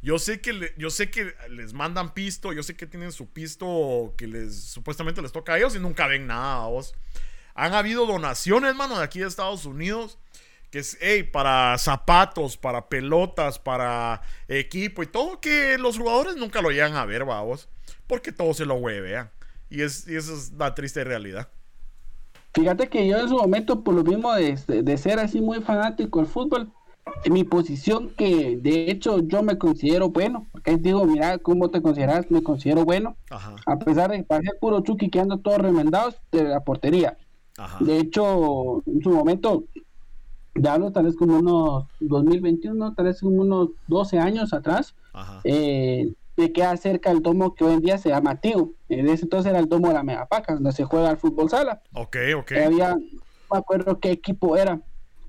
yo 0.02 0.18
sé 0.20 0.40
que 0.40 0.72
yo 0.76 0.90
sé 0.90 1.10
que 1.10 1.34
les 1.50 1.72
mandan 1.72 2.14
pisto, 2.14 2.52
yo 2.52 2.62
sé 2.62 2.76
que 2.76 2.86
tienen 2.86 3.10
su 3.10 3.28
pisto 3.28 4.14
que 4.16 4.28
les 4.28 4.62
supuestamente 4.64 5.20
les 5.20 5.32
toca 5.32 5.54
a 5.54 5.58
ellos 5.58 5.74
y 5.74 5.80
nunca 5.80 6.06
ven 6.06 6.26
nada 6.26 6.64
a 6.64 6.66
vos. 6.68 6.94
Han 7.56 7.74
habido 7.74 8.06
donaciones, 8.06 8.74
mano, 8.74 8.98
de 8.98 9.04
aquí 9.04 9.20
de 9.20 9.26
Estados 9.26 9.64
Unidos 9.64 10.18
que 10.70 10.80
es, 10.80 10.98
hey, 11.00 11.22
para 11.22 11.78
zapatos, 11.78 12.56
para 12.56 12.88
pelotas, 12.88 13.58
para 13.58 14.22
equipo 14.48 15.02
y 15.02 15.06
todo 15.06 15.40
que 15.40 15.78
los 15.78 15.98
jugadores 15.98 16.36
nunca 16.36 16.60
lo 16.60 16.70
llegan 16.70 16.96
a 16.96 17.04
ver, 17.04 17.24
vos, 17.24 17.68
porque 18.06 18.32
todo 18.32 18.52
se 18.54 18.66
lo 18.66 18.74
huevean. 18.74 19.30
Y, 19.70 19.82
es, 19.82 20.06
y 20.08 20.16
esa 20.16 20.32
es 20.32 20.52
la 20.52 20.74
triste 20.74 21.04
realidad. 21.04 21.48
Fíjate 22.54 22.88
que 22.88 23.06
yo 23.06 23.18
en 23.18 23.28
su 23.28 23.36
momento, 23.36 23.82
por 23.82 23.94
lo 23.94 24.02
mismo 24.02 24.32
de, 24.34 24.56
de 24.82 24.98
ser 24.98 25.18
así 25.18 25.40
muy 25.40 25.60
fanático 25.60 26.20
del 26.20 26.28
fútbol, 26.28 26.72
en 27.24 27.32
mi 27.32 27.44
posición 27.44 28.10
que 28.10 28.56
de 28.56 28.90
hecho 28.90 29.20
yo 29.20 29.42
me 29.42 29.58
considero 29.58 30.10
bueno, 30.10 30.46
porque 30.50 30.76
digo, 30.76 31.04
mira, 31.04 31.38
¿cómo 31.38 31.70
te 31.70 31.80
consideras? 31.80 32.30
Me 32.30 32.42
considero 32.42 32.84
bueno, 32.84 33.16
a 33.66 33.78
pesar 33.78 34.10
de 34.10 34.18
que 34.18 34.24
parece 34.24 34.52
puro 34.60 34.80
chuki 34.80 35.10
que 35.10 35.20
ando 35.20 35.38
todos 35.38 35.58
remendados 35.58 36.16
de 36.32 36.44
la 36.44 36.60
portería. 36.60 37.16
De 37.80 37.98
hecho, 37.98 38.82
en 38.86 39.02
su 39.02 39.10
momento, 39.10 39.64
ya 40.54 40.74
hablo 40.74 40.92
tal 40.92 41.06
vez 41.06 41.16
como 41.16 41.38
unos 41.38 41.86
2021, 42.00 42.94
tal 42.94 43.06
vez 43.06 43.20
como 43.20 43.42
unos 43.42 43.70
12 43.86 44.18
años 44.18 44.52
atrás, 44.52 44.94
eh, 45.44 46.12
me 46.36 46.52
queda 46.52 46.76
cerca 46.76 47.10
el 47.10 47.22
domo 47.22 47.54
que 47.54 47.64
hoy 47.64 47.74
en 47.74 47.80
día 47.80 47.98
se 47.98 48.10
llama 48.10 48.36
Tío. 48.36 48.72
En 48.88 49.08
ese 49.08 49.24
entonces 49.24 49.50
era 49.50 49.58
el 49.58 49.68
domo 49.68 49.88
de 49.88 49.94
la 49.94 50.02
Megapaca, 50.02 50.54
donde 50.54 50.72
se 50.72 50.84
juega 50.84 51.10
el 51.10 51.16
fútbol 51.16 51.48
sala. 51.48 51.82
Ok, 51.94 52.16
ok. 52.36 52.52
Había, 52.52 52.94
no 52.94 53.00
me 53.52 53.58
acuerdo 53.58 53.98
qué 54.00 54.10
equipo 54.10 54.56
era 54.56 54.80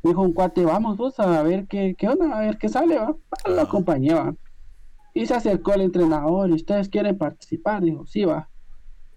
dijo 0.03 0.21
un 0.21 0.34
cuate, 0.34 0.65
vamos 0.65 0.97
vos 0.97 1.19
a 1.19 1.43
ver 1.43 1.67
qué, 1.67 1.95
qué 1.97 2.07
onda, 2.07 2.38
a 2.38 2.41
ver 2.41 2.57
qué 2.57 2.69
sale, 2.69 2.97
va. 2.97 3.15
Lo 3.45 3.61
acompañé, 3.61 4.13
Y 5.13 5.25
se 5.25 5.34
acercó 5.34 5.73
el 5.73 5.82
entrenador, 5.82 6.49
¿y 6.49 6.53
ustedes 6.53 6.89
quieren 6.89 7.17
participar? 7.17 7.82
Dijo, 7.82 8.05
sí, 8.05 8.25
va. 8.25 8.49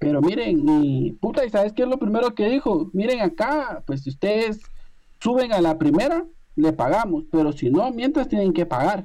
Pero 0.01 0.23
miren, 0.23 0.67
y 0.67 1.13
puta, 1.13 1.45
¿y 1.45 1.51
sabes 1.51 1.75
qué 1.75 1.83
es 1.83 1.89
lo 1.89 1.99
primero 1.99 2.35
que 2.35 2.49
dijo? 2.49 2.89
Miren 2.95 3.21
acá, 3.21 3.83
pues 3.87 4.03
si 4.03 4.09
ustedes 4.09 4.61
suben 5.21 5.53
a 5.53 5.61
la 5.61 5.77
primera, 5.77 6.25
le 6.57 6.73
pagamos, 6.73 7.25
pero 7.31 7.53
si 7.53 7.71
no, 7.71 7.91
mientras 7.91 8.27
tienen 8.27 8.55
que 8.55 8.65
pagar. 8.65 9.05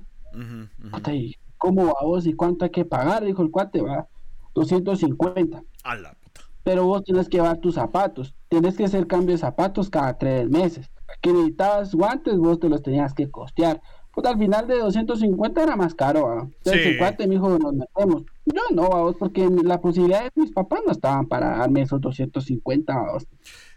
Puta, 0.89 1.14
¿y 1.14 1.36
cómo 1.58 1.88
va 1.88 1.96
vos 2.02 2.26
y 2.26 2.34
cuánto 2.34 2.64
hay 2.64 2.72
que 2.72 2.86
pagar? 2.86 3.26
Dijo 3.26 3.41
el 3.41 3.52
cuate, 3.52 3.82
va, 3.82 4.08
250. 4.54 5.62
A 5.84 5.96
la 5.98 6.14
puta. 6.14 6.41
Pero 6.64 6.86
vos 6.86 7.04
tienes 7.04 7.28
que 7.28 7.38
llevar 7.38 7.58
tus 7.58 7.76
zapatos, 7.76 8.34
tienes 8.48 8.78
que 8.78 8.86
hacer 8.86 9.06
cambio 9.06 9.36
de 9.36 9.39
zapatos 9.39 9.89
cada 9.89 10.18
tres 10.18 10.50
meses. 10.50 10.89
Que 11.22 11.34
necesitabas 11.34 11.93
guantes, 11.93 12.38
vos 12.38 12.58
te 12.58 12.70
los 12.70 12.82
tenías 12.82 13.14
que 13.14 13.30
costear. 13.30 13.82
Puta, 14.14 14.30
al 14.30 14.38
final 14.38 14.66
de 14.66 14.80
250 14.80 15.62
era 15.62 15.76
más 15.76 15.93
caro, 15.93 16.28
¿va? 16.28 16.41
Entonces 16.43 16.86
el 16.86 16.98
cuate 16.98 17.28
me 17.28 17.36
dijo, 17.36 17.50
nos 17.60 17.74
metemos. 17.74 18.24
Yo 18.46 18.62
no, 18.72 18.89
vos, 18.89 19.16
porque 19.18 19.48
la 19.64 19.82
posibilidad 19.82 20.24
de 20.24 20.32
mis 20.36 20.52
papás 20.52 20.82
no 20.86 20.91
estaban 20.91 21.28
para 21.28 21.58
darme 21.58 21.82
esos 21.82 22.00
250, 22.00 23.12
vos. 23.12 23.28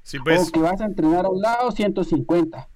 Sí, 0.03 0.19
pues. 0.19 0.49
O 0.49 0.53
que 0.53 0.61
vas 0.61 0.81
a 0.81 0.87
entrenar 0.87 1.25
a 1.25 1.29
un 1.31 1.41
lado, 1.41 1.71
150. 1.71 2.69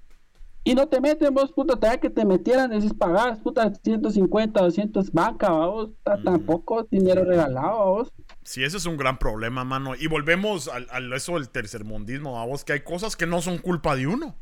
Y 0.64 0.74
no 0.74 0.88
te 0.88 1.00
meten 1.00 1.34
vos, 1.34 1.50
puta, 1.52 1.76
te 1.76 1.98
que 1.98 2.08
te 2.08 2.24
metieran, 2.24 2.70
decís 2.70 2.94
pagar, 2.94 3.42
puta, 3.42 3.72
150, 3.74 4.60
200 4.60 5.10
banca, 5.10 5.50
vos, 5.50 5.90
tampoco 6.24 6.86
dinero 6.88 7.24
regalado, 7.24 7.84
vos. 7.86 8.12
Sí, 8.44 8.62
ese 8.62 8.76
es 8.76 8.86
un 8.86 8.96
gran 8.96 9.18
problema, 9.18 9.64
mano. 9.64 9.96
Y 9.96 10.06
volvemos 10.06 10.68
al, 10.68 11.12
eso 11.12 11.34
del 11.34 11.48
tercermundismo, 11.48 12.46
vos, 12.46 12.64
que 12.64 12.74
hay 12.74 12.80
cosas 12.80 13.16
que 13.16 13.26
no 13.26 13.42
son 13.42 13.58
culpa 13.58 13.96
de 13.96 14.06
uno. 14.06 14.36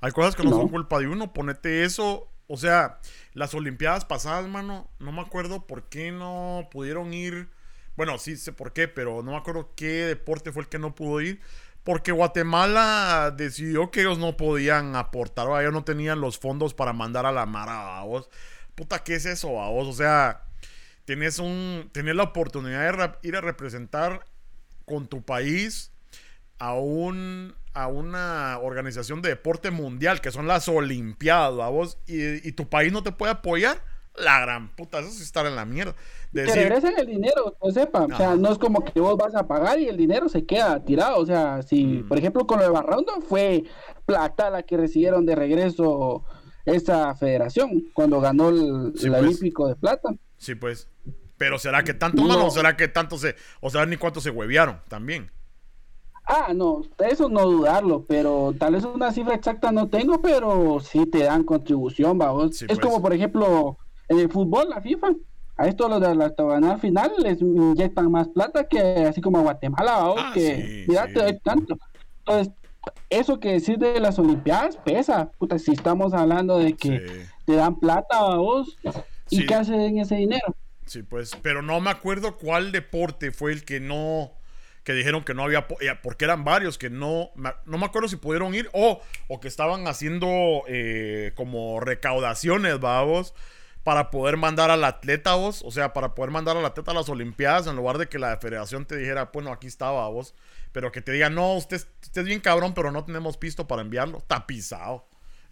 Hay 0.00 0.12
cosas 0.12 0.36
que 0.36 0.44
no, 0.44 0.50
son 0.50 0.68
culpa 0.68 1.00
de 1.00 1.08
uno. 1.08 1.32
Ponete 1.32 1.84
eso, 1.84 2.28
o 2.48 2.56
sea, 2.56 3.00
las 3.32 3.54
Olimpiadas 3.54 4.04
pasadas, 4.04 4.48
mano, 4.48 4.90
no 4.98 5.12
me 5.12 5.20
acuerdo 5.20 5.66
por 5.66 5.88
qué 5.88 6.12
no 6.12 6.68
pudieron 6.70 7.14
ir. 7.14 7.48
Bueno, 7.96 8.18
sí 8.18 8.36
sé 8.36 8.52
por 8.52 8.72
qué, 8.72 8.88
pero 8.88 9.22
no 9.22 9.32
me 9.32 9.36
acuerdo 9.36 9.72
qué 9.76 10.04
deporte 10.04 10.52
fue 10.52 10.62
el 10.62 10.68
que 10.68 10.78
no 10.78 10.94
pudo 10.94 11.20
ir 11.20 11.40
porque 11.84 12.12
Guatemala 12.12 13.32
decidió 13.36 13.90
que 13.90 14.00
ellos 14.00 14.18
no 14.18 14.36
podían 14.36 14.96
aportar, 14.96 15.46
o 15.46 15.60
ellos 15.60 15.72
no 15.72 15.84
tenían 15.84 16.20
los 16.20 16.38
fondos 16.38 16.72
para 16.72 16.94
mandar 16.94 17.26
a 17.26 17.32
la 17.32 17.44
Mara 17.44 17.98
a 17.98 18.04
vos. 18.04 18.30
Puta, 18.74 19.04
¿qué 19.04 19.14
es 19.16 19.26
eso 19.26 19.62
a 19.62 19.68
vos? 19.68 19.86
O 19.86 19.92
sea, 19.92 20.44
tienes, 21.04 21.38
un, 21.38 21.90
tienes 21.92 22.16
la 22.16 22.24
oportunidad 22.24 22.80
de 23.20 23.28
ir 23.28 23.36
a 23.36 23.42
representar 23.42 24.24
con 24.86 25.06
tu 25.08 25.22
país 25.22 25.92
a, 26.58 26.72
un, 26.72 27.54
a 27.74 27.88
una 27.88 28.58
organización 28.62 29.20
de 29.20 29.30
deporte 29.30 29.70
mundial, 29.70 30.20
que 30.20 30.30
son 30.30 30.46
las 30.46 30.68
Olimpiadas, 30.68 31.58
a 31.60 31.68
vos, 31.68 31.98
y, 32.06 32.46
y 32.46 32.52
tu 32.52 32.68
país 32.68 32.92
no 32.92 33.02
te 33.02 33.12
puede 33.12 33.32
apoyar 33.32 33.82
la 34.16 34.40
gran 34.40 34.68
puta, 34.68 35.00
eso 35.00 35.08
es 35.08 35.20
estar 35.20 35.44
en 35.46 35.56
la 35.56 35.64
mierda. 35.64 35.94
De 36.30 36.44
que 36.44 36.52
regresen 36.52 36.94
el 36.98 37.06
dinero, 37.06 37.56
no 37.62 37.70
sepa. 37.70 38.04
O 38.04 38.16
sea, 38.16 38.36
no 38.36 38.52
es 38.52 38.58
como 38.58 38.84
que 38.84 39.00
vos 39.00 39.16
vas 39.16 39.34
a 39.34 39.46
pagar 39.46 39.78
y 39.78 39.88
el 39.88 39.96
dinero 39.96 40.28
se 40.28 40.44
queda 40.44 40.84
tirado. 40.84 41.18
O 41.18 41.26
sea, 41.26 41.62
si, 41.62 41.84
mm. 41.84 42.08
por 42.08 42.18
ejemplo, 42.18 42.46
con 42.46 42.60
lo 42.60 42.72
de 42.72 43.22
fue 43.28 43.64
plata 44.06 44.50
la 44.50 44.62
que 44.62 44.76
recibieron 44.76 45.26
de 45.26 45.34
regreso 45.34 46.24
esa 46.64 47.14
federación 47.14 47.84
cuando 47.92 48.20
ganó 48.20 48.48
el, 48.48 48.92
pues. 48.92 49.04
Olímpico 49.04 49.68
de 49.68 49.76
Plata. 49.76 50.14
Sí, 50.36 50.54
pues. 50.54 50.88
Pero 51.36 51.58
será 51.58 51.82
que 51.82 51.94
tanto 51.94 52.22
no. 52.22 52.46
o 52.46 52.50
será 52.50 52.76
que 52.76 52.88
tanto 52.88 53.18
se. 53.18 53.34
O 53.60 53.70
sea, 53.70 53.84
ni 53.86 53.96
cuánto 53.96 54.20
se 54.20 54.30
huevearon 54.30 54.80
también. 54.88 55.30
Ah, 56.26 56.52
no, 56.54 56.82
eso 57.06 57.28
no 57.28 57.42
dudarlo, 57.42 58.04
pero 58.06 58.54
tal 58.58 58.74
vez 58.74 58.84
una 58.84 59.12
cifra 59.12 59.34
exacta 59.34 59.72
no 59.72 59.88
tengo, 59.88 60.22
pero 60.22 60.80
sí 60.80 61.04
te 61.06 61.24
dan 61.24 61.44
contribución, 61.44 62.16
vamos. 62.16 62.62
es 62.62 62.66
pues. 62.66 62.78
como, 62.80 63.02
por 63.02 63.12
ejemplo, 63.12 63.76
en 64.08 64.20
el 64.20 64.30
fútbol, 64.30 64.70
la 64.70 64.80
FIFA, 64.80 65.12
a 65.56 65.66
esto 65.68 65.88
los 65.88 66.00
de 66.00 66.14
la 66.14 66.26
octogonal 66.26 66.80
final 66.80 67.12
les 67.18 67.40
inyectan 67.40 68.10
más 68.10 68.28
plata 68.28 68.66
que 68.66 68.80
así 68.80 69.20
como 69.20 69.38
a 69.38 69.42
Guatemala, 69.42 70.08
¿o? 70.08 70.18
Ah, 70.18 70.30
que 70.34 70.84
mira, 70.88 71.06
te 71.06 71.12
doy 71.12 71.38
tanto. 71.40 71.78
Entonces, 72.20 72.54
eso 73.10 73.38
que 73.38 73.52
decir 73.52 73.78
de 73.78 74.00
las 74.00 74.18
Olimpiadas 74.18 74.76
pesa, 74.78 75.30
puta, 75.38 75.58
si 75.58 75.72
estamos 75.72 76.12
hablando 76.14 76.58
de 76.58 76.74
que 76.74 77.26
te 77.44 77.54
dan 77.54 77.78
plata 77.78 78.36
vos, 78.36 78.76
¿y 79.30 79.46
qué 79.46 79.54
hacen 79.54 79.98
ese 79.98 80.16
dinero? 80.16 80.54
Sí, 80.86 81.02
pues, 81.02 81.36
pero 81.42 81.62
no 81.62 81.80
me 81.80 81.90
acuerdo 81.90 82.36
cuál 82.36 82.72
deporte 82.72 83.30
fue 83.30 83.52
el 83.52 83.64
que 83.64 83.80
no, 83.80 84.32
que 84.84 84.92
dijeron 84.92 85.24
que 85.24 85.34
no 85.34 85.42
había, 85.44 85.66
porque 86.02 86.24
eran 86.24 86.44
varios 86.44 86.78
que 86.78 86.90
no, 86.90 87.30
no 87.34 87.78
me 87.78 87.86
acuerdo 87.86 88.08
si 88.08 88.16
pudieron 88.16 88.54
ir 88.54 88.68
o, 88.72 89.00
o 89.28 89.40
que 89.40 89.48
estaban 89.48 89.88
haciendo 89.88 90.62
eh, 90.68 91.32
como 91.34 91.80
recaudaciones, 91.80 92.78
vamos 92.78 93.34
para 93.84 94.10
poder 94.10 94.38
mandar 94.38 94.70
al 94.70 94.82
atleta 94.82 95.34
vos, 95.34 95.62
o 95.62 95.70
sea, 95.70 95.92
para 95.92 96.14
poder 96.14 96.30
mandar 96.30 96.56
al 96.56 96.64
atleta 96.64 96.90
a 96.90 96.94
las 96.94 97.10
Olimpiadas 97.10 97.66
en 97.66 97.76
lugar 97.76 97.98
de 97.98 98.08
que 98.08 98.18
la 98.18 98.36
federación 98.38 98.86
te 98.86 98.96
dijera, 98.96 99.30
bueno, 99.32 99.52
aquí 99.52 99.66
estaba 99.66 100.08
vos, 100.08 100.34
pero 100.72 100.90
que 100.90 101.02
te 101.02 101.12
diga, 101.12 101.28
no, 101.28 101.54
usted, 101.54 101.76
usted 102.02 102.22
es 102.22 102.26
bien 102.26 102.40
cabrón, 102.40 102.72
pero 102.72 102.90
no 102.90 103.04
tenemos 103.04 103.36
pisto 103.36 103.68
para 103.68 103.82
enviarlo, 103.82 104.18
está 104.18 104.46
pisado. 104.46 105.06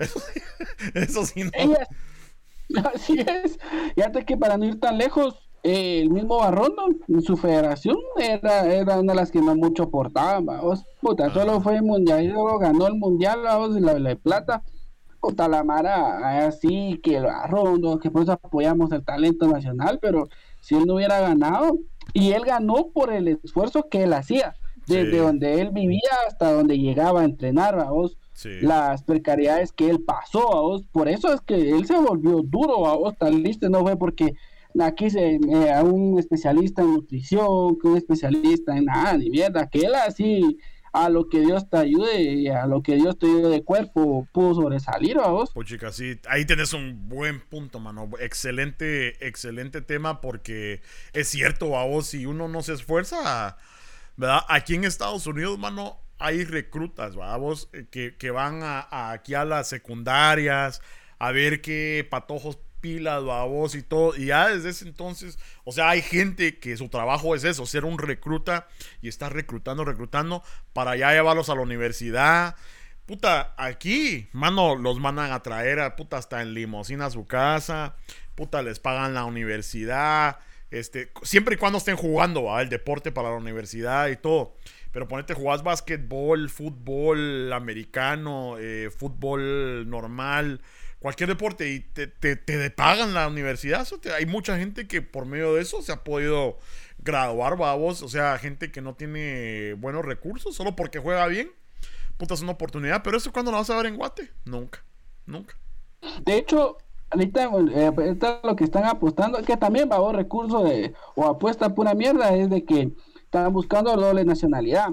Eso, 0.95 1.27
sí, 1.27 1.45
no. 1.45 2.81
así 2.95 3.21
es. 3.21 3.59
Y 3.95 4.01
antes 4.01 4.25
que 4.25 4.37
para 4.39 4.57
no 4.57 4.65
ir 4.65 4.81
tan 4.81 4.97
lejos, 4.97 5.52
el 5.63 6.11
mismo 6.11 6.39
Barrón, 6.39 6.73
en 7.09 7.23
su 7.23 7.37
federación, 7.37 7.97
era, 8.17 8.73
era 8.73 8.99
una 8.99 9.13
de 9.13 9.17
las 9.21 9.31
que 9.31 9.41
no 9.41 9.55
mucho 9.55 9.91
portaban, 9.91 10.47
vos, 10.47 10.85
puta, 11.01 11.33
solo 11.33 11.61
fue 11.61 11.81
mundial, 11.83 12.25
y 12.25 12.29
luego 12.29 12.59
ganó 12.59 12.87
el 12.87 12.95
mundial, 12.95 13.41
vos, 13.59 13.77
y 13.77 13.81
la, 13.81 13.99
la 13.99 14.11
de 14.11 14.17
plata. 14.17 14.63
Talamara 15.37 16.47
así 16.47 16.99
que 17.01 17.21
lo 17.21 17.31
rondo, 17.47 18.01
que 18.01 18.11
por 18.11 18.23
eso 18.23 18.33
apoyamos 18.33 18.91
el 18.91 19.05
talento 19.05 19.47
nacional, 19.47 20.01
pero 20.03 20.29
si 20.61 20.75
él 20.75 20.85
no 20.85 20.95
hubiera 20.95 21.21
ganado, 21.21 21.79
y 22.13 22.33
él 22.33 22.43
ganó 22.45 22.89
por 22.93 23.13
el 23.13 23.29
esfuerzo 23.29 23.89
que 23.89 24.03
él 24.03 24.13
hacía, 24.15 24.57
desde 24.89 25.19
donde 25.19 25.61
él 25.61 25.71
vivía 25.71 26.11
hasta 26.27 26.53
donde 26.53 26.77
llegaba 26.77 27.21
a 27.21 27.25
entrenar, 27.25 27.79
a 27.79 27.91
vos, 27.91 28.19
las 28.61 29.05
precariedades 29.05 29.71
que 29.71 29.89
él 29.89 30.03
pasó, 30.03 30.57
a 30.57 30.61
vos, 30.61 30.83
por 30.91 31.09
eso 31.09 31.33
es 31.33 31.41
que 31.41 31.71
él 31.71 31.87
se 31.87 31.97
volvió 31.97 32.43
duro, 32.43 32.89
a 32.89 32.97
vos, 32.97 33.15
tal 33.17 33.45
listo, 33.45 33.69
no 33.69 33.83
fue 33.83 33.97
porque 33.97 34.35
aquí 34.81 35.11
se, 35.11 35.37
eh, 35.37 35.73
a 35.73 35.83
un 35.83 36.19
especialista 36.19 36.83
en 36.83 36.95
nutrición, 36.95 37.79
que 37.79 37.89
un 37.89 37.97
especialista 37.97 38.77
en 38.77 38.87
nada, 38.87 39.17
ni 39.17 39.31
mierda, 39.31 39.69
que 39.69 39.81
él 39.81 39.95
así 39.95 40.59
a 40.93 41.09
lo 41.09 41.29
que 41.29 41.41
Dios 41.41 41.69
te 41.71 41.79
ayude 41.79 42.51
a 42.51 42.67
lo 42.67 42.83
que 42.83 42.97
Dios 42.97 43.19
te 43.19 43.27
ayude 43.27 43.49
de 43.49 43.65
cuerpo 43.65 44.29
pudo 44.31 44.55
sobresalir 44.55 45.19
a 45.19 45.29
vos. 45.29 45.51
Pues 45.55 45.67
chicas, 45.67 45.97
sí, 45.97 46.21
ahí 46.29 46.45
tenés 46.45 46.75
un 46.75 47.09
buen 47.09 47.41
punto, 47.41 47.81
mano. 47.81 48.11
Excelente, 48.21 49.27
excelente 49.27 49.81
tema 49.81 50.21
porque 50.21 50.83
es 51.15 51.29
cierto, 51.29 51.79
a 51.79 51.87
vos, 51.87 52.09
si 52.09 52.27
uno 52.27 52.49
no 52.49 52.63
se 52.63 52.75
esfuerza, 52.75 53.57
¿verdad? 54.17 54.41
Aquí 54.49 54.75
en 54.75 54.85
Estados 54.85 55.27
Unidos, 55.27 55.59
mano, 55.59 55.97
hay 56.19 56.45
reclutas, 56.45 57.17
¿verdad? 57.17 57.41
Eh, 57.73 57.87
que, 57.91 58.17
que 58.17 58.31
van 58.31 58.61
a, 58.63 59.11
aquí 59.13 59.35
a 59.35 59.45
las 59.45 59.69
secundarias 59.69 60.83
a 61.19 61.33
ver 61.33 61.63
qué 61.63 62.07
patojos 62.11 62.59
pilas, 62.83 63.25
babos 63.25 63.75
y 63.75 63.83
todo. 63.83 64.15
Y 64.15 64.27
ya 64.27 64.49
desde 64.49 64.69
ese 64.69 64.87
entonces, 64.87 65.39
o 65.65 65.73
sea, 65.73 65.89
hay 65.89 66.03
gente 66.03 66.59
que 66.59 66.77
su 66.77 66.91
trabajo 66.91 67.35
es 67.35 67.45
eso, 67.45 67.65
ser 67.65 67.87
un 67.87 67.99
recruta 67.99 68.69
y 69.01 69.09
estar 69.09 69.33
reclutando, 69.33 69.87
reclutando 69.87 70.43
para 70.75 70.97
ya 70.97 71.13
llevarlos 71.13 71.49
a 71.49 71.55
la 71.55 71.63
universidad. 71.63 72.57
Puta, 73.07 73.55
aquí, 73.57 74.29
mano, 74.33 74.77
los 74.77 75.01
mandan 75.01 75.33
a 75.33 75.43
traer 75.43 75.81
a 75.81 75.97
puta 75.97 76.19
hasta 76.19 76.43
en 76.43 76.53
limosina 76.53 77.07
a 77.07 77.11
su 77.11 77.27
casa. 77.27 77.97
Puta, 78.35 78.63
les 78.63 78.79
pagan 78.79 79.15
la 79.15 79.25
universidad. 79.25 80.39
Este, 80.71 81.13
siempre 81.23 81.55
y 81.55 81.59
cuando 81.59 81.79
estén 81.79 81.97
jugando 81.97 82.59
el 82.59 82.69
deporte 82.69 83.13
para 83.13 83.31
la 83.31 83.37
universidad 83.37 84.09
y 84.09 84.17
todo. 84.17 84.57
Pero 84.93 85.09
ponete, 85.09 85.35
jugás 85.35 85.63
básquetbol, 85.63 86.51
fútbol 86.51 87.53
americano, 87.53 88.57
eh, 88.59 88.91
fútbol 88.95 89.89
normal, 89.89 90.61
cualquier 91.03 91.29
deporte 91.29 91.69
y 91.69 91.81
te, 91.81 92.07
te, 92.07 92.71
pagan 92.71 93.13
la 93.13 93.27
universidad. 93.29 93.87
hay 94.17 94.25
mucha 94.25 94.57
gente 94.57 94.87
que 94.87 95.03
por 95.03 95.27
medio 95.27 95.55
de 95.55 95.63
eso 95.63 95.83
se 95.83 95.93
ha 95.93 96.05
podido 96.05 96.59
graduar, 96.99 97.59
babos. 97.59 98.03
O 98.03 98.09
sea, 98.09 98.39
gente 98.39 98.71
que 98.71 98.81
no 98.81 98.95
tiene 98.95 99.75
buenos 99.75 100.05
recursos 100.05 100.55
solo 100.55 100.77
porque 100.77 101.01
juega 101.01 101.27
bien. 101.27 101.51
Puta, 102.17 102.35
es 102.35 102.43
una 102.43 102.53
oportunidad. 102.53 103.03
Pero 103.03 103.17
eso 103.17 103.33
cuando 103.33 103.51
lo 103.51 103.59
vas 103.59 103.69
a 103.69 103.77
ver 103.77 103.87
en 103.87 103.97
Guate. 103.97 104.31
Nunca, 104.45 104.85
nunca. 105.27 105.57
De 106.25 106.39
hecho, 106.39 106.79
ahorita, 107.11 107.51
eh, 107.75 108.19
lo 108.45 108.57
que 108.57 108.65
están 108.65 108.85
apostando, 108.85 109.43
que 109.43 109.57
también, 109.57 109.89
babos, 109.89 110.15
recursos 110.15 110.65
de, 110.65 110.95
o 111.17 111.27
apuesta 111.27 111.75
pura 111.75 111.95
mierda, 111.95 112.35
es 112.35 112.49
de 112.49 112.65
que 112.65 112.93
están 113.25 113.53
buscando 113.53 113.97
doble 113.97 114.25
nacionalidad. 114.25 114.91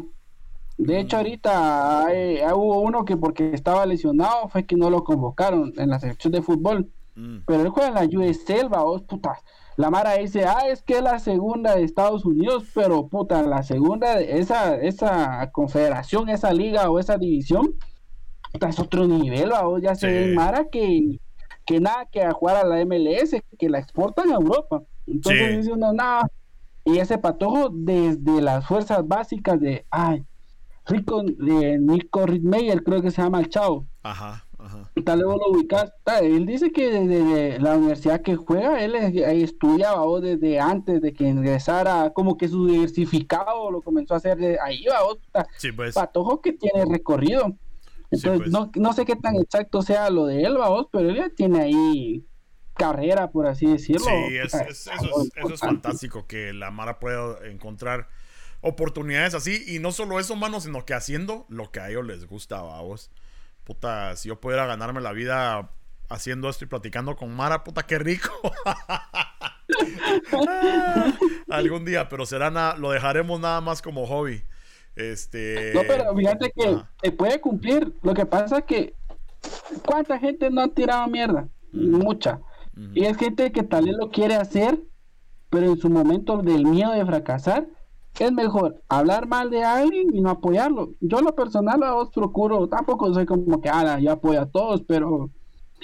De 0.80 0.98
hecho, 0.98 1.18
ahorita 1.18 2.08
hubo 2.56 2.80
uno 2.80 3.04
que 3.04 3.18
porque 3.18 3.54
estaba 3.54 3.86
lesionado 3.86 4.48
fue 4.48 4.66
que 4.66 4.78
no 4.78 4.90
lo 4.90 5.04
convocaron 5.04 5.74
en 5.76 5.90
la 5.90 6.00
selección 6.00 6.32
de 6.32 6.42
fútbol. 6.42 6.90
Mm. 7.16 7.40
Pero 7.46 7.62
él 7.64 7.70
juega 7.70 7.90
en 7.90 7.96
la 7.96 8.20
USL, 8.20 8.70
vos, 8.70 9.02
puta. 9.04 9.38
La 9.76 9.90
Mara 9.90 10.14
dice, 10.14 10.46
ah, 10.46 10.70
es 10.70 10.82
que 10.82 10.96
es 10.96 11.02
la 11.02 11.20
segunda 11.20 11.76
de 11.76 11.84
Estados 11.84 12.24
Unidos, 12.24 12.64
pero 12.74 13.08
puta, 13.08 13.44
la 13.44 13.62
segunda, 13.64 14.22
esa, 14.22 14.78
esa 14.78 15.52
confederación, 15.52 16.30
esa 16.30 16.54
liga 16.54 16.90
o 16.90 16.98
esa 16.98 17.18
división, 17.18 17.76
puta, 18.54 18.70
es 18.70 18.80
otro 18.80 19.06
nivel, 19.06 19.52
vos, 19.62 19.82
ya 19.82 19.96
se 19.96 20.08
ve 20.08 20.34
Mara 20.34 20.66
que, 20.72 21.20
que 21.66 21.82
nada 21.82 22.08
que 22.10 22.24
a 22.24 22.32
jugar 22.32 22.56
a 22.56 22.64
la 22.64 22.86
MLS, 22.86 23.36
que 23.58 23.70
la 23.70 23.80
exportan 23.80 24.32
a 24.32 24.36
Europa. 24.36 24.82
Entonces 25.06 25.58
dice 25.58 25.74
uno, 25.74 25.92
nada, 25.92 26.30
Y 26.86 27.00
ese 27.00 27.18
patojo 27.18 27.70
desde 27.70 28.42
las 28.42 28.66
fuerzas 28.66 29.06
básicas 29.06 29.60
de, 29.60 29.86
ay, 29.90 30.24
Rico, 30.90 31.24
de 31.24 31.78
Nico 31.80 32.26
Ritmeyer, 32.26 32.84
creo 32.84 33.02
que 33.02 33.12
se 33.12 33.22
llama 33.22 33.40
el 33.40 33.50
chavo. 33.50 33.88
Ajá, 34.04 34.46
ajá. 34.58 34.92
Tal 35.06 35.20
vez 35.20 35.26
vos 35.28 35.38
lo 35.40 35.52
ubicás. 35.58 35.94
Él 36.22 36.46
dice 36.46 36.72
que 36.72 36.90
desde 36.90 37.60
la 37.60 37.78
universidad 37.78 38.22
que 38.22 38.36
juega, 38.36 38.84
él 38.84 38.96
estudiaba 38.96 40.04
o 40.04 40.20
desde 40.20 40.60
antes 40.60 41.02
de 41.02 41.14
que 41.14 41.26
ingresara, 41.28 42.12
como 42.14 42.38
que 42.38 42.48
su 42.48 42.66
diversificado 42.68 43.72
lo 43.72 43.82
comenzó 43.82 44.16
a 44.16 44.18
hacer 44.18 44.38
de 44.38 44.58
ahí, 44.60 44.84
va 44.86 45.04
vos. 45.04 45.20
Sí, 45.58 45.72
pues. 45.72 45.96
Patojo 45.96 46.42
que 46.42 46.54
tiene 46.54 46.86
recorrido. 46.86 47.56
Entonces, 48.12 48.40
pues. 48.40 48.52
no, 48.52 48.72
no 48.76 48.94
sé 48.94 49.06
qué 49.06 49.16
tan 49.16 49.36
exacto 49.36 49.82
sea 49.84 50.10
lo 50.10 50.26
de 50.26 50.42
él, 50.44 50.60
va 50.60 50.70
vos, 50.70 50.88
pero 50.92 51.10
él 51.10 51.16
ya 51.18 51.30
tiene 51.30 51.62
ahí 51.62 52.26
carrera, 52.74 53.30
por 53.30 53.46
así 53.46 53.66
decirlo. 53.68 54.06
Sí, 54.08 54.36
es- 54.38 54.54
es- 54.54 54.88
eso, 54.88 55.22
es, 55.22 55.32
eso 55.36 55.54
es 55.54 55.60
fantástico, 55.60 56.26
que 56.26 56.54
la 56.54 56.72
Mara 56.72 56.98
pueda 56.98 57.38
encontrar 57.48 58.08
oportunidades 58.62 59.34
así. 59.34 59.64
Y 59.68 59.80
no 59.80 59.92
solo 59.92 60.20
eso, 60.20 60.36
mano, 60.36 60.60
sino 60.62 60.86
que 60.86 60.94
haciendo 60.94 61.46
lo 61.50 61.72
que 61.72 61.80
a 61.80 61.90
ellos 61.90 62.06
les 62.06 62.26
gusta, 62.26 62.62
vamos. 62.62 63.12
Puta, 63.64 64.16
si 64.16 64.30
yo 64.30 64.40
pudiera 64.40 64.66
ganarme 64.66 65.02
la 65.02 65.12
vida 65.12 65.72
haciendo 66.10 66.50
esto 66.50 66.66
y 66.66 66.68
platicando 66.68 67.16
con 67.16 67.36
Mara, 67.36 67.64
puta, 67.64 67.84
qué 67.84 68.00
rico. 68.00 68.32
Algún 71.50 71.86
día, 71.86 72.10
pero 72.10 72.26
será 72.26 72.50
na- 72.50 72.76
lo 72.76 72.92
dejaremos 72.92 73.40
nada 73.40 73.62
más 73.62 73.82
como 73.82 74.06
hobby. 74.06 74.44
Este. 74.96 75.72
No, 75.74 75.82
pero 75.88 76.16
fíjate 76.16 76.52
que 76.56 76.68
ajá. 76.68 76.90
se 77.02 77.12
puede 77.12 77.40
cumplir. 77.40 77.94
Lo 78.02 78.14
que 78.14 78.26
pasa 78.26 78.60
es 78.60 78.64
que, 78.66 78.94
¿cuánta 79.86 80.20
gente 80.20 80.50
no 80.50 80.62
ha 80.62 80.68
tirado 80.68 81.08
mierda? 81.08 81.48
Mucha. 81.72 82.40
Ujú. 82.76 82.90
Y 82.94 83.06
es 83.06 83.18
gente 83.18 83.52
que 83.52 83.64
tal 83.64 83.86
vez 83.86 83.96
lo 83.96 84.10
quiere 84.10 84.36
hacer, 84.36 84.80
pero 85.50 85.68
en 85.68 85.78
su 85.78 85.90
momento 85.90 86.42
del 86.42 86.66
miedo 86.66 86.92
de 86.92 87.06
fracasar, 87.06 87.68
es 88.26 88.32
mejor 88.32 88.82
hablar 88.88 89.28
mal 89.28 89.50
de 89.50 89.64
alguien 89.64 90.16
y 90.16 90.22
no 90.22 90.30
apoyarlo. 90.30 90.90
Yo, 91.00 91.22
lo 91.22 91.36
personal, 91.36 91.82
a 91.84 91.94
vos 91.94 92.10
procuro, 92.14 92.68
tampoco 92.68 93.14
soy 93.14 93.26
como 93.26 93.62
que, 93.62 93.70
ah, 93.70 94.00
yo 94.00 94.12
apoyo 94.12 94.42
a 94.42 94.46
todos, 94.46 94.82
pero 94.84 95.30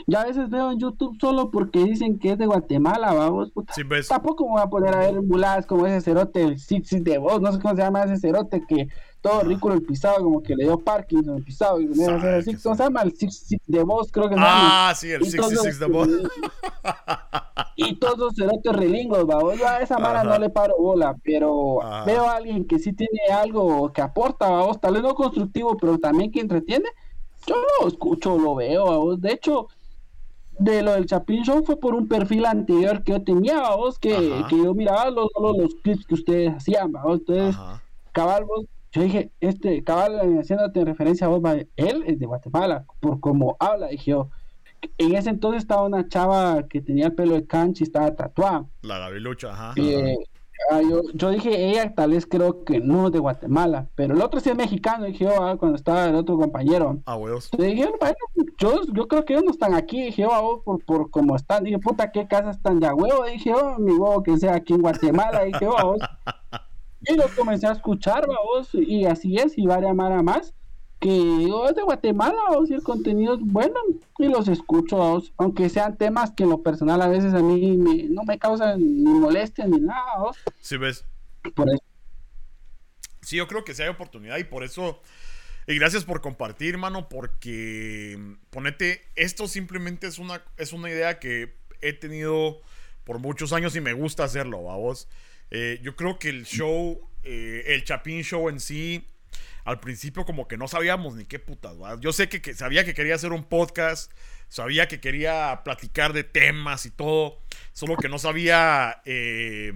ya 0.07 0.21
a 0.21 0.25
veces 0.25 0.49
veo 0.49 0.71
en 0.71 0.79
YouTube 0.79 1.17
solo 1.19 1.49
porque 1.49 1.83
dicen 1.83 2.19
que 2.19 2.31
es 2.31 2.38
de 2.38 2.45
Guatemala, 2.45 3.13
vamos. 3.13 3.51
Puta. 3.51 3.73
Sí, 3.73 3.83
ves. 3.83 4.07
Tampoco 4.07 4.45
me 4.45 4.51
voy 4.51 4.61
a 4.61 4.69
poner 4.69 4.95
a 4.95 4.99
ver 4.99 5.21
muladas 5.21 5.65
como 5.65 5.88
ese 5.88 6.01
cerote, 6.01 6.43
el 6.43 7.03
de 7.03 7.17
vos, 7.17 7.41
no 7.41 7.51
sé 7.51 7.59
cómo 7.59 7.75
se 7.75 7.81
llama 7.81 8.03
ese 8.03 8.17
cerote 8.17 8.63
que 8.67 8.88
todo 9.26 9.41
ridículo 9.41 9.73
el 9.73 9.82
pisado, 9.82 10.23
como 10.23 10.43
que 10.43 10.55
le 10.55 10.65
dio 10.65 10.78
Parkinson 10.78 11.38
el 11.38 11.43
pisado, 11.43 11.82
y 11.82 11.88
me 11.88 12.05
hacer 12.05 12.36
así, 12.36 12.53
¿cómo 12.61 12.76
se 12.76 12.84
llama? 12.84 13.01
El 13.01 13.15
Six 13.15 13.36
Six 13.47 13.61
de 13.65 13.82
vos, 13.84 14.11
creo 14.11 14.30
que 14.30 14.36
se 14.36 14.39
llama. 14.41 14.89
Ah, 14.89 14.93
sí, 14.95 15.09
el 15.11 15.26
Y 15.26 15.32
todos 15.32 15.49
66 15.49 15.80
de 15.80 15.88
los- 15.89 16.07
voz. 16.07 16.09
Y 17.76 17.95
todos 17.95 18.17
los 18.17 18.36
cerotes 18.36 18.71
relingos, 18.73 19.26
va, 19.28 19.39
yo 19.55 19.67
a 19.67 19.80
esa 19.80 19.97
mara 19.97 20.21
Ajá. 20.21 20.30
no 20.30 20.38
le 20.39 20.49
paro 20.49 20.76
bola, 20.78 21.15
pero 21.23 21.82
Ajá. 21.84 22.05
veo 22.05 22.23
a 22.30 22.36
alguien 22.36 22.65
que 22.65 22.78
sí 22.80 22.93
tiene 22.93 23.19
algo 23.34 23.91
que 23.91 24.01
aporta, 24.01 24.49
va, 24.49 24.73
tal 24.76 24.93
vez 24.93 25.01
no 25.03 25.15
constructivo, 25.15 25.76
pero 25.76 25.97
también 25.97 26.32
que 26.32 26.39
entretiene, 26.39 26.86
yo 27.47 27.55
lo 27.82 27.88
escucho, 27.88 28.38
lo 28.38 28.53
veo, 28.55 28.86
va, 29.09 29.15
de 29.17 29.32
hecho, 29.34 29.67
de 30.57 30.84
lo 30.84 30.93
del 30.93 31.05
Chapin 31.05 31.43
Show 31.43 31.63
fue 31.65 31.78
por 31.78 31.95
un 31.95 32.07
perfil 32.07 32.45
anterior 32.45 33.03
que 33.03 33.11
yo 33.11 33.21
tenía, 33.23 33.76
vos, 33.76 33.97
que, 33.99 34.45
que 34.49 34.57
yo 34.57 34.73
miraba 34.73 35.09
los, 35.09 35.30
solo 35.34 35.53
los 35.61 35.76
clips 35.84 36.05
que 36.05 36.13
ustedes 36.13 36.53
hacían, 36.55 36.93
va, 36.93 37.01
entonces, 37.11 37.55
Ajá. 37.55 37.82
cabal, 38.13 38.45
vos, 38.45 38.65
yo 38.95 39.01
dije, 39.01 39.31
este, 39.41 39.83
cabal, 39.83 40.21
eh, 40.23 40.39
haciéndote 40.39 40.85
referencia 40.85 41.27
a 41.27 41.29
vos, 41.29 41.41
él 41.75 42.03
es 42.07 42.17
de 42.17 42.25
Guatemala, 42.25 42.85
por 43.01 43.19
cómo 43.19 43.57
habla, 43.59 43.87
dije 43.87 44.11
yo. 44.11 44.29
En 44.97 45.15
ese 45.15 45.31
entonces 45.31 45.63
estaba 45.63 45.83
una 45.83 46.07
chava 46.07 46.63
que 46.69 46.79
tenía 46.79 47.07
el 47.07 47.13
pelo 47.13 47.33
de 47.33 47.45
cancha 47.45 47.83
y 47.83 47.87
estaba 47.87 48.15
tatuada. 48.15 48.65
La 48.83 48.99
Gavilucha, 48.99 49.51
ajá. 49.51 49.73
Eh, 49.75 50.15
ah, 50.71 50.81
yo, 50.81 51.01
yo 51.13 51.29
dije, 51.31 51.71
ella 51.71 51.93
tal 51.93 52.11
vez 52.11 52.25
creo 52.25 52.63
que 52.63 52.79
no 52.79 53.07
es 53.07 53.11
de 53.11 53.19
Guatemala, 53.19 53.89
pero 53.95 54.13
el 54.13 54.21
otro 54.21 54.39
sí 54.39 54.49
es 54.49 54.55
mexicano, 54.55 55.05
dije 55.07 55.25
yo, 55.25 55.43
ah, 55.43 55.57
cuando 55.57 55.75
estaba 55.75 56.07
el 56.07 56.15
otro 56.15 56.37
compañero. 56.37 57.01
Ah, 57.05 57.17
huevos. 57.17 57.49
Le 57.57 57.65
dije, 57.65 57.89
bueno, 57.99 58.15
yo, 58.57 58.81
yo 58.93 59.07
creo 59.09 59.25
que 59.25 59.33
ellos 59.33 59.43
no 59.43 59.51
están 59.51 59.73
aquí, 59.73 60.03
dije 60.03 60.21
yo, 60.21 60.31
ah, 60.31 60.41
por, 60.63 60.85
por 60.85 61.09
cómo 61.09 61.35
están. 61.35 61.65
Dije, 61.65 61.79
puta, 61.79 62.11
qué 62.11 62.27
casas 62.27 62.55
están 62.55 62.79
de 62.79 62.87
a 62.87 62.93
huevo, 62.93 63.25
dije 63.25 63.49
yo, 63.49 63.75
mi 63.77 63.91
huevo 63.91 64.23
que 64.23 64.37
sea 64.37 64.55
aquí 64.55 64.73
en 64.73 64.83
Guatemala, 64.83 65.43
dije 65.43 65.59
yo, 65.65 65.75
vos. 65.83 65.99
Y 67.08 67.16
lo 67.16 67.28
comencé 67.36 67.68
a 67.68 67.72
escuchar, 67.74 68.26
vos, 68.28 68.70
y 68.74 69.06
así 69.06 69.38
es, 69.38 69.58
y 69.58 69.66
varias 69.66 69.95
mara 69.95 70.22
más, 70.22 70.53
que 70.99 71.10
digo, 71.10 71.68
es 71.70 71.76
de 71.76 71.84
Guatemala, 71.84 72.39
vos, 72.49 72.70
y 72.70 72.74
el 72.74 72.84
contenido 72.84 73.36
es 73.36 73.41
bueno, 73.41 73.80
y 74.18 74.28
los 74.28 74.47
escucho, 74.47 74.97
vos, 74.97 75.34
aunque 75.38 75.70
sean 75.70 75.97
temas 75.97 76.32
que 76.32 76.43
en 76.43 76.49
lo 76.49 76.64
personal 76.64 77.01
a 77.01 77.08
veces 77.08 77.34
a 77.34 77.39
mí 77.39 77.78
me- 77.78 78.03
no 78.03 78.24
me 78.24 78.39
causan 78.39 78.80
ni 78.80 79.12
molestia 79.20 79.68
ni 79.68 79.80
nada, 79.80 80.18
vos. 80.20 80.38
Sí, 80.62 80.78
ves. 80.78 81.06
Por 81.53 81.70
eso. 81.70 81.84
Sí, 83.22 83.38
yo 83.38 83.47
creo 83.47 83.64
que 83.64 83.74
sí 83.74 83.82
hay 83.82 83.89
oportunidad 83.89 84.38
y 84.38 84.43
por 84.43 84.64
eso. 84.64 84.99
Y 85.68 85.78
gracias 85.80 86.06
por 86.06 86.22
compartir, 86.22 86.78
mano, 86.78 87.10
porque 87.10 88.20
ponete, 88.51 89.01
esto 89.16 89.47
simplemente 89.47 90.06
es 90.08 90.20
una, 90.20 90.43
es 90.58 90.74
una 90.74 90.89
idea 90.89 91.20
que 91.20 91.56
he 91.82 91.93
tenido 91.93 92.62
por 93.03 93.18
muchos 93.20 93.51
años 93.51 93.76
y 93.76 93.82
me 93.82 93.93
gusta 93.93 94.24
hacerlo, 94.24 94.64
vamos. 94.64 95.08
Eh, 95.51 95.79
yo 95.81 95.95
creo 95.95 96.19
que 96.19 96.29
el 96.29 96.45
show, 96.45 97.09
eh, 97.23 97.63
el 97.67 97.83
Chapín 97.83 98.23
Show 98.23 98.49
en 98.49 98.59
sí, 98.59 99.07
al 99.63 99.79
principio 99.79 100.25
como 100.25 100.47
que 100.47 100.57
no 100.57 100.67
sabíamos 100.67 101.15
ni 101.15 101.25
qué 101.25 101.39
putas, 101.39 101.79
¿va? 101.81 101.99
Yo 101.99 102.13
sé 102.13 102.29
que, 102.29 102.41
que 102.41 102.53
sabía 102.53 102.85
que 102.85 102.93
quería 102.93 103.15
hacer 103.15 103.31
un 103.31 103.43
podcast, 103.43 104.11
sabía 104.47 104.87
que 104.87 104.99
quería 104.99 105.61
platicar 105.63 106.13
de 106.13 106.23
temas 106.23 106.85
y 106.85 106.91
todo, 106.91 107.41
solo 107.73 107.97
que 107.97 108.09
no 108.09 108.19
sabía... 108.19 109.01
eh, 109.05 109.73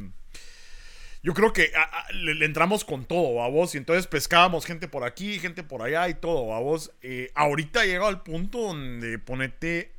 yo 1.21 1.33
creo 1.33 1.51
que 1.51 1.71
le 2.13 2.45
entramos 2.45 2.85
con 2.85 3.03
todo, 3.03 3.43
a 3.43 3.49
vos, 3.49 3.75
y 3.75 3.77
entonces 3.77 4.07
pescábamos 4.07 4.65
gente 4.65 4.87
por 4.87 5.03
aquí, 5.03 5.37
gente 5.39 5.63
por 5.63 5.81
allá 5.81 6.07
y 6.07 6.13
todo, 6.13 6.53
a 6.53 6.59
vos. 6.59 6.93
Eh, 7.01 7.29
ahorita 7.35 7.83
llega 7.83 8.07
al 8.07 8.23
punto 8.23 8.59
donde 8.59 9.19
ponete, 9.19 9.91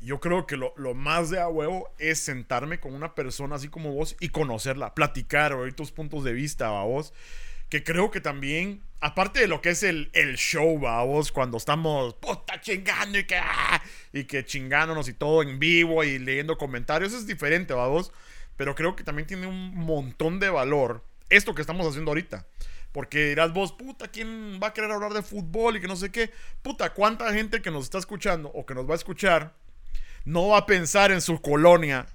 yo 0.00 0.18
creo 0.18 0.46
que 0.46 0.56
lo, 0.56 0.72
lo 0.76 0.94
más 0.94 1.30
de 1.30 1.40
a 1.40 1.48
huevo 1.48 1.94
es 1.98 2.20
sentarme 2.20 2.80
con 2.80 2.94
una 2.94 3.14
persona 3.14 3.56
así 3.56 3.68
como 3.68 3.92
vos 3.92 4.16
y 4.18 4.30
conocerla, 4.30 4.94
platicar, 4.94 5.52
oír 5.52 5.74
tus 5.74 5.92
puntos 5.92 6.24
de 6.24 6.32
vista, 6.32 6.68
a 6.68 6.84
vos. 6.84 7.12
Que 7.68 7.84
creo 7.84 8.10
que 8.10 8.20
también, 8.20 8.82
aparte 9.00 9.40
de 9.40 9.46
lo 9.46 9.60
que 9.60 9.70
es 9.70 9.82
el, 9.82 10.10
el 10.12 10.36
show, 10.36 10.80
va 10.80 11.04
vos, 11.04 11.30
cuando 11.30 11.58
estamos 11.58 12.14
puta 12.14 12.60
chingando 12.60 13.18
y 13.18 13.24
que, 13.24 13.36
ah, 13.36 13.80
y 14.12 14.24
que 14.24 14.44
chingándonos 14.44 15.08
y 15.08 15.12
todo 15.12 15.42
en 15.42 15.58
vivo 15.58 16.02
y 16.02 16.18
leyendo 16.18 16.58
comentarios, 16.58 17.12
es 17.12 17.26
diferente, 17.26 17.74
va 17.74 17.86
vos. 17.86 18.12
Pero 18.56 18.74
creo 18.74 18.96
que 18.96 19.04
también 19.04 19.28
tiene 19.28 19.46
un 19.46 19.74
montón 19.74 20.40
de 20.40 20.50
valor 20.50 21.04
esto 21.28 21.54
que 21.54 21.60
estamos 21.60 21.86
haciendo 21.86 22.10
ahorita. 22.10 22.46
Porque 22.92 23.28
dirás 23.28 23.52
vos, 23.52 23.72
puta, 23.72 24.08
¿quién 24.08 24.58
va 24.60 24.68
a 24.68 24.72
querer 24.72 24.90
hablar 24.90 25.12
de 25.12 25.22
fútbol 25.22 25.76
y 25.76 25.80
que 25.80 25.86
no 25.86 25.94
sé 25.94 26.10
qué? 26.10 26.30
Puta, 26.62 26.92
¿cuánta 26.92 27.32
gente 27.32 27.62
que 27.62 27.70
nos 27.70 27.84
está 27.84 27.98
escuchando 27.98 28.48
o 28.48 28.66
que 28.66 28.74
nos 28.74 28.88
va 28.88 28.94
a 28.94 28.96
escuchar 28.96 29.54
no 30.24 30.48
va 30.48 30.58
a 30.58 30.66
pensar 30.66 31.12
en 31.12 31.20
su 31.20 31.40
colonia 31.40 32.06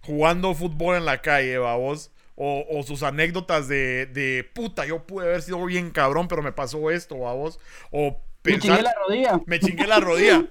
jugando 0.00 0.54
fútbol 0.54 0.96
en 0.96 1.04
la 1.04 1.20
calle, 1.22 1.58
va 1.58 1.76
vos? 1.76 2.10
O, 2.36 2.64
o 2.68 2.82
sus 2.82 3.02
anécdotas 3.02 3.68
de, 3.68 4.06
de, 4.06 4.48
puta, 4.54 4.84
yo 4.86 5.06
pude 5.06 5.26
haber 5.26 5.42
sido 5.42 5.64
bien 5.64 5.90
cabrón, 5.90 6.26
pero 6.28 6.42
me 6.42 6.52
pasó 6.52 6.90
esto, 6.90 7.20
va 7.20 7.32
vos? 7.32 7.60
O 7.92 8.20
Me 8.42 8.58
chingué 8.58 8.82
la 8.82 8.94
rodilla. 9.06 9.40
me 9.46 9.60
chingué 9.60 9.86
la 9.86 10.00
rodilla. 10.00 10.44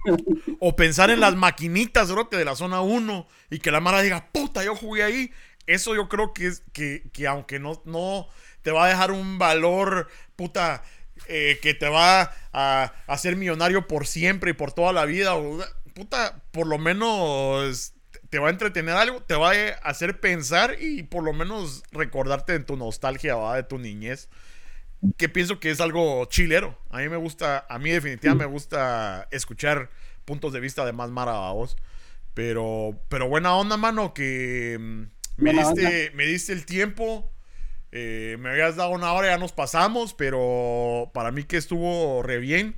o 0.60 0.76
pensar 0.76 1.10
en 1.10 1.20
las 1.20 1.36
maquinitas, 1.36 2.10
brote, 2.10 2.36
de 2.36 2.44
la 2.44 2.56
zona 2.56 2.80
1 2.80 3.26
y 3.50 3.58
que 3.58 3.70
la 3.70 3.80
Mara 3.80 4.00
diga, 4.00 4.28
puta, 4.32 4.64
yo 4.64 4.74
jugué 4.74 5.02
ahí. 5.02 5.30
Eso 5.66 5.94
yo 5.94 6.08
creo 6.08 6.32
que 6.32 6.46
es 6.46 6.62
que, 6.72 7.02
que 7.12 7.26
aunque 7.26 7.58
no, 7.58 7.82
no 7.84 8.28
te 8.62 8.70
va 8.70 8.86
a 8.86 8.88
dejar 8.88 9.10
un 9.10 9.38
valor, 9.38 10.08
puta, 10.36 10.82
eh, 11.28 11.58
que 11.60 11.74
te 11.74 11.88
va 11.88 12.32
a 12.52 12.92
hacer 13.06 13.36
millonario 13.36 13.86
por 13.86 14.06
siempre 14.06 14.50
y 14.50 14.54
por 14.54 14.72
toda 14.72 14.92
la 14.92 15.04
vida, 15.04 15.34
o, 15.34 15.58
puta, 15.96 16.44
por 16.52 16.68
lo 16.68 16.78
menos 16.78 17.94
te 18.30 18.38
va 18.40 18.48
a 18.48 18.52
entretener 18.52 18.96
algo, 18.96 19.22
te 19.22 19.34
va 19.36 19.52
a 19.52 19.70
hacer 19.90 20.20
pensar 20.20 20.76
y 20.80 21.04
por 21.04 21.24
lo 21.24 21.32
menos 21.34 21.84
recordarte 21.92 22.52
de 22.54 22.60
tu 22.60 22.76
nostalgia, 22.76 23.36
¿va? 23.36 23.56
de 23.56 23.64
tu 23.64 23.78
niñez 23.78 24.28
que 25.18 25.28
pienso 25.28 25.60
que 25.60 25.70
es 25.70 25.80
algo 25.80 26.24
chilero. 26.26 26.78
A 26.90 26.98
mí 26.98 27.08
me 27.08 27.16
gusta, 27.16 27.66
a 27.68 27.78
mí 27.78 27.90
definitivamente 27.90 28.46
me 28.46 28.52
gusta 28.52 29.28
escuchar 29.30 29.90
puntos 30.24 30.52
de 30.52 30.60
vista 30.60 30.84
de 30.84 30.92
más 30.92 31.10
mara 31.10 31.32
a 31.48 31.52
vos. 31.52 31.76
Pero, 32.34 33.00
pero 33.08 33.28
buena 33.28 33.56
onda, 33.56 33.76
mano, 33.78 34.14
que 34.14 34.78
mm, 34.80 35.02
me 35.38 35.52
diste, 35.54 36.12
me 36.14 36.26
diste 36.26 36.52
el 36.54 36.66
tiempo. 36.66 37.32
eh, 37.92 38.36
me 38.40 38.50
habías 38.50 38.76
dado 38.76 38.90
una 38.90 39.12
hora, 39.14 39.28
ya 39.28 39.38
nos 39.38 39.52
pasamos, 39.52 40.14
pero 40.14 41.10
para 41.14 41.32
mí 41.32 41.44
que 41.44 41.58
estuvo 41.58 42.22
re 42.22 42.38
bien. 42.40 42.76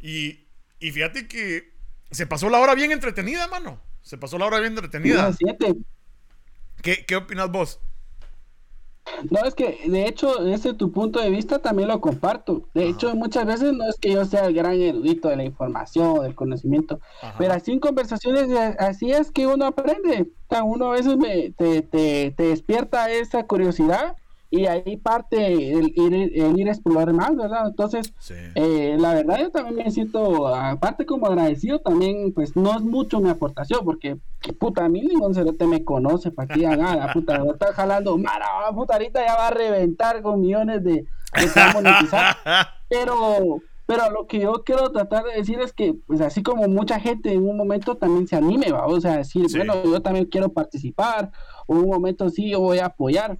Y, 0.00 0.46
y 0.80 0.92
fíjate 0.92 1.28
que 1.28 1.72
se 2.10 2.26
pasó 2.26 2.48
la 2.48 2.60
hora 2.60 2.74
bien 2.74 2.92
entretenida, 2.92 3.46
mano. 3.48 3.80
Se 4.02 4.16
pasó 4.16 4.38
la 4.38 4.46
hora 4.46 4.60
bien 4.60 4.72
entretenida. 4.72 5.32
¿Qué, 6.82 7.04
qué 7.06 7.16
opinas 7.16 7.50
vos? 7.50 7.80
No, 9.30 9.44
es 9.44 9.54
que 9.54 9.78
de 9.86 10.06
hecho, 10.06 10.46
ese 10.46 10.74
tu 10.74 10.92
punto 10.92 11.20
de 11.20 11.30
vista 11.30 11.58
también 11.58 11.88
lo 11.88 12.00
comparto. 12.00 12.68
De 12.74 12.88
hecho, 12.88 13.14
muchas 13.14 13.46
veces 13.46 13.72
no 13.72 13.88
es 13.88 13.96
que 13.96 14.12
yo 14.12 14.24
sea 14.24 14.46
el 14.46 14.54
gran 14.54 14.80
erudito 14.80 15.28
de 15.28 15.36
la 15.36 15.44
información, 15.44 16.22
del 16.22 16.34
conocimiento, 16.34 17.00
pero 17.36 17.54
así 17.54 17.72
en 17.72 17.80
conversaciones, 17.80 18.48
así 18.78 19.10
es 19.10 19.30
que 19.30 19.46
uno 19.46 19.66
aprende. 19.66 20.28
O 20.48 20.54
sea, 20.54 20.62
uno 20.62 20.86
a 20.86 20.94
veces 20.94 21.16
me, 21.16 21.50
te, 21.50 21.82
te, 21.82 22.30
te 22.30 22.42
despierta 22.42 23.10
esa 23.10 23.44
curiosidad 23.44 24.16
y 24.50 24.66
ahí 24.66 24.96
parte 24.96 25.72
el 25.72 25.92
ir, 25.94 26.68
a 26.68 26.72
explorar 26.72 27.12
más, 27.12 27.36
¿verdad? 27.36 27.66
Entonces, 27.66 28.14
eh, 28.54 28.96
la 28.98 29.14
verdad 29.14 29.40
yo 29.40 29.50
también 29.50 29.76
me 29.76 29.90
siento, 29.90 30.48
aparte 30.48 31.04
como 31.04 31.26
agradecido, 31.26 31.80
también 31.80 32.32
pues 32.32 32.56
no 32.56 32.74
es 32.74 32.82
mucho 32.82 33.20
mi 33.20 33.28
aportación, 33.28 33.84
porque 33.84 34.18
puta, 34.58 34.86
a 34.86 34.88
mí 34.88 35.02
ningún 35.02 35.34
cerote 35.34 35.66
me 35.66 35.84
conoce 35.84 36.30
para 36.30 36.54
que 36.54 36.66
haga 36.66 37.12
puta, 37.12 37.38
lo 37.38 37.52
está 37.52 37.72
jalando, 37.74 38.16
mara, 38.16 38.46
puta, 38.74 38.94
ahorita 38.94 39.24
ya 39.24 39.34
va 39.34 39.48
a 39.48 39.50
reventar 39.50 40.22
con 40.22 40.40
millones 40.40 40.82
de, 40.82 40.92
de 40.92 41.72
monetizar, 41.74 42.36
pero... 42.88 43.60
Pero 43.90 44.10
lo 44.10 44.26
que 44.26 44.40
yo 44.40 44.64
quiero 44.66 44.92
tratar 44.92 45.24
de 45.24 45.32
decir 45.32 45.60
es 45.60 45.72
que, 45.72 45.94
pues 46.06 46.20
así 46.20 46.42
como 46.42 46.68
mucha 46.68 47.00
gente 47.00 47.32
en 47.32 47.48
un 47.48 47.56
momento 47.56 47.96
también 47.96 48.28
se 48.28 48.36
anime, 48.36 48.70
va, 48.70 48.86
o 48.86 49.00
sea, 49.00 49.16
decir, 49.16 49.46
bueno, 49.56 49.82
yo 49.82 50.02
también 50.02 50.26
quiero 50.26 50.50
participar, 50.50 51.32
o 51.66 51.74
un 51.74 51.88
momento 51.88 52.28
sí, 52.28 52.50
yo 52.50 52.60
voy 52.60 52.80
a 52.80 52.86
apoyar 52.86 53.38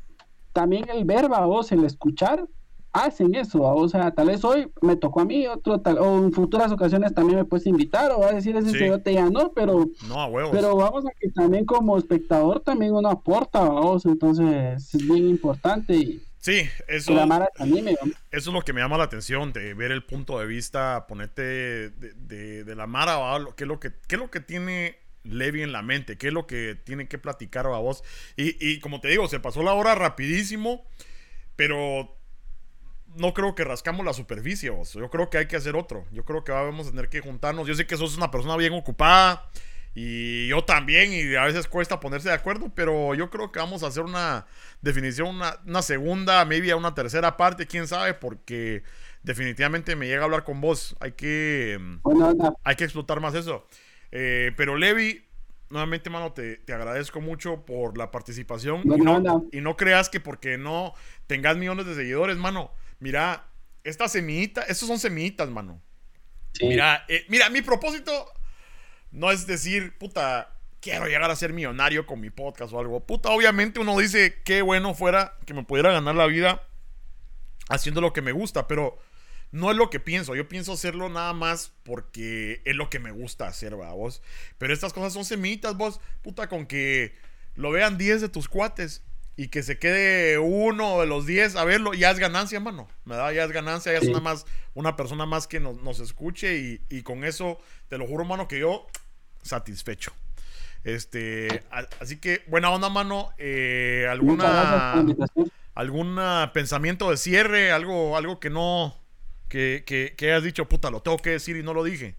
también 0.58 0.88
el 0.88 1.04
ver, 1.04 1.28
vos, 1.28 1.70
el 1.70 1.84
escuchar, 1.84 2.44
hacen 2.92 3.32
eso, 3.36 3.62
o 3.62 3.88
sea, 3.88 4.10
tal 4.10 4.26
vez 4.26 4.42
hoy 4.42 4.72
me 4.82 4.96
tocó 4.96 5.20
a 5.20 5.24
mí, 5.24 5.46
otro 5.46 5.80
tal, 5.80 5.98
o 5.98 6.18
en 6.18 6.32
futuras 6.32 6.72
ocasiones 6.72 7.14
también 7.14 7.38
me 7.38 7.44
puedes 7.44 7.64
invitar, 7.68 8.10
o 8.10 8.18
va 8.18 8.30
a 8.30 8.32
decir 8.32 8.56
ese 8.56 8.70
sí. 8.70 9.02
te 9.04 9.14
ya 9.14 9.30
no, 9.30 9.52
pero, 9.52 9.86
pero 10.50 10.74
vamos 10.74 11.06
a 11.06 11.10
que 11.16 11.28
también 11.30 11.64
como 11.64 11.96
espectador 11.96 12.58
también 12.58 12.92
uno 12.92 13.08
aporta, 13.08 13.62
vos, 13.68 14.04
entonces 14.04 14.92
es 14.92 15.08
bien 15.08 15.28
importante 15.28 16.18
Sí, 16.40 16.68
eso, 16.88 17.12
eso 17.12 18.10
es 18.30 18.46
lo 18.46 18.62
que 18.62 18.72
me 18.72 18.80
llama 18.80 18.98
la 18.98 19.04
atención, 19.04 19.52
de 19.52 19.74
ver 19.74 19.92
el 19.92 20.02
punto 20.02 20.40
de 20.40 20.46
vista, 20.46 21.06
ponerte 21.06 21.42
de, 21.42 22.64
de, 22.64 22.74
la 22.74 22.88
Mara, 22.88 23.18
¿qué 23.56 23.62
es, 23.62 23.68
lo 23.68 23.78
que, 23.78 23.92
qué 24.08 24.16
es 24.16 24.20
lo 24.20 24.30
que 24.30 24.40
tiene 24.40 24.96
Levi 25.28 25.62
en 25.62 25.72
la 25.72 25.82
mente? 25.82 26.16
¿Qué 26.18 26.28
es 26.28 26.32
lo 26.32 26.46
que 26.46 26.74
tiene 26.74 27.08
que 27.08 27.18
platicar 27.18 27.66
a 27.66 27.78
vos? 27.78 28.02
Y, 28.36 28.80
como 28.80 29.00
te 29.00 29.08
digo, 29.08 29.28
se 29.28 29.40
pasó 29.40 29.62
la 29.62 29.74
hora 29.74 29.94
rapidísimo, 29.94 30.86
pero 31.56 32.16
no 33.16 33.34
creo 33.34 33.54
que 33.54 33.64
rascamos 33.64 34.04
la 34.04 34.12
superficie, 34.12 34.70
vos. 34.70 34.92
Yo 34.94 35.10
creo 35.10 35.30
que 35.30 35.38
hay 35.38 35.46
que 35.46 35.56
hacer 35.56 35.76
otro. 35.76 36.06
Yo 36.12 36.24
creo 36.24 36.44
que 36.44 36.52
vamos 36.52 36.88
a 36.88 36.90
tener 36.90 37.08
que 37.08 37.20
juntarnos. 37.20 37.66
Yo 37.66 37.74
sé 37.74 37.86
que 37.86 37.96
sos 37.96 38.16
una 38.16 38.30
persona 38.30 38.56
bien 38.56 38.72
ocupada 38.74 39.48
y 40.00 40.46
yo 40.46 40.62
también, 40.64 41.12
y 41.12 41.34
a 41.34 41.44
veces 41.44 41.66
cuesta 41.66 41.98
ponerse 41.98 42.28
de 42.28 42.34
acuerdo, 42.36 42.70
pero 42.72 43.16
yo 43.16 43.30
creo 43.30 43.50
que 43.50 43.58
vamos 43.58 43.82
a 43.82 43.88
hacer 43.88 44.04
una 44.04 44.46
definición, 44.80 45.40
una, 45.66 45.82
segunda, 45.82 46.44
maybe 46.44 46.72
una 46.72 46.94
tercera 46.94 47.36
parte, 47.36 47.66
quién 47.66 47.88
sabe, 47.88 48.14
porque 48.14 48.84
definitivamente 49.24 49.96
me 49.96 50.06
llega 50.06 50.20
a 50.20 50.24
hablar 50.26 50.44
con 50.44 50.60
vos. 50.60 50.96
Hay 51.00 51.12
que, 51.12 51.80
hay 52.62 52.76
que 52.76 52.84
explotar 52.84 53.20
más 53.20 53.34
eso. 53.34 53.66
Eh, 54.12 54.52
pero 54.56 54.76
Levi, 54.76 55.24
nuevamente, 55.70 56.10
mano, 56.10 56.32
te, 56.32 56.60
agradezco 56.68 57.20
mucho 57.20 57.64
por 57.64 57.96
la 57.98 58.10
participación. 58.10 58.82
y, 59.52 59.60
no, 59.60 59.76
creas 59.76 60.08
que 60.08 60.20
porque 60.20 60.58
no 60.58 60.94
tengas 61.26 61.56
millones 61.56 61.86
de 61.86 61.94
seguidores, 61.94 62.36
mano. 62.36 62.72
Mira, 62.98 63.46
estas 63.84 64.12
semillitas, 64.12 64.68
estos 64.68 64.88
son 64.88 64.98
semillitas, 64.98 65.48
mano. 65.48 65.80
Mira, 66.60 67.04
eh, 67.08 67.24
mira, 67.28 67.50
mi 67.50 67.62
propósito 67.62 68.32
no 69.10 69.30
es 69.30 69.46
decir, 69.46 69.96
puta, 69.96 70.54
quiero 70.80 71.06
llegar 71.06 71.30
a 71.30 71.36
ser 71.36 71.52
millonario 71.52 72.06
con 72.06 72.20
mi 72.20 72.30
podcast 72.30 72.72
o 72.72 72.80
algo. 72.80 73.00
Puta, 73.00 73.30
obviamente 73.30 73.80
uno 73.80 73.96
dice, 73.98 74.40
qué 74.44 74.62
bueno 74.62 74.94
fuera 74.94 75.34
que 75.46 75.54
me 75.54 75.64
pudiera 75.64 75.92
ganar 75.92 76.14
la 76.14 76.26
vida 76.26 76.62
haciendo 77.68 78.00
lo 78.00 78.12
que 78.12 78.22
me 78.22 78.32
gusta, 78.32 78.66
pero 78.66 78.98
no 79.50 79.70
es 79.70 79.76
lo 79.76 79.90
que 79.90 80.00
pienso. 80.00 80.34
Yo 80.34 80.48
pienso 80.48 80.72
hacerlo 80.72 81.08
nada 81.08 81.32
más 81.32 81.72
porque 81.82 82.60
es 82.64 82.76
lo 82.76 82.90
que 82.90 82.98
me 82.98 83.10
gusta 83.10 83.46
hacer, 83.46 83.74
vos. 83.74 84.22
Pero 84.58 84.74
estas 84.74 84.92
cosas 84.92 85.12
son 85.12 85.24
semitas, 85.24 85.76
vos. 85.76 86.00
Puta, 86.22 86.48
con 86.48 86.66
que 86.66 87.14
lo 87.54 87.70
vean 87.70 87.98
10 87.98 88.20
de 88.20 88.28
tus 88.28 88.48
cuates 88.48 89.02
y 89.36 89.48
que 89.48 89.62
se 89.62 89.78
quede 89.78 90.38
uno 90.38 91.00
de 91.00 91.06
los 91.06 91.24
10 91.24 91.56
a 91.56 91.64
verlo, 91.64 91.94
ya 91.94 92.10
es 92.10 92.18
ganancia, 92.18 92.58
mano. 92.58 92.88
Me 93.04 93.14
da, 93.14 93.32
ya 93.32 93.44
es 93.44 93.52
ganancia, 93.52 93.92
ya 93.92 93.98
es 93.98 94.08
una, 94.08 94.20
más, 94.20 94.46
una 94.74 94.96
persona 94.96 95.26
más 95.26 95.46
que 95.46 95.60
nos, 95.60 96.00
escuche 96.00 96.80
y, 96.88 97.02
con 97.02 97.24
eso, 97.24 97.60
te 97.88 97.98
lo 97.98 98.06
juro, 98.06 98.24
mano, 98.24 98.48
que 98.48 98.58
yo 98.58 98.88
satisfecho. 99.42 100.12
Este, 100.84 101.62
así 102.00 102.18
que 102.18 102.42
buena 102.48 102.70
onda, 102.70 102.88
mano. 102.88 103.30
Eh, 103.38 104.06
alguna, 104.10 105.04
algún 105.74 106.20
pensamiento 106.52 107.10
de 107.10 107.16
cierre, 107.16 107.70
algo, 107.70 108.16
algo 108.16 108.40
que 108.40 108.50
no, 108.50 108.96
que, 109.48 110.14
que, 110.16 110.32
has 110.32 110.42
dicho, 110.42 110.68
puta, 110.68 110.90
lo 110.90 111.00
tengo 111.00 111.16
que 111.18 111.30
decir 111.30 111.56
y 111.56 111.62
no 111.62 111.74
lo 111.74 111.84
dije? 111.84 112.16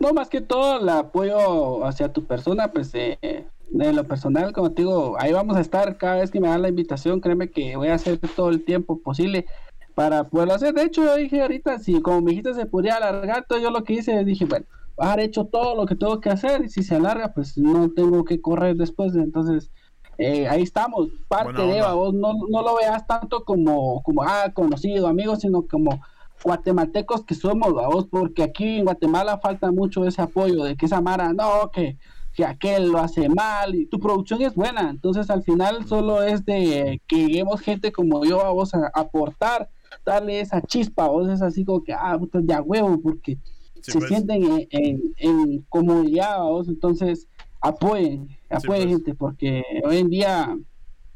No, 0.00 0.12
más 0.12 0.28
que 0.28 0.40
todo 0.40 0.80
el 0.80 0.88
apoyo 0.88 1.84
hacia 1.84 2.12
tu 2.12 2.24
persona, 2.24 2.72
pues 2.72 2.90
eh, 2.94 3.46
de 3.70 3.92
lo 3.92 4.04
personal, 4.04 4.52
como 4.52 4.72
te 4.72 4.82
digo, 4.82 5.16
ahí 5.18 5.32
vamos 5.32 5.56
a 5.56 5.60
estar 5.60 5.96
cada 5.96 6.16
vez 6.16 6.30
que 6.30 6.40
me 6.40 6.48
dan 6.48 6.62
la 6.62 6.68
invitación, 6.68 7.20
créeme 7.20 7.50
que 7.50 7.76
voy 7.76 7.88
a 7.88 7.94
hacer 7.94 8.18
todo 8.18 8.50
el 8.50 8.64
tiempo 8.64 9.00
posible 9.00 9.46
para 9.94 10.24
poderlo 10.24 10.54
hacer. 10.54 10.74
De 10.74 10.82
hecho, 10.82 11.04
yo 11.04 11.16
dije 11.16 11.42
ahorita, 11.42 11.78
si 11.78 12.00
como 12.00 12.20
me 12.20 12.30
dijiste 12.30 12.54
se 12.54 12.66
podría 12.66 12.96
alargar, 12.96 13.46
todo 13.48 13.58
yo 13.58 13.70
lo 13.70 13.84
que 13.84 13.94
hice, 13.94 14.24
dije, 14.24 14.44
bueno, 14.44 14.66
haber 14.98 15.20
hecho 15.20 15.46
todo 15.46 15.74
lo 15.74 15.86
que 15.86 15.96
tengo 15.96 16.20
que 16.20 16.30
hacer 16.30 16.64
y 16.64 16.68
si 16.68 16.82
se 16.82 16.96
alarga, 16.96 17.32
pues 17.32 17.56
no 17.56 17.90
tengo 17.90 18.24
que 18.24 18.40
correr 18.40 18.76
después, 18.76 19.14
entonces... 19.14 19.70
Eh, 20.16 20.46
ahí 20.46 20.62
estamos, 20.62 21.08
parte 21.26 21.60
de 21.60 21.82
vos 21.82 22.14
no, 22.14 22.34
no 22.48 22.62
lo 22.62 22.76
veas 22.76 23.04
tanto 23.04 23.44
como, 23.44 24.00
como, 24.04 24.22
ah, 24.22 24.48
conocido, 24.54 25.08
amigo, 25.08 25.34
sino 25.34 25.66
como 25.66 26.00
guatemaltecos 26.44 27.24
que 27.24 27.34
somos, 27.34 27.72
vamos, 27.74 28.06
porque 28.08 28.42
aquí 28.42 28.78
en 28.78 28.84
Guatemala 28.84 29.38
falta 29.38 29.72
mucho 29.72 30.06
ese 30.06 30.22
apoyo 30.22 30.62
de 30.62 30.76
que 30.76 30.86
esa 30.86 31.00
Mara, 31.00 31.32
no, 31.32 31.70
que, 31.72 31.96
que 32.34 32.44
aquel 32.44 32.90
lo 32.90 32.98
hace 32.98 33.28
mal 33.28 33.74
y 33.74 33.86
tu 33.86 33.98
producción 33.98 34.42
es 34.42 34.54
buena, 34.54 34.90
entonces 34.90 35.30
al 35.30 35.42
final 35.42 35.86
solo 35.86 36.22
es 36.22 36.44
de 36.44 37.00
que 37.08 37.16
lleguemos 37.16 37.60
gente 37.60 37.90
como 37.90 38.24
yo, 38.24 38.38
vamos 38.38 38.74
a 38.74 38.90
aportar, 38.94 39.70
darle 40.04 40.40
esa 40.40 40.60
chispa, 40.60 41.08
vos 41.08 41.28
es 41.30 41.42
así 41.42 41.64
como 41.64 41.82
que, 41.82 41.92
ah, 41.92 42.16
puta, 42.18 42.40
ya 42.42 42.60
huevo, 42.60 43.00
porque 43.00 43.38
se 43.80 43.98
pues. 43.98 44.08
sienten 44.08 44.44
en, 44.44 44.66
en, 44.70 45.02
en 45.16 45.62
comodidad, 45.68 46.40
vos, 46.42 46.68
entonces 46.68 47.26
apoyen, 47.60 48.28
apoyen 48.50 48.88
pues. 48.88 48.96
gente, 48.96 49.14
porque 49.14 49.62
hoy 49.84 49.98
en 49.98 50.10
día 50.10 50.56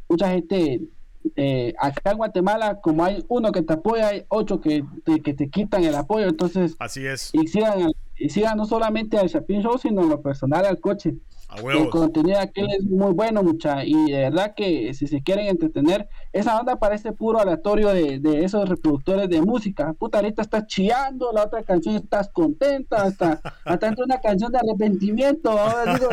mucha 0.08 0.30
gente 0.30 0.88
eh, 1.36 1.74
acá 1.78 2.12
en 2.12 2.18
Guatemala, 2.18 2.80
como 2.80 3.04
hay 3.04 3.24
uno 3.28 3.52
que 3.52 3.62
te 3.62 3.74
apoya, 3.74 4.08
hay 4.08 4.24
ocho 4.28 4.60
que 4.60 4.84
te, 5.04 5.20
que 5.20 5.34
te 5.34 5.48
quitan 5.48 5.84
el 5.84 5.94
apoyo. 5.94 6.28
Entonces, 6.28 6.76
así 6.78 7.06
es. 7.06 7.30
Y 7.32 7.46
sigan, 7.48 7.90
y 8.16 8.28
sigan 8.30 8.56
no 8.56 8.66
solamente 8.66 9.18
al 9.18 9.28
Chapin 9.28 9.62
Show, 9.62 9.78
sino 9.78 10.02
en 10.02 10.08
lo 10.08 10.22
personal 10.22 10.64
al 10.66 10.80
coche. 10.80 11.14
El 11.56 11.88
contenido 11.88 12.38
aquí 12.38 12.60
es 12.60 12.84
muy 12.84 13.12
bueno, 13.12 13.42
mucha. 13.42 13.84
Y 13.84 14.10
de 14.10 14.18
verdad 14.18 14.54
que 14.54 14.92
si 14.92 15.06
se 15.06 15.22
quieren 15.22 15.46
entretener, 15.46 16.08
esa 16.32 16.58
onda 16.60 16.76
parece 16.76 17.12
puro 17.12 17.40
aleatorio 17.40 17.88
de, 17.88 18.18
de 18.18 18.44
esos 18.44 18.68
reproductores 18.68 19.28
de 19.30 19.40
música. 19.40 19.94
Puta, 19.94 20.18
ahorita 20.18 20.42
estás 20.42 20.66
chillando, 20.66 21.32
la 21.32 21.44
otra 21.44 21.62
canción 21.62 21.96
estás 21.96 22.28
contenta, 22.28 23.02
hasta, 23.02 23.40
hasta 23.64 23.94
una 24.04 24.20
canción 24.20 24.52
de 24.52 24.58
arrepentimiento. 24.58 25.50
Digo, 25.50 26.08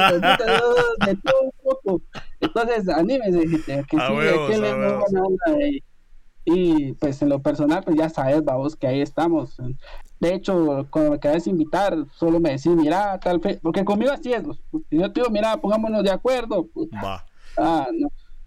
de, 1.05 1.15
todo 1.17 1.41
un 1.43 1.51
poco. 1.63 2.01
Entonces, 2.39 2.87
anímense, 2.89 3.47
gente, 3.47 3.85
que 3.89 3.97
sí, 3.97 4.61
le 4.61 4.73
muy 4.73 4.93
buena 4.93 5.23
onda. 5.23 5.67
Y, 5.67 5.83
y 6.45 6.93
pues 6.93 7.21
en 7.23 7.29
lo 7.29 7.41
personal, 7.41 7.83
pues 7.83 7.97
ya 7.97 8.07
sabes, 8.07 8.43
vamos, 8.43 8.75
que 8.75 8.85
ahí 8.85 9.01
estamos. 9.01 9.57
De 10.19 10.33
hecho, 10.33 10.87
cuando 10.91 11.11
me 11.11 11.19
querés 11.19 11.47
invitar, 11.47 11.97
solo 12.13 12.39
me 12.39 12.51
decís, 12.51 12.67
mira, 12.67 13.19
tal 13.19 13.41
fe, 13.41 13.59
porque 13.61 13.83
conmigo 13.83 14.11
así 14.11 14.31
es, 14.31 14.43
pues, 14.43 14.59
yo 14.91 15.11
te 15.11 15.21
digo, 15.21 15.31
mira, 15.31 15.57
pongámonos 15.57 16.03
de 16.03 16.11
acuerdo. 16.11 16.69
Va. 17.03 17.25
Ah, 17.57 17.87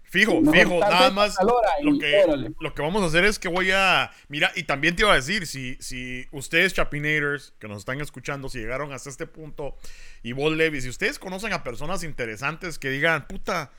fijo, 0.03 0.41
fijo, 0.51 0.79
nada 0.79 1.11
más 1.11 1.35
lo 1.81 1.99
que, 1.99 2.53
lo 2.59 2.73
que 2.73 2.81
vamos 2.81 3.03
a 3.03 3.07
hacer 3.07 3.25
es 3.25 3.37
que 3.37 3.49
voy 3.49 3.71
a, 3.71 4.09
mira, 4.29 4.51
y 4.55 4.63
también 4.63 4.95
te 4.95 5.03
iba 5.03 5.11
a 5.11 5.15
decir, 5.15 5.45
si, 5.45 5.75
si 5.81 6.25
ustedes 6.31 6.73
Chapinators 6.73 7.53
que 7.59 7.67
nos 7.67 7.79
están 7.79 7.99
escuchando, 7.99 8.49
si 8.49 8.59
llegaron 8.59 8.93
hasta 8.93 9.09
este 9.09 9.27
punto, 9.27 9.75
y 10.23 10.31
vos 10.31 10.55
Levi, 10.55 10.79
si 10.79 10.89
ustedes 10.89 11.19
conocen 11.19 11.51
a 11.51 11.63
personas 11.63 12.03
interesantes 12.03 12.79
que 12.79 12.89
digan, 12.89 13.27
puta, 13.27 13.71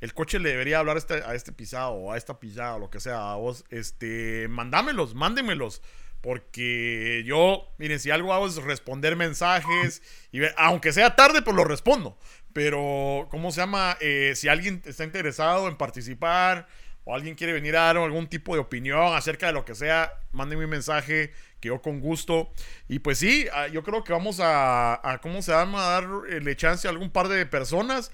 el 0.00 0.14
coche 0.14 0.38
le 0.38 0.50
debería 0.50 0.78
hablar 0.78 0.96
a 0.96 0.98
este, 0.98 1.14
a 1.14 1.34
este 1.34 1.52
pisado 1.52 1.92
o 1.92 2.12
a 2.12 2.16
esta 2.16 2.38
pisada 2.38 2.74
o 2.74 2.78
lo 2.78 2.90
que 2.90 3.00
sea, 3.00 3.32
a 3.32 3.36
vos, 3.36 3.64
este, 3.70 4.48
mandámelos, 4.48 5.14
mándenmelos. 5.14 5.82
Porque 6.20 7.22
yo, 7.24 7.72
miren, 7.78 8.00
si 8.00 8.10
algo 8.10 8.32
hago 8.32 8.46
es 8.46 8.56
responder 8.56 9.14
mensajes, 9.14 10.02
y 10.32 10.40
aunque 10.56 10.92
sea 10.92 11.14
tarde, 11.14 11.42
pues 11.42 11.54
lo 11.54 11.64
respondo. 11.64 12.18
Pero, 12.52 13.28
¿cómo 13.30 13.52
se 13.52 13.60
llama? 13.60 13.96
Eh, 14.00 14.32
si 14.34 14.48
alguien 14.48 14.82
está 14.86 15.04
interesado 15.04 15.68
en 15.68 15.76
participar 15.76 16.66
o 17.04 17.14
alguien 17.14 17.36
quiere 17.36 17.52
venir 17.52 17.76
a 17.76 17.82
dar 17.82 17.98
algún 17.98 18.26
tipo 18.26 18.54
de 18.54 18.60
opinión 18.60 19.14
acerca 19.14 19.46
de 19.46 19.52
lo 19.52 19.64
que 19.64 19.74
sea, 19.74 20.12
mándenme 20.32 20.64
un 20.64 20.70
mensaje 20.70 21.32
que 21.60 21.68
yo 21.68 21.80
con 21.80 22.00
gusto. 22.00 22.50
Y 22.88 22.98
pues 22.98 23.18
sí, 23.18 23.46
ah, 23.52 23.68
yo 23.68 23.84
creo 23.84 24.02
que 24.02 24.12
vamos 24.12 24.40
a, 24.40 25.08
a 25.08 25.18
¿cómo 25.18 25.42
se 25.42 25.52
llama? 25.52 25.86
A 25.86 26.00
darle 26.00 26.56
chance 26.56 26.88
a 26.88 26.90
algún 26.90 27.10
par 27.10 27.28
de 27.28 27.46
personas. 27.46 28.10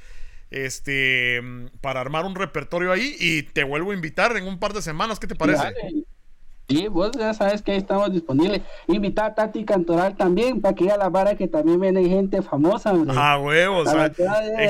Este, 0.52 1.40
para 1.80 2.00
armar 2.00 2.24
un 2.24 2.34
repertorio 2.34 2.92
ahí 2.92 3.16
y 3.18 3.42
te 3.42 3.64
vuelvo 3.64 3.90
a 3.90 3.94
invitar 3.94 4.36
en 4.36 4.46
un 4.46 4.58
par 4.58 4.72
de 4.74 4.82
semanas, 4.82 5.18
¿qué 5.18 5.26
te 5.26 5.34
parece? 5.34 5.74
Sí, 6.68 6.88
vos 6.88 7.10
ya 7.18 7.34
sabes 7.34 7.60
que 7.60 7.72
ahí 7.72 7.78
estamos 7.78 8.12
disponibles. 8.12 8.62
Invitar 8.86 9.32
a 9.32 9.34
Tati 9.34 9.64
Cantoral 9.64 10.16
también, 10.16 10.60
para 10.60 10.74
que 10.74 10.90
a 10.90 10.96
la 10.96 11.08
vara 11.08 11.36
que 11.36 11.48
también 11.48 11.80
viene 11.80 12.08
gente 12.08 12.40
famosa. 12.40 12.94
Ah, 13.08 13.38
huevos. 13.38 13.88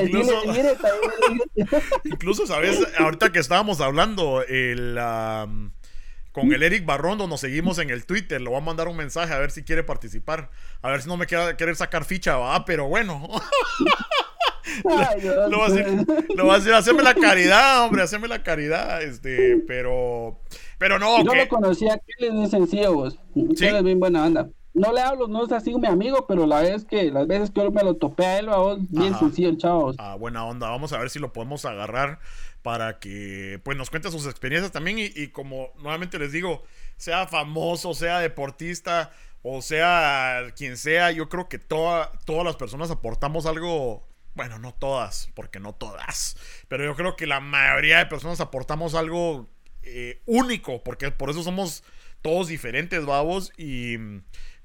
incluso, 0.03 0.33
incluso, 2.05 2.47
¿sabes? 2.47 2.81
Ahorita 2.99 3.31
que 3.31 3.39
estábamos 3.39 3.81
hablando, 3.81 4.43
el... 4.43 4.99
con 6.33 6.53
el 6.53 6.63
Eric 6.63 6.87
Barrondo 6.87 7.29
nos 7.29 7.41
seguimos 7.41 7.79
en 7.79 7.91
el 7.91 8.07
Twitter. 8.07 8.41
Le 8.41 8.49
voy 8.49 8.59
a 8.59 8.63
mandar 8.65 8.89
un 8.89 8.97
mensaje 8.97 9.33
a 9.33 9.39
ver 9.39 9.51
si 9.51 9.63
quiere 9.63 9.85
participar. 9.85 10.51
A 10.81 10.91
ver 10.91 11.03
si 11.03 11.09
no 11.09 11.17
me 11.17 11.27
quiere 11.27 11.57
querer 11.57 11.77
sacar 11.77 12.05
ficha, 12.05 12.37
va, 12.37 12.65
pero 12.65 12.89
bueno. 12.89 13.29
lo, 14.85 14.91
va 14.97 15.07
a 15.07 16.35
lo 16.35 16.47
va 16.47 16.55
a 16.55 16.79
hacerme 16.79 17.03
la 17.03 17.15
caridad, 17.15 17.85
hombre, 17.85 18.03
hacerme 18.03 18.29
la 18.29 18.43
caridad. 18.43 19.03
Este, 19.03 19.59
pero. 19.67 20.41
Pero 20.79 20.99
no, 20.99 21.25
Yo 21.25 21.35
lo 21.35 21.49
conocía, 21.49 21.97
que 21.99 22.27
él 22.27 22.43
es 22.43 22.51
sencillo, 22.51 22.95
vos. 22.95 23.19
¿Sí? 23.55 23.67
es 23.67 23.83
bien 23.85 24.01
buena 24.01 24.25
onda. 24.27 24.49
No 24.75 24.93
le 24.93 25.03
hablo, 25.03 25.29
no 25.29 25.45
es 25.45 25.53
así 25.53 25.75
mi 25.75 25.87
amigo, 25.87 26.27
pero 26.27 26.47
la 26.47 26.63
vez 26.63 26.85
que, 26.85 27.11
las 27.11 27.27
veces 27.27 27.51
que 27.51 27.61
yo 27.61 27.71
me 27.71 27.85
lo 27.85 27.95
topé 27.95 28.25
a 28.25 28.39
él, 28.39 28.49
a 28.49 28.57
vos, 28.57 28.79
bien 28.89 29.17
sencillo 29.19 29.51
el 29.51 29.59
chavo. 29.59 29.93
Ah, 29.99 30.17
buena 30.17 30.45
onda. 30.47 30.71
Vamos 30.71 30.93
a 30.93 30.99
ver 30.99 31.11
si 31.11 31.19
lo 31.19 31.33
podemos 31.33 31.65
agarrar 31.67 32.21
para 32.63 32.99
que 32.99 33.61
pues 33.65 33.77
nos 33.77 33.91
cuente 33.91 34.11
sus 34.11 34.27
experiencias 34.27 34.73
también. 34.73 34.99
Y, 34.99 35.11
y 35.15 35.29
como 35.29 35.69
nuevamente 35.79 36.19
les 36.19 36.33
digo, 36.33 36.63
sea 36.97 37.27
famoso, 37.27 37.93
sea 37.95 38.21
deportista, 38.21 39.13
o 39.43 39.61
sea 39.61 40.47
quien 40.57 40.77
sea, 40.77 41.11
yo 41.11 41.29
creo 41.29 41.49
que 41.49 41.59
toda, 41.59 42.13
todas 42.25 42.45
las 42.45 42.57
personas 42.57 42.91
aportamos 42.91 43.45
algo 43.47 44.07
bueno, 44.35 44.59
no 44.59 44.75
todas, 44.75 45.31
porque 45.35 45.61
no 45.61 45.75
todas, 45.75 46.37
pero 46.69 46.85
yo 46.85 46.95
creo 46.95 47.17
que 47.17 47.27
la 47.27 47.41
mayoría 47.41 47.99
de 47.99 48.07
personas 48.07 48.41
aportamos 48.41 48.95
algo 48.95 49.49
eh, 49.83 50.21
único, 50.27 50.83
porque 50.83 51.11
por 51.11 51.31
eso 51.31 51.43
somos 51.43 51.85
todos 52.23 52.49
diferentes, 52.49 53.05
babos, 53.05 53.53
y 53.57 53.99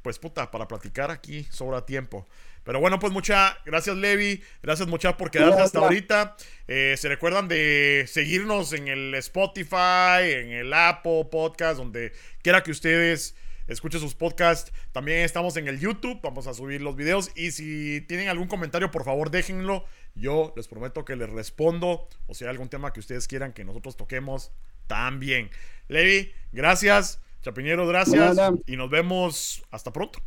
pues 0.01 0.19
puta, 0.19 0.51
para 0.51 0.67
platicar 0.67 1.11
aquí 1.11 1.43
sobra 1.51 1.85
tiempo. 1.85 2.27
Pero 2.63 2.81
bueno, 2.81 2.99
pues 2.99 3.13
muchas 3.13 3.55
gracias 3.65 3.95
Levi, 3.95 4.43
gracias 4.61 4.89
muchas 4.89 5.13
por 5.15 5.31
quedarse 5.31 5.61
hasta 5.61 5.79
ahorita. 5.79 6.35
Eh, 6.67 6.95
se 6.97 7.07
recuerdan 7.07 7.47
de 7.47 8.05
seguirnos 8.07 8.73
en 8.73 8.89
el 8.89 9.15
Spotify, 9.15 10.33
en 10.33 10.51
el 10.51 10.73
Apple 10.73 11.27
Podcast, 11.31 11.77
donde 11.77 12.11
quiera 12.41 12.63
que 12.63 12.71
ustedes 12.71 13.35
escuchen 13.67 13.99
sus 13.99 14.15
podcasts. 14.15 14.71
También 14.91 15.19
estamos 15.19 15.57
en 15.57 15.67
el 15.67 15.79
YouTube, 15.79 16.19
vamos 16.21 16.47
a 16.47 16.53
subir 16.53 16.81
los 16.81 16.95
videos. 16.95 17.31
Y 17.35 17.51
si 17.51 18.01
tienen 18.01 18.29
algún 18.29 18.47
comentario, 18.47 18.91
por 18.91 19.03
favor 19.03 19.31
déjenlo. 19.31 19.85
Yo 20.15 20.53
les 20.55 20.67
prometo 20.67 21.05
que 21.05 21.15
les 21.15 21.29
respondo. 21.29 22.07
O 22.27 22.33
si 22.33 22.43
hay 22.45 22.49
algún 22.49 22.69
tema 22.69 22.93
que 22.93 22.99
ustedes 22.99 23.27
quieran 23.27 23.53
que 23.53 23.63
nosotros 23.65 23.97
toquemos, 23.97 24.51
también. 24.87 25.49
Levi, 25.87 26.31
gracias. 26.51 27.21
Chapiñero, 27.41 27.87
gracias. 27.87 28.37
Y 28.65 28.75
nos 28.75 28.89
vemos 28.89 29.63
hasta 29.71 29.93
pronto. 29.93 30.19